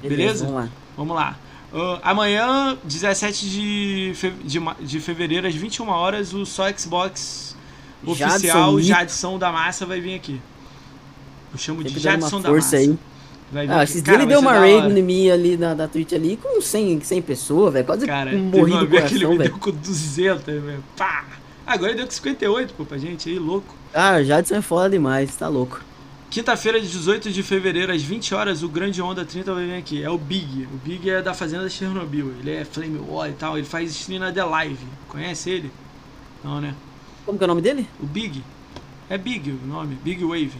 [0.00, 0.44] Beleza?
[0.46, 0.68] Vamos lá.
[0.96, 1.36] Vamos lá.
[1.74, 7.56] Ah, amanhã, 17 de, fe- de, de fevereiro, às 21 horas, o Só Xbox
[8.06, 8.80] Jadson oficial.
[8.80, 10.40] Jadson da Massa vai vir aqui.
[11.52, 12.76] Eu chamo de Sempre Jadson da Massa.
[12.76, 12.96] aí.
[13.50, 15.88] Vai vir Ah, esses Cara, dias ele deu uma raid em mim ali na, da
[15.88, 17.84] Twitch ali com 100, 100 pessoas, velho.
[17.84, 19.50] Quase Cara, morri do ele coração, me velho.
[19.50, 20.84] deu com 200, velho.
[20.96, 21.24] Pá!
[21.66, 23.74] Agora deu com 58, pô, pra gente aí, louco.
[23.92, 25.80] Ah, Jadson é foda demais, tá louco.
[26.30, 30.02] Quinta-feira, de 18 de fevereiro, às 20 horas, o Grande Onda 30 vai vir aqui.
[30.02, 30.64] É o Big.
[30.72, 32.32] O Big é da Fazenda Chernobyl.
[32.40, 33.56] Ele é Flame War e tal.
[33.56, 34.86] Ele faz stream na The Live.
[35.08, 35.72] Conhece ele?
[36.44, 36.74] Não, né?
[37.24, 37.88] Como que é o nome dele?
[38.00, 38.44] O Big.
[39.08, 39.96] É Big o nome.
[40.02, 40.52] Big Wave.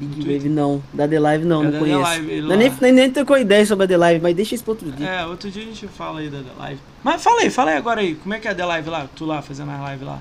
[0.00, 0.36] Big Twitter.
[0.38, 0.82] Wave não.
[0.92, 2.00] Da The Live não, É não da The conheço.
[2.02, 4.72] Live, Não, nem, nem, nem trocou ideia sobre a The Live, mas deixa isso pra
[4.72, 5.06] outro dia.
[5.06, 6.80] É, outro dia a gente fala aí da The Live.
[7.04, 8.14] Mas fala aí, fala aí agora aí.
[8.14, 9.06] Como é que é a The Live lá?
[9.14, 10.18] Tu lá fazendo a live lá.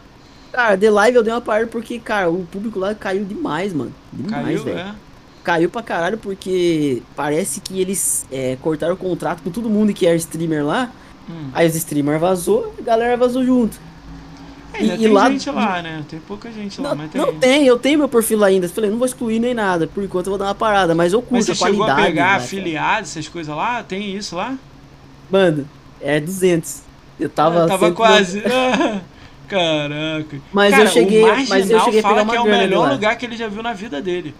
[0.51, 3.93] Cara, The Live eu dei uma parada porque, cara, o público lá caiu demais, mano.
[4.11, 4.77] Demais, Caiu, velho.
[4.79, 4.95] é?
[5.43, 10.05] Caiu pra caralho porque parece que eles é, cortaram o contrato com todo mundo que
[10.05, 10.91] era streamer lá.
[11.29, 11.49] Hum.
[11.53, 13.79] Aí os streamers vazou, a galera vazou junto.
[14.79, 16.03] Ainda E- tem lá- gente lá, né?
[16.09, 17.21] Tem pouca gente lá, Não, mas tem.
[17.21, 18.67] não tem, eu tenho meu perfil lá ainda.
[18.69, 19.85] Falei, não vou excluir nem nada.
[19.87, 22.01] Por enquanto eu vou dar uma parada, mas eu curto Mas você a chegou qualidade.
[22.01, 23.83] a pegar né, afiliados, essas coisas lá?
[23.83, 24.55] Tem isso lá?
[25.29, 25.67] Mano,
[26.01, 26.81] é 200.
[27.19, 27.65] Eu tava.
[27.65, 27.95] Ah, tava 190.
[27.95, 28.41] quase.
[29.47, 30.39] Caraca.
[30.53, 32.93] Mas Cara, eu cheguei- o mas eu cheguei fala que é o melhor lá.
[32.93, 34.33] lugar que ele já viu na vida dele.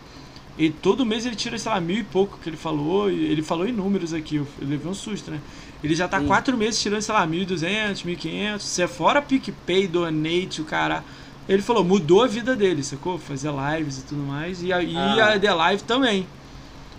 [0.57, 3.09] E todo mês ele tira, sei lá, mil e pouco que ele falou.
[3.09, 4.35] Ele falou em números aqui.
[4.35, 5.39] Eu eu levei um susto, né?
[5.83, 6.27] Ele já tá Sim.
[6.27, 8.59] quatro meses tirando, sei lá, 1.200, 1.500.
[8.59, 11.03] Se é fora PicPay, Donate, o cara.
[11.47, 13.17] Ele falou, mudou a vida dele, sacou?
[13.17, 14.61] Fazer lives e tudo mais.
[14.61, 15.33] E a, e Ah.
[15.33, 16.27] a The Live também.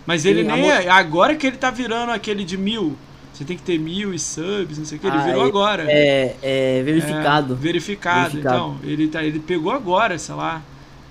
[0.06, 0.88] Mas ele Sim, nem é.
[0.88, 2.96] Agora que ele tá virando aquele de mil.
[3.32, 5.06] Você tem que ter mil e subs, não sei o que.
[5.06, 5.84] Ele Ah, virou é- agora.
[5.88, 7.52] É, é verificado.
[7.54, 8.30] É, verificado.
[8.30, 8.56] Verificado.
[8.56, 10.62] Então, ele, tá, ele pegou agora, sei lá.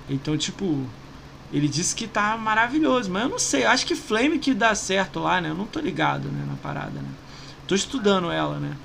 [0.09, 0.85] Então, tipo,
[1.53, 3.09] ele disse que tá maravilhoso.
[3.09, 5.49] Mas eu não sei, acho que Flame que dá certo lá, né?
[5.49, 7.07] Eu não tô ligado, né, na parada, né?
[7.69, 8.75] Tô estudando ela, né?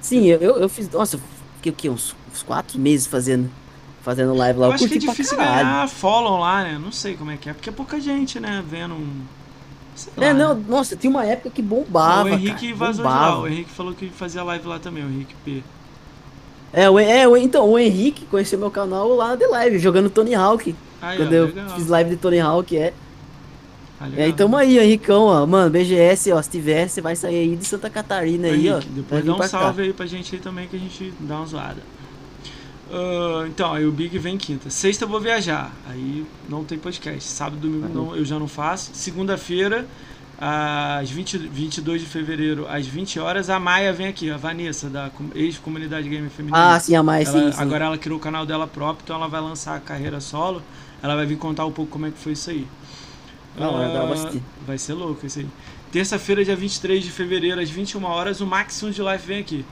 [0.00, 0.90] Sim, eu, eu, fiz.
[0.90, 1.20] Nossa, eu
[1.56, 1.88] fiquei o quê?
[1.88, 3.48] Uns, uns quatro meses fazendo,
[4.02, 4.66] fazendo live lá.
[4.66, 6.78] Eu Eu, acho que é difícil ganhar follow lá, né?
[6.78, 7.52] Não sei como é que é.
[7.54, 8.62] Porque é pouca gente, né?
[8.68, 9.22] Vendo um.
[9.94, 10.38] Sei lá, É, né?
[10.44, 12.24] não, nossa, tinha uma época que bombava.
[12.24, 13.34] o Henrique cara, vazou de bombava.
[13.36, 13.40] lá.
[13.42, 15.62] O Henrique falou que fazia live lá também, o Henrique P.
[16.72, 20.34] É, o, é, o- então, o Henrique conheceu meu canal lá de live, jogando Tony
[20.34, 20.74] Hawk.
[21.00, 21.68] Aí, quando ó, eu legal.
[21.70, 22.92] fiz live de Tony Hawk, é.
[24.00, 24.26] E legal.
[24.26, 25.46] aí, tamo aí, Henricão, ó.
[25.46, 28.74] Mano, BGS, ó, se tiver, você vai sair aí de Santa Catarina aí, ó.
[28.78, 29.58] Henrique, vai depois dá um pra cá.
[29.60, 31.80] salve aí pra gente aí também que a gente dá uma zoada.
[32.92, 34.68] Ah, então, aí o Big vem quinta.
[34.70, 35.72] Sexta eu vou viajar.
[35.88, 37.28] Aí não tem podcast.
[37.30, 38.90] Sábado domingo não, eu já não faço.
[38.92, 39.86] Segunda-feira,
[40.38, 45.08] às 20, 22 de fevereiro, às 20 horas, a Maia vem aqui, a Vanessa, da
[45.10, 46.74] com- ex-comunidade game feminina.
[46.74, 47.62] Ah, sim, a mais, Ela- sim, sim.
[47.62, 50.62] Agora ela criou o canal dela próprio, então ela vai lançar a carreira solo.
[51.02, 52.66] Ela vai vir contar um pouco como é que foi isso aí.
[53.58, 54.42] Hora, dá Ah, assistir.
[54.66, 55.46] vai ser louco isso aí.
[55.92, 59.64] Terça-feira, dia 23 de fevereiro, às 21 horas, o Maximus de Life vem aqui.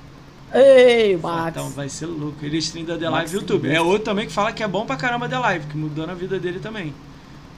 [0.54, 1.48] Ei, Max.
[1.48, 2.36] Então vai ser louco.
[2.42, 3.68] Ele stream da The Live YouTube.
[3.68, 6.14] É outro também que fala que é bom pra caramba The Live, que mudou na
[6.14, 6.92] vida dele também.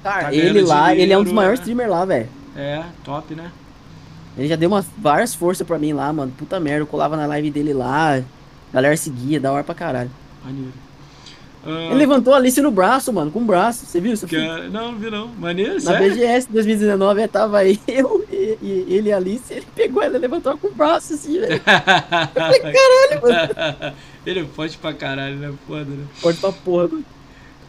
[0.03, 1.65] Cara, tá ele lá, dinheiro, ele é um dos maiores né?
[1.65, 2.29] streamers lá, velho.
[2.57, 3.51] É, top, né?
[4.37, 6.33] Ele já deu umas, várias forças pra mim lá, mano.
[6.37, 8.23] Puta merda, eu colava na live dele lá.
[8.73, 10.11] Galera seguia, da hora pra caralho.
[10.45, 10.73] Maneiro.
[11.65, 13.87] Uh, ele levantou a Alice no braço, mano, com o braço.
[13.87, 14.27] Você viu isso?
[14.27, 15.29] Que, não, não vi não.
[15.29, 16.11] Maneiro, Na sério?
[16.11, 19.53] BGS 2019 tava eu e, e ele e a Alice.
[19.53, 21.55] Ele pegou ela e levantou com o braço assim, velho.
[21.55, 23.95] eu falei, caralho, mano.
[24.27, 25.53] ele é forte pra caralho, né?
[25.67, 26.05] Foda, né?
[26.15, 27.05] Forte pra porra, mano.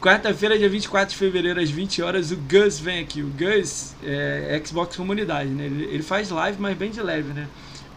[0.01, 3.22] Quarta-feira, dia 24 de fevereiro, às 20 horas, o Gus vem aqui.
[3.22, 5.65] O Gus é Xbox Comunidade, né?
[5.65, 7.47] Ele, ele faz live, mas bem de leve, né?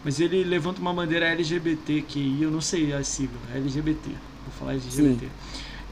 [0.03, 4.09] Mas ele levanta uma bandeira LGBT, que eu não sei a sigla, LGBT.
[4.09, 5.19] Vou falar LGBT.
[5.19, 5.31] Sim.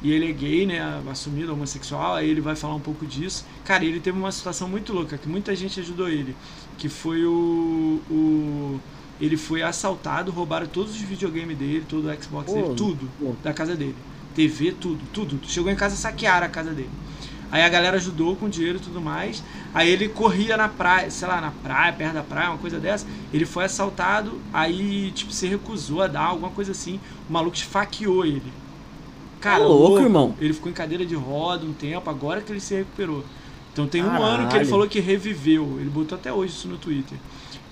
[0.02, 1.02] E ele é gay, né?
[1.10, 3.45] Assumido homossexual, aí ele vai falar um pouco disso.
[3.65, 6.36] Cara, ele teve uma situação muito louca, que muita gente ajudou ele.
[6.78, 8.02] Que foi o.
[8.10, 8.80] o
[9.19, 13.10] ele foi assaltado, roubaram todos os videogames dele, todo o Xbox dele, tudo
[13.44, 13.95] da casa dele.
[14.36, 15.40] TV, tudo, tudo.
[15.48, 16.91] Chegou em casa, saquearam a casa dele.
[17.52, 19.44] Aí a galera ajudou com dinheiro e tudo mais.
[19.74, 23.07] Aí ele corria na praia, sei lá, na praia, perto da praia, uma coisa dessa.
[23.34, 26.99] Ele foi assaltado, aí, tipo, se recusou a dar alguma coisa assim.
[27.28, 28.52] O maluco esfaqueou ele.
[29.48, 30.36] Cara, tá louco, louco, irmão.
[30.40, 33.24] Ele ficou em cadeira de roda um tempo, agora que ele se recuperou.
[33.72, 34.24] Então tem Caralho.
[34.24, 35.78] um ano que ele falou que reviveu.
[35.80, 37.18] Ele botou até hoje isso no Twitter.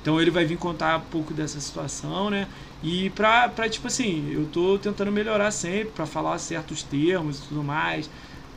[0.02, 2.48] Então ele vai vir contar um pouco dessa situação, né?
[2.84, 7.42] E pra, pra tipo assim, eu tô tentando melhorar sempre, para falar certos termos e
[7.48, 8.08] tudo mais,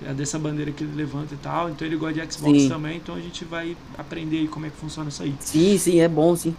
[0.06, 1.70] é dessa bandeira que ele levanta e tal.
[1.70, 2.68] Então ele gosta de Xbox sim.
[2.68, 5.34] também, então a gente vai aprender aí como é que funciona isso aí.
[5.40, 6.54] Sim, sim, é bom sim.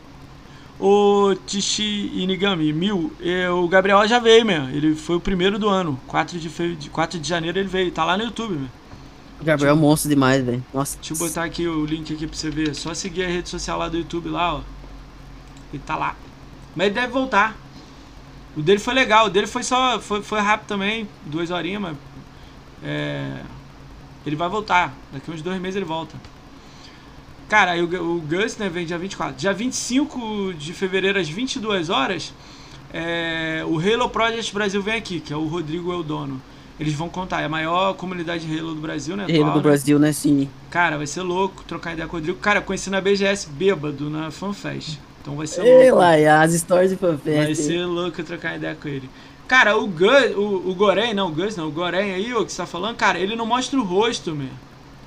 [0.80, 4.69] O Tishi Inigami, mil, é, o Gabriel já veio, meu.
[4.69, 5.99] Ele foi o primeiro do ano.
[6.07, 6.77] 4 de, fe...
[6.89, 7.91] 4 de janeiro ele veio.
[7.91, 8.69] Tá lá no YouTube, meu.
[9.41, 10.64] O Gabriel é monstro demais, velho.
[10.73, 10.97] Nossa.
[10.97, 12.73] Deixa eu botar aqui o link aqui pra você ver.
[12.76, 14.61] Só seguir a rede social lá do YouTube lá, ó.
[15.73, 16.15] Ele tá lá.
[16.76, 17.57] Mas ele deve voltar.
[18.56, 19.99] O dele foi legal, o dele foi só.
[19.99, 21.97] Foi, foi rápido também, duas horinhas, mas.
[22.84, 23.41] É,
[24.26, 24.93] ele vai voltar.
[25.11, 26.15] Daqui uns dois meses ele volta.
[27.49, 29.35] Cara, aí o, o Gus, né, vem dia 24.
[29.35, 32.31] Dia 25 de fevereiro, às 22 horas,
[32.93, 36.39] é, o Halo Project Brasil vem aqui, que é o Rodrigo Eldono.
[36.80, 39.23] Eles vão contar, é a maior comunidade Halo do Brasil, né?
[39.23, 39.61] Halo do né?
[39.61, 40.13] Brasil, né?
[40.13, 40.47] Sim.
[40.69, 42.38] Cara, vai ser louco trocar ideia com o Rodrigo.
[42.39, 44.97] Cara, eu conheci na BGS bêbado, na FanFest.
[45.21, 46.05] Então vai ser Ei, louco.
[46.05, 47.45] Lá, as stories de fanfest.
[47.45, 49.09] Vai ser louco trocar ideia com ele.
[49.47, 52.51] Cara, o Gus, o, o Goren, não, o Gus não, o Goren aí, o que
[52.51, 54.47] você tá falando, cara, ele não mostra o rosto, meu.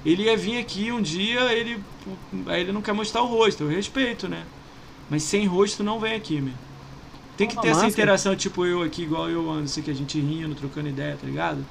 [0.05, 1.83] Ele ia vir aqui um dia, ele.
[2.47, 4.45] Aí ele não quer mostrar o rosto, eu respeito, né?
[5.09, 6.55] Mas sem rosto não vem aqui, meu.
[7.37, 10.55] Tem que ter essa interação, tipo eu aqui, igual eu assim, que a gente rindo,
[10.55, 11.65] trocando ideia, tá ligado?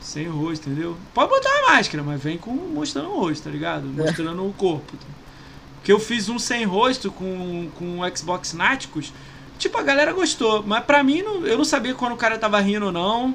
[0.00, 0.96] Sem rosto, entendeu?
[1.12, 3.86] Pode botar a máscara, mas vem com mostrando o rosto, tá ligado?
[3.86, 4.96] Mostrando o corpo.
[4.96, 5.06] Tá?
[5.84, 9.12] Que eu fiz um sem rosto com, com o Xbox Náticos.
[9.58, 10.62] Tipo, a galera gostou.
[10.66, 13.34] Mas pra mim, não, eu não sabia quando o cara tava rindo ou não.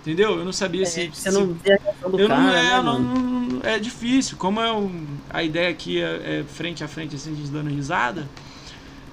[0.00, 0.38] Entendeu?
[0.38, 1.08] Eu não sabia é, se.
[1.08, 4.36] Você se, não vê a do eu cara, não, é, né, não, não, é difícil.
[4.36, 7.70] Como é um, a ideia aqui é, é, frente a frente, assim, a gente dando
[7.70, 8.28] risada.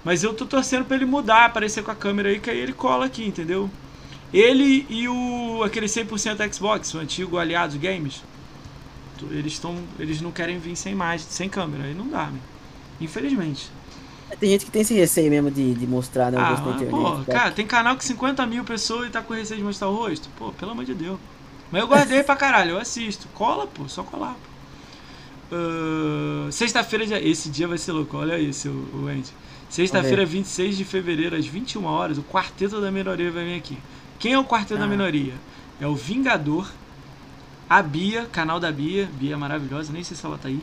[0.03, 2.73] Mas eu tô torcendo pra ele mudar, aparecer com a câmera aí, que aí ele
[2.73, 3.69] cola aqui, entendeu?
[4.33, 8.23] Ele e o aquele 100% Xbox, o antigo Aliados Games.
[9.31, 9.75] Eles estão.
[9.99, 11.85] Eles não querem vir sem mais, sem câmera.
[11.85, 12.39] Aí não dá, né?
[13.01, 13.69] Infelizmente.
[14.39, 16.75] Tem gente que tem esse receio mesmo de, de mostrar né, o ah, rosto na
[16.75, 16.91] internet.
[16.91, 19.95] Pô, cara, tem canal com 50 mil pessoas e tá com receio de mostrar o
[19.95, 20.29] rosto.
[20.37, 21.17] Pô, pelo amor de Deus.
[21.71, 23.27] Mas eu guardei pra caralho, eu assisto.
[23.33, 25.55] Cola, pô, só colar, pô.
[25.55, 29.31] Uh, Sexta-feira, esse dia vai ser louco, olha isso, o Andy.
[29.69, 33.77] Sexta-feira, 26 de fevereiro, às 21 horas, o Quarteto da Minoria vai vir aqui.
[34.19, 34.79] Quem é o Quarteto ah.
[34.79, 35.33] da Minoria?
[35.79, 36.69] É o Vingador,
[37.69, 40.61] a Bia, canal da Bia, Bia maravilhosa, nem sei se ela tá aí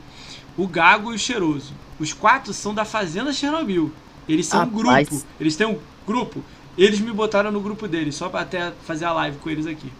[0.57, 1.73] o Gago e o Cheiroso.
[1.99, 3.93] Os quatro são da Fazenda Chernobyl.
[4.29, 5.09] Eles são Rapaz.
[5.09, 5.27] um grupo.
[5.39, 6.45] Eles têm um grupo.
[6.77, 9.93] Eles me botaram no grupo deles, só pra até fazer a live com eles aqui.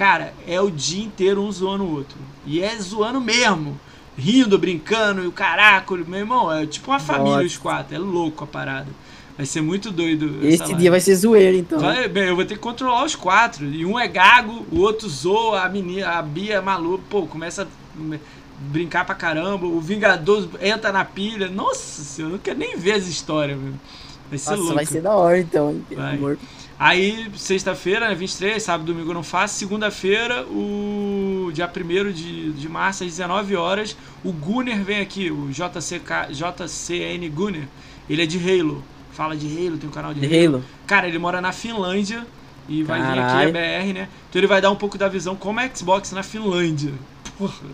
[0.00, 2.16] Cara, é o dia inteiro um zoando o outro.
[2.46, 3.78] E é zoando mesmo.
[4.16, 7.46] Rindo, brincando, e o caraca, meu irmão, é tipo uma família Nossa.
[7.46, 7.94] os quatro.
[7.94, 8.86] É louco a parada.
[9.36, 10.38] Vai ser muito doido.
[10.42, 11.80] Esse dia vai ser zoeiro, então.
[11.80, 13.66] Vai, bem, eu vou ter que controlar os quatro.
[13.66, 17.04] E um é gago, o outro zoa, a menina, a Bia é maluca.
[17.10, 17.68] Pô, começa
[18.58, 19.66] brincar pra caramba.
[19.66, 21.46] O Vingador entra na pilha.
[21.50, 23.74] Nossa senhora, eu não quero nem ver as histórias, meu.
[24.30, 24.74] Vai ser Nossa, louco.
[24.76, 26.38] vai ser da hora então, amor.
[26.80, 29.58] Aí, sexta-feira, né, 23, sábado domingo eu não faço.
[29.58, 33.94] Segunda-feira, o dia 1 de, de março, às 19 horas,
[34.24, 37.68] o Gunner vem aqui, o JCK, JCN Gunner.
[38.08, 38.82] Ele é de Halo.
[39.12, 40.54] Fala de Halo, tem um canal de, de Halo.
[40.54, 40.64] Halo.
[40.86, 42.26] Cara, ele mora na Finlândia
[42.66, 44.08] e vai vir aqui a BR, né?
[44.30, 46.94] Então ele vai dar um pouco da visão como é Xbox na Finlândia.
[47.36, 47.68] Porra.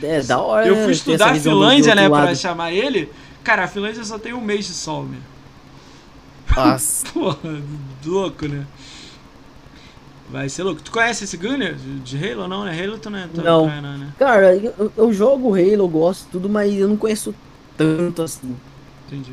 [0.00, 0.68] É da hora.
[0.68, 3.10] Eu fui estudar a Finlândia, né, pra chamar ele.
[3.42, 5.31] Cara, a Finlândia só tem um mês de sol, meu.
[6.56, 7.06] Nossa.
[7.12, 7.62] Porra,
[8.04, 8.66] louco, né?
[10.30, 10.80] Vai ser louco.
[10.82, 12.82] Tu conhece esse Gunner de Halo não, né?
[12.82, 13.82] Halo tu não é tão Não.
[13.82, 14.12] não, né?
[14.18, 17.34] Cara, eu, eu jogo Halo, eu gosto tudo, mas eu não conheço
[17.76, 18.56] tanto assim.
[19.06, 19.32] Entendi.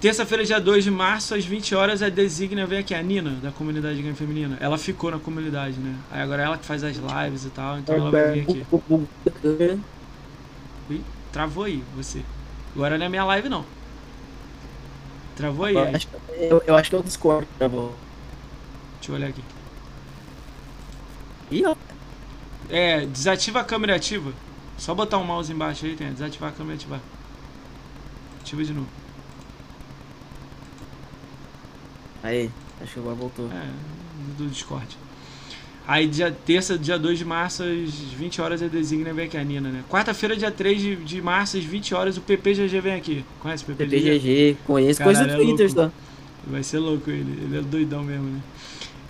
[0.00, 3.50] Terça-feira, dia 2 de março, às 20 horas, a Designa vem aqui, a Nina, da
[3.50, 4.56] comunidade game feminina.
[4.58, 5.94] Ela ficou na comunidade, né?
[6.10, 8.66] Aí agora ela que faz as lives e tal, então ela vai vir aqui.
[10.88, 12.22] Ih, travou aí, você.
[12.74, 13.62] Agora não é minha live, não.
[15.40, 15.94] Travou aí, aí.
[15.94, 17.48] Acho que- Eu, eu acho que eu discordo.
[17.58, 17.94] Tá bom.
[18.98, 19.42] Deixa eu olhar aqui.
[21.50, 21.74] Ih, ó.
[22.68, 24.32] É, desativa a câmera ativa.
[24.78, 26.12] Só botar um mouse embaixo aí, tem.
[26.12, 27.00] Desativar a câmera e ativar.
[28.40, 28.88] Ativa de novo.
[32.22, 32.50] Aí,
[32.82, 33.46] acho que agora voltou.
[33.50, 33.66] É,
[34.36, 34.96] do Discord.
[35.86, 39.42] Aí, dia, terça, dia 2 de março, às 20 horas, a Designa vem aqui, a
[39.42, 39.82] Nina, né?
[39.88, 43.24] Quarta-feira, dia 3 de, de março, às 20 horas, o PPGG vem aqui.
[43.40, 44.02] Conhece o PPGG?
[44.04, 45.90] TPGG, conheço Caralho, coisa do é Twitter.
[46.46, 48.40] Vai ser louco ele, ele é doidão mesmo, né?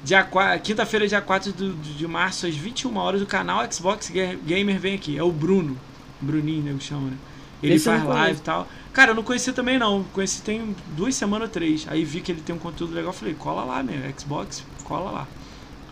[0.02, 0.26] Dia
[0.62, 4.78] Quinta-feira, dia 4 do- do- de março, às 21 horas, o canal Xbox Ga- Gamer
[4.80, 5.18] vem aqui.
[5.18, 5.76] É o Bruno.
[6.20, 6.74] Bruninho, né?
[6.80, 7.16] Chama, né?
[7.62, 8.66] Ele Esse faz live e tal.
[8.92, 10.02] Cara, eu não conheci também não.
[10.14, 11.86] Conheci tem duas semanas ou três.
[11.88, 13.12] Aí vi que ele tem um conteúdo legal.
[13.12, 13.96] Falei, cola lá, meu.
[14.18, 15.28] Xbox, cola lá.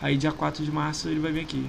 [0.00, 1.66] Aí dia 4 de março ele vai vir aqui.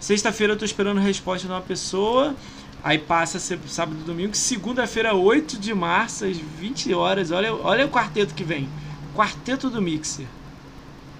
[0.00, 2.34] Sexta-feira eu tô esperando a resposta de uma pessoa.
[2.82, 4.34] Aí passa sábado e domingo.
[4.36, 7.30] Segunda-feira, 8 de março, às 20 horas.
[7.30, 8.68] Olha, olha o quarteto que vem.
[9.14, 10.26] Quarteto do Mixer.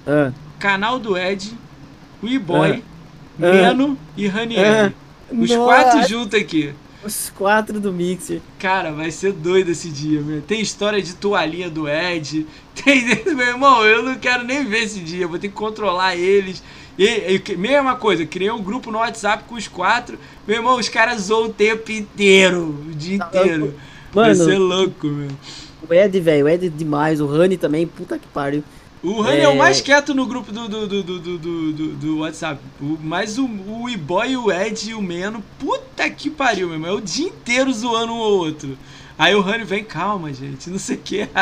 [0.07, 1.53] Ah, Canal do Ed,
[2.23, 3.51] o E-Boy, Ah.
[3.51, 4.95] Meno e Ranieri.
[5.33, 5.65] Os Nossa.
[5.65, 6.75] quatro juntos aqui.
[7.05, 8.41] Os quatro do Mixer.
[8.59, 10.41] Cara, vai ser doido esse dia, meu.
[10.41, 12.47] Tem história de toalhinha do Ed.
[12.83, 13.05] Tem.
[13.35, 15.29] Meu irmão, eu não quero nem ver esse dia.
[15.29, 16.63] Vou ter que controlar eles.
[16.99, 17.05] E,
[17.49, 20.19] e- mesma coisa, criei um grupo no WhatsApp com os quatro.
[20.47, 22.79] Meu irmão, os caras zoam o tempo inteiro.
[22.89, 23.75] O dia Tá inteiro.
[24.13, 25.29] vai Mano, ser louco, meu.
[25.89, 27.21] o Ed, velho, o Ed é demais.
[27.21, 28.63] O Rani também, puta que pariu.
[29.05, 29.49] O Rani é...
[29.49, 29.57] o É.
[29.57, 31.39] mais quieto no grupo do, do, do, do, do,
[31.73, 32.61] do, do- WhatsApp.
[32.81, 36.91] O, mas o, o E-Boy, o Ed e o Meno, puta que pariu, meu irmão.
[36.91, 38.79] É o dia inteiro zoando um ou outro.
[39.19, 41.29] Aí o Rani vem, calma, gente, não sei o que.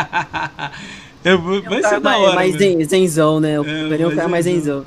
[1.24, 2.34] É, vai ser da hora.
[2.34, 2.58] mais meu.
[2.58, 3.60] zen- zenzão, né?
[3.60, 4.78] O É, Rani é mais cara mais zenzão.
[4.80, 4.84] zenzão.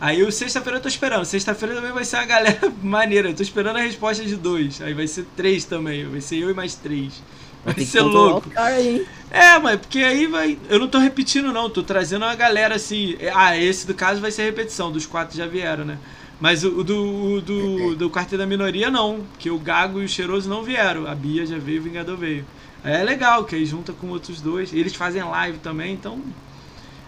[0.00, 1.24] Aí o sexta-feira eu tô esperando.
[1.26, 3.28] Sexta-feira também vai ser uma galera maneira.
[3.28, 4.80] Eu tô esperando a resposta de dois.
[4.80, 6.06] Aí vai ser três também.
[6.08, 7.22] Vai ser eu e mais três.
[7.64, 8.48] Vai ser controlar louco.
[8.48, 9.06] o cara aí, hein?
[9.30, 10.58] É, mas porque aí vai.
[10.68, 11.70] Eu não tô repetindo, não.
[11.70, 13.16] Tô trazendo uma galera assim.
[13.34, 14.90] Ah, esse do caso vai ser repetição.
[14.90, 15.98] Dos quatro já vieram, né?
[16.40, 19.20] Mas o, do, o do, do Quarteto da Minoria não.
[19.32, 21.06] Porque o Gago e o Cheiroso não vieram.
[21.06, 22.44] A Bia já veio, o Vingador veio.
[22.82, 24.72] Aí é legal, que aí junta com outros dois.
[24.72, 26.18] Eles fazem live também, então.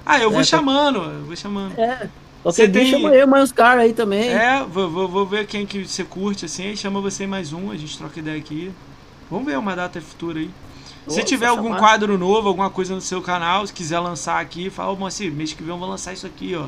[0.05, 1.79] Ah, eu vou É, tá- chamando, eu vou chamando.
[1.79, 2.09] É.
[2.45, 4.29] Você tem- chama eu, mas os caras aí também.
[4.29, 7.70] É, vou, vou, vou ver quem que você curte, assim, aí chama você mais um,
[7.70, 8.70] a gente troca ideia aqui.
[9.33, 10.51] Vamos ver uma data futura aí.
[11.09, 11.79] Se tiver algum chamar.
[11.79, 15.55] quadro novo, alguma coisa no seu canal, se quiser lançar aqui, fala, ô Moacir, mês
[15.55, 16.67] que vem eu vou lançar isso aqui, ó.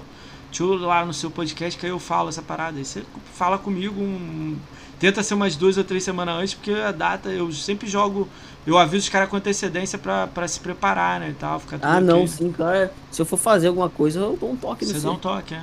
[0.48, 2.78] Deixa eu lá no seu podcast que aí eu falo essa parada.
[2.78, 3.02] Aí você
[3.34, 4.56] fala comigo, um-
[4.98, 8.26] tenta ser umas duas ou três semanas antes, porque a data eu sempre jogo,
[8.66, 11.86] eu aviso os caras com antecedência pra, pra se preparar, né, e tal, ficar tudo
[11.88, 12.28] Ah, não, ok.
[12.28, 12.92] sim, cara.
[13.10, 15.62] Se eu for fazer alguma coisa, eu dou um toque Você dá um toque, é.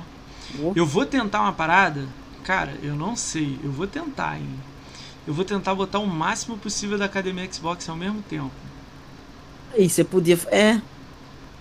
[0.76, 2.06] Eu vou tentar uma parada,
[2.44, 4.46] cara, eu não sei, eu vou tentar, hein.
[5.26, 8.50] Eu vou tentar botar o máximo possível da academia Xbox ao mesmo tempo.
[9.72, 10.38] Aí você podia.
[10.50, 10.80] É.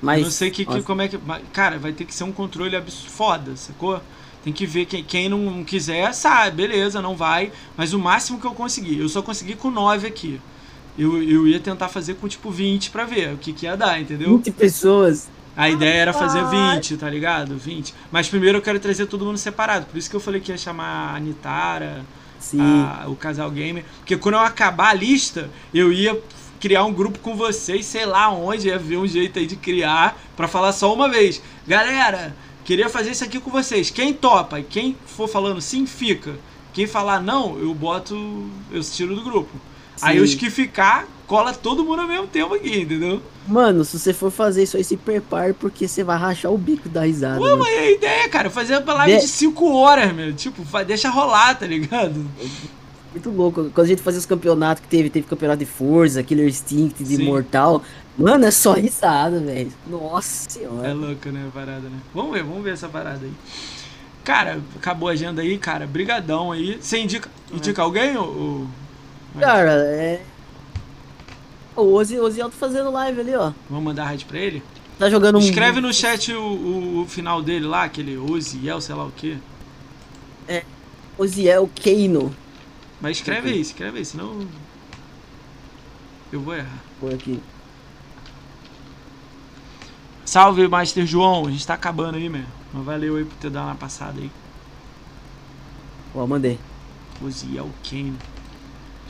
[0.01, 0.19] Mas.
[0.19, 1.17] eu não sei que, que- como é que.
[1.53, 4.01] Cara, vai ter que ser um controle abs- foda, sacou?
[4.43, 7.51] Tem que ver quem, quem não quiser, sabe, beleza, não vai.
[7.77, 8.97] Mas o máximo que eu consegui.
[8.99, 10.41] Eu só consegui com 9 aqui.
[10.97, 14.01] Eu, eu ia tentar fazer com tipo 20 pra ver o que, que ia dar,
[14.01, 14.37] entendeu?
[14.37, 15.29] 20 pessoas.
[15.55, 16.87] A ideia era fazer Rapaz.
[16.87, 17.55] 20, tá ligado?
[17.57, 17.93] 20.
[18.11, 19.85] Mas primeiro eu quero trazer todo mundo separado.
[19.85, 22.03] Por isso que eu falei que ia chamar a Nitara.
[22.59, 23.83] A- o casal gamer.
[23.99, 26.19] Porque quando eu acabar a lista, eu ia
[26.59, 30.17] criar um grupo com vocês, sei lá onde, ia ver um jeito aí de criar
[30.35, 31.41] pra falar só uma vez.
[31.67, 33.89] Galera, queria fazer isso aqui com vocês.
[33.89, 34.61] Quem topa?
[34.61, 36.35] Quem for falando sim, fica.
[36.73, 38.49] Quem falar não, eu boto.
[38.71, 39.49] Eu tiro do grupo.
[40.01, 40.23] Aí Sim.
[40.23, 43.21] os que ficar, cola todo mundo ao mesmo tempo aqui, entendeu?
[43.47, 46.87] Mano, se você for fazer isso aí, se prepare, porque você vai rachar o bico
[46.87, 47.37] da risada.
[47.39, 50.31] Pô, mas é a ideia, cara, fazer uma live De- 5 horas, meu.
[50.33, 52.25] Tipo, deixa rolar, tá ligado?
[53.11, 53.69] Muito louco.
[53.73, 57.17] Quando a gente fazia os campeonatos que teve, teve campeonato de Forza, Killer Instinct, de
[57.17, 57.23] Sim.
[57.25, 57.83] Mortal.
[58.17, 59.71] Mano, é só risada, velho.
[59.89, 60.93] Nossa É senhora.
[60.93, 61.97] louco, né, a parada, né?
[62.13, 63.31] Vamos ver, vamos ver essa parada aí.
[64.23, 65.85] Cara, acabou a agenda aí, cara.
[65.87, 66.77] Brigadão aí.
[66.79, 68.67] Você indica, indica alguém ou...
[69.39, 70.23] Cara, é.
[71.75, 73.51] O Ozzy, Ozzy Alto fazendo live ali, ó.
[73.69, 74.61] Vamos mandar a rádio pra ele?
[74.99, 75.39] Tá jogando um.
[75.39, 79.37] Escreve no chat o, o, o final dele lá, aquele Oziel, sei lá o quê.
[81.21, 82.35] Oziel Keino.
[82.99, 84.47] Mas escreve aí, escreve aí, senão...
[86.31, 86.81] Eu vou errar.
[86.99, 87.41] Por aqui.
[90.25, 91.45] Salve, Master João.
[91.45, 92.45] A gente tá acabando aí, meu.
[92.73, 94.31] Mas valeu aí por ter dado uma passada aí.
[96.15, 96.57] Ó, mandei.
[97.23, 98.17] Oziel Kane.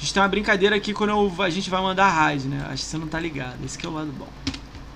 [0.01, 2.65] A gente tem uma brincadeira aqui quando eu- a gente vai mandar raid, né?
[2.71, 3.63] Acho que você não tá ligado.
[3.63, 4.27] Esse que é o lado bom.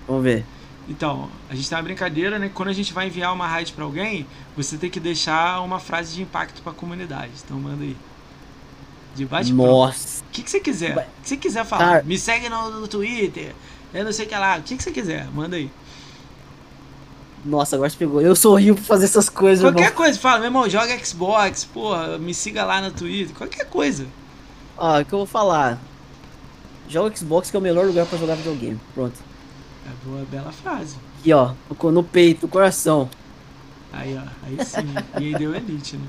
[0.08, 0.44] Vamos ver.
[0.90, 2.50] Então, a gente tem uma brincadeira, né?
[2.52, 4.26] Quando a gente vai enviar uma raid pra alguém,
[4.58, 7.32] você tem que deixar uma frase de impacto pra comunidade.
[7.44, 7.96] Então manda aí.
[9.16, 9.54] De pronto.
[9.54, 10.24] Nossa.
[10.24, 10.98] O que, que você quiser.
[10.98, 11.86] O que você quiser falar.
[11.86, 13.54] Cara- Me segue no, no Twitter.
[13.94, 14.58] Eu não sei o que lá.
[14.58, 15.28] O que, que você quiser.
[15.34, 15.70] Manda aí.
[17.46, 18.22] Nossa, agora você pegou.
[18.22, 19.96] Eu horrível pra fazer essas coisas, Qualquer irmão.
[19.96, 20.20] coisa.
[20.20, 21.64] Fala, meu irmão, joga Xbox.
[21.64, 23.36] Porra, me siga lá no Twitter.
[23.36, 24.08] Qualquer coisa.
[24.78, 25.80] Ó, o que eu vou falar?
[26.88, 28.80] Joga Xbox que é o melhor lugar pra jogar videogame.
[28.94, 29.16] Pronto.
[29.88, 30.96] É boa, bela frase.
[31.20, 31.54] Aqui, ó.
[31.82, 33.10] No, no peito, no coração.
[33.92, 34.28] Aí, ó.
[34.46, 34.88] Aí sim.
[35.20, 36.06] e aí deu elite, né?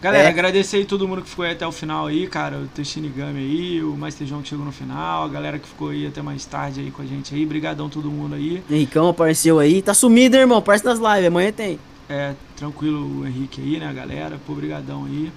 [0.00, 0.28] Galera, É.
[0.28, 2.58] agradecer aí todo mundo que ficou aí até o final aí, cara.
[2.58, 6.06] O Toshinigami aí, o Master João que chegou no final, a galera que ficou aí
[6.06, 7.44] até mais tarde aí com a gente aí.
[7.44, 8.62] Brigadão todo mundo aí.
[8.70, 9.82] Henricão apareceu aí.
[9.82, 10.58] Tá sumido, hein, irmão.
[10.58, 11.26] Aparece nas lives.
[11.26, 11.80] Amanhã tem.
[12.08, 14.38] É, tranquilo o Henrique aí, né, galera?
[14.46, 15.32] Pô, brigadão aí.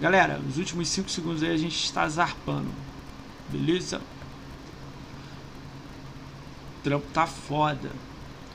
[0.00, 2.68] Galera, os últimos 5 segundos aí a gente está zarpando.
[3.50, 3.98] Beleza?
[6.78, 7.90] O trampo tá foda.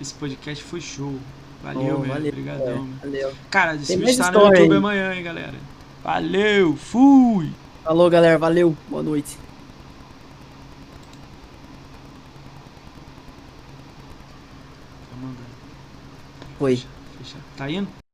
[0.01, 1.19] Esse podcast foi show.
[1.61, 2.13] Valeu, Ó, mesmo.
[2.13, 2.67] valeu, Brigadão.
[2.67, 2.88] é, meu.
[3.03, 3.34] Valeu.
[3.49, 4.77] Cara, esse vídeo mais tá no YouTube aí.
[4.77, 5.53] amanhã, hein, galera.
[6.03, 7.51] Valeu, fui!
[7.84, 8.38] Falou, galera.
[8.38, 8.76] Valeu.
[8.89, 9.38] Boa noite.
[9.38, 9.45] Tá.
[16.57, 16.76] Foi.
[16.77, 17.38] Fecha.
[17.57, 18.05] Tá indo?